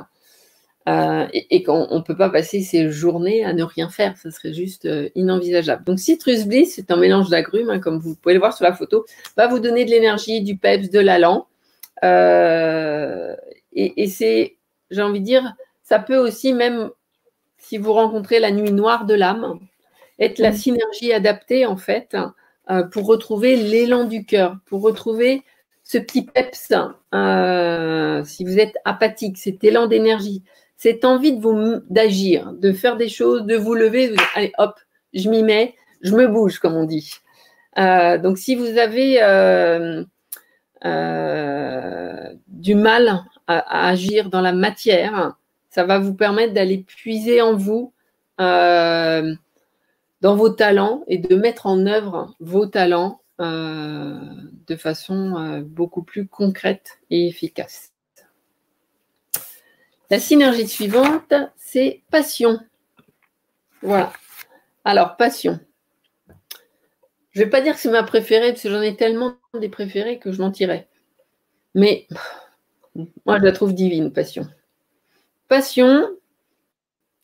Euh, 0.89 1.25
et, 1.31 1.63
qu'on 1.63 1.95
ne 1.95 2.01
peut 2.01 2.17
pas 2.17 2.29
passer 2.29 2.61
ses 2.61 2.91
journées 2.91 3.45
à 3.45 3.53
ne 3.53 3.63
rien 3.63 3.89
faire, 3.89 4.17
ça 4.17 4.29
serait 4.31 4.53
juste 4.53 4.87
inenvisageable. 5.15 5.85
Donc 5.85 5.99
Citrus 5.99 6.45
Bliss, 6.45 6.75
c'est 6.75 6.91
un 6.91 6.97
mélange 6.97 7.29
d'agrumes, 7.29 7.69
hein, 7.69 7.79
comme 7.79 7.99
vous 7.99 8.15
pouvez 8.15 8.35
le 8.35 8.39
voir 8.39 8.55
sur 8.55 8.65
la 8.65 8.73
photo, 8.73 9.05
va 9.37 9.47
vous 9.47 9.59
donner 9.59 9.85
de 9.85 9.89
l'énergie, 9.89 10.41
du 10.41 10.57
peps, 10.57 10.91
de 10.91 10.99
l'allant. 10.99 11.47
Et, 12.03 14.07
c'est, 14.09 14.57
j'ai 14.91 15.01
envie 15.01 15.21
de 15.21 15.25
dire, 15.25 15.55
ça 15.83 15.99
peut 15.99 16.17
aussi 16.17 16.53
même, 16.53 16.91
si 17.67 17.77
vous 17.77 17.93
rencontrez 17.93 18.39
la 18.39 18.51
nuit 18.51 18.71
noire 18.71 19.05
de 19.05 19.13
l'âme, 19.13 19.59
être 20.19 20.39
la 20.39 20.51
mmh. 20.51 20.55
synergie 20.55 21.13
adaptée 21.13 21.65
en 21.65 21.77
fait 21.77 22.15
pour 22.91 23.05
retrouver 23.05 23.55
l'élan 23.55 24.05
du 24.05 24.25
cœur, 24.25 24.57
pour 24.65 24.81
retrouver 24.81 25.43
ce 25.83 25.97
petit 25.97 26.23
peps, 26.23 26.71
si 28.27 28.43
vous 28.43 28.59
êtes 28.59 28.75
apathique, 28.85 29.37
cet 29.37 29.63
élan 29.63 29.87
d'énergie 29.87 30.43
cette 30.77 31.05
envie 31.05 31.33
de 31.33 31.41
vous 31.41 31.81
d'agir, 31.89 32.51
de 32.53 32.71
faire 32.71 32.97
des 32.97 33.09
choses, 33.09 33.45
de 33.45 33.55
vous 33.55 33.73
lever, 33.73 34.13
allez 34.35 34.51
hop, 34.57 34.79
je 35.13 35.29
m'y 35.29 35.43
mets, 35.43 35.75
je 36.01 36.13
me 36.13 36.27
bouge 36.27 36.59
comme 36.59 36.75
on 36.75 36.83
dit. 36.83 37.13
Euh, 37.77 38.17
donc 38.17 38.37
si 38.37 38.55
vous 38.55 38.77
avez 38.77 39.21
euh, 39.21 40.03
euh, 40.85 42.33
du 42.47 42.75
mal 42.75 43.23
à, 43.47 43.87
agir 43.87 44.29
dans 44.29 44.41
la 44.41 44.53
matière, 44.53 45.37
ça 45.75 45.83
va 45.83 45.99
vous 45.99 46.13
permettre 46.13 46.53
d'aller 46.53 46.77
puiser 46.77 47.41
en 47.41 47.53
vous, 47.53 47.91
dans 48.37 49.35
vos 50.21 50.47
talents 50.47 51.03
et 51.07 51.17
de 51.17 51.35
mettre 51.35 51.65
en 51.65 51.85
œuvre 51.85 52.33
vos 52.39 52.65
talents 52.65 53.19
de 53.39 54.75
façon 54.77 55.59
beaucoup 55.67 56.01
plus 56.01 56.27
concrète 56.27 56.99
et 57.09 57.27
efficace. 57.27 57.91
La 60.09 60.17
synergie 60.19 60.65
suivante, 60.65 61.33
c'est 61.57 62.03
passion. 62.09 62.57
Voilà. 63.81 64.13
Alors, 64.85 65.17
passion. 65.17 65.59
Je 67.31 67.41
ne 67.41 67.43
vais 67.43 67.49
pas 67.49 67.59
dire 67.59 67.73
que 67.73 67.81
c'est 67.81 67.91
ma 67.91 68.03
préférée, 68.03 68.51
parce 68.51 68.63
que 68.63 68.69
j'en 68.69 68.81
ai 68.81 68.95
tellement 68.95 69.35
des 69.59 69.67
préférées 69.67 70.19
que 70.19 70.31
je 70.31 70.41
mentirais. 70.41 70.87
Mais 71.73 72.07
moi, 73.25 73.39
je 73.39 73.43
la 73.43 73.51
trouve 73.51 73.73
divine, 73.73 74.13
passion. 74.13 74.47
Passion, 75.47 76.07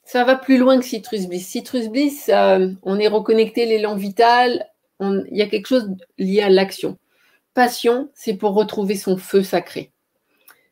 ça 0.03 0.23
va 0.23 0.35
plus 0.35 0.57
loin 0.57 0.79
que 0.79 0.85
Citrus 0.85 1.27
Bliss. 1.27 1.47
Citrus 1.47 1.87
Bliss, 1.87 2.29
euh, 2.29 2.69
on 2.83 2.99
est 2.99 3.07
reconnecté 3.07 3.65
l'élan 3.65 3.95
vital, 3.95 4.67
il 4.99 5.37
y 5.37 5.41
a 5.41 5.47
quelque 5.47 5.67
chose 5.67 5.89
lié 6.17 6.41
à 6.41 6.49
l'action. 6.49 6.97
Passion, 7.53 8.09
c'est 8.13 8.35
pour 8.35 8.53
retrouver 8.53 8.95
son 8.95 9.17
feu 9.17 9.43
sacré. 9.43 9.91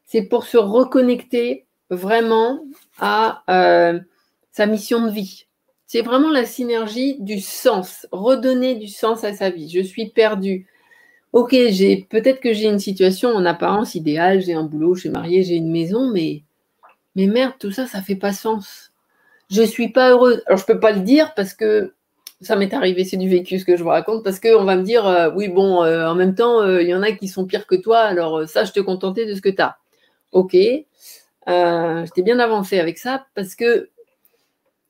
C'est 0.06 0.24
pour 0.24 0.46
se 0.46 0.58
reconnecter 0.58 1.66
vraiment 1.90 2.64
à 3.00 3.44
euh, 3.50 4.00
sa 4.52 4.66
mission 4.66 5.06
de 5.06 5.12
vie. 5.12 5.48
C'est 5.88 6.02
vraiment 6.02 6.30
la 6.30 6.46
synergie 6.46 7.18
du 7.20 7.40
sens, 7.40 8.08
redonner 8.12 8.76
du 8.76 8.88
sens 8.88 9.24
à 9.24 9.34
sa 9.34 9.50
vie. 9.50 9.70
Je 9.70 9.82
suis 9.82 10.10
perdue. 10.10 10.68
Ok, 11.34 11.52
j'ai 11.52 12.08
peut-être 12.10 12.40
que 12.40 12.54
j'ai 12.54 12.68
une 12.68 12.80
situation 12.80 13.30
en 13.30 13.46
apparence 13.46 13.96
idéale, 13.96 14.42
j'ai 14.42 14.54
un 14.54 14.64
boulot, 14.64 14.96
je 14.96 15.02
suis 15.02 15.10
mariée, 15.10 15.44
j'ai 15.44 15.56
une 15.56 15.72
maison, 15.72 16.12
mais 16.12 16.44
mais 17.16 17.28
merde, 17.28 17.54
tout 17.60 17.72
ça, 17.72 17.88
ça 17.88 18.02
fait 18.02 18.16
pas 18.16 18.34
sens. 18.34 18.92
Je 19.50 19.64
suis 19.64 19.90
pas 19.90 20.12
heureuse. 20.12 20.44
Alors 20.46 20.60
je 20.60 20.66
peux 20.66 20.80
pas 20.80 20.92
le 20.92 21.02
dire 21.02 21.34
parce 21.36 21.54
que 21.54 21.94
ça 22.42 22.56
m'est 22.56 22.74
arrivé, 22.74 23.04
c'est 23.04 23.18
du 23.18 23.30
vécu 23.30 23.60
ce 23.60 23.66
que 23.66 23.76
je 23.76 23.84
vous 23.84 23.90
raconte, 23.90 24.24
parce 24.24 24.40
qu'on 24.40 24.64
va 24.64 24.78
me 24.78 24.84
dire, 24.84 25.06
euh, 25.06 25.30
oui, 25.36 25.50
bon, 25.50 25.84
euh, 25.84 26.08
en 26.08 26.16
même 26.16 26.36
temps, 26.36 26.66
il 26.66 26.88
y 26.88 26.96
en 26.96 27.02
a 27.02 27.12
qui 27.12 27.28
sont 27.28 27.46
pires 27.46 27.68
que 27.68 27.76
toi, 27.76 28.00
alors 28.00 28.48
ça, 28.48 28.64
je 28.64 28.72
te 28.72 28.80
contentais 28.80 29.26
de 29.26 29.34
ce 29.36 29.42
que 29.42 29.50
tu 29.50 29.62
as. 29.62 29.78
Ok, 30.32 30.56
euh, 31.50 32.06
j'étais 32.06 32.22
bien 32.22 32.40
avancée 32.40 32.80
avec 32.80 32.98
ça 32.98 33.26
parce 33.36 33.56
que. 33.56 33.90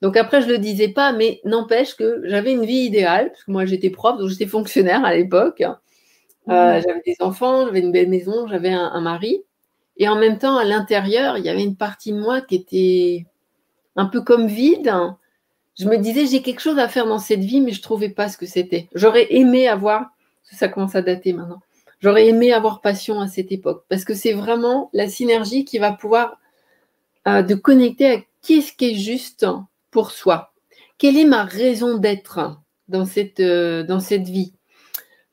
Donc 0.02 0.16
après, 0.16 0.40
je 0.40 0.46
ne 0.46 0.52
le 0.52 0.58
disais 0.58 0.88
pas, 0.88 1.12
mais 1.12 1.40
n'empêche 1.44 1.94
que 1.94 2.22
j'avais 2.24 2.52
une 2.52 2.64
vie 2.64 2.84
idéale, 2.84 3.28
parce 3.32 3.44
que 3.44 3.50
moi 3.50 3.66
j'étais 3.66 3.90
prof, 3.90 4.18
donc 4.18 4.30
j'étais 4.30 4.46
fonctionnaire 4.46 5.04
à 5.04 5.14
l'époque. 5.14 5.60
Euh, 5.60 6.78
mmh. 6.78 6.82
J'avais 6.82 7.02
des 7.04 7.16
enfants, 7.20 7.66
j'avais 7.66 7.80
une 7.80 7.92
belle 7.92 8.08
maison, 8.08 8.46
j'avais 8.48 8.70
un, 8.70 9.00
mari. 9.02 9.42
Et 10.00 10.08
en 10.08 10.16
même 10.16 10.38
temps, 10.38 10.56
à 10.56 10.64
l'intérieur, 10.64 11.36
il 11.36 11.44
y 11.44 11.50
avait 11.50 11.62
une 11.62 11.76
partie 11.76 12.12
de 12.12 12.18
moi 12.18 12.40
qui 12.40 12.54
était 12.54 13.26
un 13.96 14.06
peu 14.06 14.22
comme 14.22 14.46
vide. 14.46 14.90
Je 15.78 15.84
me 15.86 15.98
disais, 15.98 16.26
j'ai 16.26 16.40
quelque 16.40 16.60
chose 16.60 16.78
à 16.78 16.88
faire 16.88 17.06
dans 17.06 17.18
cette 17.18 17.44
vie, 17.44 17.60
mais 17.60 17.72
je 17.72 17.80
ne 17.80 17.82
trouvais 17.82 18.08
pas 18.08 18.30
ce 18.30 18.38
que 18.38 18.46
c'était. 18.46 18.88
J'aurais 18.94 19.26
aimé 19.34 19.68
avoir, 19.68 20.06
ça 20.42 20.68
commence 20.68 20.94
à 20.94 21.02
dater 21.02 21.34
maintenant, 21.34 21.60
j'aurais 22.00 22.28
aimé 22.28 22.50
avoir 22.50 22.80
passion 22.80 23.20
à 23.20 23.28
cette 23.28 23.52
époque, 23.52 23.84
parce 23.90 24.06
que 24.06 24.14
c'est 24.14 24.32
vraiment 24.32 24.88
la 24.94 25.06
synergie 25.06 25.66
qui 25.66 25.78
va 25.78 25.92
pouvoir 25.92 26.38
euh, 27.28 27.42
de 27.42 27.54
connecter 27.54 28.10
à 28.10 28.16
qu'est-ce 28.40 28.72
qui 28.72 28.92
est 28.92 28.94
juste 28.94 29.46
pour 29.90 30.12
soi. 30.12 30.54
Quelle 30.96 31.18
est 31.18 31.26
ma 31.26 31.44
raison 31.44 31.98
d'être 31.98 32.58
dans 32.88 33.04
cette, 33.04 33.40
euh, 33.40 33.82
dans 33.82 34.00
cette 34.00 34.28
vie? 34.28 34.54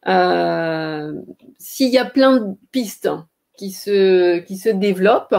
Euh, 0.10 1.14
S'il 1.58 1.90
y 1.90 1.98
a 1.98 2.06
plein 2.06 2.38
de 2.38 2.54
pistes 2.72 3.10
qui 3.58 3.72
se, 3.72 4.72
développent, 4.72 5.36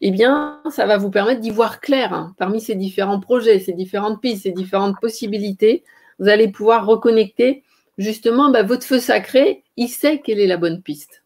eh 0.00 0.10
bien, 0.10 0.60
ça 0.70 0.84
va 0.84 0.98
vous 0.98 1.10
permettre 1.10 1.40
d'y 1.40 1.50
voir 1.50 1.80
clair 1.80 2.32
parmi 2.36 2.60
ces 2.60 2.74
différents 2.74 3.20
projets, 3.20 3.60
ces 3.60 3.72
différentes 3.72 4.20
pistes, 4.20 4.42
ces 4.42 4.52
différentes 4.52 5.00
possibilités. 5.00 5.84
Vous 6.18 6.28
allez 6.28 6.48
pouvoir 6.48 6.86
reconnecter 6.86 7.62
justement 7.98 8.50
bah, 8.50 8.62
votre 8.62 8.84
feu 8.84 8.98
sacré. 8.98 9.64
Il 9.76 9.88
sait 9.88 10.20
quelle 10.20 10.40
est 10.40 10.46
la 10.46 10.56
bonne 10.56 10.82
piste. 10.82 11.22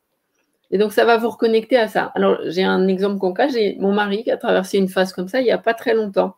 Et 0.71 0.79
donc, 0.79 0.93
ça 0.93 1.05
va 1.05 1.17
vous 1.17 1.31
reconnecter 1.31 1.77
à 1.77 1.89
ça. 1.89 2.13
Alors, 2.15 2.39
j'ai 2.45 2.65
un 2.65 2.87
exemple 2.89 3.19
concret. 3.19 3.49
J'ai 3.51 3.77
mon 3.79 3.93
mari 3.93 4.25
qui 4.25 4.31
a 4.31 4.37
traversé 4.37 4.79
une 4.79 4.89
phase 4.89 5.13
comme 5.13 5.29
ça 5.29 5.41
il 5.41 5.45
n'y 5.45 5.51
a 5.51 5.59
pas 5.59 5.75
très 5.75 5.95
longtemps. 5.95 6.37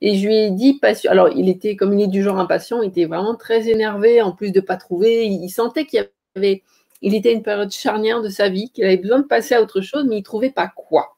Et 0.00 0.16
je 0.16 0.26
lui 0.26 0.34
ai 0.36 0.50
dit. 0.50 0.80
Alors, 1.08 1.28
il 1.28 1.48
était, 1.48 1.76
comme 1.76 1.92
il 1.92 2.02
est 2.02 2.08
du 2.08 2.22
genre 2.22 2.38
impatient, 2.38 2.82
il 2.82 2.88
était 2.88 3.04
vraiment 3.04 3.34
très 3.34 3.68
énervé, 3.68 4.22
en 4.22 4.32
plus 4.32 4.52
de 4.52 4.60
ne 4.60 4.64
pas 4.64 4.76
trouver. 4.76 5.26
Il, 5.26 5.48
sentait 5.50 5.86
qu'il 5.86 6.00
y 6.00 6.38
avait, 6.38 6.62
il 7.02 7.14
était 7.14 7.32
une 7.32 7.42
période 7.42 7.70
charnière 7.70 8.22
de 8.22 8.28
sa 8.28 8.48
vie, 8.48 8.70
qu'il 8.70 8.84
avait 8.84 8.96
besoin 8.96 9.20
de 9.20 9.26
passer 9.26 9.54
à 9.54 9.62
autre 9.62 9.80
chose, 9.80 10.04
mais 10.08 10.16
il 10.16 10.20
ne 10.20 10.24
trouvait 10.24 10.50
pas 10.50 10.68
quoi. 10.68 11.16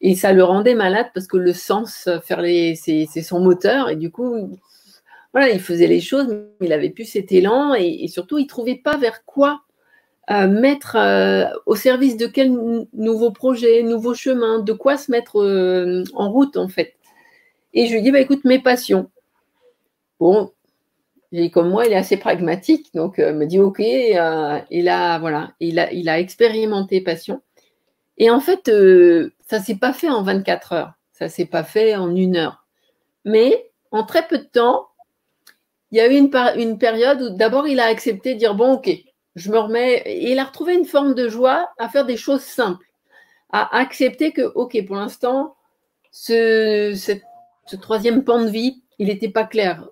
Et 0.00 0.14
ça 0.14 0.32
le 0.32 0.44
rendait 0.44 0.74
malade 0.74 1.06
parce 1.14 1.26
que 1.26 1.36
le 1.36 1.52
sens, 1.52 2.08
faire 2.24 2.40
les, 2.40 2.74
c'est, 2.74 3.06
son 3.22 3.40
moteur. 3.40 3.88
Et 3.88 3.96
du 3.96 4.10
coup, 4.10 4.58
voilà, 5.32 5.50
il 5.50 5.60
faisait 5.60 5.86
les 5.86 6.00
choses, 6.00 6.28
mais 6.28 6.66
il 6.66 6.68
n'avait 6.68 6.90
plus 6.90 7.06
cet 7.06 7.32
élan. 7.32 7.74
Et, 7.74 8.06
surtout, 8.08 8.38
il 8.38 8.44
ne 8.44 8.48
trouvait 8.48 8.76
pas 8.76 8.96
vers 8.96 9.24
quoi 9.24 9.62
mettre 10.28 10.96
euh, 10.96 11.46
au 11.66 11.76
service 11.76 12.16
de 12.16 12.26
quel 12.26 12.52
nouveau 12.92 13.30
projet, 13.30 13.82
nouveau 13.82 14.12
chemin, 14.12 14.58
de 14.58 14.72
quoi 14.72 14.96
se 14.96 15.10
mettre 15.10 15.40
euh, 15.40 16.02
en 16.14 16.30
route 16.30 16.56
en 16.56 16.68
fait. 16.68 16.94
Et 17.72 17.86
je 17.86 17.94
lui 17.94 18.02
dis, 18.02 18.10
bah, 18.10 18.20
écoute, 18.20 18.44
mes 18.44 18.58
passions. 18.58 19.10
Bon, 20.18 20.50
comme 21.52 21.70
moi, 21.70 21.86
il 21.86 21.92
est 21.92 21.96
assez 21.96 22.16
pragmatique, 22.16 22.92
donc 22.94 23.18
euh, 23.18 23.32
me 23.32 23.46
dit, 23.46 23.58
ok, 23.58 23.78
il 23.80 24.16
a, 24.88 25.18
voilà, 25.18 25.52
il 25.60 25.78
a, 25.78 26.20
expérimenté 26.20 27.00
passion. 27.00 27.42
Et 28.18 28.30
en 28.30 28.40
fait, 28.40 28.70
ça 29.46 29.60
s'est 29.60 29.76
pas 29.76 29.92
fait 29.92 30.08
en 30.08 30.22
24 30.22 30.72
heures, 30.72 30.92
ça 31.12 31.28
s'est 31.28 31.46
pas 31.46 31.64
fait 31.64 31.96
en 31.96 32.14
une 32.14 32.36
heure. 32.36 32.64
Mais 33.24 33.70
en 33.90 34.04
très 34.04 34.26
peu 34.26 34.38
de 34.38 34.44
temps, 34.44 34.88
il 35.90 35.98
y 35.98 36.00
a 36.00 36.06
eu 36.08 36.16
une, 36.16 36.30
une 36.56 36.78
période 36.78 37.22
où 37.22 37.30
d'abord 37.30 37.66
il 37.66 37.80
a 37.80 37.86
accepté 37.86 38.34
de 38.34 38.38
dire, 38.38 38.54
bon, 38.54 38.74
ok, 38.74 38.90
je 39.36 39.50
me 39.50 39.58
remets. 39.58 40.02
Et 40.06 40.32
il 40.32 40.38
a 40.38 40.44
retrouvé 40.44 40.74
une 40.74 40.86
forme 40.86 41.14
de 41.14 41.28
joie 41.28 41.70
à 41.78 41.88
faire 41.88 42.06
des 42.06 42.16
choses 42.16 42.42
simples, 42.42 42.86
à 43.50 43.78
accepter 43.78 44.32
que, 44.32 44.42
OK, 44.42 44.76
pour 44.86 44.96
l'instant, 44.96 45.54
ce, 46.10 47.20
troisième 47.80 48.24
pan 48.24 48.42
de 48.42 48.48
vie, 48.48 48.82
il 48.98 49.08
n'était 49.08 49.28
pas 49.28 49.44
clair. 49.44 49.86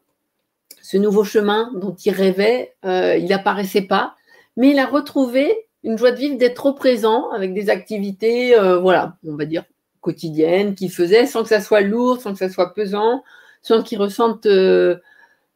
Ce 0.85 0.99
nouveau 0.99 1.25
chemin 1.25 1.71
dont 1.77 1.95
il 1.95 2.11
rêvait, 2.13 2.75
il 2.85 3.27
n'apparaissait 3.29 3.83
pas, 3.83 4.15
mais 4.59 4.71
il 4.71 4.79
a 4.79 4.85
retrouvé 4.85 5.51
une 5.83 5.97
joie 5.97 6.13
de 6.13 6.19
vivre 6.19 6.37
d'être 6.37 6.57
trop 6.57 6.75
présent 6.75 7.31
avec 7.31 7.55
des 7.55 7.71
activités, 7.71 8.55
voilà, 8.83 9.17
on 9.27 9.35
va 9.35 9.47
dire 9.47 9.65
quotidiennes 10.03 10.75
qu'il 10.75 10.91
faisait 10.91 11.25
sans 11.25 11.43
que 11.43 11.49
ça 11.49 11.63
soit 11.63 11.81
lourd, 11.81 12.21
sans 12.21 12.33
que 12.33 12.39
ça 12.39 12.51
soit 12.51 12.75
pesant, 12.75 13.25
sans 13.63 13.83
qu'il 13.83 13.99
ressente, 13.99 14.45
je 14.45 14.99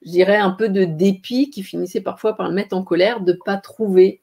dirais, 0.02 0.38
un 0.38 0.50
peu 0.50 0.70
de 0.70 0.84
dépit 0.84 1.50
qui 1.50 1.62
finissait 1.62 2.00
parfois 2.00 2.34
par 2.34 2.48
le 2.48 2.54
mettre 2.54 2.74
en 2.74 2.82
colère 2.82 3.20
de 3.20 3.32
ne 3.32 3.38
pas 3.44 3.58
trouver 3.58 4.22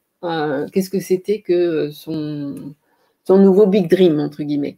qu'est-ce 0.71 0.89
que 0.89 0.99
c'était 0.99 1.41
que 1.41 1.91
son, 1.91 2.73
nouveau 3.29 3.67
big 3.67 3.87
dream, 3.89 4.19
entre 4.19 4.41
guillemets. 4.41 4.77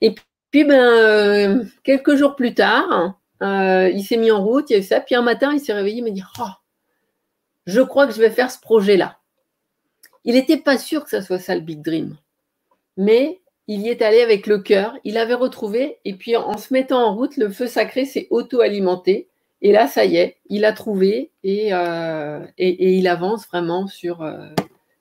Et 0.00 0.14
puis, 0.50 0.64
ben, 0.64 0.80
euh, 0.80 1.64
quelques 1.82 2.16
jours 2.16 2.36
plus 2.36 2.54
tard, 2.54 3.17
euh, 3.42 3.90
il 3.90 4.02
s'est 4.02 4.16
mis 4.16 4.30
en 4.30 4.42
route, 4.42 4.70
il 4.70 4.72
y 4.74 4.76
a 4.76 4.78
eu 4.80 4.82
ça. 4.84 5.00
Puis 5.00 5.14
un 5.14 5.22
matin, 5.22 5.52
il 5.52 5.60
s'est 5.60 5.72
réveillé, 5.72 5.98
il 5.98 6.04
m'a 6.04 6.10
dit 6.10 6.22
oh, 6.40 6.50
Je 7.66 7.80
crois 7.80 8.06
que 8.06 8.12
je 8.12 8.20
vais 8.20 8.30
faire 8.30 8.50
ce 8.50 8.60
projet-là. 8.60 9.18
Il 10.24 10.34
n'était 10.34 10.56
pas 10.56 10.78
sûr 10.78 11.04
que 11.04 11.10
ça 11.10 11.22
soit 11.22 11.38
ça 11.38 11.54
le 11.54 11.60
big 11.60 11.82
dream. 11.82 12.16
Mais 12.96 13.40
il 13.68 13.82
y 13.82 13.88
est 13.88 14.02
allé 14.02 14.20
avec 14.20 14.46
le 14.46 14.58
cœur, 14.58 14.96
il 15.04 15.18
avait 15.18 15.34
retrouvé, 15.34 15.98
et 16.04 16.14
puis 16.14 16.36
en 16.36 16.56
se 16.56 16.72
mettant 16.72 17.06
en 17.06 17.14
route, 17.14 17.36
le 17.36 17.50
feu 17.50 17.66
sacré 17.66 18.04
s'est 18.04 18.26
auto-alimenté. 18.30 19.28
Et 19.60 19.72
là, 19.72 19.86
ça 19.86 20.04
y 20.04 20.16
est, 20.16 20.36
il 20.48 20.64
a 20.64 20.72
trouvé 20.72 21.30
et, 21.42 21.72
euh, 21.72 22.44
il 22.58 23.06
avance 23.08 23.46
vraiment 23.46 23.86
sur 23.86 24.24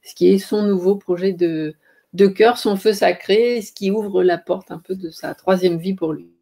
ce 0.03 0.15
qui 0.15 0.29
est 0.29 0.39
son 0.39 0.63
nouveau 0.63 0.95
projet 0.95 1.31
de 1.31 2.27
cœur, 2.27 2.57
son 2.57 2.75
feu 2.75 2.93
sacré, 2.93 3.61
ce 3.61 3.71
qui 3.71 3.91
ouvre 3.91 4.23
la 4.23 4.37
porte 4.37 4.71
un 4.71 4.79
peu 4.79 4.95
de 4.95 5.09
sa 5.11 5.33
troisième 5.35 5.77
vie 5.77 5.93
pour 5.93 6.13
lui. 6.13 6.36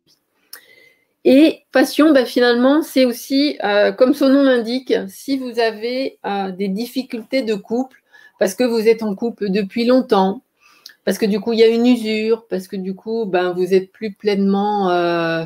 Et 1.28 1.64
passion, 1.72 2.14
bah, 2.14 2.24
finalement, 2.24 2.84
c'est 2.84 3.04
aussi, 3.04 3.58
euh, 3.64 3.92
comme 3.92 4.14
son 4.14 4.30
nom 4.30 4.44
l'indique, 4.44 4.94
si 5.08 5.40
vous 5.40 5.60
avez 5.60 6.20
euh, 6.24 6.52
des 6.52 6.68
difficultés 6.68 7.42
de 7.42 7.56
couple, 7.56 8.04
parce 8.38 8.54
que 8.54 8.64
vous 8.64 8.88
êtes 8.88 9.02
en 9.02 9.16
couple 9.16 9.50
depuis 9.50 9.86
longtemps, 9.86 10.44
parce 11.04 11.18
que 11.18 11.26
du 11.26 11.40
coup, 11.40 11.54
il 11.54 11.60
y 11.60 11.64
a 11.64 11.68
une 11.68 11.88
usure, 11.88 12.46
parce 12.48 12.68
que 12.68 12.76
du 12.76 12.94
coup, 12.94 13.26
ben, 13.26 13.54
vous 13.54 13.74
êtes 13.74 13.92
plus 13.92 14.14
pleinement, 14.14 14.92
euh, 14.92 15.46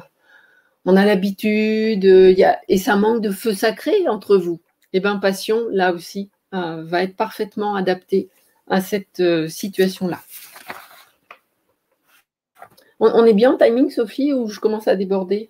on 0.86 0.98
a 0.98 1.06
l'habitude, 1.06 2.04
et 2.06 2.78
ça 2.78 2.98
manque 2.98 3.22
de 3.22 3.32
feu 3.32 3.54
sacré 3.54 4.08
entre 4.10 4.36
vous. 4.36 4.60
Et 4.92 4.98
eh 4.98 5.00
bien, 5.00 5.18
passion, 5.18 5.68
là 5.72 5.94
aussi, 5.94 6.30
va 6.52 7.04
être 7.04 7.16
parfaitement 7.16 7.76
adapté 7.76 8.30
à 8.68 8.82
cette 8.82 9.22
situation-là. 9.48 10.20
On, 13.00 13.26
est 13.26 13.34
bien 13.34 13.54
en 13.54 13.58
timing, 13.58 13.90
Sophie, 13.90 14.34
ou 14.34 14.48
je 14.48 14.60
commence 14.60 14.88
à 14.88 14.96
déborder? 14.96 15.50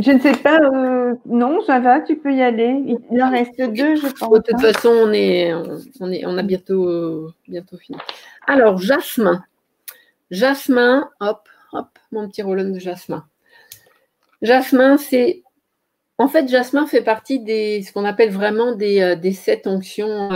Je 0.00 0.12
ne 0.12 0.18
sais 0.18 0.32
pas. 0.32 0.58
Euh, 0.58 1.14
non, 1.26 1.60
ça 1.62 1.78
va, 1.78 2.00
tu 2.00 2.16
peux 2.16 2.32
y 2.32 2.42
aller. 2.42 2.96
Il 3.10 3.22
en 3.22 3.30
reste 3.30 3.60
deux, 3.60 3.96
je 3.96 4.08
pense. 4.08 4.30
De 4.30 4.38
toute 4.38 4.54
hein. 4.54 4.72
façon, 4.72 4.88
on, 4.88 5.12
est, 5.12 5.52
on, 6.00 6.10
est, 6.10 6.24
on 6.26 6.38
a 6.38 6.42
bientôt, 6.42 7.30
bientôt 7.46 7.76
fini. 7.76 7.98
Alors, 8.46 8.78
jasmin. 8.78 9.44
Jasmin, 10.30 11.10
hop, 11.20 11.48
hop, 11.72 11.88
mon 12.12 12.28
petit 12.28 12.42
rollon 12.42 12.70
de 12.70 12.78
jasmin. 12.78 13.24
Jasmin, 14.42 14.96
c'est. 14.96 15.42
En 16.18 16.28
fait, 16.28 16.48
jasmin 16.48 16.86
fait 16.86 17.02
partie 17.02 17.40
des 17.40 17.82
ce 17.82 17.92
qu'on 17.92 18.04
appelle 18.04 18.30
vraiment 18.30 18.74
des, 18.74 19.00
euh, 19.00 19.16
des 19.16 19.32
sept 19.32 19.66
onctions 19.66 20.30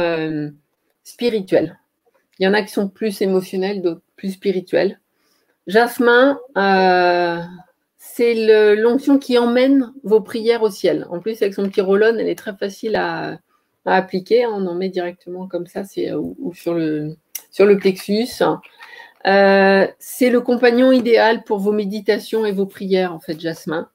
spirituel. 1.05 1.79
Il 2.39 2.45
y 2.45 2.49
en 2.49 2.55
a 2.55 2.63
qui 2.63 2.73
sont 2.73 2.89
plus 2.89 3.23
émotionnels, 3.23 3.83
d'autres 3.83 4.03
plus 4.17 4.33
spirituels. 4.33 4.99
Jasmin, 5.67 6.39
euh, 6.59 7.41
c'est 8.07 8.77
l'onction 8.77 9.19
qui 9.19 9.39
emmène 9.39 9.93
vos 10.05 10.21
prières 10.21 10.63
au 10.63 10.71
ciel. 10.71 11.07
En 11.11 11.21
plus, 11.21 11.41
avec 11.41 11.55
son 11.55 11.65
petit 11.65 11.81
rollon, 11.81 12.17
elle 12.19 12.29
est 12.29 12.39
très 12.39 12.55
facile 12.55 12.97
à, 12.97 13.39
appliquer. 13.87 14.47
On 14.47 14.67
en 14.67 14.75
met 14.75 14.91
directement 14.91 15.49
comme 15.49 15.67
ça, 15.67 15.85
c'est 15.85 16.13
ou, 16.13 16.53
sur, 16.55 16.75
le, 16.75 17.17
sur 17.51 17.65
le 17.65 17.79
plexus. 17.79 18.29
Euh, 19.27 19.87
c'est 19.99 20.31
le 20.31 20.41
compagnon 20.43 20.93
idéal 20.93 21.45
pour 21.45 21.59
vos 21.59 21.73
méditations 21.73 22.45
et 22.45 22.53
vos 22.53 22.67
prières, 22.67 23.13
en 23.13 23.21
fait, 23.21 23.41
Jasmin. 23.41 23.89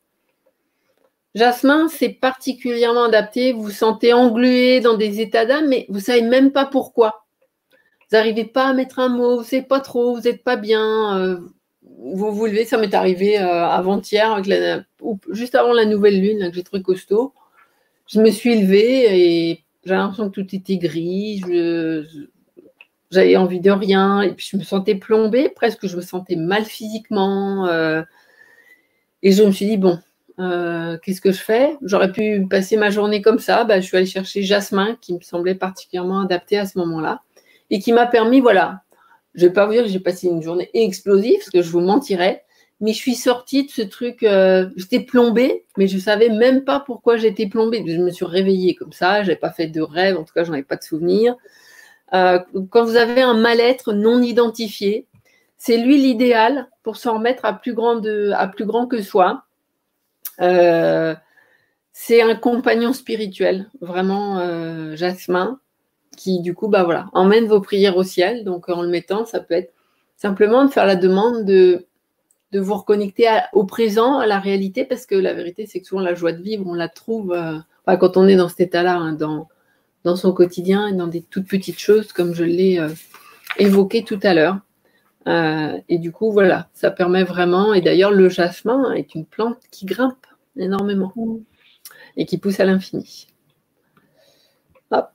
Jasmin, 1.35 1.87
c'est 1.87 2.09
particulièrement 2.09 3.03
adapté. 3.03 3.53
Vous 3.53 3.61
vous 3.63 3.69
sentez 3.69 4.11
englué 4.11 4.79
dans 4.79 4.97
des 4.97 5.21
états 5.21 5.45
d'âme, 5.45 5.67
mais 5.69 5.85
vous 5.87 5.99
ne 5.99 6.03
savez 6.03 6.23
même 6.23 6.51
pas 6.51 6.65
pourquoi. 6.65 7.25
Vous 7.71 8.17
n'arrivez 8.17 8.45
pas 8.45 8.69
à 8.69 8.73
mettre 8.73 8.97
un 8.97 9.09
mot, 9.09 9.35
vous 9.35 9.43
ne 9.43 9.47
savez 9.47 9.61
pas 9.61 9.79
trop, 9.79 10.15
vous 10.15 10.21
n'êtes 10.21 10.43
pas 10.43 10.55
bien. 10.55 11.17
Euh, 11.19 11.39
vous 12.01 12.31
vous 12.31 12.45
levez, 12.45 12.65
ça 12.65 12.77
m'est 12.77 12.93
arrivé 12.93 13.39
euh, 13.39 13.65
avant-hier, 13.65 14.41
juste 15.31 15.55
avant 15.55 15.73
la 15.73 15.85
nouvelle 15.85 16.19
lune, 16.19 16.49
que 16.49 16.55
j'ai 16.55 16.63
trouvé 16.63 16.81
costaud. 16.81 17.33
Je 18.07 18.21
me 18.21 18.31
suis 18.31 18.59
levée 18.59 19.49
et 19.49 19.63
j'ai 19.83 19.93
l'impression 19.93 20.29
que 20.29 20.41
tout 20.41 20.55
était 20.55 20.77
gris. 20.77 21.41
j'avais 23.11 23.35
envie 23.35 23.59
de 23.59 23.71
rien 23.71 24.21
et 24.21 24.33
puis 24.33 24.47
je 24.51 24.57
me 24.57 24.63
sentais 24.63 24.95
plombée, 24.95 25.49
presque 25.49 25.87
je 25.87 25.97
me 25.97 26.01
sentais 26.01 26.37
mal 26.37 26.63
physiquement. 26.63 27.67
Euh, 27.67 28.01
et 29.21 29.33
je 29.33 29.43
me 29.43 29.51
suis 29.51 29.65
dit, 29.65 29.77
bon, 29.77 29.99
euh, 30.39 30.97
qu'est-ce 31.03 31.19
que 31.19 31.33
je 31.33 31.41
fais? 31.41 31.75
J'aurais 31.81 32.11
pu 32.11 32.47
passer 32.49 32.77
ma 32.77 32.89
journée 32.89 33.21
comme 33.21 33.39
ça. 33.39 33.65
Bah, 33.65 33.81
je 33.81 33.85
suis 33.85 33.97
allée 33.97 34.05
chercher 34.05 34.43
Jasmin, 34.43 34.97
qui 35.01 35.13
me 35.13 35.21
semblait 35.21 35.55
particulièrement 35.55 36.21
adapté 36.21 36.57
à 36.57 36.65
ce 36.65 36.77
moment-là, 36.77 37.21
et 37.69 37.79
qui 37.79 37.91
m'a 37.91 38.05
permis, 38.05 38.39
voilà, 38.39 38.83
je 39.35 39.43
ne 39.43 39.47
vais 39.49 39.53
pas 39.53 39.65
vous 39.65 39.73
dire 39.73 39.83
que 39.83 39.89
j'ai 39.89 39.99
passé 39.99 40.27
une 40.27 40.41
journée 40.41 40.69
explosive, 40.73 41.37
parce 41.39 41.49
que 41.49 41.61
je 41.61 41.69
vous 41.69 41.81
mentirais, 41.81 42.43
mais 42.81 42.93
je 42.93 42.97
suis 42.97 43.15
sortie 43.15 43.65
de 43.65 43.71
ce 43.71 43.81
truc, 43.81 44.23
euh, 44.23 44.69
j'étais 44.77 45.01
plombée, 45.01 45.65
mais 45.77 45.87
je 45.87 45.95
ne 45.95 46.01
savais 46.01 46.29
même 46.29 46.63
pas 46.63 46.79
pourquoi 46.79 47.17
j'étais 47.17 47.47
plombée. 47.47 47.83
Je 47.85 47.97
me 47.97 48.09
suis 48.09 48.25
réveillée 48.25 48.75
comme 48.75 48.93
ça, 48.93 49.21
je 49.21 49.27
n'avais 49.27 49.39
pas 49.39 49.51
fait 49.51 49.67
de 49.67 49.81
rêve, 49.81 50.17
en 50.17 50.23
tout 50.23 50.33
cas, 50.33 50.43
je 50.43 50.49
n'en 50.49 50.55
avais 50.55 50.63
pas 50.63 50.77
de 50.77 50.83
souvenir. 50.83 51.35
Euh, 52.13 52.39
quand 52.69 52.85
vous 52.85 52.95
avez 52.95 53.21
un 53.21 53.35
mal-être 53.35 53.93
non 53.93 54.21
identifié, 54.21 55.05
c'est 55.57 55.77
lui 55.77 55.97
l'idéal 55.97 56.69
pour 56.83 56.97
s'en 56.97 57.15
remettre 57.15 57.45
à 57.45 57.53
plus 57.53 57.73
grand, 57.73 58.01
à 58.33 58.47
plus 58.47 58.65
grand 58.65 58.87
que 58.87 59.01
soi 59.01 59.43
euh, 60.41 61.13
c'est 61.91 62.21
un 62.21 62.33
compagnon 62.35 62.93
spirituel, 62.93 63.69
vraiment 63.81 64.95
Jasmin, 64.95 65.59
qui 66.19 66.41
du 66.41 66.53
coup, 66.53 66.67
bah 66.67 66.83
voilà, 66.83 67.09
emmène 67.13 67.47
vos 67.47 67.61
prières 67.61 67.95
au 67.95 68.03
ciel. 68.03 68.43
Donc 68.43 68.67
en 68.67 68.81
le 68.81 68.89
mettant, 68.89 69.25
ça 69.25 69.39
peut 69.39 69.53
être 69.53 69.73
simplement 70.17 70.65
de 70.65 70.69
faire 70.69 70.85
la 70.85 70.97
demande 70.97 71.45
de, 71.45 71.87
de 72.51 72.59
vous 72.59 72.75
reconnecter 72.75 73.29
au 73.53 73.63
présent, 73.63 74.19
à 74.19 74.27
la 74.27 74.39
réalité, 74.39 74.83
parce 74.83 75.05
que 75.05 75.15
la 75.15 75.33
vérité, 75.33 75.65
c'est 75.65 75.79
que 75.79 75.87
souvent 75.87 76.01
la 76.01 76.15
joie 76.15 76.33
de 76.33 76.41
vivre, 76.41 76.65
on 76.67 76.73
la 76.73 76.89
trouve 76.89 77.31
euh, 77.31 77.57
quand 77.97 78.17
on 78.17 78.27
est 78.27 78.35
dans 78.35 78.49
cet 78.49 78.59
état-là, 78.59 78.97
hein, 78.97 79.13
dans, 79.13 79.47
dans 80.03 80.17
son 80.17 80.33
quotidien 80.33 80.87
et 80.87 80.93
dans 80.93 81.07
des 81.07 81.21
toutes 81.21 81.47
petites 81.47 81.79
choses, 81.79 82.11
comme 82.11 82.35
je 82.35 82.43
l'ai 82.43 82.85
évoqué 83.57 84.03
tout 84.03 84.19
à 84.21 84.33
l'heure. 84.33 84.59
et 85.87 85.97
du 85.97 86.11
coup, 86.11 86.31
voilà, 86.31 86.69
ça 86.73 86.91
permet 86.91 87.23
vraiment, 87.23 87.73
et 87.73 87.81
d'ailleurs, 87.81 88.11
le 88.11 88.29
jasmin 88.29 88.93
est 88.93 89.15
une 89.15 89.25
plante 89.25 89.57
qui 89.71 89.85
grimpe 89.85 90.27
énormément 90.57 91.13
et 92.17 92.25
qui 92.25 92.37
pousse 92.37 92.59
à 92.59 92.65
l'infini. 92.65 93.27
Hop. 94.91 95.09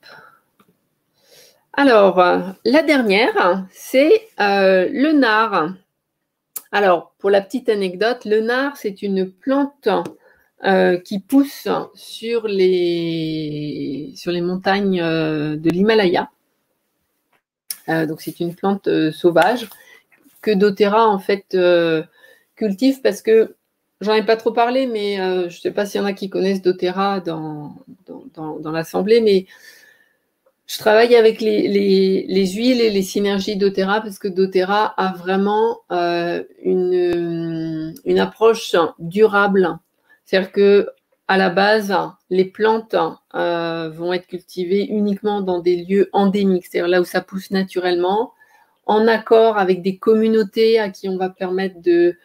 Alors, 1.76 2.22
la 2.64 2.82
dernière, 2.82 3.66
c'est 3.72 4.28
euh, 4.38 4.88
le 4.92 5.10
nard. 5.10 5.74
Alors, 6.70 7.12
pour 7.18 7.30
la 7.30 7.40
petite 7.40 7.68
anecdote, 7.68 8.24
le 8.24 8.42
nard, 8.42 8.76
c'est 8.76 9.02
une 9.02 9.28
plante 9.28 9.88
euh, 10.64 10.98
qui 10.98 11.18
pousse 11.18 11.66
sur 11.94 12.46
les, 12.46 14.14
montagnes 14.40 15.00
euh, 15.00 15.56
de 15.56 15.68
l'Himalaya. 15.70 16.30
donc, 17.88 18.20
c'est 18.20 18.38
une 18.38 18.54
plante 18.54 18.88
sauvage 19.10 19.68
que 20.42 20.52
doTERRA, 20.52 21.08
en 21.08 21.18
fait, 21.18 21.56
cultive 22.54 23.00
parce 23.02 23.20
que 23.20 23.56
J'en 24.00 24.12
ai 24.12 24.24
pas 24.24 24.36
trop 24.36 24.52
parlé, 24.52 24.86
mais 24.86 25.16
je 25.16 25.44
ne 25.44 25.50
sais 25.50 25.70
pas 25.70 25.86
s'il 25.86 26.00
y 26.00 26.04
en 26.04 26.06
a 26.06 26.12
qui 26.12 26.28
connaissent 26.28 26.60
doTERRA 26.60 27.20
dans, 27.20 27.76
dans, 28.34 28.70
l'Assemblée, 28.70 29.22
mais 29.22 29.46
je 30.66 30.78
travaille 30.78 31.14
avec 31.14 31.40
les, 31.40 32.46
huiles 32.46 32.80
et 32.80 32.90
les 32.90 33.02
synergies 33.02 33.56
doTERRA 33.56 34.00
parce 34.00 34.18
que 34.18 34.28
doTERRA 34.28 34.94
a 34.96 35.12
vraiment 35.12 35.80
euh, 35.92 36.42
une, 36.62 37.94
une, 38.04 38.18
approche 38.18 38.74
durable. 38.98 39.78
C'est-à-dire 40.24 40.52
que 40.52 40.88
à 41.28 41.38
la 41.38 41.50
base, 41.50 41.94
les 42.30 42.44
plantes 42.44 42.96
euh, 43.34 43.90
vont 43.90 44.12
être 44.12 44.26
cultivées 44.26 44.86
uniquement 44.86 45.40
dans 45.40 45.60
des 45.60 45.76
lieux 45.76 46.10
endémiques, 46.12 46.66
c'est-à-dire 46.66 46.88
là 46.88 47.00
où 47.00 47.04
ça 47.04 47.22
pousse 47.22 47.50
naturellement, 47.50 48.32
en 48.86 49.06
accord 49.06 49.56
avec 49.56 49.80
des 49.80 49.96
communautés 49.96 50.78
à 50.78 50.90
qui 50.90 51.08
on 51.08 51.16
va 51.16 51.30
permettre 51.30 51.80
de 51.80 52.16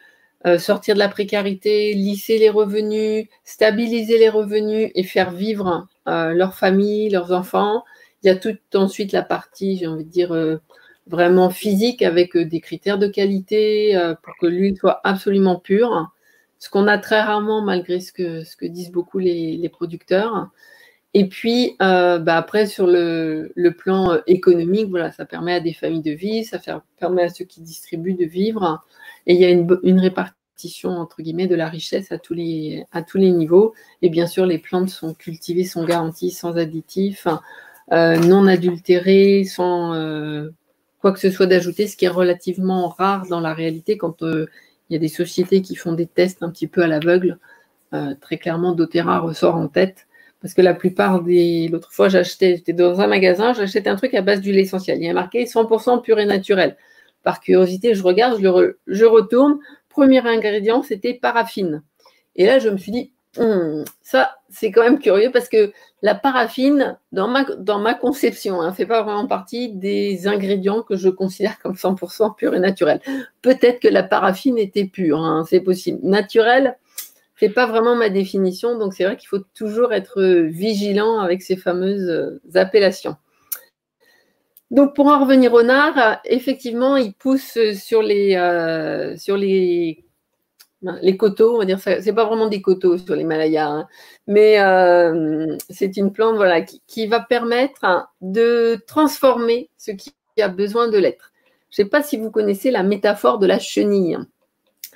euh, 0.46 0.58
sortir 0.58 0.94
de 0.94 0.98
la 0.98 1.08
précarité, 1.08 1.94
lisser 1.94 2.38
les 2.38 2.50
revenus, 2.50 3.26
stabiliser 3.44 4.18
les 4.18 4.28
revenus 4.28 4.90
et 4.94 5.02
faire 5.02 5.30
vivre 5.30 5.86
euh, 6.08 6.32
leur 6.32 6.54
famille, 6.54 7.10
leurs 7.10 7.32
enfants. 7.32 7.84
Il 8.22 8.26
y 8.26 8.30
a 8.30 8.36
tout 8.36 8.56
ensuite 8.74 9.12
la 9.12 9.22
partie, 9.22 9.76
j'ai 9.78 9.86
envie 9.86 10.04
de 10.04 10.10
dire, 10.10 10.32
euh, 10.32 10.58
vraiment 11.06 11.50
physique 11.50 12.02
avec 12.02 12.36
des 12.36 12.60
critères 12.60 12.98
de 12.98 13.08
qualité 13.08 13.98
pour 14.22 14.34
que 14.40 14.46
l'huile 14.46 14.76
soit 14.76 15.00
absolument 15.04 15.58
pure. 15.58 16.12
ce 16.58 16.70
qu'on 16.70 16.86
a 16.86 16.98
très 16.98 17.20
rarement 17.20 17.62
malgré 17.62 18.00
ce 18.00 18.12
que, 18.12 18.66
disent 18.66 18.92
beaucoup 18.92 19.18
les, 19.18 19.68
producteurs. 19.70 20.50
Et 21.12 21.28
puis, 21.28 21.76
euh, 21.82 22.18
bah, 22.18 22.36
après, 22.36 22.66
sur 22.66 22.86
le, 22.86 23.52
plan 23.76 24.20
économique, 24.26 24.88
voilà, 24.88 25.10
ça 25.10 25.24
permet 25.24 25.54
à 25.54 25.60
des 25.60 25.72
familles 25.72 26.02
de 26.02 26.12
vivre, 26.12 26.48
ça 26.48 26.82
permet 26.98 27.22
à 27.24 27.28
ceux 27.28 27.44
qui 27.44 27.60
distribuent 27.60 28.14
de 28.14 28.24
vivre. 28.24 28.84
Et 29.26 29.34
il 29.34 29.40
y 29.40 29.44
a 29.44 29.50
une, 29.50 30.00
répartition, 30.00 30.90
entre 30.90 31.22
guillemets, 31.22 31.48
de 31.48 31.56
la 31.56 31.68
richesse 31.68 32.12
à 32.12 32.18
tous, 32.18 32.34
les, 32.34 32.86
niveaux. 33.16 33.74
Et 34.02 34.08
bien 34.08 34.28
sûr, 34.28 34.46
les 34.46 34.58
plantes 34.58 34.90
sont 34.90 35.14
cultivées, 35.14 35.64
sont 35.64 35.84
garanties 35.84 36.30
sans 36.30 36.56
additifs, 36.56 37.26
euh, 37.26 37.34
non 37.90 38.46
adultérées, 38.46 39.44
sans 39.44 39.94
euh, 39.94 40.50
quoi 41.00 41.12
que 41.12 41.18
ce 41.18 41.30
soit 41.30 41.46
d'ajouter, 41.46 41.86
ce 41.86 41.96
qui 41.96 42.04
est 42.04 42.08
relativement 42.08 42.88
rare 42.88 43.26
dans 43.28 43.40
la 43.40 43.54
réalité 43.54 43.96
quand 43.96 44.22
euh, 44.22 44.46
il 44.88 44.94
y 44.94 44.96
a 44.96 44.98
des 44.98 45.08
sociétés 45.08 45.62
qui 45.62 45.76
font 45.76 45.92
des 45.92 46.06
tests 46.06 46.42
un 46.42 46.50
petit 46.50 46.66
peu 46.66 46.82
à 46.82 46.86
l'aveugle. 46.86 47.38
très 48.20 48.38
clairement, 48.38 48.72
doTERRA 48.72 49.20
ressort 49.20 49.56
en 49.56 49.68
tête. 49.68 50.06
Parce 50.40 50.54
que 50.54 50.62
la 50.62 50.74
plupart 50.74 51.22
des. 51.22 51.68
L'autre 51.68 51.92
fois, 51.92 52.08
j'achetais, 52.08 52.56
j'étais 52.56 52.72
dans 52.72 53.00
un 53.00 53.06
magasin, 53.06 53.52
j'achetais 53.52 53.88
un 53.88 53.96
truc 53.96 54.14
à 54.14 54.22
base 54.22 54.40
d'huile 54.40 54.58
essentielle. 54.58 54.98
Il 54.98 55.04
y 55.04 55.08
a 55.08 55.12
marqué 55.12 55.44
100% 55.44 56.02
pur 56.02 56.18
et 56.18 56.24
naturel. 56.24 56.76
Par 57.22 57.40
curiosité, 57.40 57.94
je 57.94 58.02
regarde, 58.02 58.40
je, 58.40 58.76
je 58.86 59.04
retourne. 59.04 59.58
Premier 59.90 60.26
ingrédient, 60.26 60.82
c'était 60.82 61.14
paraffine. 61.14 61.82
Et 62.36 62.46
là, 62.46 62.58
je 62.58 62.70
me 62.70 62.78
suis 62.78 62.92
dit, 62.92 63.12
Hmm, 63.36 63.84
ça, 64.02 64.38
c'est 64.48 64.72
quand 64.72 64.82
même 64.82 64.98
curieux 64.98 65.30
parce 65.32 65.48
que 65.48 65.72
la 66.02 66.16
paraffine, 66.16 66.98
dans 67.12 67.28
ma, 67.28 67.94
conception, 67.94 68.60
ne 68.60 68.66
hein, 68.66 68.72
fait 68.72 68.86
pas 68.86 69.02
vraiment 69.02 69.28
partie 69.28 69.72
des 69.72 70.26
ingrédients 70.26 70.82
que 70.82 70.96
je 70.96 71.08
considère 71.08 71.60
comme 71.60 71.74
100% 71.74 72.34
purs 72.34 72.54
et 72.54 72.58
naturels. 72.58 73.00
Peut-être 73.42 73.80
que 73.80 73.88
la 73.88 74.02
paraffine 74.02 74.58
était 74.58 74.86
pure, 74.86 75.20
hein, 75.20 75.44
c'est 75.48 75.60
possible. 75.60 76.00
Naturel, 76.02 76.76
c'est 77.38 77.50
pas 77.50 77.66
vraiment 77.66 77.94
ma 77.94 78.10
définition, 78.10 78.76
donc 78.78 78.94
c'est 78.94 79.04
vrai 79.04 79.16
qu'il 79.16 79.28
faut 79.28 79.44
toujours 79.54 79.92
être 79.92 80.20
vigilant 80.22 81.20
avec 81.20 81.42
ces 81.42 81.56
fameuses 81.56 82.08
euh, 82.08 82.40
appellations. 82.54 83.16
Donc 84.72 84.94
pour 84.94 85.06
en 85.06 85.20
revenir 85.20 85.52
au 85.52 85.62
nard, 85.62 86.20
effectivement, 86.24 86.96
il 86.96 87.12
pousse 87.14 87.58
sur 87.74 88.02
les, 88.02 88.36
euh, 88.36 89.16
sur 89.16 89.36
les 89.36 90.04
les 90.82 91.16
coteaux, 91.16 91.54
on 91.54 91.58
va 91.58 91.64
dire, 91.64 91.78
c'est 91.78 92.12
pas 92.12 92.24
vraiment 92.24 92.48
des 92.48 92.62
coteaux 92.62 92.96
sur 92.98 93.14
l'Himalaya, 93.14 93.68
hein. 93.68 93.88
mais 94.26 94.60
euh, 94.60 95.56
c'est 95.68 95.96
une 95.96 96.12
plante 96.12 96.36
voilà, 96.36 96.62
qui, 96.62 97.06
va 97.06 97.20
permettre 97.20 98.08
de 98.20 98.82
transformer 98.86 99.68
ce 99.76 99.90
qui 99.90 100.12
a 100.38 100.48
besoin 100.48 100.88
de 100.88 100.98
l'être. 100.98 101.32
Je 101.70 101.82
ne 101.82 101.84
sais 101.84 101.90
pas 101.90 102.02
si 102.02 102.16
vous 102.16 102.30
connaissez 102.30 102.70
la 102.70 102.82
métaphore 102.82 103.38
de 103.38 103.46
la 103.46 103.58
chenille. 103.58 104.18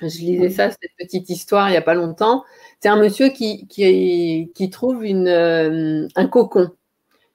Je 0.01 0.19
lisais 0.19 0.49
ça, 0.49 0.71
cette 0.71 0.91
petite 0.97 1.29
histoire, 1.29 1.69
il 1.69 1.71
n'y 1.71 1.77
a 1.77 1.81
pas 1.81 1.93
longtemps. 1.93 2.43
C'est 2.81 2.89
un 2.89 2.97
monsieur 2.97 3.29
qui, 3.29 3.67
qui, 3.67 4.69
trouve 4.69 5.05
une, 5.05 5.27
euh, 5.27 6.07
un 6.15 6.27
cocon, 6.27 6.71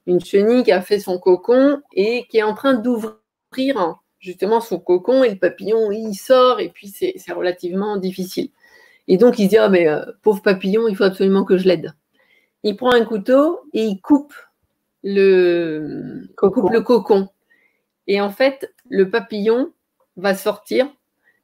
une 0.07 0.23
chenille 0.23 0.65
qui 0.65 0.73
a 0.73 0.83
fait 0.83 0.99
son 0.99 1.19
cocon 1.19 1.81
et 1.95 2.27
qui 2.29 2.39
est 2.39 2.43
en 2.43 2.55
train 2.55 2.75
d'ouvrir 2.75 4.01
justement 4.21 4.61
son 4.61 4.79
cocon 4.79 5.25
et 5.25 5.31
le 5.31 5.39
papillon, 5.39 5.91
il 5.91 6.15
sort 6.15 6.61
et 6.61 6.69
puis 6.69 6.89
c'est 6.89 7.33
relativement 7.33 7.97
difficile. 7.97 8.51
Et 9.09 9.17
donc 9.17 9.39
il 9.39 9.47
se 9.47 9.49
dit, 9.51 9.57
ah 9.57 9.69
mais 9.69 9.89
euh, 9.89 10.05
pauvre 10.23 10.43
papillon, 10.43 10.87
il 10.87 10.95
faut 10.95 11.05
absolument 11.05 11.45
que 11.45 11.59
je 11.59 11.67
l'aide. 11.67 11.95
Il 12.63 12.77
prend 12.77 12.93
un 12.93 13.05
couteau 13.05 13.61
et 13.73 13.85
il 13.85 14.01
coupe 14.01 14.35
le 15.03 16.29
cocon. 16.37 16.69
le 16.69 16.81
cocon. 16.81 17.29
Et 18.07 18.21
en 18.21 18.31
fait, 18.31 18.73
le 18.89 19.09
papillon 19.11 19.73
va 20.17 20.35
sortir, 20.35 20.87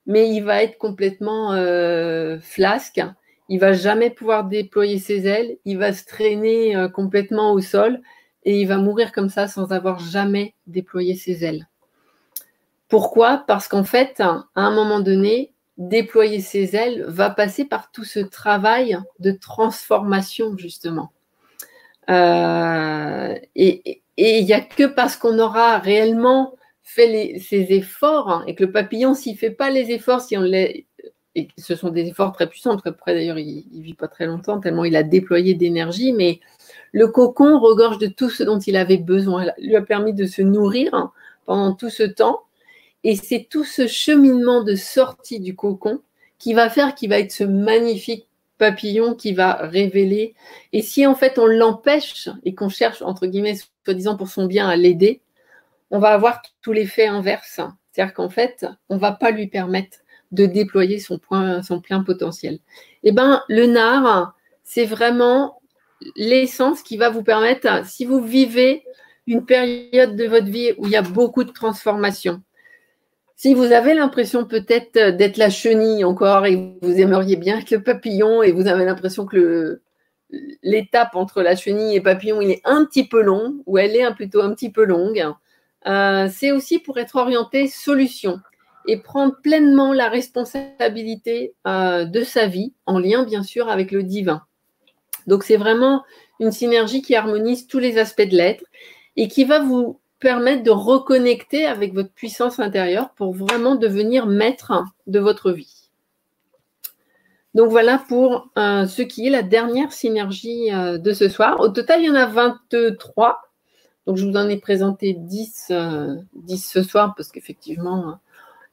mais 0.04 0.30
il 0.30 0.40
va 0.42 0.62
être 0.62 0.78
complètement 0.78 1.52
euh, 1.54 2.38
flasque. 2.40 3.00
Il 3.48 3.60
va 3.60 3.72
jamais 3.72 4.10
pouvoir 4.10 4.44
déployer 4.44 4.98
ses 4.98 5.26
ailes. 5.26 5.56
Il 5.64 5.78
va 5.78 5.92
se 5.92 6.04
traîner 6.04 6.76
euh, 6.76 6.88
complètement 6.88 7.52
au 7.52 7.60
sol 7.60 8.00
et 8.44 8.60
il 8.60 8.66
va 8.66 8.78
mourir 8.78 9.12
comme 9.12 9.28
ça 9.28 9.48
sans 9.48 9.72
avoir 9.72 9.98
jamais 9.98 10.54
déployé 10.66 11.14
ses 11.14 11.44
ailes. 11.44 11.66
Pourquoi? 12.88 13.44
Parce 13.46 13.68
qu'en 13.68 13.84
fait, 13.84 14.20
à 14.20 14.44
un 14.54 14.70
moment 14.70 15.00
donné, 15.00 15.52
déployer 15.76 16.40
ses 16.40 16.76
ailes 16.76 17.04
va 17.08 17.30
passer 17.30 17.64
par 17.64 17.90
tout 17.90 18.04
ce 18.04 18.20
travail 18.20 18.98
de 19.18 19.32
transformation, 19.32 20.56
justement. 20.56 21.12
Euh, 22.08 23.34
et 23.56 24.02
il 24.16 24.44
n'y 24.44 24.52
a 24.52 24.60
que 24.60 24.86
parce 24.86 25.16
qu'on 25.16 25.38
aura 25.38 25.78
réellement 25.78 26.54
fait 26.82 27.38
ces 27.40 27.72
efforts, 27.72 28.30
hein, 28.30 28.44
et 28.46 28.54
que 28.54 28.64
le 28.64 28.72
papillon, 28.72 29.14
s'il 29.14 29.32
ne 29.32 29.38
fait 29.38 29.50
pas 29.50 29.70
les 29.70 29.90
efforts, 29.90 30.20
si 30.20 30.38
on 30.38 30.42
les, 30.42 30.86
et 31.34 31.48
ce 31.58 31.74
sont 31.74 31.90
des 31.90 32.06
efforts 32.06 32.32
très 32.32 32.48
puissants, 32.48 32.70
parce 32.70 32.82
qu'après 32.82 33.12
d'ailleurs, 33.12 33.38
il 33.38 33.66
ne 33.70 33.82
vit 33.82 33.94
pas 33.94 34.08
très 34.08 34.26
longtemps, 34.26 34.60
tellement 34.60 34.84
il 34.84 34.96
a 34.96 35.02
déployé 35.02 35.54
d'énergie, 35.54 36.12
mais 36.12 36.40
le 36.92 37.08
cocon 37.08 37.58
regorge 37.60 37.98
de 37.98 38.06
tout 38.06 38.30
ce 38.30 38.42
dont 38.42 38.58
il 38.58 38.76
avait 38.76 38.96
besoin. 38.96 39.46
Il 39.58 39.68
lui 39.68 39.76
a 39.76 39.82
permis 39.82 40.14
de 40.14 40.24
se 40.24 40.40
nourrir 40.40 41.10
pendant 41.44 41.74
tout 41.74 41.90
ce 41.90 42.04
temps, 42.04 42.44
et 43.04 43.16
c'est 43.16 43.46
tout 43.48 43.64
ce 43.64 43.86
cheminement 43.86 44.62
de 44.62 44.74
sortie 44.74 45.40
du 45.40 45.54
cocon 45.54 46.00
qui 46.38 46.54
va 46.54 46.68
faire 46.68 46.94
qu'il 46.94 47.10
va 47.10 47.18
être 47.18 47.32
ce 47.32 47.44
magnifique 47.44 48.26
papillon 48.58 49.14
qui 49.14 49.32
va 49.32 49.54
révéler. 49.54 50.34
Et 50.72 50.82
si 50.82 51.06
en 51.06 51.14
fait 51.14 51.38
on 51.38 51.46
l'empêche 51.46 52.28
et 52.44 52.54
qu'on 52.54 52.68
cherche, 52.68 53.02
entre 53.02 53.26
guillemets, 53.26 53.58
soi-disant 53.84 54.16
pour 54.16 54.28
son 54.28 54.46
bien 54.46 54.68
à 54.68 54.76
l'aider, 54.76 55.20
on 55.90 55.98
va 55.98 56.08
avoir 56.08 56.42
tout 56.62 56.72
l'effet 56.72 57.06
inverse. 57.06 57.60
C'est-à-dire 57.92 58.14
qu'en 58.14 58.28
fait, 58.28 58.66
on 58.88 58.96
ne 58.96 59.00
va 59.00 59.12
pas 59.12 59.30
lui 59.30 59.46
permettre 59.46 59.98
de 60.32 60.46
déployer 60.46 60.98
son, 60.98 61.18
plein 61.18 62.02
potentiel. 62.04 62.58
Eh 63.04 63.12
bien, 63.12 63.42
le 63.48 63.66
nard, 63.66 64.34
c'est 64.64 64.84
vraiment 64.84 65.60
l'essence 66.16 66.82
qui 66.82 66.96
va 66.96 67.08
vous 67.10 67.22
permettre, 67.22 67.86
si 67.86 68.04
vous 68.04 68.20
vivez 68.20 68.82
une 69.26 69.44
période 69.44 70.16
de 70.16 70.24
votre 70.26 70.46
vie 70.46 70.72
où 70.76 70.86
il 70.86 70.92
y 70.92 70.96
a 70.96 71.02
beaucoup 71.02 71.44
de 71.44 71.52
transformations, 71.52 72.42
si 73.36 73.52
vous 73.52 73.72
avez 73.72 73.92
l'impression 73.92 74.46
peut-être 74.46 74.96
euh, 74.96 75.12
d'être 75.12 75.36
la 75.36 75.50
chenille 75.50 76.04
encore 76.04 76.46
et 76.46 76.56
vous 76.80 76.98
aimeriez 76.98 77.36
bien 77.36 77.62
que 77.62 77.76
le 77.76 77.82
papillon 77.82 78.42
et 78.42 78.50
vous 78.50 78.66
avez 78.66 78.84
l'impression 78.84 79.26
que 79.26 79.82
l'étape 80.62 81.14
entre 81.14 81.42
la 81.42 81.54
chenille 81.54 81.94
et 81.94 82.00
papillon 82.00 82.40
il 82.40 82.50
est 82.50 82.62
un 82.64 82.84
petit 82.84 83.06
peu 83.06 83.22
long 83.22 83.62
ou 83.66 83.78
elle 83.78 83.94
est 83.94 84.10
plutôt 84.14 84.40
un 84.40 84.52
petit 84.52 84.70
peu 84.70 84.84
longue, 84.84 85.24
euh, 85.86 86.28
c'est 86.32 86.50
aussi 86.50 86.80
pour 86.80 86.98
être 86.98 87.16
orienté 87.16 87.68
solution 87.68 88.40
et 88.88 88.96
prendre 88.96 89.36
pleinement 89.42 89.92
la 89.92 90.08
responsabilité 90.08 91.54
euh, 91.66 92.04
de 92.04 92.22
sa 92.22 92.46
vie 92.46 92.72
en 92.86 92.98
lien 92.98 93.24
bien 93.24 93.42
sûr 93.42 93.68
avec 93.68 93.92
le 93.92 94.02
divin. 94.02 94.42
Donc 95.26 95.44
c'est 95.44 95.56
vraiment 95.56 96.04
une 96.40 96.52
synergie 96.52 97.02
qui 97.02 97.14
harmonise 97.14 97.66
tous 97.66 97.78
les 97.78 97.98
aspects 97.98 98.22
de 98.22 98.36
l'être 98.36 98.64
et 99.16 99.28
qui 99.28 99.44
va 99.44 99.60
vous 99.60 100.00
permettre 100.18 100.62
de 100.62 100.70
reconnecter 100.70 101.66
avec 101.66 101.94
votre 101.94 102.10
puissance 102.10 102.58
intérieure 102.58 103.10
pour 103.10 103.34
vraiment 103.34 103.74
devenir 103.76 104.26
maître 104.26 104.72
de 105.06 105.18
votre 105.18 105.52
vie. 105.52 105.86
Donc 107.54 107.70
voilà 107.70 107.98
pour 108.06 108.50
euh, 108.58 108.86
ce 108.86 109.00
qui 109.00 109.26
est 109.26 109.30
la 109.30 109.42
dernière 109.42 109.90
synergie 109.90 110.70
euh, 110.72 110.98
de 110.98 111.12
ce 111.14 111.28
soir. 111.30 111.58
Au 111.60 111.68
total, 111.68 112.02
il 112.02 112.06
y 112.06 112.10
en 112.10 112.14
a 112.14 112.26
23. 112.26 113.40
Donc 114.06 114.18
je 114.18 114.26
vous 114.26 114.36
en 114.36 114.48
ai 114.48 114.58
présenté 114.58 115.14
10, 115.14 115.68
10 115.68 115.70
euh, 115.70 116.16
ce 116.44 116.82
soir 116.82 117.14
parce 117.16 117.32
qu'effectivement, 117.32 118.18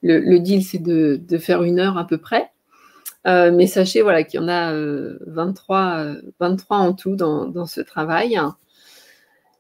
le, 0.01 0.37
deal, 0.39 0.63
c'est 0.63 0.83
de, 0.83 1.37
faire 1.37 1.63
une 1.63 1.79
heure 1.79 1.97
à 1.97 2.05
peu 2.05 2.17
près. 2.17 2.51
mais 3.25 3.67
sachez 3.67 4.01
voilà, 4.01 4.25
qu'il 4.25 4.41
y 4.41 4.43
en 4.43 4.49
a 4.49 4.73
23, 5.27 6.15
23 6.41 6.77
en 6.77 6.93
tout 6.93 7.15
dans 7.15 7.65
ce 7.65 7.79
travail. 7.79 8.37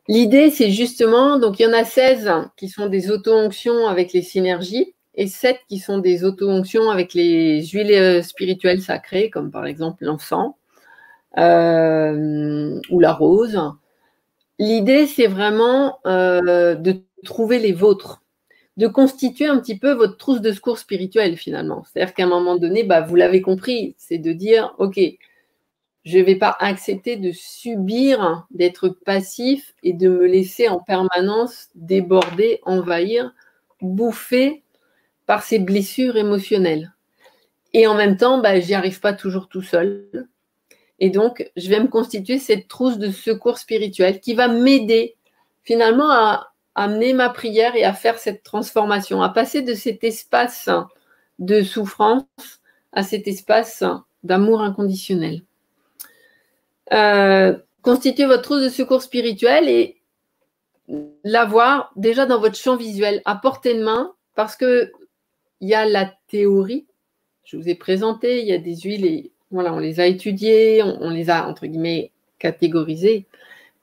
L'idée, 0.09 0.49
c'est 0.49 0.69
justement, 0.71 1.39
donc 1.39 1.59
il 1.59 1.63
y 1.63 1.65
en 1.65 1.73
a 1.73 1.85
16 1.85 2.29
qui 2.57 2.67
sont 2.67 2.87
des 2.87 3.09
auto-onctions 3.09 3.87
avec 3.87 4.11
les 4.11 4.21
synergies 4.21 4.93
et 5.15 5.27
7 5.27 5.57
qui 5.69 5.79
sont 5.79 5.99
des 5.99 6.25
auto-onctions 6.25 6.89
avec 6.89 7.13
les 7.13 7.65
huiles 7.67 7.93
euh, 7.93 8.21
spirituelles 8.21 8.81
sacrées, 8.81 9.29
comme 9.29 9.49
par 9.49 9.65
exemple 9.65 10.03
l'encens 10.03 10.55
euh, 11.37 12.79
ou 12.89 12.99
la 12.99 13.13
rose. 13.13 13.59
L'idée, 14.59 15.07
c'est 15.07 15.27
vraiment 15.27 15.99
euh, 16.05 16.75
de 16.75 17.01
trouver 17.23 17.59
les 17.59 17.71
vôtres, 17.71 18.23
de 18.75 18.87
constituer 18.87 19.47
un 19.47 19.59
petit 19.59 19.77
peu 19.77 19.93
votre 19.93 20.17
trousse 20.17 20.41
de 20.41 20.51
secours 20.51 20.79
spirituel 20.79 21.37
finalement. 21.37 21.85
C'est-à-dire 21.85 22.13
qu'à 22.13 22.23
un 22.23 22.27
moment 22.27 22.57
donné, 22.57 22.83
bah, 22.83 23.01
vous 23.01 23.15
l'avez 23.15 23.41
compris, 23.41 23.95
c'est 23.97 24.17
de 24.17 24.33
dire, 24.33 24.75
OK, 24.79 24.99
je 26.03 26.17
ne 26.17 26.23
vais 26.23 26.35
pas 26.35 26.55
accepter 26.59 27.15
de 27.15 27.31
subir, 27.31 28.45
d'être 28.51 28.89
passif 28.89 29.73
et 29.83 29.93
de 29.93 30.09
me 30.09 30.25
laisser 30.25 30.67
en 30.67 30.79
permanence 30.79 31.69
déborder, 31.75 32.59
envahir, 32.63 33.33
bouffer 33.81 34.63
par 35.25 35.43
ces 35.43 35.59
blessures 35.59 36.17
émotionnelles. 36.17 36.93
Et 37.71 37.87
en 37.87 37.95
même 37.95 38.17
temps, 38.17 38.39
bah, 38.39 38.59
j'y 38.59 38.73
arrive 38.73 38.99
pas 38.99 39.13
toujours 39.13 39.47
tout 39.47 39.61
seul. 39.61 40.27
Et 40.99 41.09
donc, 41.09 41.49
je 41.55 41.69
vais 41.69 41.79
me 41.79 41.87
constituer 41.87 42.37
cette 42.37 42.67
trousse 42.67 42.97
de 42.97 43.09
secours 43.09 43.57
spirituel 43.57 44.19
qui 44.19 44.33
va 44.33 44.47
m'aider 44.47 45.15
finalement 45.63 46.11
à 46.11 46.51
amener 46.75 47.13
ma 47.13 47.29
prière 47.29 47.75
et 47.75 47.83
à 47.83 47.93
faire 47.93 48.19
cette 48.19 48.43
transformation, 48.43 49.21
à 49.21 49.29
passer 49.29 49.61
de 49.61 49.73
cet 49.73 50.03
espace 50.03 50.69
de 51.39 51.61
souffrance 51.61 52.25
à 52.91 53.03
cet 53.03 53.27
espace 53.27 53.83
d'amour 54.23 54.61
inconditionnel. 54.61 55.41
Euh, 56.93 57.57
constituez 57.81 58.25
votre 58.25 58.43
trousse 58.43 58.63
de 58.63 58.69
secours 58.69 59.01
spirituel 59.01 59.67
et 59.67 59.97
l'avoir 61.23 61.91
déjà 61.95 62.25
dans 62.25 62.39
votre 62.39 62.55
champ 62.55 62.75
visuel, 62.75 63.21
à 63.25 63.35
portée 63.35 63.73
de 63.73 63.83
main, 63.83 64.13
parce 64.35 64.55
que 64.55 64.91
il 65.61 65.69
y 65.69 65.73
a 65.73 65.85
la 65.85 66.13
théorie. 66.27 66.85
Je 67.45 67.57
vous 67.57 67.69
ai 67.69 67.75
présenté, 67.75 68.41
il 68.41 68.47
y 68.47 68.53
a 68.53 68.57
des 68.57 68.75
huiles 68.75 69.05
et 69.05 69.31
voilà, 69.51 69.73
on 69.73 69.79
les 69.79 69.99
a 69.99 70.07
étudiées, 70.07 70.81
on, 70.83 71.09
les 71.09 71.29
a 71.29 71.47
entre 71.47 71.67
guillemets 71.67 72.11
catégorisées. 72.39 73.27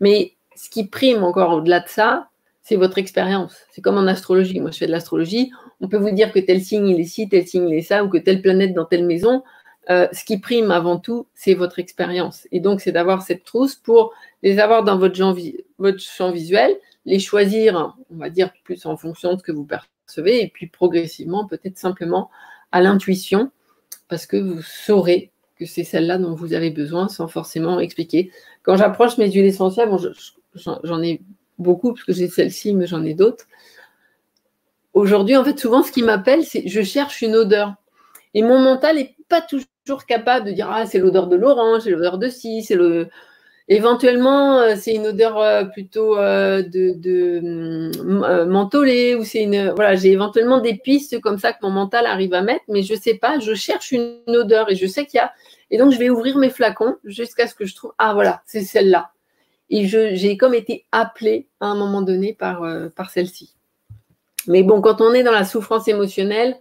Mais 0.01 0.33
ce 0.57 0.69
qui 0.69 0.87
prime 0.87 1.23
encore 1.23 1.53
au-delà 1.53 1.81
de 1.81 1.89
ça, 1.89 2.29
c'est 2.63 2.77
votre 2.77 2.99
expérience. 2.99 3.57
C'est 3.71 3.81
comme 3.81 3.97
en 3.97 4.07
astrologie. 4.07 4.61
Moi, 4.61 4.71
je 4.71 4.79
fais 4.79 4.87
de 4.87 4.91
l'astrologie. 4.91 5.51
On 5.81 5.89
peut 5.89 5.97
vous 5.97 6.11
dire 6.11 6.33
que 6.33 6.39
tel 6.39 6.61
signe 6.61 6.89
il 6.89 7.01
est 7.01 7.05
ci, 7.05 7.29
tel 7.29 7.47
signe 7.47 7.69
il 7.69 7.77
est 7.77 7.83
ça, 7.83 8.05
ou 8.05 8.09
que 8.09 8.19
telle 8.19 8.43
planète 8.43 8.75
dans 8.75 8.85
telle 8.85 9.07
maison. 9.07 9.43
Euh, 9.89 10.09
ce 10.13 10.25
qui 10.25 10.39
prime 10.39 10.71
avant 10.71 10.99
tout, 10.99 11.27
c'est 11.35 11.55
votre 11.55 11.79
expérience. 11.79 12.47
Et 12.53 12.61
donc, 12.61 12.81
c'est 12.81 12.93
d'avoir 12.93 13.23
cette 13.23 13.45
trousse 13.45 13.75
pour 13.75 14.13
les 14.43 14.59
avoir 14.59 14.85
dans 14.85 14.99
votre 14.99 15.17
champ, 15.17 15.33
visuel, 16.33 16.77
les 17.07 17.19
choisir, 17.19 17.97
on 18.11 18.17
va 18.17 18.29
dire, 18.29 18.53
plus 18.63 18.85
en 18.85 18.97
fonction 18.97 19.35
de 19.35 19.39
ce 19.39 19.43
que 19.43 19.53
vous 19.53 19.65
percevez, 19.65 20.43
et 20.43 20.49
puis 20.49 20.67
progressivement, 20.67 21.47
peut-être 21.47 21.79
simplement 21.79 22.31
à 22.73 22.81
l'intuition, 22.83 23.51
parce 24.09 24.27
que 24.27 24.37
vous 24.37 24.63
saurez 24.63 25.33
que 25.59 25.65
c'est 25.65 25.85
celle-là 25.85 26.19
dont 26.19 26.35
vous 26.35 26.53
avez 26.53 26.71
besoin 26.71 27.09
sans 27.09 27.27
forcément 27.27 27.81
expliquer. 27.81 28.31
Quand 28.63 28.77
j'approche 28.77 29.19
mes 29.19 29.31
huiles 29.31 29.47
essentielles, 29.47 29.91
j'en 30.55 31.03
ai 31.03 31.23
beaucoup, 31.59 31.95
parce 31.95 32.05
que 32.05 32.13
j'ai 32.13 32.29
celle-ci, 32.29 32.75
mais 32.75 32.87
j'en 32.87 33.05
ai 33.05 33.15
d'autres. 33.15 33.47
Aujourd'hui, 34.93 35.37
en 35.37 35.45
fait, 35.45 35.59
souvent, 35.59 35.83
ce 35.83 35.93
qui 35.93 36.03
m'appelle, 36.03 36.45
c'est 36.45 36.69
je 36.69 36.83
cherche 36.83 37.23
une 37.23 37.35
odeur. 37.35 37.75
Et 38.35 38.43
mon 38.43 38.59
mental 38.59 38.97
n'est 38.97 39.17
pas 39.29 39.41
toujours 39.41 40.07
capable 40.07 40.47
de 40.47 40.53
dire 40.53 40.71
Ah, 40.71 40.87
c'est 40.87 40.99
l'odeur 40.99 41.27
de 41.27 41.37
l'orange, 41.37 41.83
c'est 41.83 41.91
l'odeur 41.91 42.19
de 42.19 42.29
ci, 42.29 42.63
c'est 42.63 42.77
le. 42.77 43.09
Éventuellement, 43.69 44.59
euh, 44.59 44.75
c'est 44.77 44.95
une 44.95 45.07
odeur 45.07 45.39
euh, 45.39 45.63
plutôt 45.65 46.19
euh, 46.19 46.61
de, 46.63 46.93
de 46.97 48.45
mentholée 48.45 49.15
ou 49.15 49.25
c'est 49.25 49.43
une. 49.43 49.71
Voilà, 49.71 49.95
j'ai 49.95 50.11
éventuellement 50.11 50.61
des 50.61 50.75
pistes 50.75 51.21
comme 51.21 51.39
ça 51.39 51.53
que 51.53 51.59
mon 51.63 51.71
mental 51.71 52.07
arrive 52.07 52.35
à 52.35 52.43
mettre, 52.43 52.65
mais 52.69 52.83
je 52.83 52.95
ne 52.95 52.99
sais 52.99 53.15
pas, 53.15 53.39
je 53.39 53.55
cherche 53.55 53.93
une 53.93 54.19
odeur 54.27 54.71
et 54.71 54.75
je 54.75 54.87
sais 54.87 55.07
qu'il 55.07 55.19
y 55.19 55.21
a. 55.21 55.33
Et 55.71 55.79
donc, 55.79 55.93
je 55.93 55.99
vais 55.99 56.11
ouvrir 56.11 56.37
mes 56.37 56.51
flacons 56.51 56.97
jusqu'à 57.05 57.47
ce 57.47 57.55
que 57.55 57.65
je 57.65 57.77
trouve 57.77 57.93
Ah, 57.99 58.13
voilà, 58.13 58.43
c'est 58.45 58.63
celle-là. 58.63 59.11
Et 59.73 59.87
j'ai 59.87 60.37
comme 60.37 60.55
été 60.55 60.85
appelée 60.91 61.47
à 61.61 61.67
un 61.67 61.77
moment 61.77 62.03
donné 62.03 62.35
par 62.35 63.11
celle-ci. 63.11 63.55
Mais 64.49 64.65
bon, 64.65 64.81
quand 64.81 65.01
on 65.01 65.13
est 65.13 65.23
dans 65.23 65.31
la 65.31 65.45
souffrance 65.45 65.87
émotionnelle, 65.87 66.57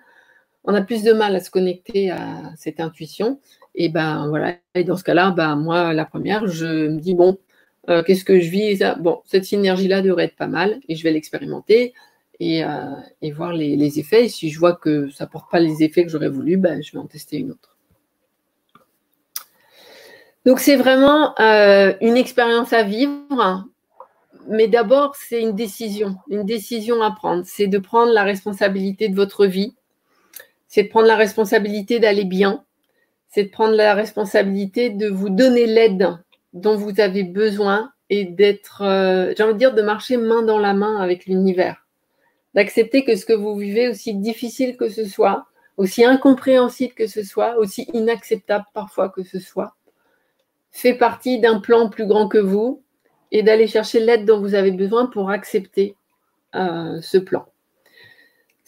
on 0.64 0.74
a 0.74 0.82
plus 0.82 1.04
de 1.04 1.14
mal 1.14 1.36
à 1.36 1.40
se 1.40 1.50
connecter 1.50 2.12
à 2.12 2.52
cette 2.58 2.80
intuition. 2.80 3.40
Et 3.76 3.90
ben 3.90 4.28
voilà, 4.28 4.56
et 4.76 4.84
dans 4.84 4.98
ce 4.98 5.04
cas-là, 5.04 5.32
ben, 5.32 5.56
moi, 5.56 5.94
la 5.94 6.06
première, 6.06 6.48
je 6.48 6.88
me 6.88 7.00
dis, 7.00 7.14
bon, 7.14 7.38
euh, 7.90 8.04
qu'est-ce 8.04 8.26
que 8.26 8.40
je 8.40 8.50
vis? 8.50 8.84
Bon, 9.00 9.22
cette 9.26 9.46
synergie-là 9.46 10.02
devrait 10.02 10.26
être 10.26 10.36
pas 10.36 10.48
mal 10.48 10.80
et 10.88 10.96
je 10.96 11.04
vais 11.04 11.12
l'expérimenter 11.12 11.94
et, 12.40 12.64
euh, 12.64 12.96
voir 13.34 13.54
les, 13.54 14.00
effets. 14.00 14.26
Et 14.26 14.30
si 14.30 14.50
je 14.50 14.60
vois 14.60 14.74
que 14.74 15.10
ça 15.10 15.26
ne 15.26 15.30
porte 15.30 15.50
pas 15.50 15.60
les 15.60 15.84
effets 15.84 16.04
que 16.04 16.10
j'aurais 16.10 16.30
voulu, 16.30 16.58
ben, 16.58 16.82
je 16.84 16.92
vais 16.92 17.00
en 17.00 17.08
tester 17.08 17.38
une 17.38 17.52
autre. 17.52 17.78
Donc 20.46 20.60
c'est 20.60 20.78
vraiment 20.78 21.38
euh, 21.40 21.94
une 22.02 22.16
expérience 22.16 22.72
à 22.72 22.84
vivre, 22.84 23.66
mais 24.48 24.68
d'abord 24.68 25.16
c'est 25.16 25.42
une 25.42 25.54
décision, 25.54 26.16
une 26.30 26.46
décision 26.46 27.02
à 27.02 27.12
prendre. 27.12 27.44
C'est 27.46 27.68
de 27.68 27.78
prendre 27.78 28.14
la 28.14 28.24
responsabilité 28.24 29.10
de 29.10 29.16
votre 29.16 29.46
vie, 29.46 29.76
c'est 30.70 30.84
de 30.84 30.90
prendre 30.90 31.08
la 31.08 31.18
responsabilité 31.18 32.00
d'aller 32.00 32.24
bien, 32.24 32.64
c'est 33.28 33.46
de 33.46 33.50
prendre 33.50 33.74
la 33.76 33.96
responsabilité 33.96 34.92
de 34.92 35.10
vous 35.10 35.30
donner 35.30 35.66
l'aide 35.66 36.08
dont 36.54 36.78
vous 36.78 37.02
avez 37.02 37.24
besoin 37.24 37.92
et 38.10 38.26
d'être, 38.26 38.84
euh, 38.84 39.34
j'ai 39.36 39.44
envie 39.44 39.54
de 39.54 39.60
dire, 39.60 39.74
de 39.74 39.82
marcher 39.82 40.18
main 40.18 40.44
dans 40.44 40.60
la 40.60 40.74
main 40.74 40.98
avec 41.02 41.26
l'univers. 41.26 41.86
D'accepter 42.54 43.04
que 43.04 43.16
ce 43.16 43.26
que 43.26 43.34
vous 43.34 43.56
vivez, 43.56 43.90
aussi 43.90 44.16
difficile 44.16 44.78
que 44.78 44.90
ce 44.90 45.06
soit, 45.06 45.48
aussi 45.78 46.06
incompréhensible 46.06 46.94
que 46.94 47.08
ce 47.08 47.24
soit, 47.24 47.58
aussi 47.58 47.88
inacceptable 47.94 48.66
parfois 48.74 49.10
que 49.10 49.24
ce 49.24 49.40
soit, 49.40 49.76
fait 50.72 50.94
partie 50.94 51.40
d'un 51.40 51.60
plan 51.60 51.90
plus 51.90 52.06
grand 52.06 52.28
que 52.28 52.38
vous 52.38 52.84
et 53.32 53.44
d'aller 53.44 53.68
chercher 53.68 54.00
l'aide 54.00 54.26
dont 54.26 54.40
vous 54.40 54.56
avez 54.56 54.72
besoin 54.72 55.08
pour 55.08 55.32
accepter 55.32 55.96
euh, 56.56 57.00
ce 57.02 57.18
plan 57.18 57.46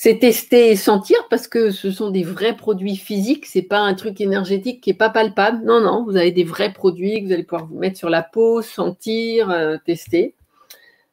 c'est 0.03 0.17
tester 0.17 0.71
et 0.71 0.75
sentir 0.75 1.15
parce 1.29 1.47
que 1.47 1.69
ce 1.69 1.91
sont 1.91 2.09
des 2.09 2.23
vrais 2.23 2.55
produits 2.55 2.95
physiques, 2.95 3.45
c'est 3.45 3.61
pas 3.61 3.77
un 3.77 3.93
truc 3.93 4.19
énergétique 4.19 4.81
qui 4.81 4.89
est 4.89 4.95
pas 4.95 5.11
palpable. 5.11 5.63
Non, 5.63 5.79
non, 5.79 6.03
vous 6.03 6.17
avez 6.17 6.31
des 6.31 6.43
vrais 6.43 6.73
produits 6.73 7.21
que 7.21 7.27
vous 7.27 7.33
allez 7.33 7.43
pouvoir 7.43 7.67
vous 7.67 7.77
mettre 7.77 7.99
sur 7.99 8.09
la 8.09 8.23
peau, 8.23 8.63
sentir, 8.63 9.51
euh, 9.51 9.77
tester. 9.85 10.33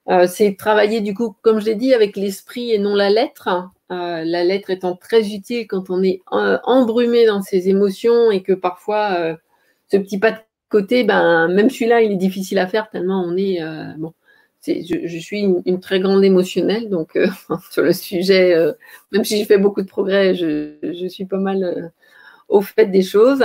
Euh, 0.08 0.26
c'est 0.26 0.56
travailler 0.56 1.02
du 1.02 1.12
coup, 1.12 1.36
comme 1.42 1.60
je 1.60 1.66
l'ai 1.66 1.74
dit, 1.74 1.92
avec 1.92 2.16
l'esprit 2.16 2.70
et 2.70 2.78
non 2.78 2.94
la 2.94 3.10
lettre. 3.10 3.50
Euh, 3.92 4.24
la 4.24 4.42
lettre 4.42 4.70
étant 4.70 4.96
très 4.96 5.34
utile 5.34 5.66
quand 5.66 5.90
on 5.90 6.02
est 6.02 6.22
embrumé 6.30 7.26
dans 7.26 7.42
ses 7.42 7.68
émotions 7.68 8.30
et 8.30 8.42
que 8.42 8.54
parfois 8.54 9.36
ce 9.92 9.98
petit 9.98 10.18
pas 10.18 10.30
de 10.30 10.38
côté, 10.70 11.04
ben 11.04 11.48
même 11.48 11.68
celui-là, 11.68 12.00
il 12.00 12.12
est 12.12 12.16
difficile 12.16 12.58
à 12.58 12.66
faire 12.66 12.88
tellement 12.88 13.22
on 13.22 13.36
est 13.36 13.60
bon 13.98 14.14
je, 14.68 15.18
suis 15.18 15.40
une, 15.64 15.80
très 15.80 16.00
grande 16.00 16.24
émotionnelle, 16.24 16.88
donc 16.88 17.16
euh, 17.16 17.28
sur 17.70 17.82
le 17.82 17.92
sujet, 17.92 18.54
euh, 18.54 18.72
même 19.12 19.24
si 19.24 19.38
j'ai 19.38 19.44
fait 19.44 19.58
beaucoup 19.58 19.82
de 19.82 19.86
progrès, 19.86 20.34
je, 20.34 21.08
suis 21.08 21.24
pas 21.24 21.38
mal 21.38 21.64
euh, 21.64 21.88
au 22.48 22.60
fait 22.60 22.86
des 22.86 23.02
choses. 23.02 23.44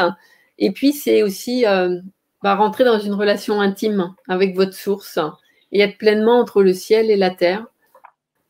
Et 0.59 0.71
puis, 0.71 0.93
c'est 0.93 1.23
aussi 1.23 1.65
bah, 2.43 2.55
rentrer 2.55 2.83
dans 2.83 2.99
une 2.99 3.13
relation 3.13 3.59
intime 3.59 4.13
avec 4.27 4.55
votre 4.55 4.73
source 4.73 5.19
et 5.71 5.81
être 5.81 5.97
pleinement 5.97 6.39
entre 6.39 6.63
le 6.63 6.73
ciel 6.73 7.09
et 7.09 7.15
la 7.15 7.31
terre. 7.31 7.65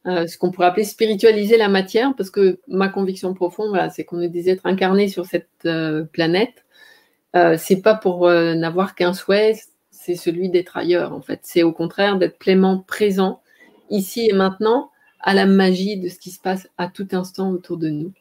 ce 0.06 0.38
qu'on 0.38 0.52
pourrait 0.52 0.68
appeler 0.68 0.84
spiritualiser 0.84 1.58
la 1.58 1.70
matière, 1.70 2.14
parce 2.16 2.30
que 2.30 2.60
ma 2.68 2.90
conviction 2.90 3.34
profonde, 3.34 3.80
c'est 3.94 4.04
qu'on 4.04 4.20
est 4.20 4.30
des 4.30 4.50
êtres 4.50 4.66
incarnés 4.66 5.08
sur 5.08 5.26
cette 5.26 5.68
planète. 6.12 6.66
c'est 7.58 7.82
pas 7.82 7.96
pour 7.96 8.30
n'avoir 8.30 8.96
qu'un 8.96 9.14
souhait, 9.14 9.56
c'est 10.04 10.16
celui 10.16 10.50
d'être 10.50 10.76
ailleurs, 10.76 11.14
en 11.14 11.22
fait. 11.22 11.40
C'est 11.44 11.64
au 11.64 11.72
contraire 11.72 12.18
d'être 12.18 12.38
pleinement 12.38 12.80
présent, 12.80 13.42
ici 13.90 14.28
et 14.30 14.34
maintenant, 14.34 14.92
à 15.22 15.34
la 15.34 15.46
magie 15.46 15.98
de 15.98 16.10
ce 16.10 16.20
qui 16.20 16.30
se 16.30 16.42
passe 16.42 16.68
à 16.78 16.90
tout 16.90 17.08
instant 17.14 17.52
autour 17.52 17.78
de 17.78 17.90
nous. 17.90 18.12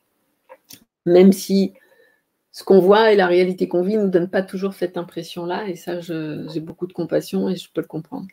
Même 1.07 1.33
si 1.33 1.73
ce 2.53 2.63
qu'on 2.63 2.79
voit 2.79 3.13
et 3.13 3.17
la 3.17 3.27
réalité 3.27 3.67
qu'on 3.67 3.83
vit 3.83 3.97
ne 3.97 4.05
nous 4.05 4.11
donne 4.11 4.31
pas 4.31 4.43
toujours 4.43 4.75
cette 4.75 4.97
impression-là, 4.97 5.67
et 5.67 5.75
ça, 5.75 5.99
j'ai 6.01 6.61
beaucoup 6.61 6.87
de 6.87 6.93
compassion 6.93 7.49
et 7.49 7.57
je 7.57 7.69
peux 7.73 7.81
le 7.81 7.89
comprendre. 7.89 8.29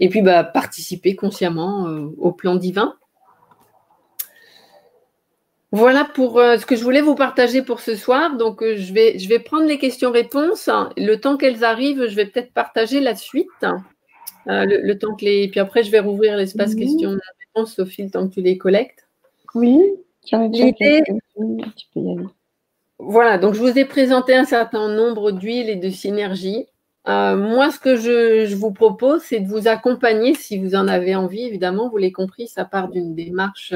Et 0.00 0.08
puis, 0.08 0.20
bah, 0.20 0.42
participer 0.42 1.14
consciemment 1.14 1.86
euh, 1.86 2.08
au 2.18 2.32
plan 2.32 2.56
divin, 2.56 2.96
voilà 5.70 6.06
pour 6.06 6.38
euh, 6.38 6.56
ce 6.56 6.64
que 6.64 6.76
je 6.76 6.82
voulais 6.82 7.02
vous 7.02 7.14
partager 7.14 7.62
pour 7.62 7.80
ce 7.80 7.94
soir. 7.94 8.36
Donc, 8.36 8.62
euh, 8.62 8.76
je, 8.76 8.92
vais, 8.92 9.18
je 9.18 9.28
vais 9.28 9.38
prendre 9.38 9.66
les 9.66 9.78
questions-réponses. 9.78 10.70
Le 10.96 11.16
temps 11.16 11.36
qu'elles 11.36 11.62
arrivent, 11.62 12.08
je 12.08 12.16
vais 12.16 12.26
peut-être 12.26 12.52
partager 12.52 13.00
la 13.00 13.14
suite. 13.14 13.48
Euh, 14.46 14.64
le, 14.64 14.98
temps 14.98 15.14
que 15.14 15.26
les... 15.26 15.48
Puis 15.48 15.60
après, 15.60 15.82
je 15.82 15.90
vais 15.90 16.00
rouvrir 16.00 16.36
l'espace 16.36 16.74
questions-réponses, 16.74 17.74
Sophie, 17.74 18.04
le 18.04 18.10
temps 18.10 18.26
que 18.28 18.34
tu 18.34 18.40
les 18.40 18.56
collectes. 18.56 19.06
Oui, 19.54 19.78
j'en 20.30 20.48
déjà 20.48 20.72
Voilà, 22.98 23.36
donc 23.36 23.52
je 23.52 23.60
vous 23.60 23.78
ai 23.78 23.84
présenté 23.84 24.34
un 24.34 24.46
certain 24.46 24.88
nombre 24.88 25.32
d'huiles 25.32 25.68
et 25.68 25.76
de 25.76 25.90
synergies. 25.90 26.66
moi, 27.06 27.70
ce 27.70 27.78
que 27.78 27.96
je, 27.96 28.46
je 28.46 28.56
vous 28.56 28.72
propose, 28.72 29.20
c'est 29.20 29.40
de 29.40 29.48
vous 29.48 29.68
accompagner, 29.68 30.32
si 30.32 30.56
vous 30.56 30.74
en 30.74 30.88
avez 30.88 31.14
envie, 31.14 31.42
évidemment, 31.42 31.90
vous 31.90 31.98
l'avez 31.98 32.12
compris, 32.12 32.48
ça 32.48 32.64
part 32.64 32.88
d'une 32.88 33.14
démarche 33.14 33.74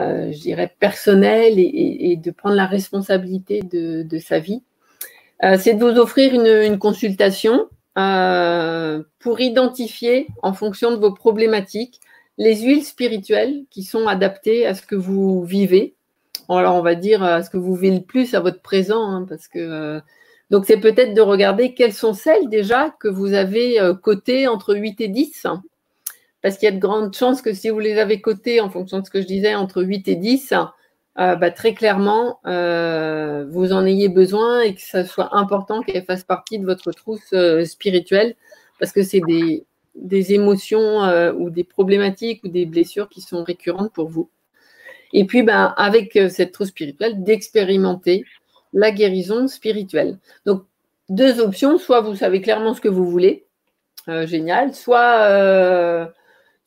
euh, 0.00 0.32
je 0.32 0.40
dirais, 0.40 0.74
personnel 0.78 1.54
et, 1.58 2.16
de 2.16 2.30
prendre 2.30 2.56
la 2.56 2.66
responsabilité 2.66 3.60
de, 3.62 4.18
sa 4.18 4.38
vie. 4.38 4.62
Euh, 5.44 5.56
c'est 5.58 5.74
de 5.74 5.84
vous 5.84 5.98
offrir 5.98 6.34
une, 6.34 6.78
consultation 6.78 7.68
euh, 7.96 9.02
pour 9.18 9.40
identifier, 9.40 10.26
en 10.42 10.52
fonction 10.52 10.90
de 10.90 10.96
vos 10.96 11.12
problématiques, 11.12 12.00
les 12.36 12.60
huiles 12.62 12.84
spirituelles 12.84 13.64
qui 13.70 13.82
sont 13.82 14.06
adaptées 14.06 14.66
à 14.66 14.74
ce 14.74 14.82
que 14.82 14.94
vous 14.94 15.42
vivez. 15.44 15.94
Alors, 16.48 16.76
on 16.76 16.82
va 16.82 16.94
dire 16.94 17.22
à 17.22 17.42
ce 17.42 17.50
que 17.50 17.56
vous 17.56 17.74
vivez 17.74 17.96
le 17.96 18.02
plus 18.02 18.34
à 18.34 18.40
votre 18.40 18.62
présent, 18.62 19.02
hein, 19.02 19.26
parce 19.28 19.48
que 19.48 20.00
donc 20.50 20.64
c'est 20.64 20.80
peut-être 20.80 21.12
de 21.12 21.20
regarder 21.20 21.74
quelles 21.74 21.92
sont 21.92 22.14
celles 22.14 22.48
déjà 22.48 22.94
que 23.00 23.08
vous 23.08 23.34
avez 23.34 23.78
cotées 24.02 24.48
entre 24.48 24.74
8 24.74 25.00
et 25.02 25.08
10 25.08 25.46
parce 26.48 26.56
qu'il 26.56 26.66
y 26.66 26.72
a 26.72 26.74
de 26.74 26.80
grandes 26.80 27.14
chances 27.14 27.42
que 27.42 27.52
si 27.52 27.68
vous 27.68 27.78
les 27.78 27.98
avez 27.98 28.22
cotés 28.22 28.62
en 28.62 28.70
fonction 28.70 29.00
de 29.00 29.04
ce 29.04 29.10
que 29.10 29.20
je 29.20 29.26
disais 29.26 29.54
entre 29.54 29.82
8 29.82 30.08
et 30.08 30.16
10, 30.16 30.54
euh, 31.18 31.36
bah, 31.36 31.50
très 31.50 31.74
clairement, 31.74 32.40
euh, 32.46 33.44
vous 33.50 33.74
en 33.74 33.84
ayez 33.84 34.08
besoin 34.08 34.62
et 34.62 34.74
que 34.74 34.80
ça 34.80 35.04
soit 35.04 35.36
important 35.36 35.82
qu'elles 35.82 36.06
fassent 36.06 36.24
partie 36.24 36.58
de 36.58 36.64
votre 36.64 36.90
trousse 36.92 37.34
euh, 37.34 37.66
spirituelle 37.66 38.34
parce 38.80 38.92
que 38.92 39.02
c'est 39.02 39.20
des, 39.20 39.66
émotions 40.32 41.02
ou 41.36 41.50
des 41.50 41.64
problématiques 41.64 42.42
ou 42.44 42.48
des 42.48 42.64
blessures 42.64 43.10
qui 43.10 43.20
sont 43.20 43.44
récurrentes 43.44 43.92
pour 43.92 44.08
vous. 44.08 44.30
Et 45.12 45.26
puis, 45.26 45.42
bah, 45.42 45.74
avec 45.76 46.18
cette 46.30 46.52
trousse 46.52 46.68
spirituelle, 46.68 47.22
d'expérimenter 47.22 48.24
la 48.72 48.90
guérison 48.90 49.48
spirituelle. 49.48 50.16
Donc, 50.46 50.64
deux 51.10 51.40
options, 51.40 51.76
soit 51.76 52.00
vous 52.00 52.16
savez 52.16 52.40
clairement 52.40 52.72
ce 52.72 52.80
que 52.80 52.88
vous 52.88 53.04
voulez, 53.04 53.44
génial, 54.06 54.72
soit, 54.72 56.14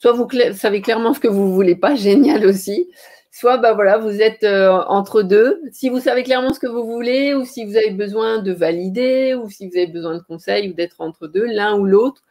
soit 0.01 0.13
vous 0.13 0.27
savez 0.53 0.81
clairement 0.81 1.13
ce 1.13 1.19
que 1.19 1.27
vous 1.27 1.53
voulez 1.53 1.75
pas, 1.75 1.95
génial 2.07 2.45
aussi, 2.45 2.89
soit 3.31 3.57
bah 3.57 3.73
voilà, 3.73 3.99
vous 3.99 4.21
êtes 4.21 4.43
euh, 4.43 4.71
entre 4.87 5.21
deux. 5.21 5.61
Si 5.71 5.89
vous 5.89 5.99
savez 5.99 6.23
clairement 6.23 6.53
ce 6.53 6.59
que 6.59 6.67
vous 6.67 6.85
voulez, 6.85 7.35
ou 7.35 7.45
si 7.45 7.65
vous 7.65 7.77
avez 7.77 7.91
besoin 7.91 8.39
de 8.39 8.51
valider, 8.51 9.35
ou 9.35 9.49
si 9.49 9.69
vous 9.69 9.77
avez 9.77 9.87
besoin 9.87 10.15
de 10.15 10.23
conseils, 10.23 10.69
ou 10.69 10.73
d'être 10.73 11.01
entre 11.01 11.27
deux, 11.27 11.45
l'un 11.45 11.77
ou 11.77 11.85
l'autre, 11.85 12.23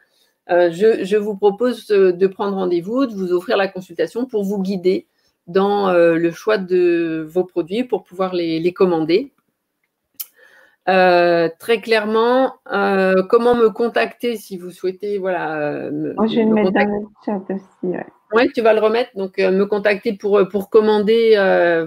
je, 0.49 1.05
je, 1.05 1.15
vous 1.15 1.37
propose 1.37 1.87
de 1.87 2.27
prendre 2.27 2.57
rendez-vous, 2.57 3.05
de 3.05 3.13
vous 3.13 3.31
offrir 3.31 3.55
la 3.55 3.69
consultation 3.69 4.25
pour 4.25 4.43
vous 4.43 4.61
guider 4.61 5.07
dans 5.47 5.93
le 5.93 6.31
choix 6.31 6.57
de 6.57 7.25
vos 7.25 7.45
produits 7.45 7.85
pour 7.85 8.03
pouvoir 8.03 8.33
les 8.35 8.73
commander 8.73 9.31
euh, 10.89 11.47
très 11.59 11.79
clairement, 11.79 12.55
euh, 12.71 13.21
comment 13.29 13.53
me 13.53 13.69
contacter 13.69 14.35
si 14.35 14.57
vous 14.57 14.71
souhaitez, 14.71 15.19
voilà. 15.19 15.55
Euh, 15.59 15.91
me, 15.91 16.15
je 16.27 16.35
vais 16.37 16.43
le 16.43 16.53
mettre 16.53 16.71
dans 16.71 16.85
le 16.85 17.07
chat 17.23 17.53
aussi. 17.53 17.97
Ouais. 18.33 18.49
tu 18.53 18.61
vas 18.61 18.73
le 18.73 18.79
remettre. 18.79 19.11
Donc, 19.15 19.37
me 19.37 19.65
contacter 19.65 20.13
pour, 20.13 20.41
pour 20.49 20.69
commander 20.69 21.35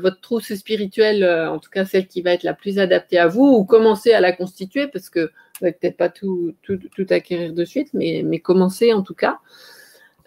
votre 0.01 0.21
trousse 0.21 0.55
spirituelle, 0.55 1.25
en 1.25 1.59
tout 1.59 1.71
cas 1.71 1.85
celle 1.85 2.07
qui 2.07 2.23
va 2.23 2.33
être 2.33 2.45
la 2.45 2.55
plus 2.55 2.79
adaptée 2.79 3.19
à 3.19 3.27
vous, 3.27 3.45
ou 3.45 3.65
commencer 3.65 4.13
à 4.13 4.21
la 4.21 4.33
constituer, 4.33 4.87
parce 4.87 5.11
que 5.11 5.21
vous 5.21 5.67
n'allez 5.67 5.77
peut-être 5.81 5.97
pas 5.97 6.09
tout, 6.09 6.55
tout, 6.63 6.79
tout, 6.95 7.07
acquérir 7.11 7.53
de 7.53 7.65
suite, 7.65 7.89
mais, 7.95 8.23
mais 8.25 8.39
commencer 8.39 8.93
en 8.93 9.03
tout 9.03 9.15
cas. 9.15 9.39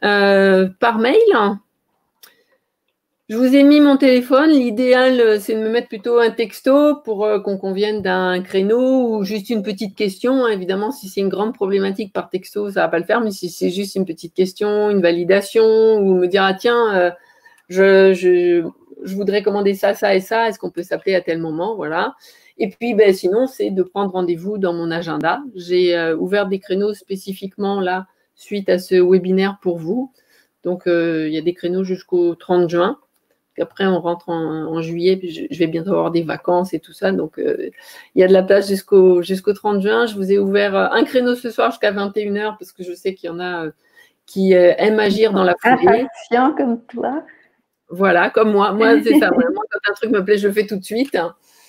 par 0.02 0.98
mail, 0.99 1.60
je 3.30 3.36
vous 3.36 3.56
ai 3.58 3.64
mis 3.64 3.82
mon 3.82 3.98
téléphone. 3.98 4.52
L'idéal, 4.52 5.20
euh, 5.20 5.38
c'est 5.38 5.54
de 5.54 5.60
me 5.60 5.70
mettre 5.70 5.90
plutôt 5.90 6.18
un 6.18 6.32
texto 6.32 6.95
pour 7.04 7.26
euh, 7.26 7.40
qu'on 7.41 7.58
convienne 7.58 8.02
d'un 8.02 8.41
créneau 8.41 9.18
ou 9.18 9.24
juste 9.26 9.49
une 9.49 9.64
petite 9.64 9.98
question. 9.98 10.45
Hein. 10.45 10.49
Évidemment, 10.49 10.91
si 10.91 11.10
c'est 11.10 11.20
une 11.20 11.28
grande 11.28 11.54
problématique 11.54 12.14
par 12.14 12.30
texto, 12.30 12.72
ça 12.72 12.84
va 12.84 12.88
pas 12.88 12.99
le 12.99 13.04
faire. 13.04 13.20
Mais 13.20 13.32
si 13.32 13.49
c'est 13.49 13.70
juste 13.70 13.95
une 13.95 14.06
petite 14.06 14.34
question, 14.34 14.90
une 14.90 15.02
validation 15.02 15.98
ou 15.98 16.16
me 16.16 16.28
dire 16.28 16.44
ah 16.44 16.54
tiens, 16.54 16.95
euh, 16.95 17.12
je, 17.68 18.14
je, 18.14 18.66
je, 19.04 19.16
voudrais 19.16 19.44
commander 19.44 19.74
ça, 19.74 19.94
ça 19.94 20.16
et 20.16 20.22
ça. 20.22 20.48
Est-ce 20.48 20.58
qu'on 20.58 20.72
peut 20.72 20.84
s'appeler 20.84 21.14
à 21.14 21.20
tel 21.20 21.40
moment? 21.40 21.76
Voilà. 21.76 22.16
Et 22.58 22.70
puis, 22.70 22.94
ben, 22.94 23.14
sinon, 23.14 23.45
c'est 23.45 23.72
de 23.72 23.84
prendre 23.84 24.14
rendez-vous 24.14 24.58
dans 24.58 24.74
mon 24.74 24.90
agenda. 24.90 25.41
J'ai 25.54 26.14
ouvert 26.14 26.48
des 26.48 26.60
créneaux 26.60 26.94
spécifiquement 26.94 27.82
là 27.82 28.08
suite 28.36 28.70
à 28.70 28.80
ce 28.80 28.95
webinaire 28.95 29.58
pour 29.62 29.80
vous. 29.80 30.14
Donc, 30.64 30.84
il 30.86 31.30
y 31.30 31.38
a 31.38 31.41
des 31.41 31.54
créneaux 31.54 31.84
jusqu'au 31.84 32.34
30 32.34 32.70
juin. 32.70 32.98
Après, 33.60 33.86
on 33.86 34.00
rentre 34.00 34.30
en, 34.30 34.82
juillet, 34.82 35.18
puis 35.18 35.48
je, 35.50 35.60
vais 35.60 35.68
bientôt 35.68 35.92
avoir 35.92 36.12
des 36.12 36.22
vacances 36.22 36.74
et 36.74 36.80
tout 36.80 36.94
ça. 36.94 37.12
Donc, 37.12 37.40
euh, 37.40 37.70
il 38.14 38.22
y 38.22 38.24
a 38.24 38.28
de 38.28 38.34
la 38.34 38.44
place 38.44 38.68
jusqu'au 38.68 39.22
jusqu'au 39.22 39.54
30 39.54 39.82
juin. 39.82 40.06
Je 40.06 40.16
vous 40.16 40.32
ai 40.32 40.38
ouvert 40.38 40.76
euh, 40.76 40.88
un 40.92 41.04
créneau 41.04 41.36
ce 41.36 41.50
soir 41.50 41.72
jusqu'à 41.72 41.92
21h 41.92 42.58
parce 42.58 42.72
que 42.72 42.84
je 42.84 42.94
sais 42.94 43.14
qu'il 43.14 43.30
y 43.30 43.34
en 43.34 43.40
a 43.40 43.66
euh, 43.66 43.72
qui 44.26 44.52
aiment 44.52 45.00
agir 45.00 45.32
dans 45.32 45.44
la 45.44 45.56
foulée. 45.60 46.06
Impatient 46.32 46.56
comme 46.56 46.82
toi. 46.86 47.24
Voilà, 47.90 48.30
comme 48.30 48.52
moi. 48.52 48.74
Moi, 48.74 49.02
c'est 49.02 49.18
ça. 49.18 49.30
Vraiment, 49.36 49.62
quand 49.72 49.92
un 49.92 49.94
truc 49.94 50.12
me 50.12 50.24
plaît, 50.24 50.38
je 50.38 50.48
le 50.48 50.54
fais 50.54 50.68
tout 50.68 50.76
de 50.76 50.84
suite. 50.84 51.18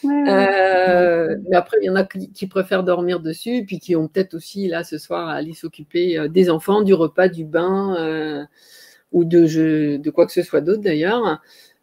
mais 0.03 1.57
après, 1.57 1.77
il 1.81 1.87
y 1.87 1.91
en 1.91 1.97
a 1.97 2.05
qui, 2.05 2.47
préfèrent 2.49 2.83
dormir 2.83 3.21
dessus, 3.21 3.65
puis 3.65 3.79
qui 3.79 3.95
ont 3.95 4.09
peut-être 4.09 4.35
aussi, 4.35 4.67
là, 4.67 4.83
ce 4.83 4.99
soir, 4.99 5.29
à 5.29 5.35
aller 5.35 5.55
s'occuper 5.55 6.29
des 6.29 6.51
enfants, 6.51 6.83
du 6.83 6.95
repas, 6.95 7.29
du 7.29 7.45
bain, 7.45 8.49
ou 9.13 9.25
de, 9.25 9.97
de 9.97 10.11
quoi 10.11 10.27
que 10.27 10.33
ce 10.33 10.43
soit 10.43 10.61
d'autre 10.61 10.83
d'ailleurs. 10.83 11.41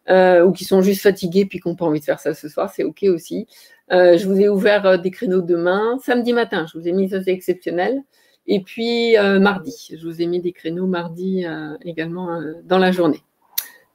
Euh, 0.08 0.44
ou 0.44 0.52
qui 0.52 0.64
sont 0.64 0.82
juste 0.82 1.02
fatigués 1.02 1.46
puis 1.46 1.58
qui 1.58 1.66
n'ont 1.68 1.74
pas 1.74 1.84
envie 1.84 1.98
de 1.98 2.04
faire 2.04 2.20
ça 2.20 2.32
ce 2.32 2.48
soir, 2.48 2.70
c'est 2.72 2.84
OK 2.84 3.02
aussi. 3.04 3.48
Euh, 3.90 4.16
je 4.16 4.28
vous 4.28 4.40
ai 4.40 4.48
ouvert 4.48 4.86
euh, 4.86 4.96
des 4.98 5.10
créneaux 5.10 5.40
demain, 5.40 5.98
samedi 6.00 6.32
matin, 6.32 6.64
je 6.72 6.78
vous 6.78 6.86
ai 6.86 6.92
mis 6.92 7.08
ça, 7.08 7.20
c'est 7.24 7.32
exceptionnel. 7.32 8.02
Et 8.46 8.60
puis 8.60 9.16
mardi, 9.40 9.88
je 9.98 10.06
vous 10.06 10.22
ai 10.22 10.26
mis 10.26 10.40
des 10.40 10.52
créneaux 10.52 10.86
mardi 10.86 11.44
également 11.84 12.40
dans 12.62 12.78
la 12.78 12.92
journée. 12.92 13.18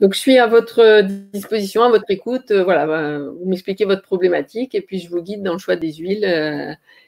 Donc, 0.02 0.14
je 0.14 0.20
suis 0.20 0.38
à 0.40 0.48
votre 0.48 1.04
disposition, 1.32 1.84
à 1.84 1.90
votre 1.90 2.04
écoute. 2.10 2.52
voilà, 2.52 3.20
vous 3.20 3.46
m'expliquez 3.46 3.86
votre 3.86 4.02
problématique 4.02 4.76
et 4.76 4.82
puis 4.82 5.00
je 5.00 5.10
vous 5.10 5.22
guide 5.22 5.42
dans 5.42 5.54
le 5.54 5.58
choix 5.58 5.78
des 5.78 5.94
huiles. 5.94 6.26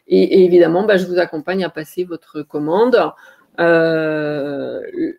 Et, 0.08 0.46
évidemment, 0.46 0.86
bah, 0.86 0.96
je 0.96 1.06
vous 1.06 1.20
accompagne 1.20 1.66
à 1.66 1.70
passer 1.70 2.06
votre 2.06 2.44
commande. 2.44 2.96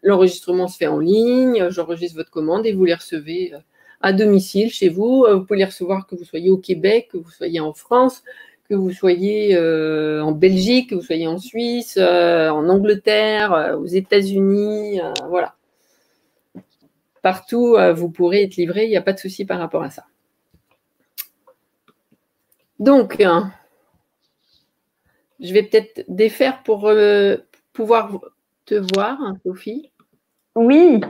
L'enregistrement 0.03 0.67
se 0.67 0.79
fait 0.79 0.87
en 0.87 1.01
ligne. 1.01 1.69
J'enregistre 1.69 2.17
votre 2.17 2.31
commande 2.31 2.65
et 2.65 2.73
vous 2.73 2.87
les 2.87 2.95
recevez 2.95 3.53
à 4.05 4.13
domicile 4.13 4.71
chez 4.71 4.91
vous. 4.91 5.25
Euh, 5.25 5.37
vous 5.37 5.45
pouvez 5.45 5.61
les 5.61 5.65
recevoir 5.65 6.07
que 6.07 6.15
vous 6.15 6.25
soyez 6.25 6.51
au 6.51 6.59
Québec, 6.59 7.09
que 7.11 7.17
vous 7.17 7.31
soyez 7.31 7.59
en 7.59 7.73
France, 7.73 8.23
que 8.69 8.75
vous 8.75 8.93
soyez 8.93 9.57
euh, 9.57 10.23
en 10.23 10.33
Belgique, 10.33 10.91
que 10.91 10.95
vous 10.95 11.03
soyez 11.03 11.27
en 11.27 11.39
Suisse, 11.39 11.97
euh, 11.99 12.51
en 12.51 12.69
Angleterre, 12.69 13.79
aux 13.81 13.87
États-Unis, 13.87 15.01
voilà. 15.31 15.57
Partout, 17.23 17.79
vous 17.95 18.11
pourrez 18.11 18.43
être 18.43 18.57
livré, 18.57 18.85
il 18.85 18.91
n'y 18.91 18.99
a 18.99 19.03
pas 19.03 19.15
de 19.15 19.19
souci 19.19 19.47
par 19.47 19.59
rapport 19.59 19.83
à 19.83 19.89
ça. 19.89 20.05
Donc, 22.79 23.17
je 25.41 25.53
vais 25.55 25.63
peut-être 25.63 26.05
défaire 26.09 26.63
pour 26.63 26.93
pouvoir 27.73 28.21
te 28.67 28.75
voir, 28.75 29.19
hein, 29.23 29.39
Sophie. 29.43 29.91
Oui. 30.55 31.01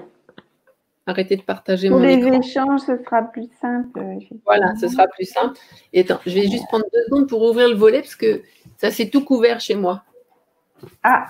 Arrêtez 1.06 1.36
de 1.36 1.42
partager 1.42 1.90
Pour 1.90 1.98
mon 1.98 2.06
les 2.06 2.14
échanges, 2.14 2.80
ce 2.80 2.96
sera 2.96 3.22
plus 3.22 3.48
simple. 3.60 4.00
Voilà, 4.46 4.74
ce 4.80 4.88
sera 4.88 5.06
plus 5.06 5.26
simple. 5.26 5.58
Et 5.92 6.00
attends, 6.00 6.18
je 6.24 6.34
vais 6.34 6.48
juste 6.48 6.66
prendre 6.66 6.86
deux 6.92 7.04
secondes 7.06 7.28
pour 7.28 7.42
ouvrir 7.42 7.68
le 7.68 7.74
volet 7.74 8.00
parce 8.00 8.16
que 8.16 8.40
ça 8.78 8.90
c'est 8.90 9.10
tout 9.10 9.22
couvert 9.22 9.60
chez 9.60 9.74
moi. 9.74 10.02
Ah. 11.02 11.26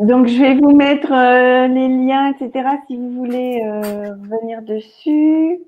Donc, 0.00 0.26
je 0.26 0.38
vais 0.38 0.54
vous 0.54 0.74
mettre 0.74 1.12
euh, 1.12 1.68
les 1.68 1.88
liens, 1.88 2.32
etc., 2.32 2.68
si 2.86 2.96
vous 2.96 3.10
voulez 3.10 3.62
euh, 3.64 4.14
venir 4.14 4.62
dessus. 4.62 5.60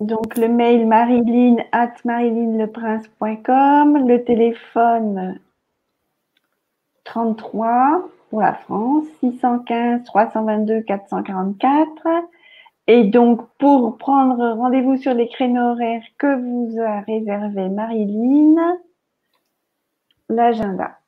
Donc, 0.00 0.36
le 0.36 0.48
mail 0.48 0.86
marilyn 0.86 1.56
at 1.72 1.94
marilynleprince.com, 2.04 4.06
le 4.06 4.22
téléphone 4.24 5.38
33 7.06 8.08
pour 8.30 8.40
la 8.40 8.52
France, 8.52 9.04
615 9.20 10.04
322 10.04 10.82
444. 10.82 12.06
Et 12.88 13.04
donc, 13.04 13.48
pour 13.58 13.96
prendre 13.96 14.52
rendez-vous 14.52 14.96
sur 14.96 15.14
les 15.14 15.28
créneaux 15.28 15.72
horaires 15.72 16.04
que 16.18 16.36
vous 16.36 16.80
a 16.80 17.00
réservé 17.00 17.68
Marilyn, 17.68 18.78
l'agenda. 20.28 20.98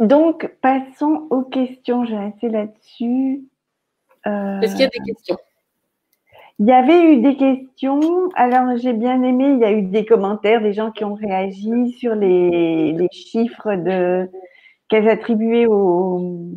Donc, 0.00 0.50
passons 0.62 1.26
aux 1.30 1.42
questions. 1.42 2.04
Vais 2.04 2.18
rester 2.18 2.48
là-dessus. 2.48 3.44
Euh, 4.26 4.60
Est-ce 4.60 4.72
qu'il 4.72 4.82
y 4.82 4.86
a 4.86 4.88
des 4.88 5.04
questions? 5.04 5.36
Il 6.60 6.66
y 6.66 6.72
avait 6.72 7.12
eu 7.12 7.20
des 7.20 7.36
questions. 7.36 8.30
Alors, 8.34 8.76
j'ai 8.76 8.92
bien 8.92 9.22
aimé. 9.22 9.52
Il 9.52 9.58
y 9.58 9.64
a 9.64 9.72
eu 9.72 9.82
des 9.82 10.04
commentaires, 10.04 10.62
des 10.62 10.72
gens 10.72 10.92
qui 10.92 11.04
ont 11.04 11.14
réagi 11.14 11.92
sur 11.92 12.14
les 12.14 13.08
chiffres 13.12 13.74
de, 13.74 14.30
qu'elles 14.88 15.08
attribuaient 15.08 15.66
aux, 15.66 16.52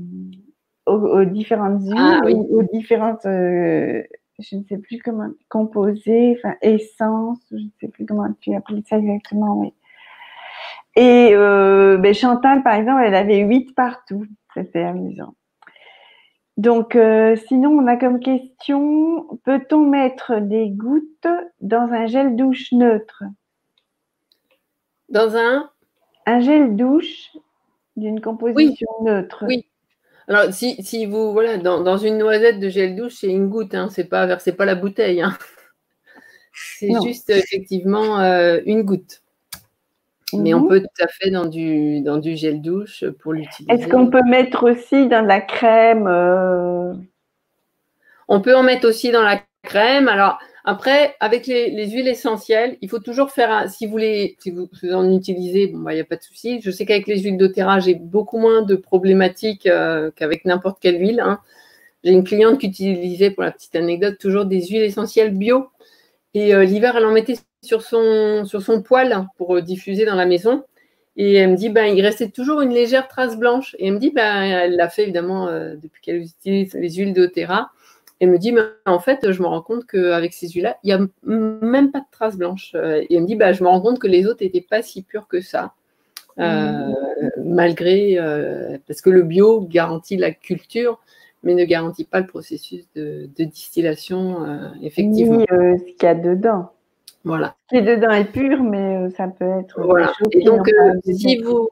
aux, 0.85 1.25
différentes 1.25 1.81
huiles, 1.81 1.95
ah 1.97 2.21
aux, 2.25 2.63
différentes, 2.63 3.25
euh, 3.25 4.03
je 4.39 4.55
ne 4.55 4.63
sais 4.63 4.77
plus 4.77 4.99
comment, 4.99 5.29
composés, 5.49 6.37
enfin, 6.37 6.55
essences, 6.61 7.45
je 7.51 7.57
ne 7.57 7.69
sais 7.79 7.87
plus 7.87 8.05
comment 8.05 8.27
tu 8.39 8.53
appelles 8.55 8.83
ça 8.87 8.97
exactement, 8.97 9.59
oui. 9.59 9.73
Et 10.95 11.29
euh, 11.33 11.97
ben 11.97 12.13
Chantal, 12.13 12.63
par 12.63 12.73
exemple, 12.73 13.03
elle 13.05 13.15
avait 13.15 13.39
huit 13.39 13.73
partout. 13.75 14.25
C'était 14.53 14.83
amusant. 14.83 15.35
Donc, 16.57 16.95
euh, 16.95 17.37
sinon, 17.47 17.71
on 17.71 17.87
a 17.87 17.95
comme 17.95 18.19
question, 18.19 19.39
peut-on 19.45 19.85
mettre 19.85 20.41
des 20.41 20.69
gouttes 20.69 21.27
dans 21.61 21.89
un 21.93 22.07
gel 22.07 22.35
douche 22.35 22.73
neutre? 22.73 23.23
Dans 25.07 25.37
un 25.37 25.69
Un 26.25 26.41
gel 26.41 26.75
douche 26.75 27.31
d'une 27.95 28.22
composition 28.22 28.88
neutre. 29.03 29.43
Oui. 29.47 29.68
Alors, 30.27 30.53
si, 30.53 30.81
si 30.84 31.05
vous, 31.05 31.34
voilà, 31.34 31.57
dans, 31.57 31.81
dans, 31.81 31.97
une 31.97 32.18
noisette 32.18 32.59
de 32.59 32.69
gel 32.69 32.95
douche, 32.95 33.15
c'est 33.19 33.27
une 33.27 33.49
goutte, 33.49 33.73
hein, 33.73 33.89
c'est 33.89 34.05
pas, 34.05 34.26
versez 34.26 34.53
pas 34.53 34.65
la 34.65 34.76
bouteille. 34.76 35.22
Hein. 35.22 35.38
C'est 36.53 36.91
juste 37.03 37.30
effectivement 37.30 38.19
euh, 38.19 38.59
une 38.65 38.84
goutte. 38.84 39.22
Mais 40.34 40.53
on 40.53 40.61
mhm. 40.61 40.69
peut 40.69 40.80
tout 40.80 41.03
à 41.03 41.07
fait 41.07 41.30
dans 41.30 41.45
du, 41.45 42.01
dans 42.01 42.18
du 42.18 42.35
gel 42.35 42.61
douche 42.61 43.03
pour 43.19 43.34
l'utiliser. 43.34 43.72
Est-ce 43.73 43.88
qu'on 43.88 44.09
peut 44.09 44.23
mettre 44.23 44.69
aussi 44.69 45.07
dans 45.07 45.22
la 45.26 45.41
crème 45.41 46.07
euh? 46.07 46.93
On 48.27 48.39
peut 48.39 48.55
en 48.55 48.63
mettre 48.63 48.88
aussi 48.88 49.11
dans 49.11 49.23
la 49.23 49.41
crème. 49.63 50.07
Alors, 50.07 50.39
après, 50.63 51.15
avec 51.19 51.47
les, 51.47 51.89
huiles 51.89 52.07
essentielles, 52.07 52.77
il 52.81 52.89
faut 52.89 52.99
toujours 52.99 53.31
faire. 53.31 53.69
Si 53.69 53.88
vous, 53.88 53.97
les, 53.97 54.38
si 54.39 54.51
vous, 54.51 54.69
en 54.91 55.11
utilisez, 55.11 55.67
bon, 55.67 55.79
bah, 55.79 55.93
il 55.93 55.95
n'y 55.95 56.01
a 56.01 56.05
pas 56.05 56.17
de 56.17 56.23
souci. 56.23 56.61
Je 56.61 56.69
sais 56.69 56.85
qu'avec 56.85 57.07
les 57.07 57.19
huiles 57.19 57.38
doTERRA, 57.38 57.79
j'ai 57.79 57.95
beaucoup 57.95 58.38
moins 58.38 58.61
de 58.61 58.75
problématiques 58.75 59.65
euh, 59.65 60.11
qu'avec 60.15 60.45
n'importe 60.45 60.79
quelle 60.79 60.99
huile. 60.99 61.19
Hein. 61.19 61.39
J'ai 62.03 62.11
une 62.11 62.23
cliente 62.23 62.59
qui 62.59 62.67
utilisait, 62.67 63.31
pour 63.31 63.43
la 63.43 63.51
petite 63.51 63.75
anecdote, 63.75 64.17
toujours 64.19 64.45
des 64.45 64.61
huiles 64.67 64.83
essentielles 64.83 65.31
bio. 65.31 65.69
Et 66.33 66.53
l'hiver, 66.65 66.95
elle 66.95 67.05
en 67.05 67.11
mettait 67.11 67.35
sur 67.61 67.81
son, 67.81 68.45
sur 68.45 68.61
son 68.61 68.81
poêle 68.81 69.27
pour 69.38 69.61
diffuser 69.61 70.05
dans 70.05 70.15
la 70.15 70.25
maison. 70.25 70.63
Et 71.17 71.35
elle 71.35 71.51
me 71.51 71.57
dit, 71.57 71.69
ben, 71.69 71.85
il 71.85 72.01
restait 72.01 72.29
toujours 72.29 72.61
une 72.61 72.73
légère 72.73 73.07
trace 73.07 73.38
blanche. 73.38 73.75
Et 73.79 73.88
elle 73.88 73.95
me 73.95 73.99
dit, 73.99 74.11
ben, 74.11 74.43
elle 74.43 74.77
l'a 74.77 74.89
fait 74.89 75.03
évidemment 75.03 75.47
depuis 75.75 76.01
qu'elle 76.01 76.17
utilise 76.17 76.73
les 76.73 76.89
huiles 76.89 77.13
d'Otera. 77.13 77.71
Elle 78.22 78.30
me 78.30 78.38
dit, 78.38 78.53
mais 78.53 78.61
en 78.85 78.99
fait, 78.99 79.31
je 79.31 79.41
me 79.41 79.48
rends 79.48 79.61
compte 79.61 79.85
qu'avec 79.85 80.31
ces 80.31 80.48
huiles-là, 80.48 80.77
il 80.84 80.88
n'y 80.88 80.93
a 80.93 80.99
même 81.23 81.91
pas 81.91 81.99
de 81.99 82.06
traces 82.11 82.38
blanches. 82.38 82.73
Et 82.76 83.15
elle 83.15 83.22
me 83.23 83.27
dit, 83.27 83.35
bah, 83.35 83.52
je 83.52 83.64
me 83.64 83.68
rends 83.68 83.81
compte 83.81 83.99
que 83.99 84.07
les 84.07 84.27
autres 84.27 84.43
n'étaient 84.43 84.61
pas 84.61 84.81
si 84.81 85.02
pures 85.02 85.27
que 85.27 85.41
ça. 85.41 85.73
Euh, 86.39 86.91
malgré, 87.43 88.18
euh, 88.18 88.77
parce 88.88 89.02
que 89.02 89.10
le 89.10 89.23
bio 89.23 89.61
garantit 89.61 90.18
la 90.18 90.31
culture, 90.31 90.99
mais 91.43 91.53
ne 91.56 91.65
garantit 91.65 92.06
pas 92.06 92.19
le 92.19 92.27
processus 92.27 92.88
de, 92.95 93.27
distillation, 93.38 94.45
euh, 94.45 94.69
effectivement. 94.81 95.38
Ni 95.38 95.45
ce 95.48 95.84
qu'il 95.84 96.03
y 96.03 96.06
a 96.06 96.15
dedans. 96.15 96.72
Voilà. 97.23 97.56
Ce 97.69 97.77
qui 97.77 97.84
est 97.84 97.95
dedans 97.95 98.11
est 98.11 98.31
pur, 98.31 98.64
mais 98.64 99.10
ça 99.11 99.27
peut 99.27 99.60
être. 99.60 99.81
Voilà. 99.81 100.14
Et 100.31 100.43
donc, 100.43 100.69
si 101.03 101.38
vous, 101.38 101.68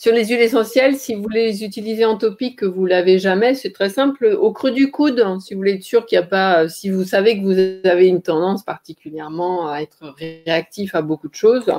sur 0.00 0.14
les 0.14 0.24
huiles 0.24 0.40
essentielles, 0.40 0.96
si 0.96 1.14
vous 1.14 1.28
les 1.28 1.62
utilisez 1.62 2.06
en 2.06 2.16
topique, 2.16 2.60
que 2.60 2.64
vous 2.64 2.86
l'avez 2.86 3.18
jamais, 3.18 3.54
c'est 3.54 3.70
très 3.70 3.90
simple. 3.90 4.34
Au 4.40 4.50
creux 4.50 4.70
du 4.70 4.90
coude, 4.90 5.20
hein, 5.20 5.40
si 5.40 5.52
vous 5.52 5.60
voulez 5.60 5.74
être 5.74 5.82
sûr 5.82 6.06
qu'il 6.06 6.18
n'y 6.18 6.24
a 6.24 6.26
pas, 6.26 6.70
si 6.70 6.88
vous 6.88 7.04
savez 7.04 7.38
que 7.38 7.44
vous 7.44 7.86
avez 7.86 8.06
une 8.06 8.22
tendance 8.22 8.64
particulièrement 8.64 9.68
à 9.68 9.82
être 9.82 10.14
réactif 10.16 10.94
à 10.94 11.02
beaucoup 11.02 11.28
de 11.28 11.34
choses. 11.34 11.70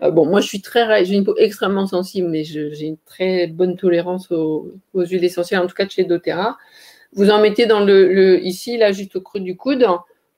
Euh, 0.00 0.12
bon, 0.12 0.26
moi 0.26 0.40
je 0.40 0.46
suis 0.46 0.60
très, 0.60 1.04
j'ai 1.04 1.16
une 1.16 1.24
peau 1.24 1.34
extrêmement 1.38 1.88
sensible, 1.88 2.28
mais 2.28 2.44
j'ai 2.44 2.86
une 2.86 2.98
très 2.98 3.48
bonne 3.48 3.76
tolérance 3.76 4.30
aux, 4.30 4.70
huiles 4.94 5.24
essentielles, 5.24 5.58
en 5.58 5.66
tout 5.66 5.74
cas 5.74 5.86
de 5.86 5.90
chez 5.90 6.04
doTERRA. 6.04 6.56
Vous 7.14 7.30
en 7.30 7.40
mettez 7.40 7.66
dans 7.66 7.80
le, 7.80 8.40
ici, 8.44 8.76
là, 8.76 8.92
juste 8.92 9.16
au 9.16 9.20
creux 9.20 9.40
du 9.40 9.56
coude, 9.56 9.84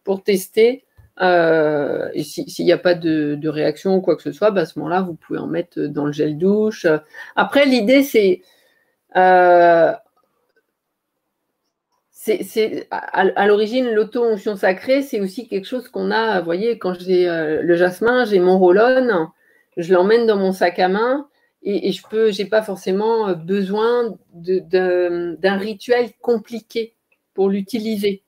pour 0.02 0.22
tester 0.22 0.86
euh, 1.20 2.09
et 2.15 2.23
s'il 2.23 2.65
n'y 2.65 2.73
a 2.73 2.78
pas 2.78 2.95
de, 2.95 3.49
réaction 3.49 3.97
ou 3.97 4.01
quoi 4.01 4.16
que 4.16 4.23
ce 4.23 4.32
soit, 4.32 4.51
bah, 4.51 4.62
à 4.62 4.66
ce 4.66 4.78
moment-là, 4.78 5.03
vous 5.03 5.15
pouvez 5.15 5.39
en 5.39 5.47
mettre 5.47 5.81
dans 5.81 6.07
le 6.07 6.12
gel 6.12 6.39
douche. 6.39 6.86
Après, 7.36 7.66
l'idée, 7.66 8.03
c'est. 8.03 8.43
Euh, 9.16 9.93
à, 12.90 13.47
l'origine, 13.47 13.90
l'auto-onction 13.90 14.55
sacrée, 14.57 15.01
c'est 15.01 15.20
aussi 15.20 15.49
quelque 15.49 15.65
chose 15.65 15.89
qu'on 15.89 16.11
a, 16.11 16.40
vous 16.40 16.45
voyez, 16.45 16.78
quand 16.78 17.01
j'ai 17.01 17.27
euh, 17.27 17.62
le 17.62 17.77
jasmin, 17.77 18.27
j'ai 18.27 18.39
mon 18.39 18.59
roll 18.59 18.78
je 19.78 19.95
l'emmène 19.95 20.27
dans 20.27 20.36
mon 20.36 20.53
sac 20.53 20.78
à 20.78 20.89
main 20.89 21.28
et, 21.62 21.89
et 21.89 21.93
je 21.93 22.03
peux, 22.07 22.31
j'ai 22.31 22.45
pas 22.45 22.62
forcément 22.62 23.32
besoin 23.35 24.15
d'un 24.35 25.57
rituel 25.57 26.11
compliqué 26.20 26.95
pour 27.32 27.49
l'utiliser. 27.49 28.24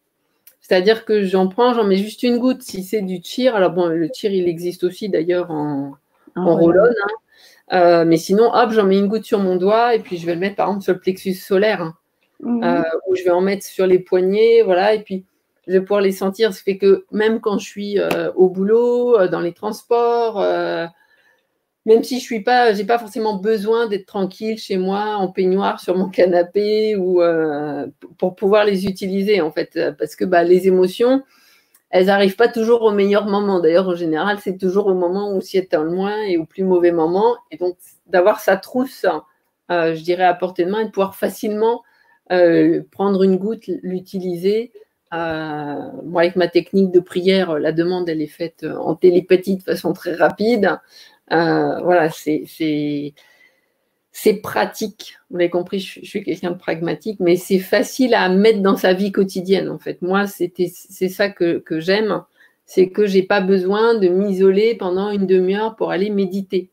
C'est-à-dire 0.70 1.04
que 1.04 1.24
j'en 1.24 1.48
prends, 1.48 1.74
j'en 1.74 1.82
mets 1.82 1.96
juste 1.96 2.22
une 2.22 2.38
goutte 2.38 2.62
si 2.62 2.84
c'est 2.84 3.02
du 3.02 3.20
tir. 3.20 3.56
Alors 3.56 3.72
bon, 3.72 3.86
le 3.86 4.08
tir, 4.08 4.30
il 4.30 4.46
existe 4.48 4.84
aussi 4.84 5.08
d'ailleurs 5.08 5.50
en, 5.50 5.96
ah, 6.36 6.42
en 6.42 6.70
hein. 6.70 6.74
euh, 7.72 8.04
mais 8.04 8.18
sinon, 8.18 8.54
hop, 8.54 8.70
j'en 8.70 8.84
mets 8.84 8.96
une 8.96 9.08
goutte 9.08 9.24
sur 9.24 9.40
mon 9.40 9.56
doigt 9.56 9.96
et 9.96 9.98
puis 9.98 10.16
je 10.16 10.26
vais 10.26 10.34
le 10.34 10.38
mettre 10.38 10.54
par 10.54 10.68
exemple 10.68 10.84
sur 10.84 10.92
le 10.92 11.00
plexus 11.00 11.34
solaire. 11.34 11.82
Hein. 11.82 11.94
Mhm. 12.38 12.62
Euh, 12.62 12.82
ou 13.08 13.16
je 13.16 13.24
vais 13.24 13.30
en 13.30 13.40
mettre 13.40 13.66
sur 13.66 13.84
les 13.84 13.98
poignets, 13.98 14.62
voilà, 14.62 14.94
et 14.94 15.02
puis 15.02 15.24
je 15.66 15.72
vais 15.72 15.80
pouvoir 15.80 16.02
les 16.02 16.12
sentir. 16.12 16.54
Ce 16.54 16.62
fait 16.62 16.78
que 16.78 17.04
même 17.10 17.40
quand 17.40 17.58
je 17.58 17.66
suis 17.66 17.98
euh, 17.98 18.30
au 18.36 18.48
boulot, 18.48 19.26
dans 19.26 19.40
les 19.40 19.52
transports, 19.52 20.40
même 21.86 22.04
si 22.04 22.18
je 22.18 22.24
suis 22.24 22.42
pas, 22.42 22.74
j'ai 22.74 22.84
pas 22.84 22.98
forcément 22.98 23.36
besoin 23.36 23.86
d'être 23.86 24.06
tranquille 24.06 24.58
chez 24.58 24.76
moi 24.76 25.16
en 25.16 25.28
peignoir 25.28 25.80
sur 25.80 25.96
mon 25.96 26.08
canapé 26.10 26.94
ou 26.96 27.22
euh, 27.22 27.86
pour 28.18 28.36
pouvoir 28.36 28.64
les 28.64 28.86
utiliser 28.86 29.40
en 29.40 29.50
fait, 29.50 29.78
parce 29.98 30.14
que 30.14 30.24
bah, 30.24 30.42
les 30.42 30.68
émotions, 30.68 31.22
elles 31.88 32.06
n'arrivent 32.06 32.36
pas 32.36 32.48
toujours 32.48 32.82
au 32.82 32.92
meilleur 32.92 33.26
moment. 33.26 33.60
D'ailleurs, 33.60 33.88
en 33.88 33.94
général, 33.94 34.38
c'est 34.40 34.58
toujours 34.58 34.86
au 34.86 34.94
moment 34.94 35.34
où 35.34 35.40
s'y 35.40 35.58
éteint 35.58 35.82
le 35.82 35.90
moins 35.90 36.22
et 36.22 36.36
au 36.36 36.44
plus 36.44 36.64
mauvais 36.64 36.92
moment. 36.92 37.36
Et 37.50 37.56
donc, 37.56 37.76
d'avoir 38.06 38.40
sa 38.40 38.56
trousse, 38.56 39.06
euh, 39.70 39.94
je 39.94 40.02
dirais, 40.02 40.24
à 40.24 40.34
portée 40.34 40.66
de 40.66 40.70
main 40.70 40.80
et 40.80 40.84
de 40.84 40.90
pouvoir 40.90 41.16
facilement 41.16 41.82
euh, 42.30 42.82
prendre 42.92 43.22
une 43.22 43.38
goutte, 43.38 43.66
l'utiliser. 43.82 44.70
moi, 45.10 46.20
avec 46.20 46.36
ma 46.36 46.46
technique 46.46 46.92
de 46.92 47.00
prière, 47.00 47.58
la 47.58 47.72
demande, 47.72 48.08
elle 48.08 48.22
est 48.22 48.26
faite 48.26 48.64
en 48.64 48.94
télépathie 48.94 49.56
de 49.56 49.62
façon 49.62 49.94
très 49.94 50.14
rapide. 50.14 50.78
Euh, 51.32 51.80
voilà, 51.80 52.10
c'est 52.10 53.14
pratique. 54.42 55.16
Vous 55.30 55.38
l'avez 55.38 55.50
compris, 55.50 55.80
je, 55.80 56.04
suis 56.04 56.22
quelqu'un 56.22 56.50
de 56.50 56.58
pragmatique, 56.58 57.20
mais 57.20 57.36
c'est 57.36 57.58
facile 57.58 58.14
à 58.14 58.28
mettre 58.28 58.60
dans 58.60 58.76
sa 58.76 58.92
vie 58.92 59.12
quotidienne, 59.12 59.68
en 59.68 59.78
fait. 59.78 60.02
Moi, 60.02 60.26
c'est 60.26 61.08
ça 61.08 61.30
que, 61.30 61.62
j'aime, 61.78 62.22
c'est 62.66 62.90
que 62.90 63.06
j'ai 63.06 63.22
pas 63.22 63.40
besoin 63.40 63.94
de 63.94 64.08
m'isoler 64.08 64.74
pendant 64.74 65.10
une 65.10 65.26
demi-heure 65.26 65.76
pour 65.76 65.90
aller 65.90 66.10
méditer. 66.10 66.70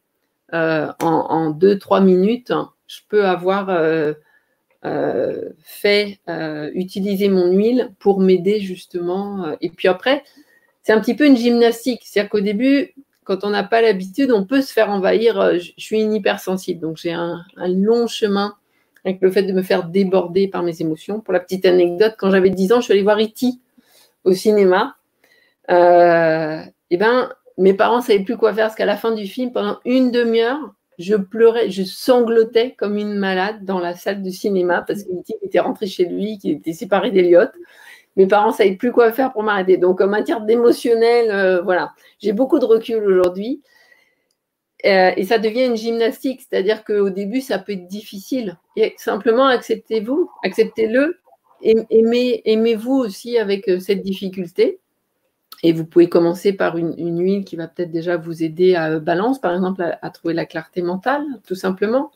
Euh, 0.54 0.88
en, 1.02 1.52
deux, 1.52 1.78
trois 1.78 2.02
minutes, 2.02 2.54
je 2.88 3.00
peux 3.10 3.26
avoir 3.26 3.70
euh, 3.70 4.14
fait 5.60 6.20
utiliser 6.74 7.30
mon 7.30 7.52
huile 7.52 7.92
pour 8.00 8.20
m'aider 8.20 8.60
justement. 8.60 9.56
Et 9.62 9.70
puis 9.70 9.88
après, 9.88 10.24
c'est 10.82 10.94
un 10.94 11.02
petit 11.02 11.16
peu 11.16 11.26
une 11.26 11.36
gymnastique. 11.36 12.02
C'est-à-dire 12.06 12.30
qu'au 12.30 12.40
début, 12.40 12.94
quand 13.28 13.44
on 13.44 13.50
n'a 13.50 13.64
pas 13.64 13.82
l'habitude, 13.82 14.32
on 14.32 14.46
peut 14.46 14.62
se 14.62 14.72
faire 14.72 14.90
envahir. 14.90 15.40
Euh, 15.40 15.58
je 15.58 15.74
suis 15.76 16.02
une 16.02 16.14
hypersensible, 16.14 16.80
donc 16.80 16.96
j'ai 16.96 17.12
un, 17.12 17.44
long 17.58 18.08
chemin 18.08 18.56
avec 19.04 19.22
le 19.22 19.30
fait 19.30 19.44
de 19.44 19.52
me 19.52 19.62
faire 19.62 19.84
déborder 19.84 20.48
par 20.48 20.64
mes 20.64 20.82
émotions. 20.82 21.20
Pour 21.20 21.34
la 21.34 21.42
petite 21.42 21.66
anecdote, 21.66 22.16
quand 22.18 22.32
j'avais 22.32 22.50
10 22.50 22.72
ans, 22.72 22.78
je 22.78 22.86
suis 22.86 22.94
allée 22.94 23.04
voir 23.04 23.20
E.T. 23.20 23.48
au 24.24 24.32
cinéma. 24.32 24.96
Euh, 25.70 26.62
et 26.90 26.96
ben, 26.96 27.30
mes 27.58 27.74
parents 27.74 27.98
ne 27.98 28.02
savaient 28.02 28.24
plus 28.24 28.38
quoi 28.38 28.54
faire 28.54 28.68
parce 28.68 28.76
qu'à 28.76 28.86
la 28.86 28.96
fin 28.96 29.12
du 29.12 29.28
film, 29.28 29.52
pendant 29.52 29.80
une 29.84 30.10
demi-heure, 30.10 30.74
je 30.98 31.16
pleurais, 31.16 31.70
je 31.70 31.84
sanglotais 31.84 32.76
comme 32.78 32.98
une 32.98 33.16
malade 33.16 33.66
dans 33.66 33.80
la 33.80 33.94
salle 33.94 34.24
de 34.24 34.30
cinéma 34.30 34.84
parce 34.88 35.04
qu'il 35.04 35.36
était 35.44 35.60
rentré 35.60 35.86
chez 35.86 36.06
lui, 36.06 36.38
qu'il 36.38 36.52
était 36.52 36.74
séparé 36.74 37.12
d'Eliott 37.12 37.52
mes 38.18 38.26
parents 38.26 38.48
ne 38.48 38.54
savaient 38.54 38.76
plus 38.76 38.92
quoi 38.92 39.12
faire 39.12 39.32
pour 39.32 39.44
m'arrêter. 39.44 39.78
Donc, 39.78 40.02
en 40.02 40.08
matière 40.08 40.42
d'émotionnel, 40.42 41.30
euh, 41.32 41.62
voilà, 41.62 41.94
j'ai 42.20 42.34
beaucoup 42.34 42.60
de 42.60 42.66
recul 42.66 43.04
aujourd'hui. 43.04 43.62
Euh, 44.86 45.12
et 45.16 45.24
ça 45.24 45.38
devient 45.38 45.66
une 45.66 45.78
gymnastique, 45.78 46.42
c'est-à-dire 46.42 46.84
qu'au 46.84 47.10
début, 47.10 47.42
ça 47.42 47.60
peut 47.60 47.74
être 47.74 47.88
difficile. 47.88 48.58
Et 48.76 48.96
simplement, 48.98 49.46
acceptez-vous, 49.46 50.30
acceptez-le, 50.44 51.20
aimez, 51.62 52.42
aimez-vous 52.46 52.94
aussi 52.94 53.38
avec 53.38 53.70
euh, 53.70 53.80
cette 53.80 54.02
difficulté. 54.02 54.80
Et 55.64 55.72
vous 55.72 55.86
pouvez 55.86 56.10
commencer 56.10 56.54
par 56.54 56.78
une, 56.78 57.20
huile 57.20 57.44
qui 57.44 57.56
va 57.56 57.68
peut-être 57.68 57.92
déjà 57.92 58.18
vous 58.18 58.44
aider 58.44 58.76
à 58.76 59.00
balance, 59.00 59.40
par 59.40 59.54
exemple, 59.54 59.98
à, 60.02 60.10
trouver 60.12 60.36
la 60.36 60.46
clarté 60.46 60.84
mentale, 60.84 61.26
tout 61.48 61.56
simplement. 61.56 62.12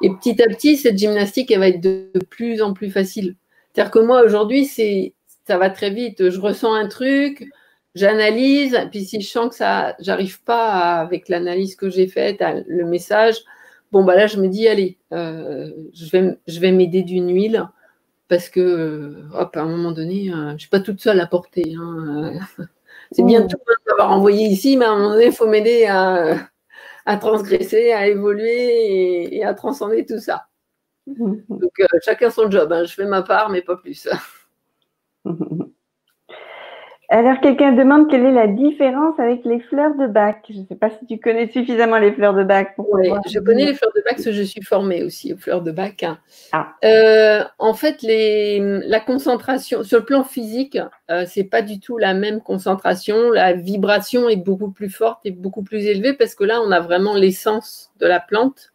Et 0.00 0.10
petit 0.10 0.40
à 0.40 0.46
petit, 0.46 0.76
cette 0.76 0.96
gymnastique, 0.96 1.50
elle 1.50 1.58
va 1.58 1.68
être 1.68 1.80
de 1.80 2.10
plus 2.30 2.62
en 2.62 2.72
plus 2.72 2.90
facile. 2.90 3.34
C'est-à-dire 3.72 3.90
que 3.90 3.98
moi, 3.98 4.22
aujourd'hui, 4.22 4.64
c'est 4.64 5.12
ça 5.48 5.56
va 5.56 5.70
très 5.70 5.90
vite. 5.90 6.28
Je 6.28 6.38
ressens 6.38 6.74
un 6.74 6.86
truc, 6.88 7.48
j'analyse, 7.94 8.78
puis 8.90 9.04
si 9.04 9.20
je 9.22 9.28
sens 9.28 9.48
que 9.48 9.54
ça, 9.54 9.96
j'arrive 9.98 10.42
pas 10.44 10.96
avec 11.00 11.28
l'analyse 11.30 11.74
que 11.74 11.88
j'ai 11.88 12.06
faite, 12.06 12.44
le 12.66 12.84
message, 12.84 13.36
bon 13.90 14.04
bah 14.04 14.14
là 14.14 14.26
je 14.26 14.38
me 14.38 14.48
dis 14.48 14.68
allez, 14.68 14.98
euh, 15.12 15.70
je 15.94 16.10
vais, 16.10 16.38
je 16.46 16.60
vais 16.60 16.70
m'aider 16.70 17.02
d'une 17.02 17.32
huile 17.34 17.66
parce 18.28 18.50
que, 18.50 18.60
euh, 18.60 19.28
hop, 19.32 19.56
à 19.56 19.62
un 19.62 19.68
moment 19.68 19.92
donné, 19.92 20.30
euh, 20.30 20.48
je 20.50 20.52
ne 20.52 20.58
suis 20.58 20.68
pas 20.68 20.80
toute 20.80 21.00
seule 21.00 21.18
à 21.18 21.26
porter. 21.26 21.74
Hein, 21.80 22.34
c'est 23.12 23.24
bien 23.24 23.46
tout 23.46 23.56
d'avoir 23.86 24.12
envoyé 24.12 24.48
ici, 24.48 24.76
mais 24.76 24.84
à 24.84 24.90
un 24.90 24.96
moment 24.96 25.10
donné, 25.14 25.26
il 25.26 25.32
faut 25.32 25.46
m'aider 25.46 25.86
à, 25.86 27.16
transgresser, 27.18 27.92
à 27.92 28.06
évoluer 28.06 29.34
et, 29.34 29.44
à 29.44 29.54
transcender 29.54 30.04
tout 30.04 30.20
ça. 30.20 30.44
Mmh. 31.06 31.36
Donc 31.48 31.72
chacun 32.04 32.28
son 32.28 32.50
job. 32.50 32.70
Hein. 32.70 32.84
Je 32.84 32.92
fais 32.92 33.06
ma 33.06 33.22
part, 33.22 33.48
mais 33.48 33.62
pas 33.62 33.76
plus. 33.76 34.06
Alors, 37.10 37.40
quelqu'un 37.40 37.72
demande 37.72 38.10
quelle 38.10 38.26
est 38.26 38.32
la 38.32 38.46
différence 38.46 39.18
avec 39.18 39.42
les 39.46 39.60
fleurs 39.60 39.94
de 39.94 40.06
bac. 40.06 40.44
Je 40.50 40.58
ne 40.58 40.66
sais 40.66 40.74
pas 40.74 40.90
si 40.90 41.06
tu 41.06 41.18
connais 41.18 41.48
suffisamment 41.48 41.96
les 41.96 42.12
fleurs 42.12 42.34
de 42.34 42.44
bac. 42.44 42.76
Pour 42.76 42.86
oui, 42.92 43.08
je 43.30 43.38
connais 43.38 43.64
les 43.64 43.72
fleurs 43.72 43.92
de 43.96 44.02
bac 44.02 44.16
parce 44.16 44.24
que 44.24 44.32
je 44.32 44.42
suis 44.42 44.60
formée 44.62 45.02
aussi 45.02 45.32
aux 45.32 45.38
fleurs 45.38 45.62
de 45.62 45.72
bac. 45.72 46.04
Ah. 46.52 46.74
Euh, 46.84 47.42
en 47.58 47.72
fait, 47.72 48.00
la 48.02 49.00
concentration, 49.00 49.84
sur 49.84 50.00
le 50.00 50.04
plan 50.04 50.22
physique, 50.22 50.76
euh, 51.10 51.24
ce 51.24 51.40
n'est 51.40 51.46
pas 51.46 51.62
du 51.62 51.80
tout 51.80 51.96
la 51.96 52.12
même 52.12 52.42
concentration. 52.42 53.30
La 53.30 53.54
vibration 53.54 54.28
est 54.28 54.36
beaucoup 54.36 54.70
plus 54.70 54.90
forte 54.90 55.24
et 55.24 55.30
beaucoup 55.30 55.62
plus 55.62 55.86
élevée 55.86 56.12
parce 56.12 56.34
que 56.34 56.44
là, 56.44 56.60
on 56.62 56.70
a 56.70 56.80
vraiment 56.80 57.14
l'essence 57.14 57.90
de 58.00 58.06
la 58.06 58.20
plante. 58.20 58.74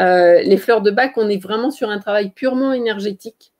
Euh, 0.00 0.42
les 0.42 0.58
fleurs 0.58 0.80
de 0.80 0.92
bac, 0.92 1.14
on 1.16 1.28
est 1.28 1.42
vraiment 1.42 1.72
sur 1.72 1.90
un 1.90 1.98
travail 1.98 2.30
purement 2.30 2.72
énergétique 2.72 3.53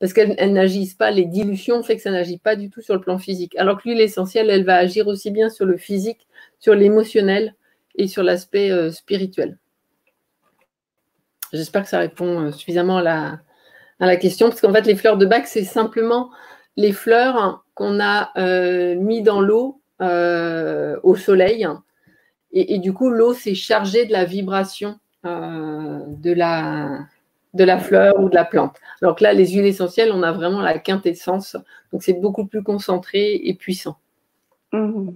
parce 0.00 0.12
qu'elles 0.12 0.52
n'agissent 0.52 0.94
pas, 0.94 1.10
les 1.10 1.24
dilutions 1.24 1.82
fait 1.82 1.96
que 1.96 2.02
ça 2.02 2.10
n'agit 2.10 2.38
pas 2.38 2.56
du 2.56 2.70
tout 2.70 2.80
sur 2.80 2.94
le 2.94 3.00
plan 3.00 3.18
physique. 3.18 3.56
Alors 3.56 3.82
que 3.82 3.88
l'huile 3.88 4.00
essentielle, 4.00 4.50
elle 4.50 4.64
va 4.64 4.76
agir 4.76 5.08
aussi 5.08 5.30
bien 5.30 5.50
sur 5.50 5.66
le 5.66 5.76
physique, 5.76 6.26
sur 6.60 6.74
l'émotionnel 6.74 7.54
et 7.96 8.06
sur 8.06 8.22
l'aspect 8.22 8.70
euh, 8.70 8.90
spirituel. 8.92 9.58
J'espère 11.52 11.82
que 11.82 11.88
ça 11.88 11.98
répond 11.98 12.46
euh, 12.46 12.52
suffisamment 12.52 12.98
à 12.98 13.38
à 14.00 14.06
la 14.06 14.16
question, 14.16 14.48
parce 14.48 14.60
qu'en 14.60 14.72
fait, 14.72 14.86
les 14.86 14.94
fleurs 14.94 15.16
de 15.16 15.26
bac, 15.26 15.48
c'est 15.48 15.64
simplement 15.64 16.30
les 16.76 16.92
fleurs 16.92 17.64
qu'on 17.74 17.98
a 17.98 18.30
euh, 18.38 18.94
mis 18.94 19.22
dans 19.22 19.40
l'eau 19.40 19.80
euh, 20.00 20.96
au 21.02 21.16
soleil. 21.16 21.66
Et, 22.52 22.78
du 22.78 22.92
coup, 22.92 23.10
l'eau 23.10 23.34
s'est 23.34 23.56
chargée 23.56 24.06
de 24.06 24.12
la 24.12 24.24
vibration 24.24 25.00
de, 25.24 26.32
la, 26.32 27.00
de 27.54 27.64
la 27.64 27.78
fleur 27.78 28.20
ou 28.20 28.28
de 28.28 28.34
la 28.34 28.44
plante. 28.44 28.76
Alors 29.02 29.16
que 29.16 29.24
là, 29.24 29.32
les 29.32 29.48
huiles 29.48 29.66
essentielles, 29.66 30.10
on 30.12 30.22
a 30.22 30.32
vraiment 30.32 30.60
la 30.60 30.78
quintessence. 30.78 31.56
Donc, 31.92 32.02
c'est 32.02 32.20
beaucoup 32.20 32.46
plus 32.46 32.62
concentré 32.62 33.40
et 33.42 33.54
puissant. 33.54 33.96
Mmh. 34.72 35.10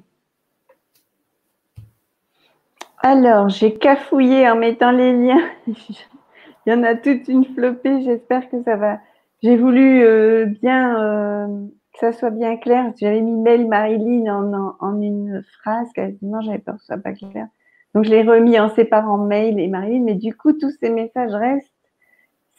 Alors, 3.05 3.49
j'ai 3.49 3.75
cafouillé 3.75 4.49
en 4.49 4.57
mettant 4.57 4.93
les 4.93 5.13
liens. 5.13 5.51
Il 5.67 6.71
y 6.71 6.73
en 6.73 6.85
a 6.85 6.95
toute 6.95 7.27
une 7.27 7.45
flopée. 7.45 8.03
J'espère 8.03 8.49
que 8.49 8.63
ça 8.63 8.77
va. 8.77 9.01
J'ai 9.43 9.57
voulu 9.57 10.05
euh, 10.05 10.47
bien 10.47 11.03
euh, 11.03 11.67
que 11.93 11.99
ça 11.99 12.13
soit 12.13 12.31
bien 12.31 12.57
clair. 12.57 12.93
J'avais 13.01 13.21
mis 13.21 13.35
mail 13.35 13.67
Marilyn 13.67 14.33
en, 14.33 14.77
en, 14.79 15.01
une 15.01 15.43
phrase 15.61 15.89
quasiment. 15.95 16.41
J'avais 16.43 16.61
peur 16.61 16.77
que 16.77 16.81
ce 16.83 16.87
soit 16.87 16.99
pas 16.99 17.13
clair. 17.13 17.49
Donc, 17.95 18.05
je 18.05 18.11
l'ai 18.11 18.23
remis 18.23 18.59
en 18.61 18.71
séparant 18.71 19.19
mail 19.19 19.59
et 19.59 19.67
Marilyn. 19.67 20.05
Mais 20.05 20.15
du 20.15 20.35
coup, 20.37 20.53
tous 20.53 20.71
ces 20.81 20.91
messages 20.91 21.35
restent. 21.35 21.72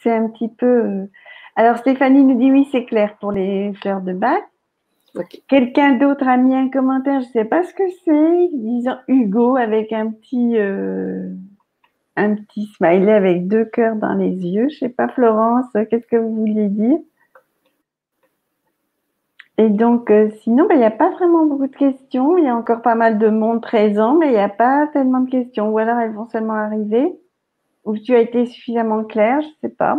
C'est 0.04 0.12
un 0.12 0.28
petit 0.28 0.50
peu. 0.50 0.66
Euh, 0.66 1.06
alors, 1.56 1.78
Stéphanie 1.78 2.24
nous 2.24 2.38
dit 2.38 2.52
oui, 2.52 2.68
c'est 2.72 2.86
clair 2.86 3.16
pour 3.20 3.32
les 3.32 3.74
fleurs 3.82 4.02
de 4.02 4.14
bac. 4.14 4.44
Quelqu'un 5.48 5.94
d'autre 5.94 6.28
a 6.28 6.38
mis 6.38 6.56
un 6.56 6.70
commentaire, 6.70 7.22
je 7.22 7.28
ne 7.28 7.32
sais 7.32 7.46
pas 7.46 7.64
ce 7.64 7.74
que 7.74 7.84
c'est, 8.04 8.50
disant 8.52 8.98
Hugo 9.08 9.56
avec 9.56 9.94
un 9.94 10.10
petit, 10.10 10.58
euh, 10.58 11.30
un 12.16 12.34
petit 12.34 12.66
smiley 12.76 13.14
avec 13.14 13.48
deux 13.48 13.66
cœurs 13.66 13.96
dans 13.96 14.16
les 14.16 14.32
yeux. 14.32 14.70
Je 14.70 14.76
ne 14.76 14.80
sais 14.80 14.90
pas, 14.90 15.08
Florence, 15.10 15.68
qu'est-ce 15.74 16.08
que 16.08 16.16
vous 16.16 16.34
vouliez 16.34 16.68
dire? 16.68 16.98
Et 19.60 19.70
donc, 19.70 20.10
euh, 20.10 20.32
sinon, 20.42 20.66
ben, 20.68 20.76
il 20.76 20.80
n'y 20.80 20.86
a 20.86 20.92
pas 20.92 21.12
vraiment 21.12 21.46
beaucoup 21.46 21.68
de 21.68 21.76
questions. 21.76 22.38
Il 22.38 22.46
y 22.46 22.48
a 22.48 22.56
encore 22.56 22.82
pas 22.82 22.96
mal 22.96 23.20
de 23.20 23.30
monde 23.30 23.62
présent, 23.62 24.16
mais 24.16 24.28
il 24.28 24.32
n'y 24.32 24.38
a 24.40 24.50
pas 24.50 24.88
tellement 24.94 25.20
de 25.20 25.30
questions. 25.30 25.70
Ou 25.70 25.78
alors 25.78 26.00
elles 26.00 26.14
vont 26.14 26.28
seulement 26.30 26.56
arriver. 26.56 27.14
Ou 27.86 27.98
tu 27.98 28.16
as 28.16 28.20
été 28.20 28.46
suffisamment 28.46 29.04
clair, 29.04 29.42
je 29.42 29.48
ne 29.48 29.70
sais 29.70 29.76
pas. 29.76 29.98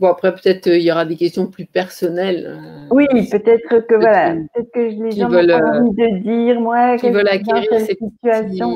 Bon, 0.00 0.08
après, 0.08 0.34
peut-être 0.34 0.66
euh, 0.66 0.76
il 0.76 0.82
y 0.82 0.90
aura 0.90 1.04
des 1.04 1.16
questions 1.16 1.46
plus 1.46 1.66
personnelles. 1.66 2.44
Euh, 2.46 2.86
oui, 2.90 3.06
peut-être 3.30 3.86
que 3.86 3.94
voilà, 3.94 4.34
peut-être 4.34 4.72
que 4.72 4.80
les 4.80 5.12
gens 5.12 5.30
ont 5.30 5.34
euh, 5.34 5.80
envie 5.80 5.90
de 5.90 6.18
dire, 6.18 6.60
moi, 6.60 6.96
qui 6.96 7.10
veulent 7.10 7.28
acquérir 7.28 7.64
cette 7.70 7.98
situation. 7.98 8.74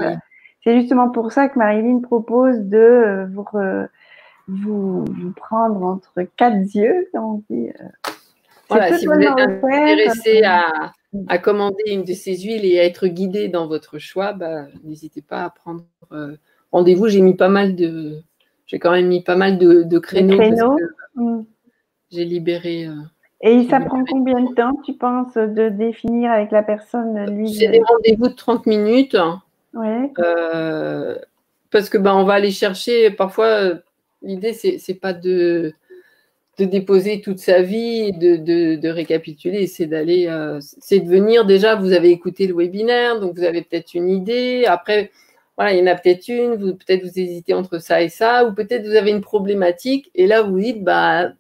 C'est 0.64 0.80
justement 0.80 1.10
pour 1.10 1.32
ça 1.32 1.48
que 1.48 1.58
Marilyn 1.58 2.00
propose 2.00 2.58
de 2.58 3.26
vous, 3.32 5.04
vous, 5.04 5.32
prendre 5.36 5.82
entre 5.82 6.22
quatre 6.36 6.74
yeux, 6.74 7.08
comme 7.12 7.24
on 7.24 7.44
dit. 7.50 7.70
Voilà, 8.68 8.96
si 8.98 9.06
vous 9.06 9.12
êtes 9.12 9.28
intéressé 9.28 10.42
à, 10.44 10.92
à, 11.28 11.38
commander 11.38 11.84
une 11.86 12.04
de 12.04 12.12
ces 12.12 12.36
huiles 12.36 12.66
et 12.66 12.78
à 12.80 12.84
être 12.84 13.06
guidé 13.06 13.48
dans 13.48 13.66
votre 13.66 13.98
choix, 13.98 14.34
bah, 14.34 14.66
n'hésitez 14.84 15.22
pas 15.22 15.44
à 15.44 15.50
prendre 15.50 15.84
rendez-vous. 16.70 17.08
J'ai 17.08 17.22
mis 17.22 17.34
pas 17.34 17.48
mal 17.48 17.74
de, 17.76 18.20
j'ai 18.68 18.78
quand 18.78 18.92
même 18.92 19.08
mis 19.08 19.22
pas 19.22 19.34
mal 19.34 19.58
de, 19.58 19.98
créneaux. 19.98 20.76
Mm. 21.16 21.40
J'ai 22.12 22.24
libéré. 22.24 22.86
Euh, 22.86 22.94
et 23.40 23.64
ça 23.68 23.80
prend 23.80 24.04
combien 24.04 24.40
de 24.40 24.54
temps, 24.54 24.72
tu 24.84 24.94
penses, 24.94 25.34
de 25.34 25.68
définir 25.68 26.30
avec 26.30 26.50
la 26.50 26.62
personne 26.62 27.34
lui 27.34 27.52
C'est 27.52 27.68
des 27.68 27.82
rendez-vous 27.82 28.28
de 28.28 28.34
30 28.34 28.66
minutes. 28.66 29.16
Ouais. 29.74 30.12
Euh, 30.18 31.16
parce 31.70 31.88
que 31.88 31.98
ben, 31.98 32.14
on 32.14 32.24
va 32.24 32.34
aller 32.34 32.50
chercher. 32.50 33.10
Parfois, 33.10 33.72
l'idée, 34.22 34.52
c'est, 34.52 34.78
n'est 34.86 34.94
pas 34.94 35.12
de, 35.12 35.72
de 36.58 36.64
déposer 36.64 37.20
toute 37.20 37.38
sa 37.38 37.62
vie, 37.62 38.12
de, 38.12 38.36
de, 38.76 38.88
récapituler, 38.88 39.66
c'est 39.66 39.86
d'aller. 39.86 40.26
Euh, 40.26 40.58
c'est 40.60 41.00
de 41.00 41.08
venir 41.08 41.46
déjà. 41.46 41.76
Vous 41.76 41.92
avez 41.92 42.10
écouté 42.10 42.46
le 42.46 42.54
webinaire, 42.54 43.20
donc 43.20 43.34
vous 43.36 43.44
avez 43.44 43.62
peut-être 43.62 43.94
une 43.94 44.08
idée. 44.08 44.64
Après 44.66 45.10
voilà, 45.58 45.74
il 45.74 45.80
y 45.80 45.82
en 45.82 45.88
a 45.88 45.96
peut-être 45.96 46.28
une, 46.28 46.54
vous, 46.54 46.76
peut-être 46.76 47.02
vous 47.02 47.18
hésitez 47.18 47.52
entre 47.52 47.80
ça 47.80 48.00
et 48.00 48.08
ça, 48.08 48.46
ou 48.46 48.54
peut-être 48.54 48.86
vous 48.86 48.94
avez 48.94 49.10
une 49.10 49.20
problématique, 49.20 50.08
et 50.14 50.28
là 50.28 50.42
vous 50.42 50.60
dites, 50.60 50.84
bah, 50.84 51.32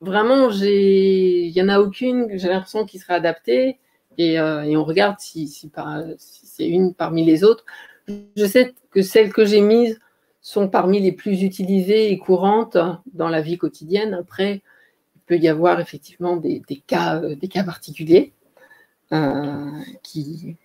vraiment, 0.00 0.50
il 0.50 1.52
n'y 1.54 1.62
en 1.62 1.68
a 1.68 1.78
aucune, 1.78 2.36
j'ai 2.36 2.48
l'impression 2.48 2.84
qui 2.84 2.98
serait 2.98 3.14
adaptée, 3.14 3.78
et, 4.18 4.40
euh, 4.40 4.64
on 4.76 4.82
regarde 4.82 5.20
si, 5.20 5.46
si, 5.46 5.70
c'est 6.18 6.66
une 6.66 6.94
parmi 6.94 7.24
les 7.24 7.44
autres. 7.44 7.64
Je 8.08 8.44
sais 8.44 8.74
que 8.90 9.02
celles 9.02 9.32
que 9.32 9.44
j'ai 9.44 9.60
mises 9.60 10.00
sont 10.40 10.68
parmi 10.68 11.00
les 11.00 11.12
plus 11.12 11.42
utilisées 11.42 12.10
et 12.10 12.18
courantes 12.18 12.76
dans 13.12 13.28
la 13.28 13.40
vie 13.40 13.56
quotidienne. 13.56 14.14
Après, 14.14 14.62
il 15.16 15.20
peut 15.26 15.38
y 15.38 15.48
avoir 15.48 15.80
effectivement 15.80 16.36
des, 16.36 16.62
cas, 16.86 17.20
des 17.20 17.48
cas 17.48 17.64
particuliers 17.64 18.32
euh, 19.12 19.70
qui, 20.02 20.56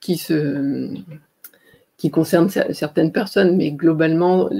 qui 0.00 0.16
se 0.16 0.94
qui 2.04 2.10
concerne 2.10 2.50
certaines 2.50 3.12
personnes, 3.12 3.56
mais 3.56 3.72
globalement, 3.72 4.50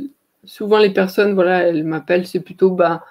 souvent 0.45 0.79
les 0.79 0.89
personnes, 0.89 1.35
voilà, 1.35 1.65
elles 1.65 1.85
m'appellent, 1.85 2.27
c'est 2.27 2.41
plutôt, 2.41 2.71
bah, 2.71 3.05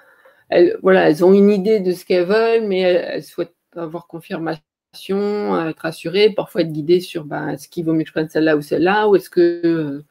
elles, 0.48 0.76
voilà, 0.82 1.08
elles 1.08 1.24
ont 1.24 1.32
une 1.32 1.50
idée 1.50 1.78
de 1.78 1.92
ce 1.92 2.04
qu'elles 2.04 2.26
veulent, 2.26 2.66
mais 2.66 2.80
elles, 2.80 3.22
souhaitent 3.22 3.54
avoir 3.76 4.08
confirmation, 4.08 4.58
être 5.68 5.86
assurées, 5.86 6.30
parfois 6.30 6.62
être 6.62 6.72
guidées 6.72 6.98
sur, 6.98 7.24
bah, 7.24 7.52
est-ce 7.52 7.68
qu'il 7.68 7.84
vaut 7.84 7.92
mieux 7.92 8.02
que 8.02 8.08
je 8.08 8.12
prenne 8.12 8.28
celle-là 8.28 8.56
ou 8.56 8.60
celle-là, 8.60 9.08
ou 9.08 9.14
est-ce 9.14 9.30
que, 9.30 9.60
euh, 9.64 10.04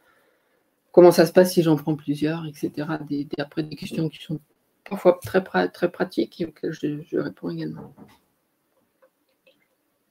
comment 0.93 1.11
ça 1.11 1.25
se 1.25 1.33
passe 1.33 1.51
si 1.51 1.61
j'en 1.61 1.75
prends 1.75 1.97
plusieurs, 1.97 2.45
etc. 2.45 2.71
Des, 3.09 3.27
après, 3.39 3.63
des 3.63 3.75
questions 3.75 4.07
qui 4.07 4.23
sont 4.23 4.39
parfois 4.89 5.19
très, 5.21 5.43
très 5.67 5.91
pratiques 5.91 6.39
et 6.39 6.45
auxquelles 6.45 6.71
je, 6.71 7.17
réponds 7.17 7.49
également. 7.49 7.93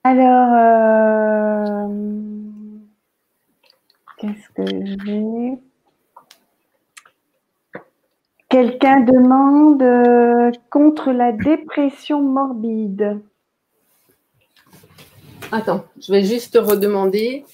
Alors, 0.05 1.89
euh, 1.89 2.62
Qu'est-ce 4.23 4.49
que 4.55 4.65
j'ai? 5.05 5.59
Quelqu'un 8.49 9.01
demande 9.01 9.83
euh, 9.83 10.53
contre 10.71 11.11
la 11.11 11.33
dépression 11.33 12.23
morbide. 12.23 13.19
Attends, 15.51 15.85
je 16.01 16.13
vais 16.13 16.23
juste 16.23 16.57
redemander. 16.57 17.45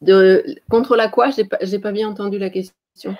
De, 0.00 0.42
contre 0.70 0.96
la 0.96 1.08
quoi? 1.08 1.28
Je 1.28 1.42
n'ai 1.42 1.78
pas, 1.78 1.92
bien 1.92 2.08
entendu 2.08 2.38
la 2.38 2.48
question. 2.48 3.14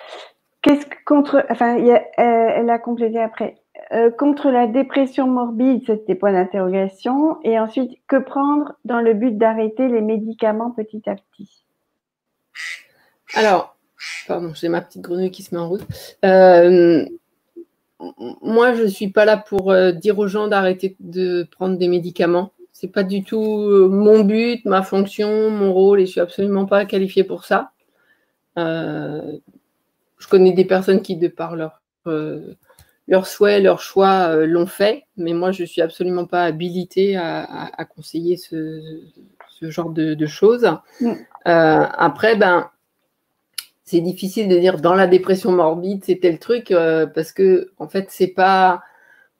Qu'est-ce 0.62 0.86
que 0.86 0.96
contre. 1.04 1.44
Enfin, 1.50 1.78
euh, 1.78 1.98
elle 2.16 2.70
a 2.70 2.78
complété 2.78 3.20
après. 3.20 3.56
Euh, 3.92 4.10
contre 4.10 4.50
la 4.50 4.66
dépression 4.66 5.26
morbide, 5.26 5.82
c'était 5.84 6.14
point 6.14 6.32
d'interrogation. 6.32 7.36
Et 7.42 7.58
ensuite, 7.58 7.98
que 8.06 8.16
prendre 8.16 8.72
dans 8.86 9.02
le 9.02 9.12
but 9.12 9.36
d'arrêter 9.36 9.88
les 9.88 10.00
médicaments 10.00 10.70
petit 10.70 11.02
à 11.04 11.14
petit? 11.16 11.62
Alors, 13.34 13.76
pardon, 14.26 14.52
j'ai 14.54 14.68
ma 14.68 14.80
petite 14.80 15.02
grenouille 15.02 15.30
qui 15.30 15.42
se 15.42 15.54
met 15.54 15.60
en 15.60 15.68
route. 15.68 15.86
Euh, 16.24 17.04
moi, 18.42 18.74
je 18.74 18.82
ne 18.82 18.88
suis 18.88 19.10
pas 19.10 19.24
là 19.24 19.36
pour 19.36 19.70
euh, 19.70 19.92
dire 19.92 20.18
aux 20.18 20.26
gens 20.26 20.48
d'arrêter 20.48 20.96
de 21.00 21.44
prendre 21.50 21.78
des 21.78 21.88
médicaments. 21.88 22.52
Ce 22.72 22.86
n'est 22.86 22.92
pas 22.92 23.04
du 23.04 23.22
tout 23.22 23.44
euh, 23.44 23.88
mon 23.88 24.24
but, 24.24 24.64
ma 24.64 24.82
fonction, 24.82 25.50
mon 25.50 25.72
rôle, 25.72 26.00
et 26.00 26.06
je 26.06 26.10
ne 26.10 26.12
suis 26.12 26.20
absolument 26.20 26.66
pas 26.66 26.84
qualifiée 26.84 27.24
pour 27.24 27.44
ça. 27.44 27.70
je 28.56 29.38
connais 30.28 30.52
des 30.52 30.64
personnes 30.64 31.02
qui, 31.02 31.16
de 31.16 31.28
par 31.28 31.56
leur, 31.56 31.80
leur 33.08 33.26
souhait, 33.26 33.60
leur 33.60 33.80
choix, 33.80 34.34
l'ont 34.46 34.66
fait, 34.66 35.04
mais 35.16 35.32
moi, 35.32 35.52
je 35.52 35.62
ne 35.62 35.66
suis 35.66 35.80
absolument 35.80 36.26
pas 36.26 36.44
habilitée 36.44 37.16
à, 37.16 37.86
conseiller 37.94 38.36
ce, 38.36 38.80
genre 39.62 39.90
de, 39.90 40.26
choses. 40.26 40.68
Mm. 41.00 41.12
après, 41.44 42.36
ben, 42.36 42.68
c'est 43.84 44.00
difficile 44.00 44.48
de 44.48 44.58
dire 44.58 44.80
dans 44.80 44.94
la 44.94 45.06
dépression 45.06 45.52
morbide, 45.52 46.04
c'était 46.04 46.30
le 46.30 46.38
truc, 46.38 46.70
euh, 46.70 47.06
parce 47.06 47.32
que 47.32 47.70
en 47.78 47.88
fait, 47.88 48.06
c'est 48.10 48.28
pas. 48.28 48.82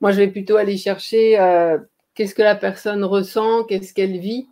Moi, 0.01 0.11
je 0.11 0.17
vais 0.17 0.27
plutôt 0.27 0.57
aller 0.57 0.77
chercher 0.77 1.39
euh, 1.39 1.77
qu'est-ce 2.13 2.35
que 2.35 2.41
la 2.41 2.55
personne 2.55 3.03
ressent, 3.03 3.63
qu'est-ce 3.63 3.93
qu'elle 3.93 4.17
vit, 4.17 4.47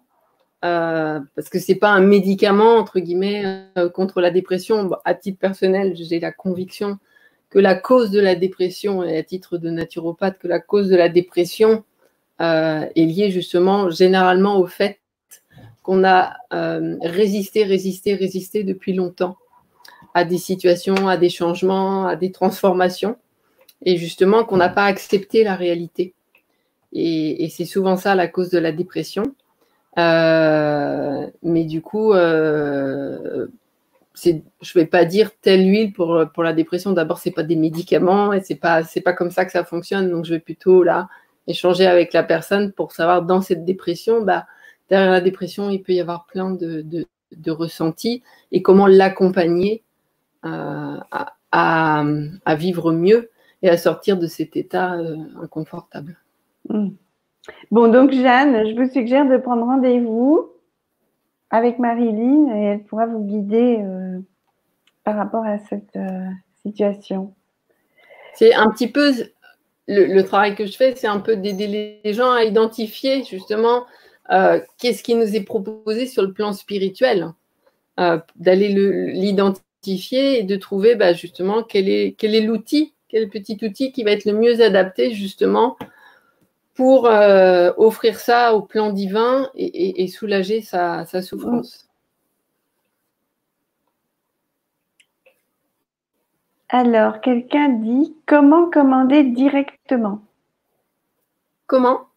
euh, 0.65 1.19
parce 1.35 1.49
que 1.49 1.59
c'est 1.59 1.76
pas 1.76 1.89
un 1.89 2.01
médicament 2.01 2.77
entre 2.77 2.99
guillemets 2.99 3.65
contre 3.93 4.22
la 4.22 4.31
dépression. 4.31 4.91
à 5.05 5.13
titre 5.13 5.39
personnel, 5.39 5.93
j'ai 5.95 6.19
la 6.19 6.31
conviction 6.31 6.97
que 7.49 7.59
la 7.59 7.76
cause 7.76 8.11
de 8.11 8.22
la 8.22 8.35
dépression, 8.35 9.03
et 9.03 9.18
à 9.18 9.23
titre 9.23 9.57
de 9.57 9.69
naturopathe, 9.69 10.39
que 10.39 10.47
la 10.47 10.61
cause 10.61 10.88
de 10.88 10.95
la 10.95 11.09
dépression 11.09 11.84
est 12.39 12.93
liée 12.95 13.30
justement 13.30 13.89
généralement 13.89 14.57
au 14.57 14.68
fait 14.68 14.99
qu'on 15.84 16.05
a 16.05 16.38
résisté, 17.01 17.65
résisté, 17.65 18.15
résisté 18.15 18.63
depuis 18.63 18.93
longtemps 18.93 19.38
à 20.14 20.26
des 20.26 20.38
situations, 20.38 21.08
à 21.08 21.18
des 21.18 21.30
changements, 21.30 22.08
à 22.08 22.16
des 22.16 22.32
transformations, 22.32 23.18
et 23.84 23.98
justement 23.98 24.44
qu'on 24.44 24.58
n'a 24.58 24.70
pas 24.70 24.86
accepté 24.86 25.44
la 25.44 25.56
réalité. 25.56 26.14
Et, 26.94 27.48
c'est 27.50 27.66
souvent 27.66 27.96
ça 27.96 28.16
la 28.16 28.28
cause 28.28 28.50
de 28.50 28.60
la 28.60 28.72
dépression. 28.72 29.24
Euh, 29.98 31.28
mais 31.42 31.64
du 31.64 31.82
coup, 31.82 32.14
euh, 32.14 33.48
je 34.24 34.32
ne 34.32 34.42
vais 34.76 34.86
pas 34.86 35.06
dire 35.06 35.32
telle 35.42 35.66
huile 35.68 35.94
pour, 35.94 36.44
la 36.44 36.54
dépression. 36.54 36.92
D'abord, 36.92 37.20
ce 37.20 37.30
n'est 37.30 37.34
pas 37.34 37.44
des 37.44 37.56
médicaments 37.56 38.34
et 38.34 38.42
ce 38.42 38.54
n'est 38.54 38.60
pas, 38.60 39.14
comme 39.14 39.32
ça 39.32 39.46
que 39.46 39.52
ça 39.52 39.64
fonctionne. 39.64 40.10
Donc, 40.10 40.26
je 40.26 40.34
vais 40.34 40.40
plutôt 40.40 40.84
là 40.84 41.08
échanger 41.48 41.88
avec 41.88 42.14
la 42.14 42.24
personne 42.24 42.72
pour 42.72 42.92
savoir 42.92 43.24
dans 43.24 43.42
cette 43.42 43.66
dépression, 43.66 44.22
bah, 44.22 44.46
derrière 44.90 45.12
la 45.12 45.22
dépression, 45.22 45.70
il 45.70 45.82
peut 45.82 45.94
y 45.94 46.00
avoir 46.00 46.26
plein 46.26 46.52
de, 46.52 47.06
ressentis 47.48 48.22
et 48.52 48.62
comment 48.62 48.88
l'accompagner 48.88 49.84
euh, 50.45 50.97
à, 51.11 51.34
à, 51.51 52.55
vivre 52.55 52.91
mieux 52.91 53.30
et 53.61 53.69
à 53.69 53.77
sortir 53.77 54.18
de 54.18 54.27
cet 54.27 54.55
état 54.57 54.93
euh, 54.93 55.18
inconfortable. 55.41 56.18
Hmm. 56.69 56.89
Bon, 57.72 57.88
donc 57.88 58.11
Jeanne, 58.11 58.68
je 58.68 58.76
vous 58.76 58.89
suggère 58.91 59.27
de 59.27 59.38
prendre 59.38 59.65
rendez-vous 59.65 60.51
avec 61.49 61.80
Marilyn 61.80 62.55
et 62.55 62.63
elle 62.63 62.84
pourra 62.84 63.05
vous 63.05 63.23
guider 63.23 63.80
euh, 63.81 64.19
par 65.03 65.15
rapport 65.15 65.45
à 65.45 65.59
cette 65.59 65.95
euh, 65.95 66.30
situation. 66.61 67.34
C'est 68.34 68.53
un 68.53 68.69
petit 68.69 68.88
peu 68.88 69.11
le, 69.88 70.22
travail 70.22 70.55
que 70.55 70.65
je 70.65 70.77
fais, 70.77 70.95
c'est 70.95 71.07
un 71.07 71.19
peu 71.19 71.35
d'aider 71.35 71.99
les 72.03 72.13
gens 72.13 72.31
à 72.31 72.43
identifier 72.43 73.23
justement 73.26 73.85
euh, 74.31 74.61
qu'est-ce 74.77 75.03
qui 75.03 75.15
nous 75.15 75.35
est 75.35 75.43
proposé 75.43 76.05
sur 76.05 76.23
le 76.23 76.31
plan 76.31 76.53
spirituel, 76.53 77.34
d'aller 78.38 78.69
l'identifier 79.13 79.65
et 79.88 80.44
de 80.44 80.56
trouver 80.56 80.95
bah, 80.95 81.14
justement 81.14 81.64
quel 81.64 81.90
est, 81.90 82.16
quel 82.18 82.36
est 82.36 82.41
l'outil, 82.41 82.94
quel 83.10 83.30
petit 83.30 83.58
outil 83.64 83.91
qui 83.91 84.03
va 84.03 84.12
être 84.12 84.26
le 84.26 84.34
mieux 84.34 84.62
adapté 84.62 85.14
justement 85.14 85.78
pour 86.76 87.08
euh, 87.08 87.72
offrir 87.78 88.20
ça 88.20 88.53
au 88.56 88.62
plan 88.62 88.91
divin 88.91 89.49
et, 89.56 90.08
soulager 90.08 90.62
sa, 90.62 91.06
souffrance. 91.22 91.88
Alors, 96.70 97.20
quelqu'un 97.20 97.70
dit 97.70 98.16
comment 98.26 98.70
commander 98.70 99.26
directement? 99.26 100.22
Comment? 101.68 102.08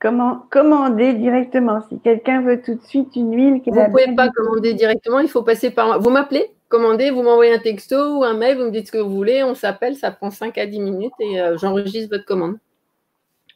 Comment 0.00 0.46
commander 0.50 1.14
directement? 1.14 1.82
Si 1.88 1.98
quelqu'un 1.98 2.40
veut 2.40 2.62
tout 2.62 2.76
de 2.76 2.82
suite 2.82 3.16
une 3.16 3.34
huile 3.34 3.60
Vous 3.66 3.74
ne 3.74 3.86
pouvez 3.86 4.14
pas 4.14 4.28
commander 4.30 4.74
directement, 4.74 5.18
il 5.18 5.28
faut 5.28 5.42
passer 5.42 5.70
par 5.70 6.00
Vous 6.00 6.10
m'appelez? 6.10 6.50
Commandez, 6.70 7.10
vous 7.10 7.24
m'envoyez 7.24 7.52
un 7.52 7.58
texto 7.58 8.18
ou 8.18 8.22
un 8.22 8.34
mail, 8.34 8.56
vous 8.56 8.66
me 8.66 8.70
dites 8.70 8.86
ce 8.86 8.92
que 8.92 8.98
vous 8.98 9.12
voulez, 9.12 9.42
on 9.42 9.56
s'appelle, 9.56 9.96
ça 9.96 10.12
prend 10.12 10.30
5 10.30 10.56
à 10.56 10.66
10 10.66 10.78
minutes 10.78 11.12
et 11.18 11.40
euh, 11.40 11.58
j'enregistre 11.58 12.10
votre 12.10 12.24
commande. 12.24 12.58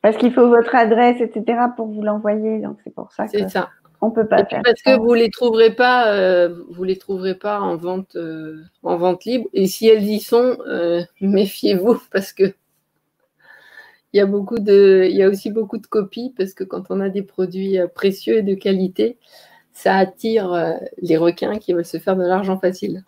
Parce 0.02 0.16
qu'il 0.16 0.32
faut 0.32 0.48
votre 0.48 0.74
adresse, 0.74 1.20
etc. 1.20 1.60
pour 1.76 1.86
vous 1.86 2.02
l'envoyer. 2.02 2.58
Donc 2.58 2.78
c'est 2.82 2.92
pour 2.92 3.12
ça 3.12 3.28
que 3.28 3.48
ça. 3.48 3.70
on 4.00 4.10
peut 4.10 4.26
pas 4.26 4.44
faire 4.44 4.62
parce 4.64 4.82
que 4.82 4.98
vous 4.98 5.14
les 5.14 5.30
trouverez 5.30 5.70
pas, 5.70 6.12
euh, 6.12 6.56
vous 6.70 6.82
les 6.82 6.96
trouverez 6.96 7.36
pas 7.36 7.60
en 7.60 7.76
vente, 7.76 8.16
euh, 8.16 8.64
en 8.82 8.96
vente 8.96 9.24
libre. 9.24 9.48
Et 9.52 9.68
si 9.68 9.86
elles 9.86 10.02
y 10.02 10.18
sont, 10.18 10.58
méfiez-vous 11.20 12.02
parce 12.12 12.32
que 12.32 12.52
il 14.12 14.16
y 14.18 14.20
a 14.20 14.26
beaucoup 14.26 14.58
de, 14.58 15.06
il 15.08 15.16
y 15.16 15.22
a 15.22 15.28
aussi 15.28 15.52
beaucoup 15.52 15.78
de 15.78 15.86
copies 15.86 16.34
parce 16.36 16.52
que 16.52 16.64
quand 16.64 16.86
on 16.90 16.98
a 16.98 17.10
des 17.10 17.22
produits 17.22 17.78
précieux 17.94 18.38
et 18.38 18.42
de 18.42 18.54
qualité, 18.54 19.18
ça 19.74 19.96
attire 19.96 20.78
les 21.02 21.18
requins 21.18 21.58
qui 21.58 21.74
veulent 21.74 21.84
se 21.84 21.98
faire 21.98 22.16
de 22.16 22.22
l'argent 22.22 22.58
facile. 22.58 23.04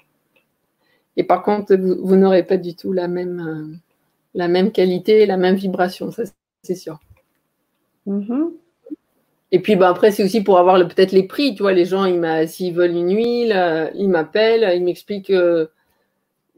Et 1.17 1.25
par 1.25 1.43
contre, 1.43 1.75
vous, 1.75 2.17
n'aurez 2.17 2.43
pas 2.43 2.59
du 2.59 2.75
tout 2.75 2.93
la 2.93 3.09
même, 3.09 3.81
la 4.35 4.49
même 4.49 4.71
qualité, 4.71 5.25
la 5.25 5.39
même 5.39 5.55
vibration. 5.55 6.11
Ça, 6.11 6.25
c'est 6.63 6.75
sûr. 6.75 7.01
Mm-hmm. 8.07 8.51
Et 9.53 9.61
puis 9.61 9.77
bah, 9.77 9.89
après, 9.89 10.11
c'est 10.11 10.25
aussi 10.25 10.43
pour 10.43 10.59
avoir 10.59 10.77
peut-être 10.87 11.13
les 11.13 11.23
prix. 11.23 11.55
Tu 11.55 11.63
vois, 11.63 11.73
les 11.73 11.85
gens, 11.85 12.05
s'ils 12.47 12.75
veulent 12.75 12.97
une 12.97 13.15
huile, 13.15 13.53
euh, 13.55 13.89
ils 13.95 14.09
m'appellent, 14.09 14.77
ils 14.77 14.85
m'expliquent 14.85 15.31
euh, 15.31 15.67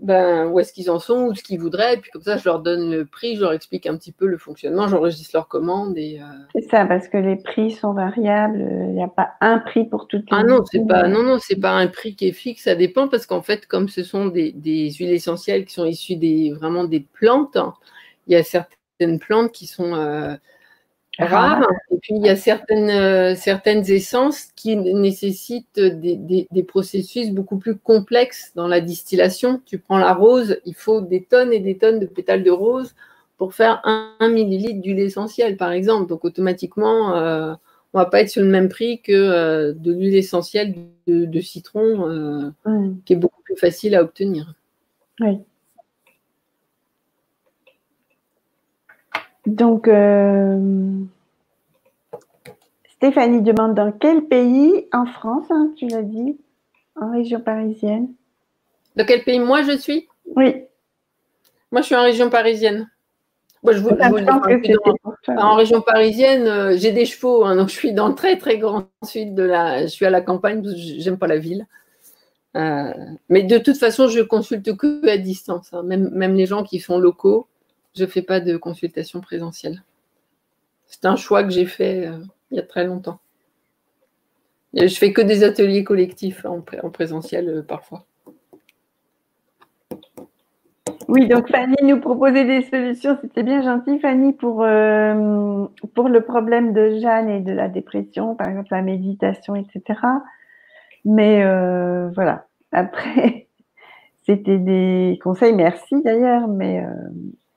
ben, 0.00 0.46
où 0.46 0.60
est-ce 0.60 0.72
qu'ils 0.72 0.90
en 0.90 0.98
sont, 0.98 1.26
ou 1.26 1.34
ce 1.34 1.42
qu'ils 1.42 1.60
voudraient. 1.60 1.94
Et 1.94 1.96
puis 1.96 2.10
comme 2.10 2.22
ça, 2.22 2.36
je 2.36 2.44
leur 2.44 2.60
donne 2.60 2.90
le 2.90 3.04
prix, 3.04 3.36
je 3.36 3.40
leur 3.40 3.52
explique 3.52 3.86
un 3.86 3.96
petit 3.96 4.12
peu 4.12 4.26
le 4.26 4.38
fonctionnement, 4.38 4.86
j'enregistre 4.88 5.30
leur 5.34 5.48
commande. 5.48 5.96
Et, 5.96 6.20
euh, 6.20 6.24
C'est 6.54 6.68
ça, 6.70 6.86
parce 6.86 7.08
que 7.08 7.18
les 7.18 7.36
prix 7.36 7.72
sont 7.72 7.92
variables. 7.92 8.60
Il 8.60 8.94
n'y 8.94 9.02
a 9.02 9.08
pas 9.08 9.30
un 9.40 9.58
prix 9.58 9.84
pour 9.84 10.06
toutes 10.06 10.30
les 10.30 10.36
Ah 10.36 10.44
non, 10.44 10.64
c'est 10.70 10.86
pas, 10.86 11.08
non, 11.08 11.22
non, 11.22 11.38
c'est 11.40 11.60
pas 11.60 11.72
un 11.72 11.88
prix 11.88 12.14
qui 12.14 12.28
est 12.28 12.32
fixe. 12.32 12.64
Ça 12.64 12.74
dépend 12.74 13.08
parce 13.08 13.26
qu'en 13.26 13.42
fait, 13.42 13.66
comme 13.66 13.88
ce 13.88 14.02
sont 14.02 14.26
des, 14.26 14.52
des, 14.52 14.90
huiles 14.92 15.12
essentielles 15.12 15.64
qui 15.64 15.74
sont 15.74 15.84
issues 15.84 16.16
des, 16.16 16.52
vraiment 16.52 16.84
des 16.84 17.00
plantes, 17.00 17.58
il 18.26 18.34
y 18.34 18.36
a 18.36 18.42
certaines 18.42 18.78
certaines 18.98 19.18
plantes 19.18 19.52
qui 19.52 19.66
sont 19.66 19.94
euh, 19.94 20.34
rares. 21.26 21.66
Et 21.90 21.98
puis, 21.98 22.14
il 22.16 22.24
y 22.24 22.28
a 22.28 22.36
certaines, 22.36 22.90
euh, 22.90 23.34
certaines 23.34 23.88
essences 23.90 24.46
qui 24.56 24.76
nécessitent 24.76 25.80
des, 25.80 26.46
processus 26.66 27.30
beaucoup 27.30 27.58
plus 27.58 27.76
complexes 27.76 28.52
dans 28.54 28.68
la 28.68 28.80
distillation. 28.80 29.60
Tu 29.64 29.78
prends 29.78 29.98
la 29.98 30.14
rose, 30.14 30.58
il 30.64 30.74
faut 30.74 31.00
des 31.00 31.24
tonnes 31.24 31.52
et 31.52 31.60
des 31.60 31.78
tonnes 31.78 31.98
de 31.98 32.06
pétales 32.06 32.44
de 32.44 32.50
rose 32.50 32.94
pour 33.36 33.54
faire 33.54 33.80
un, 33.84 34.28
millilitre 34.28 34.80
d'huile 34.80 35.00
essentielle, 35.00 35.56
par 35.56 35.72
exemple. 35.72 36.08
Donc, 36.08 36.24
automatiquement, 36.24 37.16
euh, 37.16 37.54
on 37.94 37.98
ne 37.98 38.04
va 38.04 38.10
pas 38.10 38.20
être 38.20 38.30
sur 38.30 38.42
le 38.42 38.48
même 38.48 38.68
prix 38.68 39.00
que 39.00 39.72
de 39.72 39.92
l'huile 39.92 40.16
essentielle 40.16 40.74
de, 41.06 41.40
citron, 41.40 42.52
qui 43.04 43.14
est 43.14 43.16
beaucoup 43.16 43.42
plus 43.42 43.56
facile 43.56 43.94
à 43.94 44.02
obtenir. 44.02 44.54
Oui. 45.20 45.38
Donc, 49.48 49.88
euh, 49.88 50.58
Stéphanie 52.96 53.40
demande 53.40 53.74
dans 53.74 53.92
quel 53.92 54.26
pays 54.26 54.86
En 54.92 55.06
France, 55.06 55.46
hein, 55.50 55.72
tu 55.76 55.86
l'as 55.86 56.02
dit 56.02 56.36
En 57.00 57.12
région 57.12 57.40
parisienne? 57.40 58.12
De 58.96 59.04
quel 59.04 59.24
pays 59.24 59.40
moi 59.40 59.62
je 59.62 59.76
suis? 59.78 60.06
Oui. 60.36 60.64
Moi, 61.72 61.80
je 61.80 61.86
suis 61.86 61.94
en 61.94 62.02
région 62.02 62.28
parisienne. 62.28 62.90
je 63.66 63.78
vous, 63.78 63.88
en 65.28 65.54
région 65.54 65.80
parisienne, 65.80 66.46
euh, 66.46 66.76
j'ai 66.76 66.92
des 66.92 67.06
chevaux, 67.06 67.44
hein, 67.44 67.56
donc 67.56 67.70
je 67.70 67.74
suis 67.74 67.92
dans 67.92 68.08
le 68.08 68.14
très 68.14 68.36
très 68.36 68.58
grand 68.58 68.84
sud 69.02 69.34
de 69.34 69.44
la. 69.44 69.82
Je 69.82 69.86
suis 69.86 70.04
à 70.04 70.10
la 70.10 70.20
campagne, 70.20 70.62
j'aime 70.76 71.16
pas 71.16 71.26
la 71.26 71.38
ville. 71.38 71.66
Euh, 72.56 72.92
mais 73.30 73.44
de 73.44 73.56
toute 73.56 73.78
façon, 73.78 74.08
je 74.08 74.20
consulte 74.20 74.76
que 74.76 75.08
à 75.08 75.16
distance. 75.16 75.72
Hein. 75.72 75.84
même, 75.84 76.10
même 76.10 76.34
les 76.34 76.46
gens 76.46 76.64
qui 76.64 76.80
sont 76.80 76.98
locaux, 76.98 77.46
je 77.96 78.04
ne 78.04 78.08
fais 78.08 78.22
pas 78.22 78.40
de 78.40 78.56
consultation 78.56 79.20
présentielle. 79.20 79.82
C'est 80.88 81.04
un 81.04 81.16
choix 81.16 81.44
que 81.44 81.50
j'ai 81.50 81.66
fait 81.66 82.06
euh, 82.06 82.18
il 82.50 82.56
y 82.56 82.60
a 82.60 82.64
très 82.64 82.84
longtemps. 82.84 83.20
Je 84.74 84.86
fais 84.94 85.12
que 85.12 85.20
des 85.20 85.44
ateliers 85.44 85.84
collectifs 85.84 86.44
en, 86.44 86.60
présentiel 86.90 87.48
euh, 87.48 87.62
parfois. 87.62 88.04
Oui, 91.08 91.26
donc 91.26 91.48
Fanny 91.50 91.76
nous 91.84 92.00
proposait 92.00 92.44
des 92.44 92.62
solutions. 92.62 93.16
C'était 93.22 93.42
bien 93.42 93.62
gentil, 93.62 93.98
Fanny, 93.98 94.34
pour, 94.34 94.62
euh, 94.62 95.66
pour 95.94 96.10
le 96.10 96.20
problème 96.20 96.74
de 96.74 96.98
Jeanne 96.98 97.30
et 97.30 97.40
de 97.40 97.52
la 97.52 97.68
dépression, 97.68 98.34
par 98.34 98.48
exemple 98.48 98.68
la 98.72 98.82
méditation, 98.82 99.56
etc. 99.56 100.00
Mais 101.06 101.42
voilà, 102.14 102.46
après, 102.72 103.48
c'était 104.26 104.58
des 104.58 105.18
conseils, 105.22 105.54
merci 105.54 106.02
d'ailleurs, 106.02 106.46
mais 106.46 106.84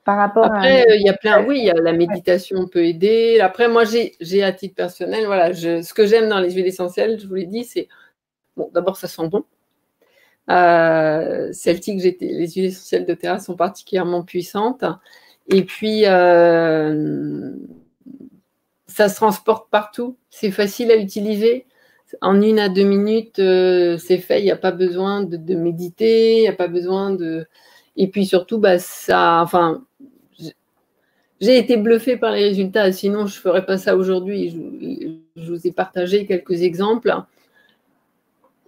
par 0.04 0.16
rapport 0.16 0.44
Après, 0.46 0.84
il 0.98 1.02
y 1.06 1.08
a 1.08 1.12
plein, 1.12 1.44
oui, 1.44 1.58
il 1.58 1.64
y 1.64 1.70
a 1.70 1.74
la 1.74 1.92
méditation 1.92 2.66
peut 2.66 2.84
aider. 2.84 3.38
Après, 3.40 3.68
moi, 3.68 3.84
j'ai 3.84 4.42
à 4.42 4.52
titre 4.52 4.74
personnel, 4.74 5.26
voilà, 5.26 5.54
ce 5.54 5.94
que 5.94 6.06
j'aime 6.06 6.28
dans 6.28 6.40
les 6.40 6.50
huiles 6.50 6.66
essentielles, 6.66 7.20
je 7.20 7.26
vous 7.26 7.34
l'ai 7.34 7.46
dit, 7.46 7.64
c'est, 7.64 7.88
bon, 8.56 8.68
d'abord, 8.74 8.96
ça 8.96 9.06
sent 9.06 9.28
bon. 9.28 9.44
Euh, 10.50 11.52
Celtic, 11.52 12.02
les 12.20 12.48
huiles 12.48 12.64
essentielles 12.66 13.06
de 13.06 13.14
terrasse 13.14 13.46
sont 13.46 13.56
particulièrement 13.56 14.24
puissantes. 14.24 14.84
Et 15.48 15.64
puis, 15.64 16.02
euh, 16.06 17.52
ça 18.86 19.08
se 19.08 19.16
transporte 19.16 19.70
partout. 19.70 20.16
C'est 20.30 20.50
facile 20.50 20.90
à 20.90 20.96
utiliser. 20.96 21.66
En 22.20 22.42
une 22.42 22.58
à 22.58 22.68
deux 22.68 22.84
minutes, 22.84 23.38
euh, 23.38 23.96
c'est 23.98 24.18
fait. 24.18 24.40
Il 24.40 24.44
n'y 24.44 24.50
a 24.50 24.56
pas 24.56 24.72
besoin 24.72 25.22
de, 25.22 25.36
de 25.36 25.54
méditer. 25.54 26.38
Il 26.38 26.40
n'y 26.42 26.48
a 26.48 26.52
pas 26.52 26.68
besoin 26.68 27.10
de. 27.10 27.46
Et 27.96 28.08
puis 28.08 28.26
surtout, 28.26 28.58
bah, 28.58 28.78
ça, 28.78 29.40
enfin, 29.42 29.84
j'ai 31.42 31.58
été 31.58 31.76
bluffée 31.76 32.16
par 32.16 32.30
les 32.30 32.44
résultats, 32.44 32.92
sinon 32.92 33.26
je 33.26 33.36
ne 33.36 33.40
ferais 33.40 33.66
pas 33.66 33.76
ça 33.76 33.96
aujourd'hui. 33.96 35.18
Je, 35.34 35.52
vous 35.52 35.66
ai 35.66 35.72
partagé 35.72 36.24
quelques 36.24 36.62
exemples. 36.62 37.12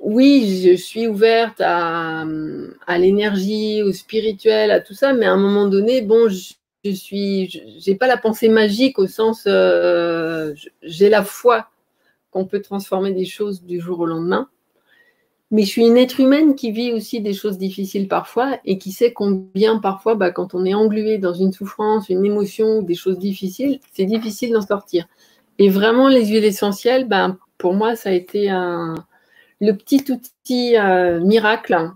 Oui, 0.01 0.61
je 0.67 0.75
suis 0.75 1.07
ouverte 1.07 1.61
à, 1.61 2.25
l'énergie, 2.99 3.81
au 3.85 3.93
spirituel, 3.93 4.73
à 4.73 4.81
tout 4.81 4.93
ça, 4.93 5.13
mais 5.13 5.25
à 5.25 5.33
un 5.33 5.37
moment 5.37 5.69
donné, 5.69 6.03
bon, 6.03 6.29
je, 6.29 6.55
je 6.85 6.91
suis, 6.91 7.63
j'ai 7.79 7.95
pas 7.95 8.09
la 8.09 8.17
pensée 8.17 8.49
magique 8.49 8.99
au 8.99 9.07
sens, 9.07 9.45
euh, 9.47 10.53
j'ai 10.83 11.09
la 11.09 11.23
foi 11.23 11.69
qu'on 12.33 12.45
peut 12.45 12.61
transformer 12.61 13.13
des 13.13 13.25
choses 13.25 13.63
du 13.63 13.79
jour 13.79 14.01
au 14.01 14.07
lendemain. 14.07 14.49
Mais 15.55 15.63
je 15.63 15.69
suis 15.69 15.87
une 15.87 15.97
être 15.97 16.19
humaine 16.19 16.57
qui 16.57 16.73
vit 16.73 16.93
aussi 16.93 17.21
des 17.21 17.33
choses 17.33 17.59
difficiles 17.59 18.09
parfois 18.09 18.59
et 18.65 18.77
qui 18.77 18.91
sait 18.91 19.13
combien 19.13 19.79
parfois, 19.79 20.17
bah, 20.17 20.33
quand 20.33 20.53
on 20.53 20.65
est 20.65 20.75
englué 20.75 21.19
dans 21.19 21.33
une 21.33 21.53
souffrance, 21.53 22.09
une 22.09 22.25
émotion, 22.25 22.83
des 22.83 22.97
choses 22.97 23.21
difficiles, 23.21 23.79
c'est 23.93 24.05
difficile 24.05 24.53
d'en 24.53 24.63
sortir. 24.63 25.07
Et 25.61 25.69
vraiment, 25.69 26.09
les 26.09 26.27
huiles 26.27 26.45
essentielles, 26.45 27.07
bah, 27.07 27.37
pour 27.57 27.73
moi, 27.73 27.95
ça 27.95 28.09
a 28.09 28.13
été 28.13 28.49
le 28.49 29.73
petit 29.75 30.05
outil 30.11 30.75
miracle 31.23 31.93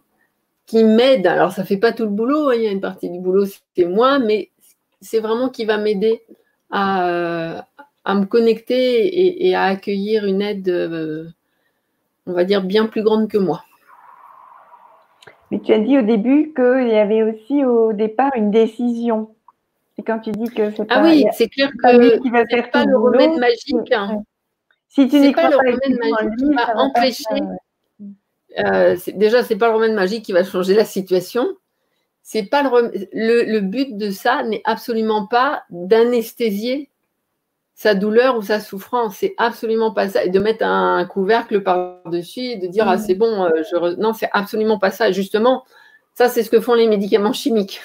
qui 0.67 0.85
m'aide. 0.85 1.27
Alors, 1.27 1.51
ça 1.51 1.63
ne 1.63 1.67
fait 1.67 1.79
pas 1.79 1.91
tout 1.91 2.05
le 2.05 2.11
boulot, 2.11 2.51
hein, 2.51 2.55
il 2.55 2.63
y 2.63 2.69
a 2.69 2.71
une 2.71 2.81
partie 2.81 3.11
du 3.11 3.19
boulot, 3.19 3.47
c'est 3.77 3.87
moi, 3.87 4.21
mais 4.21 4.53
c'est 5.01 5.19
vraiment 5.19 5.49
qui 5.49 5.65
va 5.65 5.79
m'aider 5.79 6.23
à, 6.71 7.67
me 8.07 8.25
connecter 8.25 9.49
et, 9.49 9.57
à 9.57 9.65
accueillir 9.65 10.27
une 10.27 10.43
aide, 10.43 11.35
on 12.29 12.33
va 12.33 12.45
dire, 12.45 12.63
bien 12.63 12.87
plus 12.87 13.03
grande 13.03 13.29
que 13.29 13.39
moi. 13.39 13.65
Mais 15.51 15.61
tu 15.61 15.73
as 15.73 15.79
dit 15.79 15.99
au 15.99 16.03
début 16.03 16.53
qu'il 16.55 16.89
y 16.89 16.97
avait 16.97 17.23
aussi 17.23 17.65
au 17.65 17.93
départ 17.93 18.31
une 18.37 18.51
décision. 18.51 19.35
Et 19.97 20.03
quand 20.03 20.21
tu 20.21 20.31
dis 20.31 20.49
que 20.51 20.71
c'est 20.71 20.87
ah 20.91 21.01
pas. 21.01 21.03
Oui, 21.03 21.25
c'est 21.33 21.49
clair 21.49 21.71
que 21.71 22.21
c'est 22.51 22.71
pas 22.71 22.85
le 22.85 22.97
remède 22.97 23.39
magique. 23.39 23.93
Si 24.89 25.09
tu 25.09 25.19
n'y 25.19 25.33
crois 25.33 25.51
pas, 25.51 25.57
le 25.63 25.73
remède 25.73 25.99
magique 25.99 26.39
qui 26.39 26.55
va 26.55 26.77
empêcher. 26.77 27.25
Euh, 28.59 28.97
déjà, 29.15 29.43
c'est 29.43 29.57
pas 29.57 29.69
le 29.69 29.75
remède 29.75 29.95
magique 29.95 30.25
qui 30.25 30.33
va 30.33 30.45
changer 30.45 30.75
la 30.75 30.85
situation. 30.85 31.47
C'est 32.23 32.45
pas 32.45 32.63
le, 32.63 32.91
le, 33.13 33.61
but 33.61 33.97
de 33.97 34.11
ça 34.11 34.43
n'est 34.43 34.61
absolument 34.65 35.27
pas 35.27 35.63
d'anesthésier 35.71 36.91
sa 37.79 37.95
douleur 37.95 38.37
ou 38.37 38.43
sa 38.43 38.59
souffrance. 38.59 39.19
C'est 39.19 39.35
absolument 39.39 39.93
pas 39.93 40.09
ça. 40.09 40.25
Et 40.25 40.31
de 40.31 40.41
mettre 40.41 40.65
un, 40.65 41.05
couvercle 41.05 41.63
par-dessus 41.63 42.41
et 42.41 42.57
de 42.57 42.67
dire, 42.67 42.89
ah, 42.89 42.97
mm. 42.97 42.99
c'est 42.99 43.15
bon, 43.15 43.45
euh, 43.45 43.63
je 43.71 44.01
non, 44.01 44.13
c'est 44.13 44.29
absolument 44.33 44.81
pas 44.81 44.91
ça. 44.91 45.13
Justement, 45.13 45.65
ça, 46.13 46.29
c'est 46.29 46.43
ce 46.43 46.51
que 46.51 46.59
font 46.59 46.75
les 46.75 46.89
médicaments 46.89 47.33
chimiques. 47.33 47.81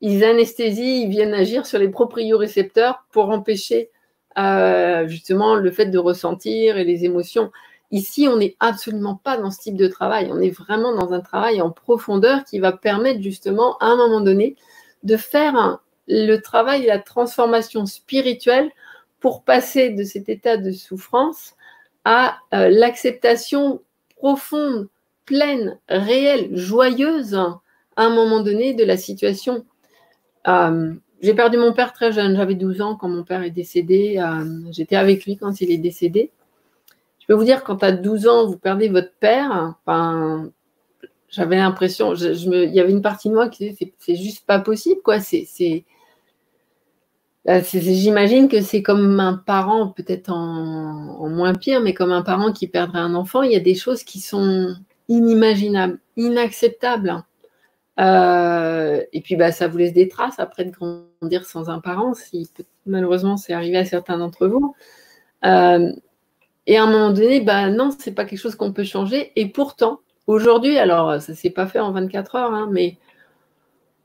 Ils 0.00 0.24
anesthésient, 0.24 1.02
ils 1.02 1.10
viennent 1.10 1.34
agir 1.34 1.66
sur 1.66 1.78
les 1.78 1.90
propriorécepteurs 1.90 3.04
pour 3.12 3.28
empêcher 3.28 3.90
euh, 4.38 5.06
justement 5.08 5.56
le 5.56 5.70
fait 5.70 5.86
de 5.86 5.98
ressentir 5.98 6.78
et 6.78 6.84
les 6.84 7.04
émotions. 7.04 7.52
Ici, 7.90 8.28
on 8.28 8.38
n'est 8.38 8.56
absolument 8.60 9.16
pas 9.16 9.36
dans 9.36 9.50
ce 9.50 9.60
type 9.60 9.76
de 9.76 9.88
travail. 9.88 10.30
On 10.32 10.40
est 10.40 10.56
vraiment 10.56 10.94
dans 10.94 11.12
un 11.12 11.20
travail 11.20 11.60
en 11.60 11.70
profondeur 11.70 12.44
qui 12.44 12.60
va 12.60 12.72
permettre 12.72 13.20
justement, 13.20 13.76
à 13.78 13.88
un 13.88 13.96
moment 13.96 14.22
donné, 14.22 14.56
de 15.02 15.18
faire 15.18 15.80
le 16.06 16.36
travail 16.38 16.86
la 16.86 16.98
transformation 16.98 17.84
spirituelle 17.84 18.70
pour 19.20 19.42
passer 19.42 19.90
de 19.90 20.04
cet 20.04 20.28
état 20.28 20.56
de 20.56 20.70
souffrance 20.70 21.54
à 22.04 22.38
euh, 22.54 22.68
l'acceptation 22.68 23.82
profonde, 24.16 24.88
pleine, 25.24 25.78
réelle, 25.88 26.56
joyeuse 26.56 27.34
à 27.34 27.60
un 27.96 28.10
moment 28.10 28.40
donné 28.42 28.74
de 28.74 28.84
la 28.84 28.96
situation. 28.96 29.64
Euh, 30.46 30.94
j'ai 31.20 31.34
perdu 31.34 31.58
mon 31.58 31.72
père 31.72 31.92
très 31.92 32.12
jeune, 32.12 32.36
j'avais 32.36 32.54
12 32.54 32.80
ans 32.80 32.96
quand 32.96 33.08
mon 33.08 33.24
père 33.24 33.42
est 33.42 33.50
décédé. 33.50 34.18
Euh, 34.18 34.44
j'étais 34.70 34.96
avec 34.96 35.24
lui 35.24 35.36
quand 35.36 35.60
il 35.60 35.70
est 35.70 35.78
décédé. 35.78 36.30
Je 37.18 37.26
peux 37.26 37.34
vous 37.34 37.44
dire, 37.44 37.64
quand 37.64 37.82
à 37.82 37.92
12 37.92 38.26
ans, 38.26 38.46
vous 38.46 38.56
perdez 38.56 38.88
votre 38.88 39.12
père, 39.20 39.74
enfin, 39.84 40.50
j'avais 41.28 41.56
l'impression, 41.56 42.14
il 42.14 42.72
y 42.72 42.80
avait 42.80 42.90
une 42.90 43.02
partie 43.02 43.28
de 43.28 43.34
moi 43.34 43.48
qui 43.48 43.68
disait, 43.68 43.92
c'est 43.98 44.16
juste 44.16 44.46
pas 44.46 44.60
possible, 44.60 45.02
quoi. 45.02 45.20
C'est 45.20 45.84
j'imagine 47.72 48.48
que 48.48 48.60
c'est 48.60 48.82
comme 48.82 49.20
un 49.20 49.34
parent, 49.34 49.88
peut-être 49.88 50.30
en, 50.30 51.28
moins 51.28 51.54
pire, 51.54 51.80
mais 51.80 51.94
comme 51.94 52.12
un 52.12 52.22
parent 52.22 52.52
qui 52.52 52.68
perdrait 52.68 52.98
un 52.98 53.14
enfant, 53.14 53.42
il 53.42 53.52
y 53.52 53.56
a 53.56 53.60
des 53.60 53.74
choses 53.74 54.04
qui 54.04 54.20
sont 54.20 54.74
inimaginables, 55.08 55.98
inacceptables. 56.16 57.24
Euh, 58.00 59.02
et 59.12 59.20
puis, 59.22 59.36
bah, 59.36 59.50
ça 59.50 59.66
vous 59.66 59.78
laisse 59.78 59.92
des 59.92 60.08
traces 60.08 60.38
après 60.38 60.64
de 60.64 60.70
grandir 60.70 61.44
sans 61.46 61.70
un 61.70 61.80
parent, 61.80 62.14
si 62.14 62.48
malheureusement 62.86 63.36
c'est 63.36 63.52
arrivé 63.52 63.78
à 63.78 63.84
certains 63.84 64.18
d'entre 64.18 64.46
vous. 64.46 64.74
Euh, 65.44 65.92
et 66.66 66.76
à 66.76 66.84
un 66.84 66.86
moment 66.86 67.12
donné, 67.12 67.40
bah, 67.40 67.70
non, 67.70 67.90
c'est 67.98 68.12
pas 68.12 68.26
quelque 68.26 68.38
chose 68.38 68.56
qu'on 68.56 68.72
peut 68.72 68.84
changer. 68.84 69.32
Et 69.36 69.48
pourtant, 69.48 70.00
aujourd'hui, 70.26 70.78
alors 70.78 71.20
ça 71.20 71.34
s'est 71.34 71.50
pas 71.50 71.66
fait 71.66 71.80
en 71.80 71.92
24 71.92 72.34
heures, 72.36 72.52
hein, 72.52 72.68
mais 72.70 72.98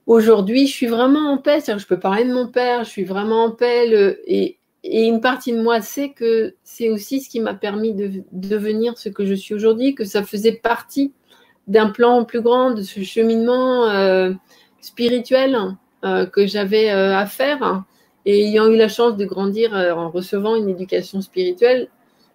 aujourd'hui, 0.08 0.68
je 0.68 0.74
suis 0.74 0.88
vraiment 0.88 1.32
en 1.32 1.38
paix. 1.38 1.60
je 1.66 1.86
peux 1.86 2.00
parler 2.00 2.26
de 2.26 2.34
mon 2.34 2.48
père, 2.48 2.84
je 2.84 2.90
suis 2.90 3.04
vraiment 3.04 3.46
en 3.46 3.52
paix. 3.52 4.18
et, 4.28 4.58
une 4.86 5.22
partie 5.22 5.54
de 5.54 5.62
moi 5.62 5.80
sait 5.80 6.10
que 6.10 6.56
c'est 6.64 6.90
aussi 6.90 7.22
ce 7.22 7.30
qui 7.30 7.40
m'a 7.40 7.54
permis 7.54 7.94
de, 7.94 8.22
devenir 8.34 8.98
ce 8.98 9.08
que 9.08 9.26
je 9.26 9.34
suis 9.34 9.56
aujourd'hui, 9.56 9.96
que 9.96 10.04
ça 10.04 10.24
faisait 10.24 10.52
partie 10.52 11.14
d'un 11.68 11.90
plan 11.90 12.26
plus 12.26 12.42
grand, 12.42 12.72
de 12.72 12.82
ce 12.82 13.02
cheminement 13.02 13.90
euh, 13.90 14.34
spirituel 14.82 15.58
euh, 16.04 16.26
que 16.26 16.46
j'avais 16.46 16.92
euh, 16.92 17.16
à 17.16 17.26
faire. 17.26 17.86
Et 18.26 18.44
ayant 18.46 18.68
eu 18.68 18.76
la 18.76 18.90
chance 18.90 19.16
de 19.16 19.24
grandir 19.24 19.74
en 19.74 20.10
recevant 20.10 20.58
une 20.58 20.68
éducation 20.68 21.22
spirituelle, 21.22 21.88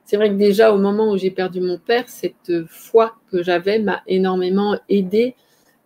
c'est 0.07 0.17
vrai 0.17 0.31
que 0.31 0.37
déjà 0.37 0.73
au 0.73 0.79
moment 0.79 1.11
où 1.11 1.19
j'ai 1.19 1.31
perdu 1.31 1.61
mon 1.61 1.77
père, 1.77 2.05
cette 2.07 2.67
foi 2.67 3.17
que 3.31 3.43
j'avais 3.43 3.79
m'a 3.79 4.03
énormément 4.07 4.79
aidé 4.89 5.35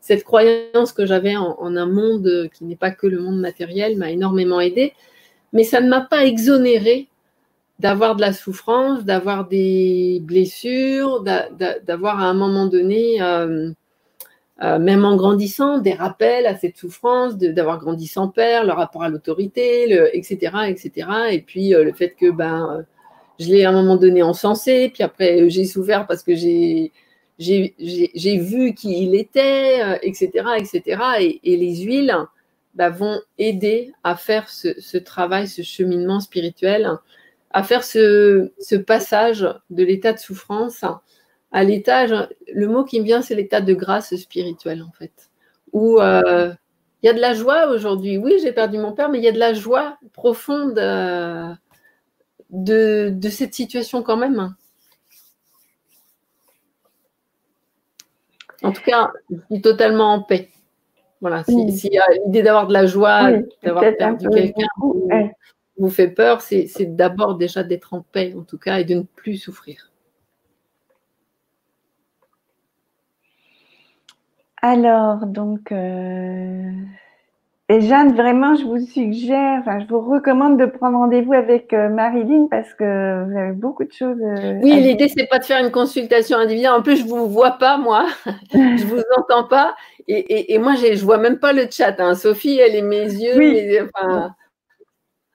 cette 0.02 0.24
croyance 0.24 0.92
que 0.92 1.06
j'avais 1.06 1.36
en, 1.36 1.76
un 1.76 1.86
monde 1.86 2.50
qui 2.52 2.64
n'est 2.64 2.76
pas 2.76 2.90
que 2.90 3.06
le 3.06 3.20
monde 3.20 3.38
matériel 3.38 3.96
m'a 3.96 4.10
énormément 4.10 4.60
aidé, 4.60 4.94
mais 5.52 5.62
ça 5.62 5.80
ne 5.80 5.88
m'a 5.88 6.00
pas 6.00 6.26
exonéré 6.26 7.08
d'avoir 7.78 8.16
de 8.16 8.20
la 8.20 8.32
souffrance, 8.32 9.04
d'avoir 9.04 9.46
des 9.46 10.20
blessures, 10.24 11.22
d'avoir 11.22 12.20
à 12.20 12.24
un 12.24 12.34
moment 12.34 12.66
donné, 12.66 13.22
euh, 13.22 13.70
euh, 14.62 14.78
même 14.80 15.04
en 15.04 15.14
grandissant, 15.14 15.78
des 15.78 15.94
rappels 15.94 16.46
à 16.46 16.56
cette 16.56 16.76
souffrance, 16.76 17.38
d'avoir 17.38 17.78
grandi 17.78 18.08
sans 18.08 18.26
père, 18.28 18.64
le 18.64 18.72
rapport 18.72 19.04
à 19.04 19.08
l'autorité, 19.08 19.84
etc., 20.16 20.52
etc. 20.66 21.08
Et 21.30 21.42
puis 21.42 21.76
euh, 21.76 21.84
le 21.84 21.92
fait 21.92 22.10
que 22.10 22.32
ben, 22.32 22.84
je 23.38 23.46
l'ai 23.46 23.64
à 23.64 23.70
un 23.70 23.72
moment 23.72 23.96
donné 23.96 24.24
encensé, 24.24 24.90
puis 24.92 25.04
après 25.04 25.48
j'ai 25.48 25.64
souffert 25.64 26.08
parce 26.08 26.24
que 26.24 26.34
j'ai 26.34 26.90
j'ai 27.38 28.38
vu 28.38 28.74
qui 28.74 29.04
il 29.04 29.14
était, 29.14 29.98
etc. 30.02 30.30
Euh, 30.36 30.54
etc. 30.54 31.40
Et, 31.42 31.56
les 31.56 31.76
huiles 31.76 32.16
bah, 32.74 32.90
vont 32.90 33.20
aider 33.38 33.92
à 34.04 34.16
faire 34.16 34.48
ce, 34.48 34.98
travail, 34.98 35.48
ce 35.48 35.62
cheminement 35.62 36.20
spirituel, 36.20 36.90
à 37.50 37.62
faire 37.62 37.84
ce, 37.84 38.50
passage 38.86 39.48
de 39.70 39.84
l'état 39.84 40.12
de 40.12 40.18
souffrance 40.18 40.84
à 41.52 41.64
l'état, 41.64 42.06
le 42.06 42.66
mot 42.66 42.82
qui 42.82 42.98
me 42.98 43.04
vient, 43.04 43.20
c'est 43.20 43.34
l'état 43.34 43.60
de 43.60 43.74
grâce 43.74 44.16
spirituelle, 44.16 44.82
en 44.82 44.90
fait, 44.92 45.12
où 45.72 46.00
euh, 46.00 46.50
il 47.02 47.06
y 47.06 47.10
a 47.10 47.12
de 47.12 47.20
la 47.20 47.34
joie 47.34 47.68
aujourd'hui. 47.68 48.16
Oui, 48.16 48.38
j'ai 48.42 48.52
perdu 48.52 48.78
mon 48.78 48.92
père, 48.92 49.10
mais 49.10 49.18
il 49.18 49.24
y 49.24 49.28
a 49.28 49.32
de 49.32 49.38
la 49.38 49.52
joie 49.52 49.98
profonde 50.14 50.78
euh, 50.78 51.52
de, 52.50 53.28
cette 53.30 53.54
situation 53.54 54.02
quand 54.02 54.16
même. 54.16 54.54
En 58.62 58.72
tout 58.72 58.82
cas, 58.82 59.10
je 59.30 59.36
suis 59.50 59.62
totalement 59.62 60.14
en 60.14 60.22
paix. 60.22 60.48
Voilà, 61.20 61.44
y 61.48 61.98
a 61.98 62.04
l'idée 62.26 62.42
d'avoir 62.42 62.66
de 62.66 62.72
la 62.72 62.86
joie, 62.86 63.30
d'avoir 63.62 63.84
perdu 63.96 64.28
quelqu'un 64.28 64.66
vous, 65.76 65.90
fait 65.90 66.08
peur, 66.08 66.40
c'est 66.40 66.96
d'abord 66.96 67.36
déjà 67.36 67.62
d'être 67.62 67.94
en 67.94 68.02
paix, 68.02 68.34
en 68.36 68.42
tout 68.42 68.58
cas, 68.58 68.78
et 68.78 68.84
de 68.84 68.96
ne 68.96 69.02
plus 69.02 69.36
souffrir. 69.36 69.90
Alors, 74.60 75.26
donc, 75.26 75.72
euh, 75.72 76.70
et 77.68 77.80
Jeanne, 77.80 78.14
vraiment, 78.14 78.54
je 78.54 78.64
vous 78.64 78.84
suggère, 78.84 79.60
enfin, 79.60 79.78
je 79.80 79.86
vous 79.86 80.00
recommande 80.00 80.58
de 80.58 80.66
prendre 80.66 80.98
rendez-vous 80.98 81.32
avec 81.32 81.72
euh, 81.72 81.88
Marilyn 81.88 82.48
parce 82.50 82.74
que 82.74 83.24
vous 83.24 83.38
avez 83.38 83.52
beaucoup 83.52 83.84
de 83.84 83.92
choses. 83.92 84.18
Euh, 84.20 84.58
oui, 84.62 84.80
l'idée, 84.80 85.08
c'est 85.08 85.26
pas 85.26 85.38
de 85.38 85.44
faire 85.44 85.64
une 85.64 85.70
consultation 85.70 86.38
individuelle. 86.38 86.72
En 86.72 86.82
plus, 86.82 86.96
je 86.96 87.04
vous 87.04 87.28
vois 87.28 87.52
pas, 87.52 87.78
moi. 87.78 88.06
je 88.52 88.84
vous 88.84 89.02
entends 89.16 89.44
pas. 89.44 89.74
Et, 90.08 90.58
moi, 90.58 90.74
je 90.74 91.02
vois 91.04 91.18
même 91.18 91.38
pas 91.38 91.52
le 91.52 91.66
chat. 91.70 91.98
Hein. 92.00 92.14
Sophie, 92.14 92.58
elle 92.58 92.74
est 92.74 92.82
mes 92.82 93.04
yeux. 93.04 93.36
Oui. 93.36 93.78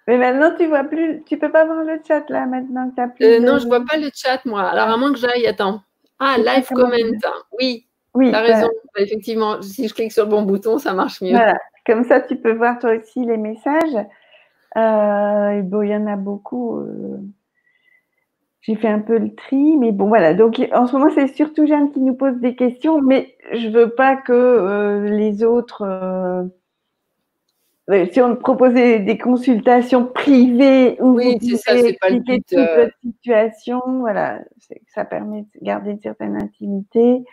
Mais 0.08 0.18
maintenant, 0.18 0.54
tu 0.58 0.68
vois 0.68 0.84
plus, 0.84 1.24
tu 1.26 1.38
peux 1.38 1.52
pas 1.52 1.66
voir 1.66 1.84
le 1.84 2.00
chat 2.08 2.30
là 2.30 2.46
maintenant. 2.46 2.92
Plus 3.16 3.26
euh, 3.26 3.40
Non, 3.40 3.58
je 3.58 3.68
vois 3.68 3.84
pas 3.84 3.98
le 3.98 4.10
chat, 4.14 4.46
moi. 4.46 4.64
Alors, 4.64 4.90
à 4.90 4.98
moins 4.98 5.12
que 5.12 5.20
j'aille, 5.20 5.48
attends. 5.48 5.82
Ah, 6.20 6.36
live 6.38 6.68
comment. 6.74 6.96
Oui. 7.60 7.86
Oui, 8.14 8.30
tu 8.30 8.36
as 8.36 8.42
raison. 8.42 8.70
Effectivement, 8.98 9.62
si 9.62 9.88
je 9.88 9.94
clique 9.94 10.12
sur 10.12 10.24
le 10.24 10.30
bon 10.30 10.42
bouton, 10.42 10.78
ça 10.78 10.94
marche 10.94 11.22
mieux. 11.22 11.32
Voilà. 11.32 11.58
Comme 11.88 12.04
ça, 12.04 12.20
tu 12.20 12.36
peux 12.36 12.52
voir 12.52 12.80
toi 12.80 12.92
aussi 12.98 13.26
les 13.26 13.38
messages. 13.38 13.96
Euh, 14.76 15.62
bon, 15.62 15.82
il 15.82 15.90
y 15.90 15.96
en 15.96 16.06
a 16.06 16.18
beaucoup. 16.18 16.80
Euh, 16.82 17.18
j'ai 18.60 18.76
fait 18.76 18.90
un 18.90 19.00
peu 19.00 19.18
le 19.18 19.34
tri, 19.34 19.78
mais 19.78 19.94
bon, 19.94 20.10
voilà. 20.10 20.34
Donc, 20.34 20.62
en 20.74 20.86
ce 20.86 20.98
moment, 20.98 21.10
c'est 21.16 21.28
surtout 21.28 21.66
Jeanne 21.66 21.94
qui 21.94 22.02
nous 22.02 22.14
pose 22.14 22.36
des 22.42 22.56
questions, 22.56 23.02
mais 23.02 23.38
je 23.54 23.70
veux 23.70 23.92
pas 23.92 24.18
que 24.18 24.34
euh, 24.34 25.10
les 25.10 25.46
autres. 25.46 25.86
si 28.12 28.20
on 28.20 28.36
proposait 28.36 29.00
des 29.00 29.18
consultations 29.18 30.06
privées 30.06 30.98
où 31.00 31.16
oui, 31.16 31.40
ça, 31.56 31.74
toute 31.74 32.54
votre 32.54 32.98
situation, 33.02 33.82
voilà, 34.00 34.42
ça 34.94 35.06
permet 35.06 35.44
de 35.44 35.64
garder 35.64 35.92
une 35.92 36.02
certaine 36.02 36.36
intimité 36.36 37.24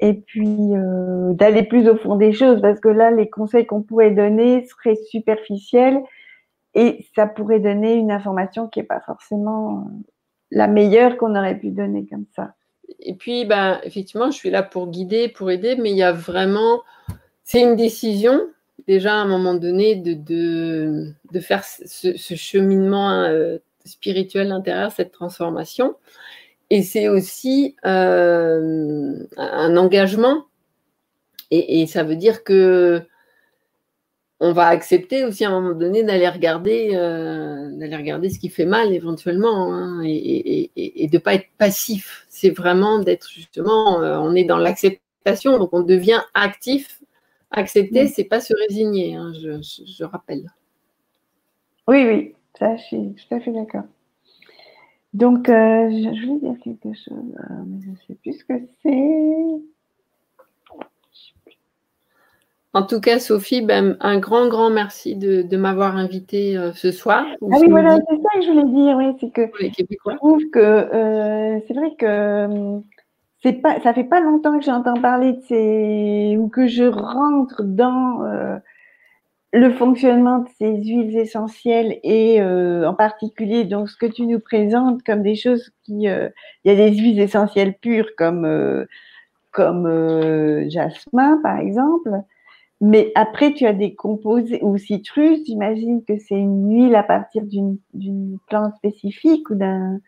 et 0.00 0.14
puis 0.14 0.56
euh, 0.74 1.32
d'aller 1.34 1.62
plus 1.62 1.88
au 1.88 1.96
fond 1.96 2.16
des 2.16 2.32
choses 2.32 2.60
parce 2.60 2.80
que 2.80 2.88
là, 2.88 3.10
les 3.10 3.28
conseils 3.28 3.66
qu'on 3.66 3.82
pourrait 3.82 4.10
donner 4.10 4.66
seraient 4.66 4.96
superficiels 4.96 6.00
et 6.74 7.06
ça 7.14 7.26
pourrait 7.26 7.60
donner 7.60 7.94
une 7.94 8.10
information 8.10 8.68
qui 8.68 8.78
n'est 8.78 8.86
pas 8.86 9.00
forcément 9.00 9.90
la 10.50 10.66
meilleure 10.66 11.16
qu'on 11.16 11.36
aurait 11.36 11.58
pu 11.58 11.70
donner 11.70 12.06
comme 12.06 12.26
ça. 12.34 12.54
et 13.00 13.14
puis, 13.14 13.44
ben, 13.44 13.80
effectivement, 13.84 14.30
je 14.30 14.36
suis 14.36 14.50
là 14.50 14.62
pour 14.62 14.88
guider, 14.88 15.28
pour 15.28 15.50
aider, 15.50 15.76
mais 15.76 15.90
il 15.90 15.96
y 15.96 16.02
a 16.02 16.12
vraiment, 16.12 16.80
c'est 17.44 17.62
une 17.62 17.76
décision, 17.76 18.40
déjà 18.88 19.12
à 19.12 19.18
un 19.18 19.26
moment 19.26 19.54
donné, 19.54 19.96
de, 19.96 20.14
de, 20.14 21.40
faire 21.40 21.64
ce, 21.64 22.16
cheminement 22.16 23.22
euh, 23.22 23.58
spirituel 23.84 24.50
intérieur, 24.50 24.92
cette 24.92 25.12
transformation. 25.12 25.94
Et 26.70 26.82
c'est 26.82 27.08
aussi 27.08 27.76
euh, 27.84 29.16
un 29.36 29.76
engagement. 29.76 30.46
Et, 31.50 31.82
et, 31.82 31.86
ça 31.86 32.04
veut 32.04 32.14
dire 32.14 32.44
que 32.44 33.04
on 34.40 34.52
va 34.52 34.68
accepter 34.68 35.24
aussi 35.24 35.44
à 35.44 35.50
un 35.50 35.60
moment 35.60 35.74
donné 35.74 36.02
d'aller 36.02 36.28
regarder, 36.28 36.92
euh, 36.94 37.70
d'aller 37.76 37.96
regarder 37.96 38.30
ce 38.30 38.38
qui 38.38 38.48
fait 38.48 38.64
mal 38.64 38.92
éventuellement 38.92 39.72
hein, 39.74 40.02
et, 40.02 40.70
de 41.12 41.16
ne 41.16 41.18
pas 41.18 41.34
être 41.34 41.48
passif. 41.58 42.24
C'est 42.28 42.50
vraiment 42.50 42.98
d'être 43.00 43.28
justement, 43.30 44.00
euh, 44.00 44.18
on 44.18 44.34
est 44.34 44.44
dans 44.44 44.56
l'acceptation, 44.56 45.58
donc 45.58 45.74
on 45.74 45.82
devient 45.82 46.22
actif. 46.32 47.02
Accepter, 47.50 48.06
c'est 48.06 48.24
pas 48.24 48.40
se 48.40 48.54
résigner, 48.68 49.16
hein, 49.16 49.32
je, 49.34 50.04
rappelle. 50.04 50.46
Oui, 51.88 52.04
oui, 52.06 52.34
ça, 52.58 52.76
je 52.76 52.82
suis 52.82 53.14
tout 53.14 53.34
à 53.34 53.40
fait 53.40 53.50
d'accord. 53.50 53.82
Donc, 55.12 55.48
euh, 55.48 55.90
je, 55.90 56.26
voulais 56.26 56.40
dire 56.40 56.56
quelque 56.62 56.92
chose, 56.96 57.34
mais 57.66 57.80
je 57.80 57.90
ne 57.90 57.96
sais 58.06 58.14
plus 58.14 58.32
ce 58.34 58.44
que 58.44 58.54
c'est. 58.82 59.70
En 62.72 62.84
tout 62.84 63.00
cas, 63.00 63.18
Sophie, 63.18 63.62
ben, 63.62 63.96
un 63.98 64.20
grand, 64.20 64.46
grand 64.48 64.70
merci 64.70 65.16
de, 65.16 65.56
m'avoir 65.56 65.96
invité 65.96 66.56
euh, 66.56 66.72
ce 66.72 66.92
soir. 66.92 67.26
Ah 67.42 67.56
oui, 67.60 67.66
voilà, 67.68 67.98
c'est 68.08 68.16
ça 68.16 68.38
que 68.38 68.46
je 68.46 68.50
voulais 68.52 68.84
dire. 68.84 68.96
Oui, 68.96 69.16
c'est 69.18 69.30
que 69.30 69.50
je 69.58 70.16
trouve 70.16 70.42
que 70.50 70.58
euh, 70.60 71.58
c'est 71.66 71.74
vrai 71.74 71.94
que 71.98 72.06
euh, 72.06 72.78
c'est 73.42 73.54
pas, 73.54 73.80
ça 73.80 73.92
fait 73.92 74.04
pas 74.04 74.20
longtemps 74.20 74.56
que 74.56 74.64
j'entends 74.64 75.00
parler 75.00 75.32
de 75.32 75.40
ces 75.48 76.36
ou 76.38 76.48
que 76.48 76.68
je 76.68 76.84
rentre 76.84 77.64
dans 77.64 78.22
le 79.52 79.72
fonctionnement 79.72 80.38
de 80.38 80.48
ces 80.58 80.76
huiles 80.76 81.16
essentielles 81.16 81.98
et 82.04 82.40
en 82.42 82.94
particulier 82.94 83.64
donc 83.64 83.88
ce 83.88 83.96
que 83.96 84.06
tu 84.06 84.26
nous 84.26 84.38
présentes 84.38 85.02
comme 85.02 85.22
des 85.22 85.34
choses 85.34 85.70
qui, 85.82 86.02
il 86.02 86.32
y 86.64 86.70
a 86.70 86.74
des 86.74 86.92
huiles 86.96 87.18
essentielles 87.20 87.74
pures 87.74 88.10
comme 88.16 88.86
comme 89.50 90.68
jasmin 90.70 91.40
par 91.42 91.58
exemple. 91.58 92.22
Mais 92.80 93.12
après, 93.14 93.52
tu 93.52 93.66
as 93.66 93.74
des 93.74 93.94
composés 93.94 94.58
ou 94.62 94.78
citrus, 94.78 95.40
j'imagine 95.44 96.02
que 96.02 96.18
c'est 96.18 96.38
une 96.38 96.70
huile 96.70 96.94
à 96.94 97.02
partir 97.02 97.42
d'une 97.44 98.38
plante 98.48 98.74
spécifique 98.76 99.50
ou 99.50 99.54
d'un. 99.54 100.00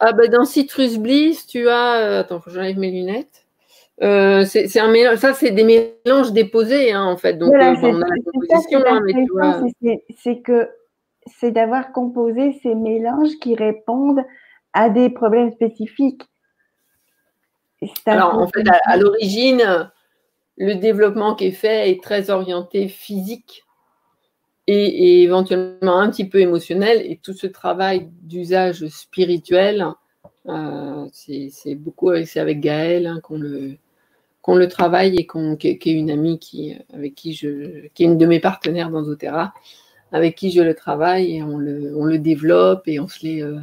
Ah 0.00 0.12
ben 0.12 0.30
dans 0.30 0.44
Citrus 0.44 0.98
Bliss, 0.98 1.46
tu 1.46 1.68
as. 1.68 2.00
Euh, 2.00 2.20
attends, 2.20 2.40
faut 2.40 2.50
que 2.50 2.54
j'enlève 2.54 2.78
mes 2.78 2.90
lunettes. 2.90 3.46
Euh, 4.02 4.44
c'est 4.44 4.78
un 4.78 4.90
mélange. 4.90 5.16
Ça, 5.16 5.34
c'est 5.34 5.50
des 5.50 5.64
mélanges 5.64 6.32
déposés, 6.32 6.92
hein, 6.92 7.04
en 7.04 7.16
fait. 7.16 7.34
Donc, 7.34 7.48
voilà, 7.48 7.74
c'est 10.16 10.40
que 10.40 10.68
c'est 11.26 11.50
d'avoir 11.50 11.92
composé 11.92 12.58
ces 12.62 12.74
mélanges 12.74 13.38
qui 13.40 13.54
répondent 13.54 14.24
à 14.72 14.88
des 14.88 15.10
problèmes 15.10 15.52
spécifiques. 15.52 16.22
Alors, 18.06 18.38
en 18.38 18.46
fait, 18.48 18.64
à 18.84 18.96
l'origine, 18.96 19.90
le 20.56 20.74
développement 20.74 21.34
qui 21.34 21.46
est 21.46 21.52
fait 21.52 21.90
est 21.90 22.02
très 22.02 22.30
orienté 22.30 22.88
physique 22.88 23.64
et, 24.66 25.22
éventuellement 25.22 26.00
un 26.00 26.10
petit 26.10 26.28
peu 26.28 26.40
émotionnel. 26.40 27.02
Et 27.04 27.16
tout 27.16 27.32
ce 27.32 27.46
travail 27.46 28.08
d'usage 28.22 28.86
spirituel, 28.88 29.86
euh, 30.46 31.06
c'est 31.12 31.74
beaucoup 31.74 32.10
c'est 32.24 32.40
avec 32.40 32.60
Gaëlle 32.60 33.06
hein, 33.06 33.20
qu'on 33.22 33.38
le, 33.38 33.76
qu'on 34.48 34.56
le 34.56 34.68
travaille 34.68 35.14
et 35.16 35.26
qu'on, 35.26 35.56
qui, 35.56 35.68
est 35.68 35.84
une 35.84 36.10
amie 36.10 36.38
qui, 36.38 36.74
avec 36.94 37.14
qui 37.14 37.34
je, 37.34 37.86
qui 37.88 38.02
est 38.02 38.06
une 38.06 38.16
de 38.16 38.24
mes 38.24 38.40
partenaires 38.40 38.88
dans 38.88 39.02
doTERRA, 39.02 39.52
avec 40.10 40.36
qui 40.36 40.50
je 40.50 40.62
le 40.62 40.72
travaille 40.72 41.36
et 41.36 41.42
on 41.42 41.58
le, 41.58 41.94
on 41.94 42.06
le 42.06 42.18
développe 42.18 42.88
et 42.88 42.98
on 42.98 43.08
se 43.08 43.26
l'est 43.26 43.42
euh, 43.42 43.58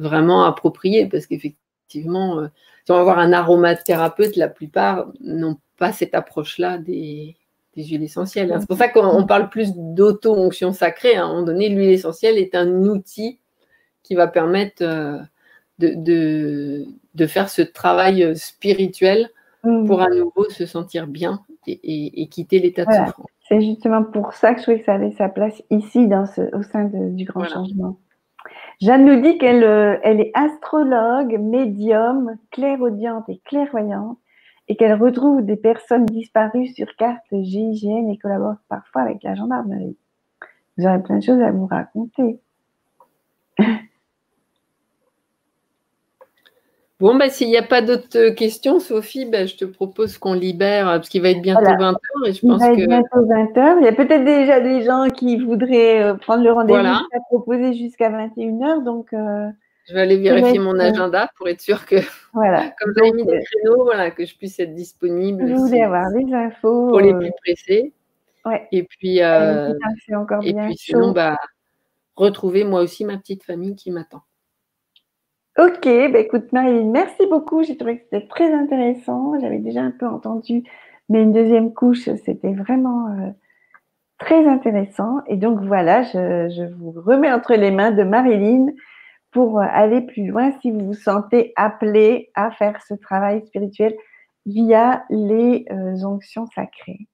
vraiment 0.00 0.42
approprié 0.42 1.06
parce 1.06 1.26
qu'effectivement, 1.26 2.40
euh, 2.40 2.48
si 2.84 2.90
on 2.90 2.96
va 2.96 3.00
avoir 3.00 3.20
un 3.20 3.32
aromathérapeute, 3.32 4.34
la 4.34 4.48
plupart 4.48 5.06
n'ont 5.20 5.58
pas 5.76 5.92
cette 5.92 6.16
approche-là 6.16 6.78
des, 6.78 7.36
huiles 7.76 8.02
essentielles. 8.02 8.50
Hein. 8.52 8.58
C'est 8.58 8.66
pour 8.66 8.76
ça 8.76 8.88
qu'on 8.88 9.24
parle 9.24 9.48
plus 9.50 9.70
d'auto-onction 9.76 10.72
sacrée. 10.72 11.14
Hein. 11.14 11.22
À 11.22 11.24
un 11.26 11.28
moment 11.28 11.42
donné, 11.42 11.68
l'huile 11.68 11.90
essentielle 11.90 12.38
est 12.38 12.56
un 12.56 12.68
outil 12.68 13.38
qui 14.02 14.16
va 14.16 14.26
permettre 14.26 14.82
euh, 14.82 15.20
de, 15.78 16.84
de, 17.14 17.26
faire 17.28 17.48
ce 17.48 17.62
travail 17.62 18.24
euh, 18.24 18.34
spirituel 18.34 19.30
mmh. 19.64 19.86
pour 19.86 20.00
à 20.00 20.10
nouveau 20.10 20.48
se 20.50 20.66
sentir 20.66 21.06
bien 21.06 21.40
et, 21.66 22.28
quitter 22.28 22.58
l'état 22.58 22.84
de 22.84 22.92
souffrance. 22.92 23.26
C'est 23.48 23.60
justement 23.60 24.02
pour 24.02 24.32
ça 24.34 24.52
que 24.52 24.58
je 24.58 24.62
trouvais 24.64 24.80
que 24.80 24.84
ça 24.84 24.94
avait 24.94 25.12
sa 25.12 25.28
place 25.28 25.62
ici 25.70 26.06
dans 26.06 26.26
ce, 26.26 26.54
au 26.54 26.62
sein 26.62 26.84
du 26.84 27.24
grand 27.24 27.44
changement. 27.44 27.98
Jeanne 28.80 29.04
nous 29.04 29.20
dit 29.20 29.38
qu'elle 29.38 29.64
euh, 29.64 29.98
elle 30.02 30.20
est 30.20 30.30
astrologue, 30.34 31.38
médium, 31.40 32.36
clairaudiente 32.50 33.28
et 33.28 33.40
clairvoyante 33.44 34.18
et 34.68 34.76
qu'elle 34.76 34.94
retrouve 34.94 35.44
des 35.44 35.56
personnes 35.56 36.06
disparues 36.06 36.68
sur 36.68 36.86
carte 36.96 37.24
GIGN 37.32 38.10
et 38.10 38.18
collabore 38.18 38.56
parfois 38.68 39.02
avec 39.02 39.22
la 39.22 39.34
gendarmerie. 39.34 39.96
Vous 40.76 40.86
aurez 40.86 41.02
plein 41.02 41.18
de 41.18 41.24
choses 41.24 41.40
à 41.40 41.50
vous 41.50 41.66
raconter. 41.66 42.38
Bon, 47.00 47.14
bah, 47.14 47.30
s'il 47.30 47.48
n'y 47.48 47.56
a 47.56 47.62
pas 47.62 47.80
d'autres 47.80 48.30
questions, 48.30 48.80
Sophie, 48.80 49.24
bah, 49.24 49.46
je 49.46 49.54
te 49.54 49.64
propose 49.64 50.18
qu'on 50.18 50.32
libère, 50.32 50.86
parce 50.86 51.08
qu'il 51.08 51.22
va 51.22 51.30
être 51.30 51.40
bientôt 51.40 51.62
20h. 51.62 51.96
Et 52.26 52.32
je 52.32 52.40
Il 52.42 52.48
pense 52.48 52.60
va 52.60 52.72
être 52.72 52.88
bientôt 52.88 53.24
20h. 53.24 53.76
Il 53.80 53.84
y 53.84 53.88
a 53.88 53.92
peut-être 53.92 54.24
déjà 54.24 54.60
des 54.60 54.82
gens 54.82 55.08
qui 55.08 55.36
voudraient 55.36 56.02
euh, 56.02 56.14
prendre 56.14 56.42
le 56.42 56.52
rendez-vous 56.52 56.78
à 56.78 57.20
proposer 57.28 57.74
jusqu'à 57.74 58.10
21h. 58.10 58.82
Donc, 58.82 59.12
euh, 59.12 59.48
je 59.88 59.94
vais 59.94 60.00
aller 60.02 60.18
vérifier 60.18 60.58
mon 60.58 60.78
agenda 60.78 61.30
pour 61.36 61.48
être 61.48 61.62
sûr 61.62 61.86
que, 61.86 61.96
voilà. 62.34 62.74
comme 62.78 62.92
j'ai 62.94 63.10
mis 63.12 63.24
des 63.24 63.36
euh, 63.36 63.40
créneaux, 63.40 63.84
voilà, 63.84 64.10
que 64.10 64.26
je 64.26 64.36
puisse 64.36 64.60
être 64.60 64.74
disponible. 64.74 65.48
Je 65.48 65.54
voulais 65.54 65.82
avoir 65.82 66.12
des 66.12 66.30
infos. 66.34 66.88
Pour 66.88 67.00
les 67.00 67.14
plus 67.14 67.32
pressés. 67.42 67.94
Ouais. 68.44 68.68
Et 68.70 68.82
puis, 68.82 69.22
euh, 69.22 69.72
encore 70.14 70.44
et 70.44 70.52
puis 70.52 70.76
sinon, 70.76 71.12
bah, 71.12 71.38
retrouver 72.16 72.64
moi 72.64 72.82
aussi 72.82 73.04
ma 73.04 73.16
petite 73.16 73.44
famille 73.44 73.76
qui 73.76 73.90
m'attend. 73.90 74.22
Ok, 75.58 75.86
bah 76.12 76.20
écoute 76.20 76.52
Marie, 76.52 76.84
merci 76.84 77.26
beaucoup. 77.26 77.64
J'ai 77.64 77.76
trouvé 77.76 77.98
que 77.98 78.04
c'était 78.04 78.28
très 78.28 78.54
intéressant. 78.54 79.32
J'avais 79.40 79.58
déjà 79.58 79.80
un 79.80 79.90
peu 79.90 80.06
entendu, 80.06 80.62
mais 81.08 81.20
une 81.20 81.32
deuxième 81.32 81.74
couche, 81.74 82.08
c'était 82.24 82.52
vraiment 82.52 83.08
euh, 83.08 83.30
très 84.18 84.46
intéressant. 84.46 85.18
Et 85.26 85.36
donc 85.36 85.60
voilà, 85.62 86.04
je, 86.04 86.48
je, 86.48 86.62
vous 86.76 86.92
remets 86.92 87.32
entre 87.32 87.54
les 87.54 87.72
mains 87.72 87.90
de 87.90 88.04
Marilyn 88.04 88.66
pour 89.32 89.58
euh, 89.58 89.64
aller 89.68 90.00
plus 90.00 90.28
loin 90.28 90.52
si 90.60 90.70
vous 90.70 90.86
vous 90.86 90.94
sentez 90.94 91.52
appelé 91.56 92.30
à 92.36 92.52
faire 92.52 92.80
ce 92.86 92.94
travail 92.94 93.44
spirituel 93.44 93.96
via 94.46 95.04
les 95.10 95.66
euh, 95.72 96.04
onctions 96.04 96.46
sacrées. 96.54 97.08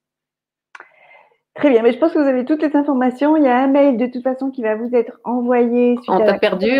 Très 1.55 1.71
bien, 1.71 1.81
mais 1.81 1.93
je 1.93 1.97
pense 1.97 2.13
que 2.13 2.19
vous 2.19 2.27
avez 2.27 2.45
toutes 2.45 2.61
les 2.61 2.75
informations. 2.75 3.37
Il 3.37 3.43
y 3.43 3.47
a 3.47 3.57
un 3.57 3.67
mail 3.67 3.97
de 3.97 4.05
toute 4.05 4.21
façon 4.21 4.51
qui 4.51 4.61
va 4.61 4.75
vous 4.75 4.93
être 4.93 5.19
envoyé. 5.23 5.95
On 6.07 6.19
t'a 6.19 6.37
perdu. 6.37 6.79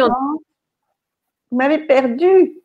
Vous 1.52 1.58
m'avez 1.58 1.80
perdu. 1.80 2.62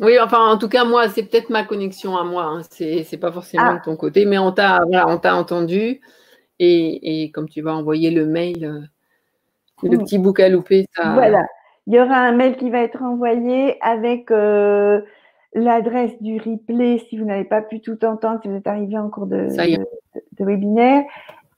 Oui, 0.00 0.18
enfin, 0.20 0.46
en 0.46 0.58
tout 0.58 0.68
cas, 0.68 0.84
moi, 0.84 1.08
c'est 1.08 1.24
peut-être 1.24 1.50
ma 1.50 1.64
connexion 1.64 2.16
à 2.16 2.24
moi. 2.24 2.44
Hein. 2.44 2.62
C'est, 2.70 3.02
c'est 3.02 3.16
pas 3.16 3.32
forcément 3.32 3.64
ah. 3.66 3.74
de 3.78 3.82
ton 3.84 3.96
côté, 3.96 4.26
mais 4.26 4.38
on 4.38 4.52
t'a, 4.52 4.80
voilà, 4.86 5.08
on 5.08 5.18
t'a 5.18 5.34
entendu. 5.34 6.00
Et, 6.60 7.22
et, 7.22 7.30
comme 7.30 7.48
tu 7.48 7.62
vas 7.62 7.74
envoyer 7.74 8.10
le 8.10 8.26
mail, 8.26 8.64
euh, 8.64 8.80
le 9.82 9.96
mm. 9.96 9.98
petit 9.98 10.18
bouc 10.18 10.40
à 10.40 10.48
louper, 10.48 10.86
ça. 10.94 11.14
Voilà. 11.14 11.44
Il 11.86 11.94
y 11.94 12.00
aura 12.00 12.16
un 12.16 12.32
mail 12.32 12.56
qui 12.56 12.70
va 12.70 12.80
être 12.80 13.02
envoyé 13.02 13.82
avec 13.82 14.30
euh, 14.30 15.00
l'adresse 15.54 16.20
du 16.20 16.38
replay 16.38 16.98
si 17.08 17.16
vous 17.16 17.24
n'avez 17.24 17.44
pas 17.44 17.62
pu 17.62 17.80
tout 17.80 18.04
entendre, 18.04 18.40
si 18.42 18.48
vous 18.48 18.56
êtes 18.56 18.66
arrivé 18.66 18.98
en 18.98 19.08
cours 19.08 19.26
de, 19.26 19.48
webinaire. 20.38 21.04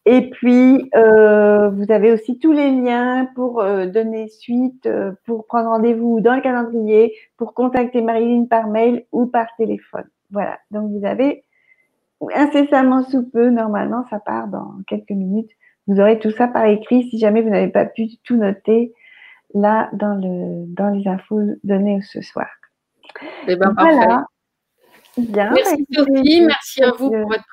Et 0.06 0.30
puis, 0.30 0.90
euh, 0.94 1.68
vous 1.70 1.92
avez 1.92 2.12
aussi 2.12 2.38
tous 2.38 2.52
les 2.52 2.70
liens 2.70 3.28
pour 3.34 3.60
euh, 3.60 3.86
donner 3.86 4.28
suite, 4.28 4.88
pour 5.26 5.46
prendre 5.46 5.68
rendez-vous 5.68 6.20
dans 6.20 6.34
le 6.34 6.40
calendrier, 6.40 7.14
pour 7.36 7.54
contacter 7.54 8.00
Marilyn 8.00 8.46
par 8.46 8.68
mail 8.68 9.04
ou 9.12 9.26
par 9.26 9.46
téléphone. 9.56 10.08
Voilà. 10.30 10.58
Donc, 10.70 10.90
vous 10.90 11.04
avez 11.04 11.44
incessamment 12.34 13.02
sous 13.04 13.28
peu, 13.28 13.50
normalement, 13.50 14.04
ça 14.10 14.20
part 14.20 14.48
dans 14.48 14.74
quelques 14.86 15.10
minutes, 15.10 15.50
vous 15.86 16.00
aurez 16.00 16.18
tout 16.18 16.30
ça 16.30 16.48
par 16.48 16.66
écrit 16.66 17.08
si 17.10 17.18
jamais 17.18 17.42
vous 17.42 17.50
n'avez 17.50 17.68
pas 17.70 17.86
pu 17.86 18.08
tout 18.24 18.36
noter 18.36 18.92
là 19.54 19.90
dans, 19.92 20.14
le, 20.14 20.66
dans 20.74 20.90
les 20.90 21.08
infos 21.08 21.40
données 21.64 22.00
ce 22.02 22.20
soir. 22.20 22.46
Eh 23.48 23.56
ben, 23.56 23.74
voilà. 23.76 24.26
Bien, 25.18 25.50
merci 25.52 25.86
Sophie, 25.92 26.46
merci 26.46 26.84
à 26.84 26.92
vous 26.92 27.10
pour 27.10 27.28
votre 27.28 27.44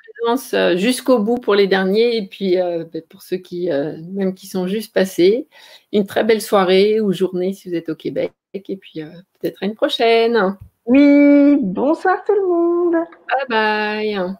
euh, 0.54 0.78
jusqu'au 0.78 1.20
bout 1.20 1.38
pour 1.38 1.56
les 1.56 1.68
derniers 1.68 2.18
et 2.18 2.28
puis 2.28 2.60
euh, 2.60 2.86
ben, 2.92 3.02
pour 3.08 3.22
ceux 3.22 3.38
qui, 3.38 3.72
euh, 3.72 3.98
même 4.12 4.34
qui 4.34 4.48
sont 4.48 4.68
juste 4.68 4.94
passés. 4.94 5.48
Une 5.94 6.06
très 6.06 6.24
belle 6.24 6.42
soirée 6.42 7.00
ou 7.00 7.12
journée 7.14 7.54
si 7.54 7.70
vous 7.70 7.76
êtes 7.76 7.90
au 7.90 7.96
Québec 7.96 8.34
et 8.54 8.78
puis 8.78 9.02
peut-être 9.40 9.62
à 9.62 9.66
une 9.66 9.76
prochaine. 9.76 10.58
Oui, 10.86 11.58
bonsoir 11.62 12.24
tout 12.26 12.34
le 12.34 12.48
monde. 12.48 12.96
Bye 13.30 13.48
bye. 13.50 14.36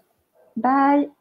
Bye. 0.56 1.17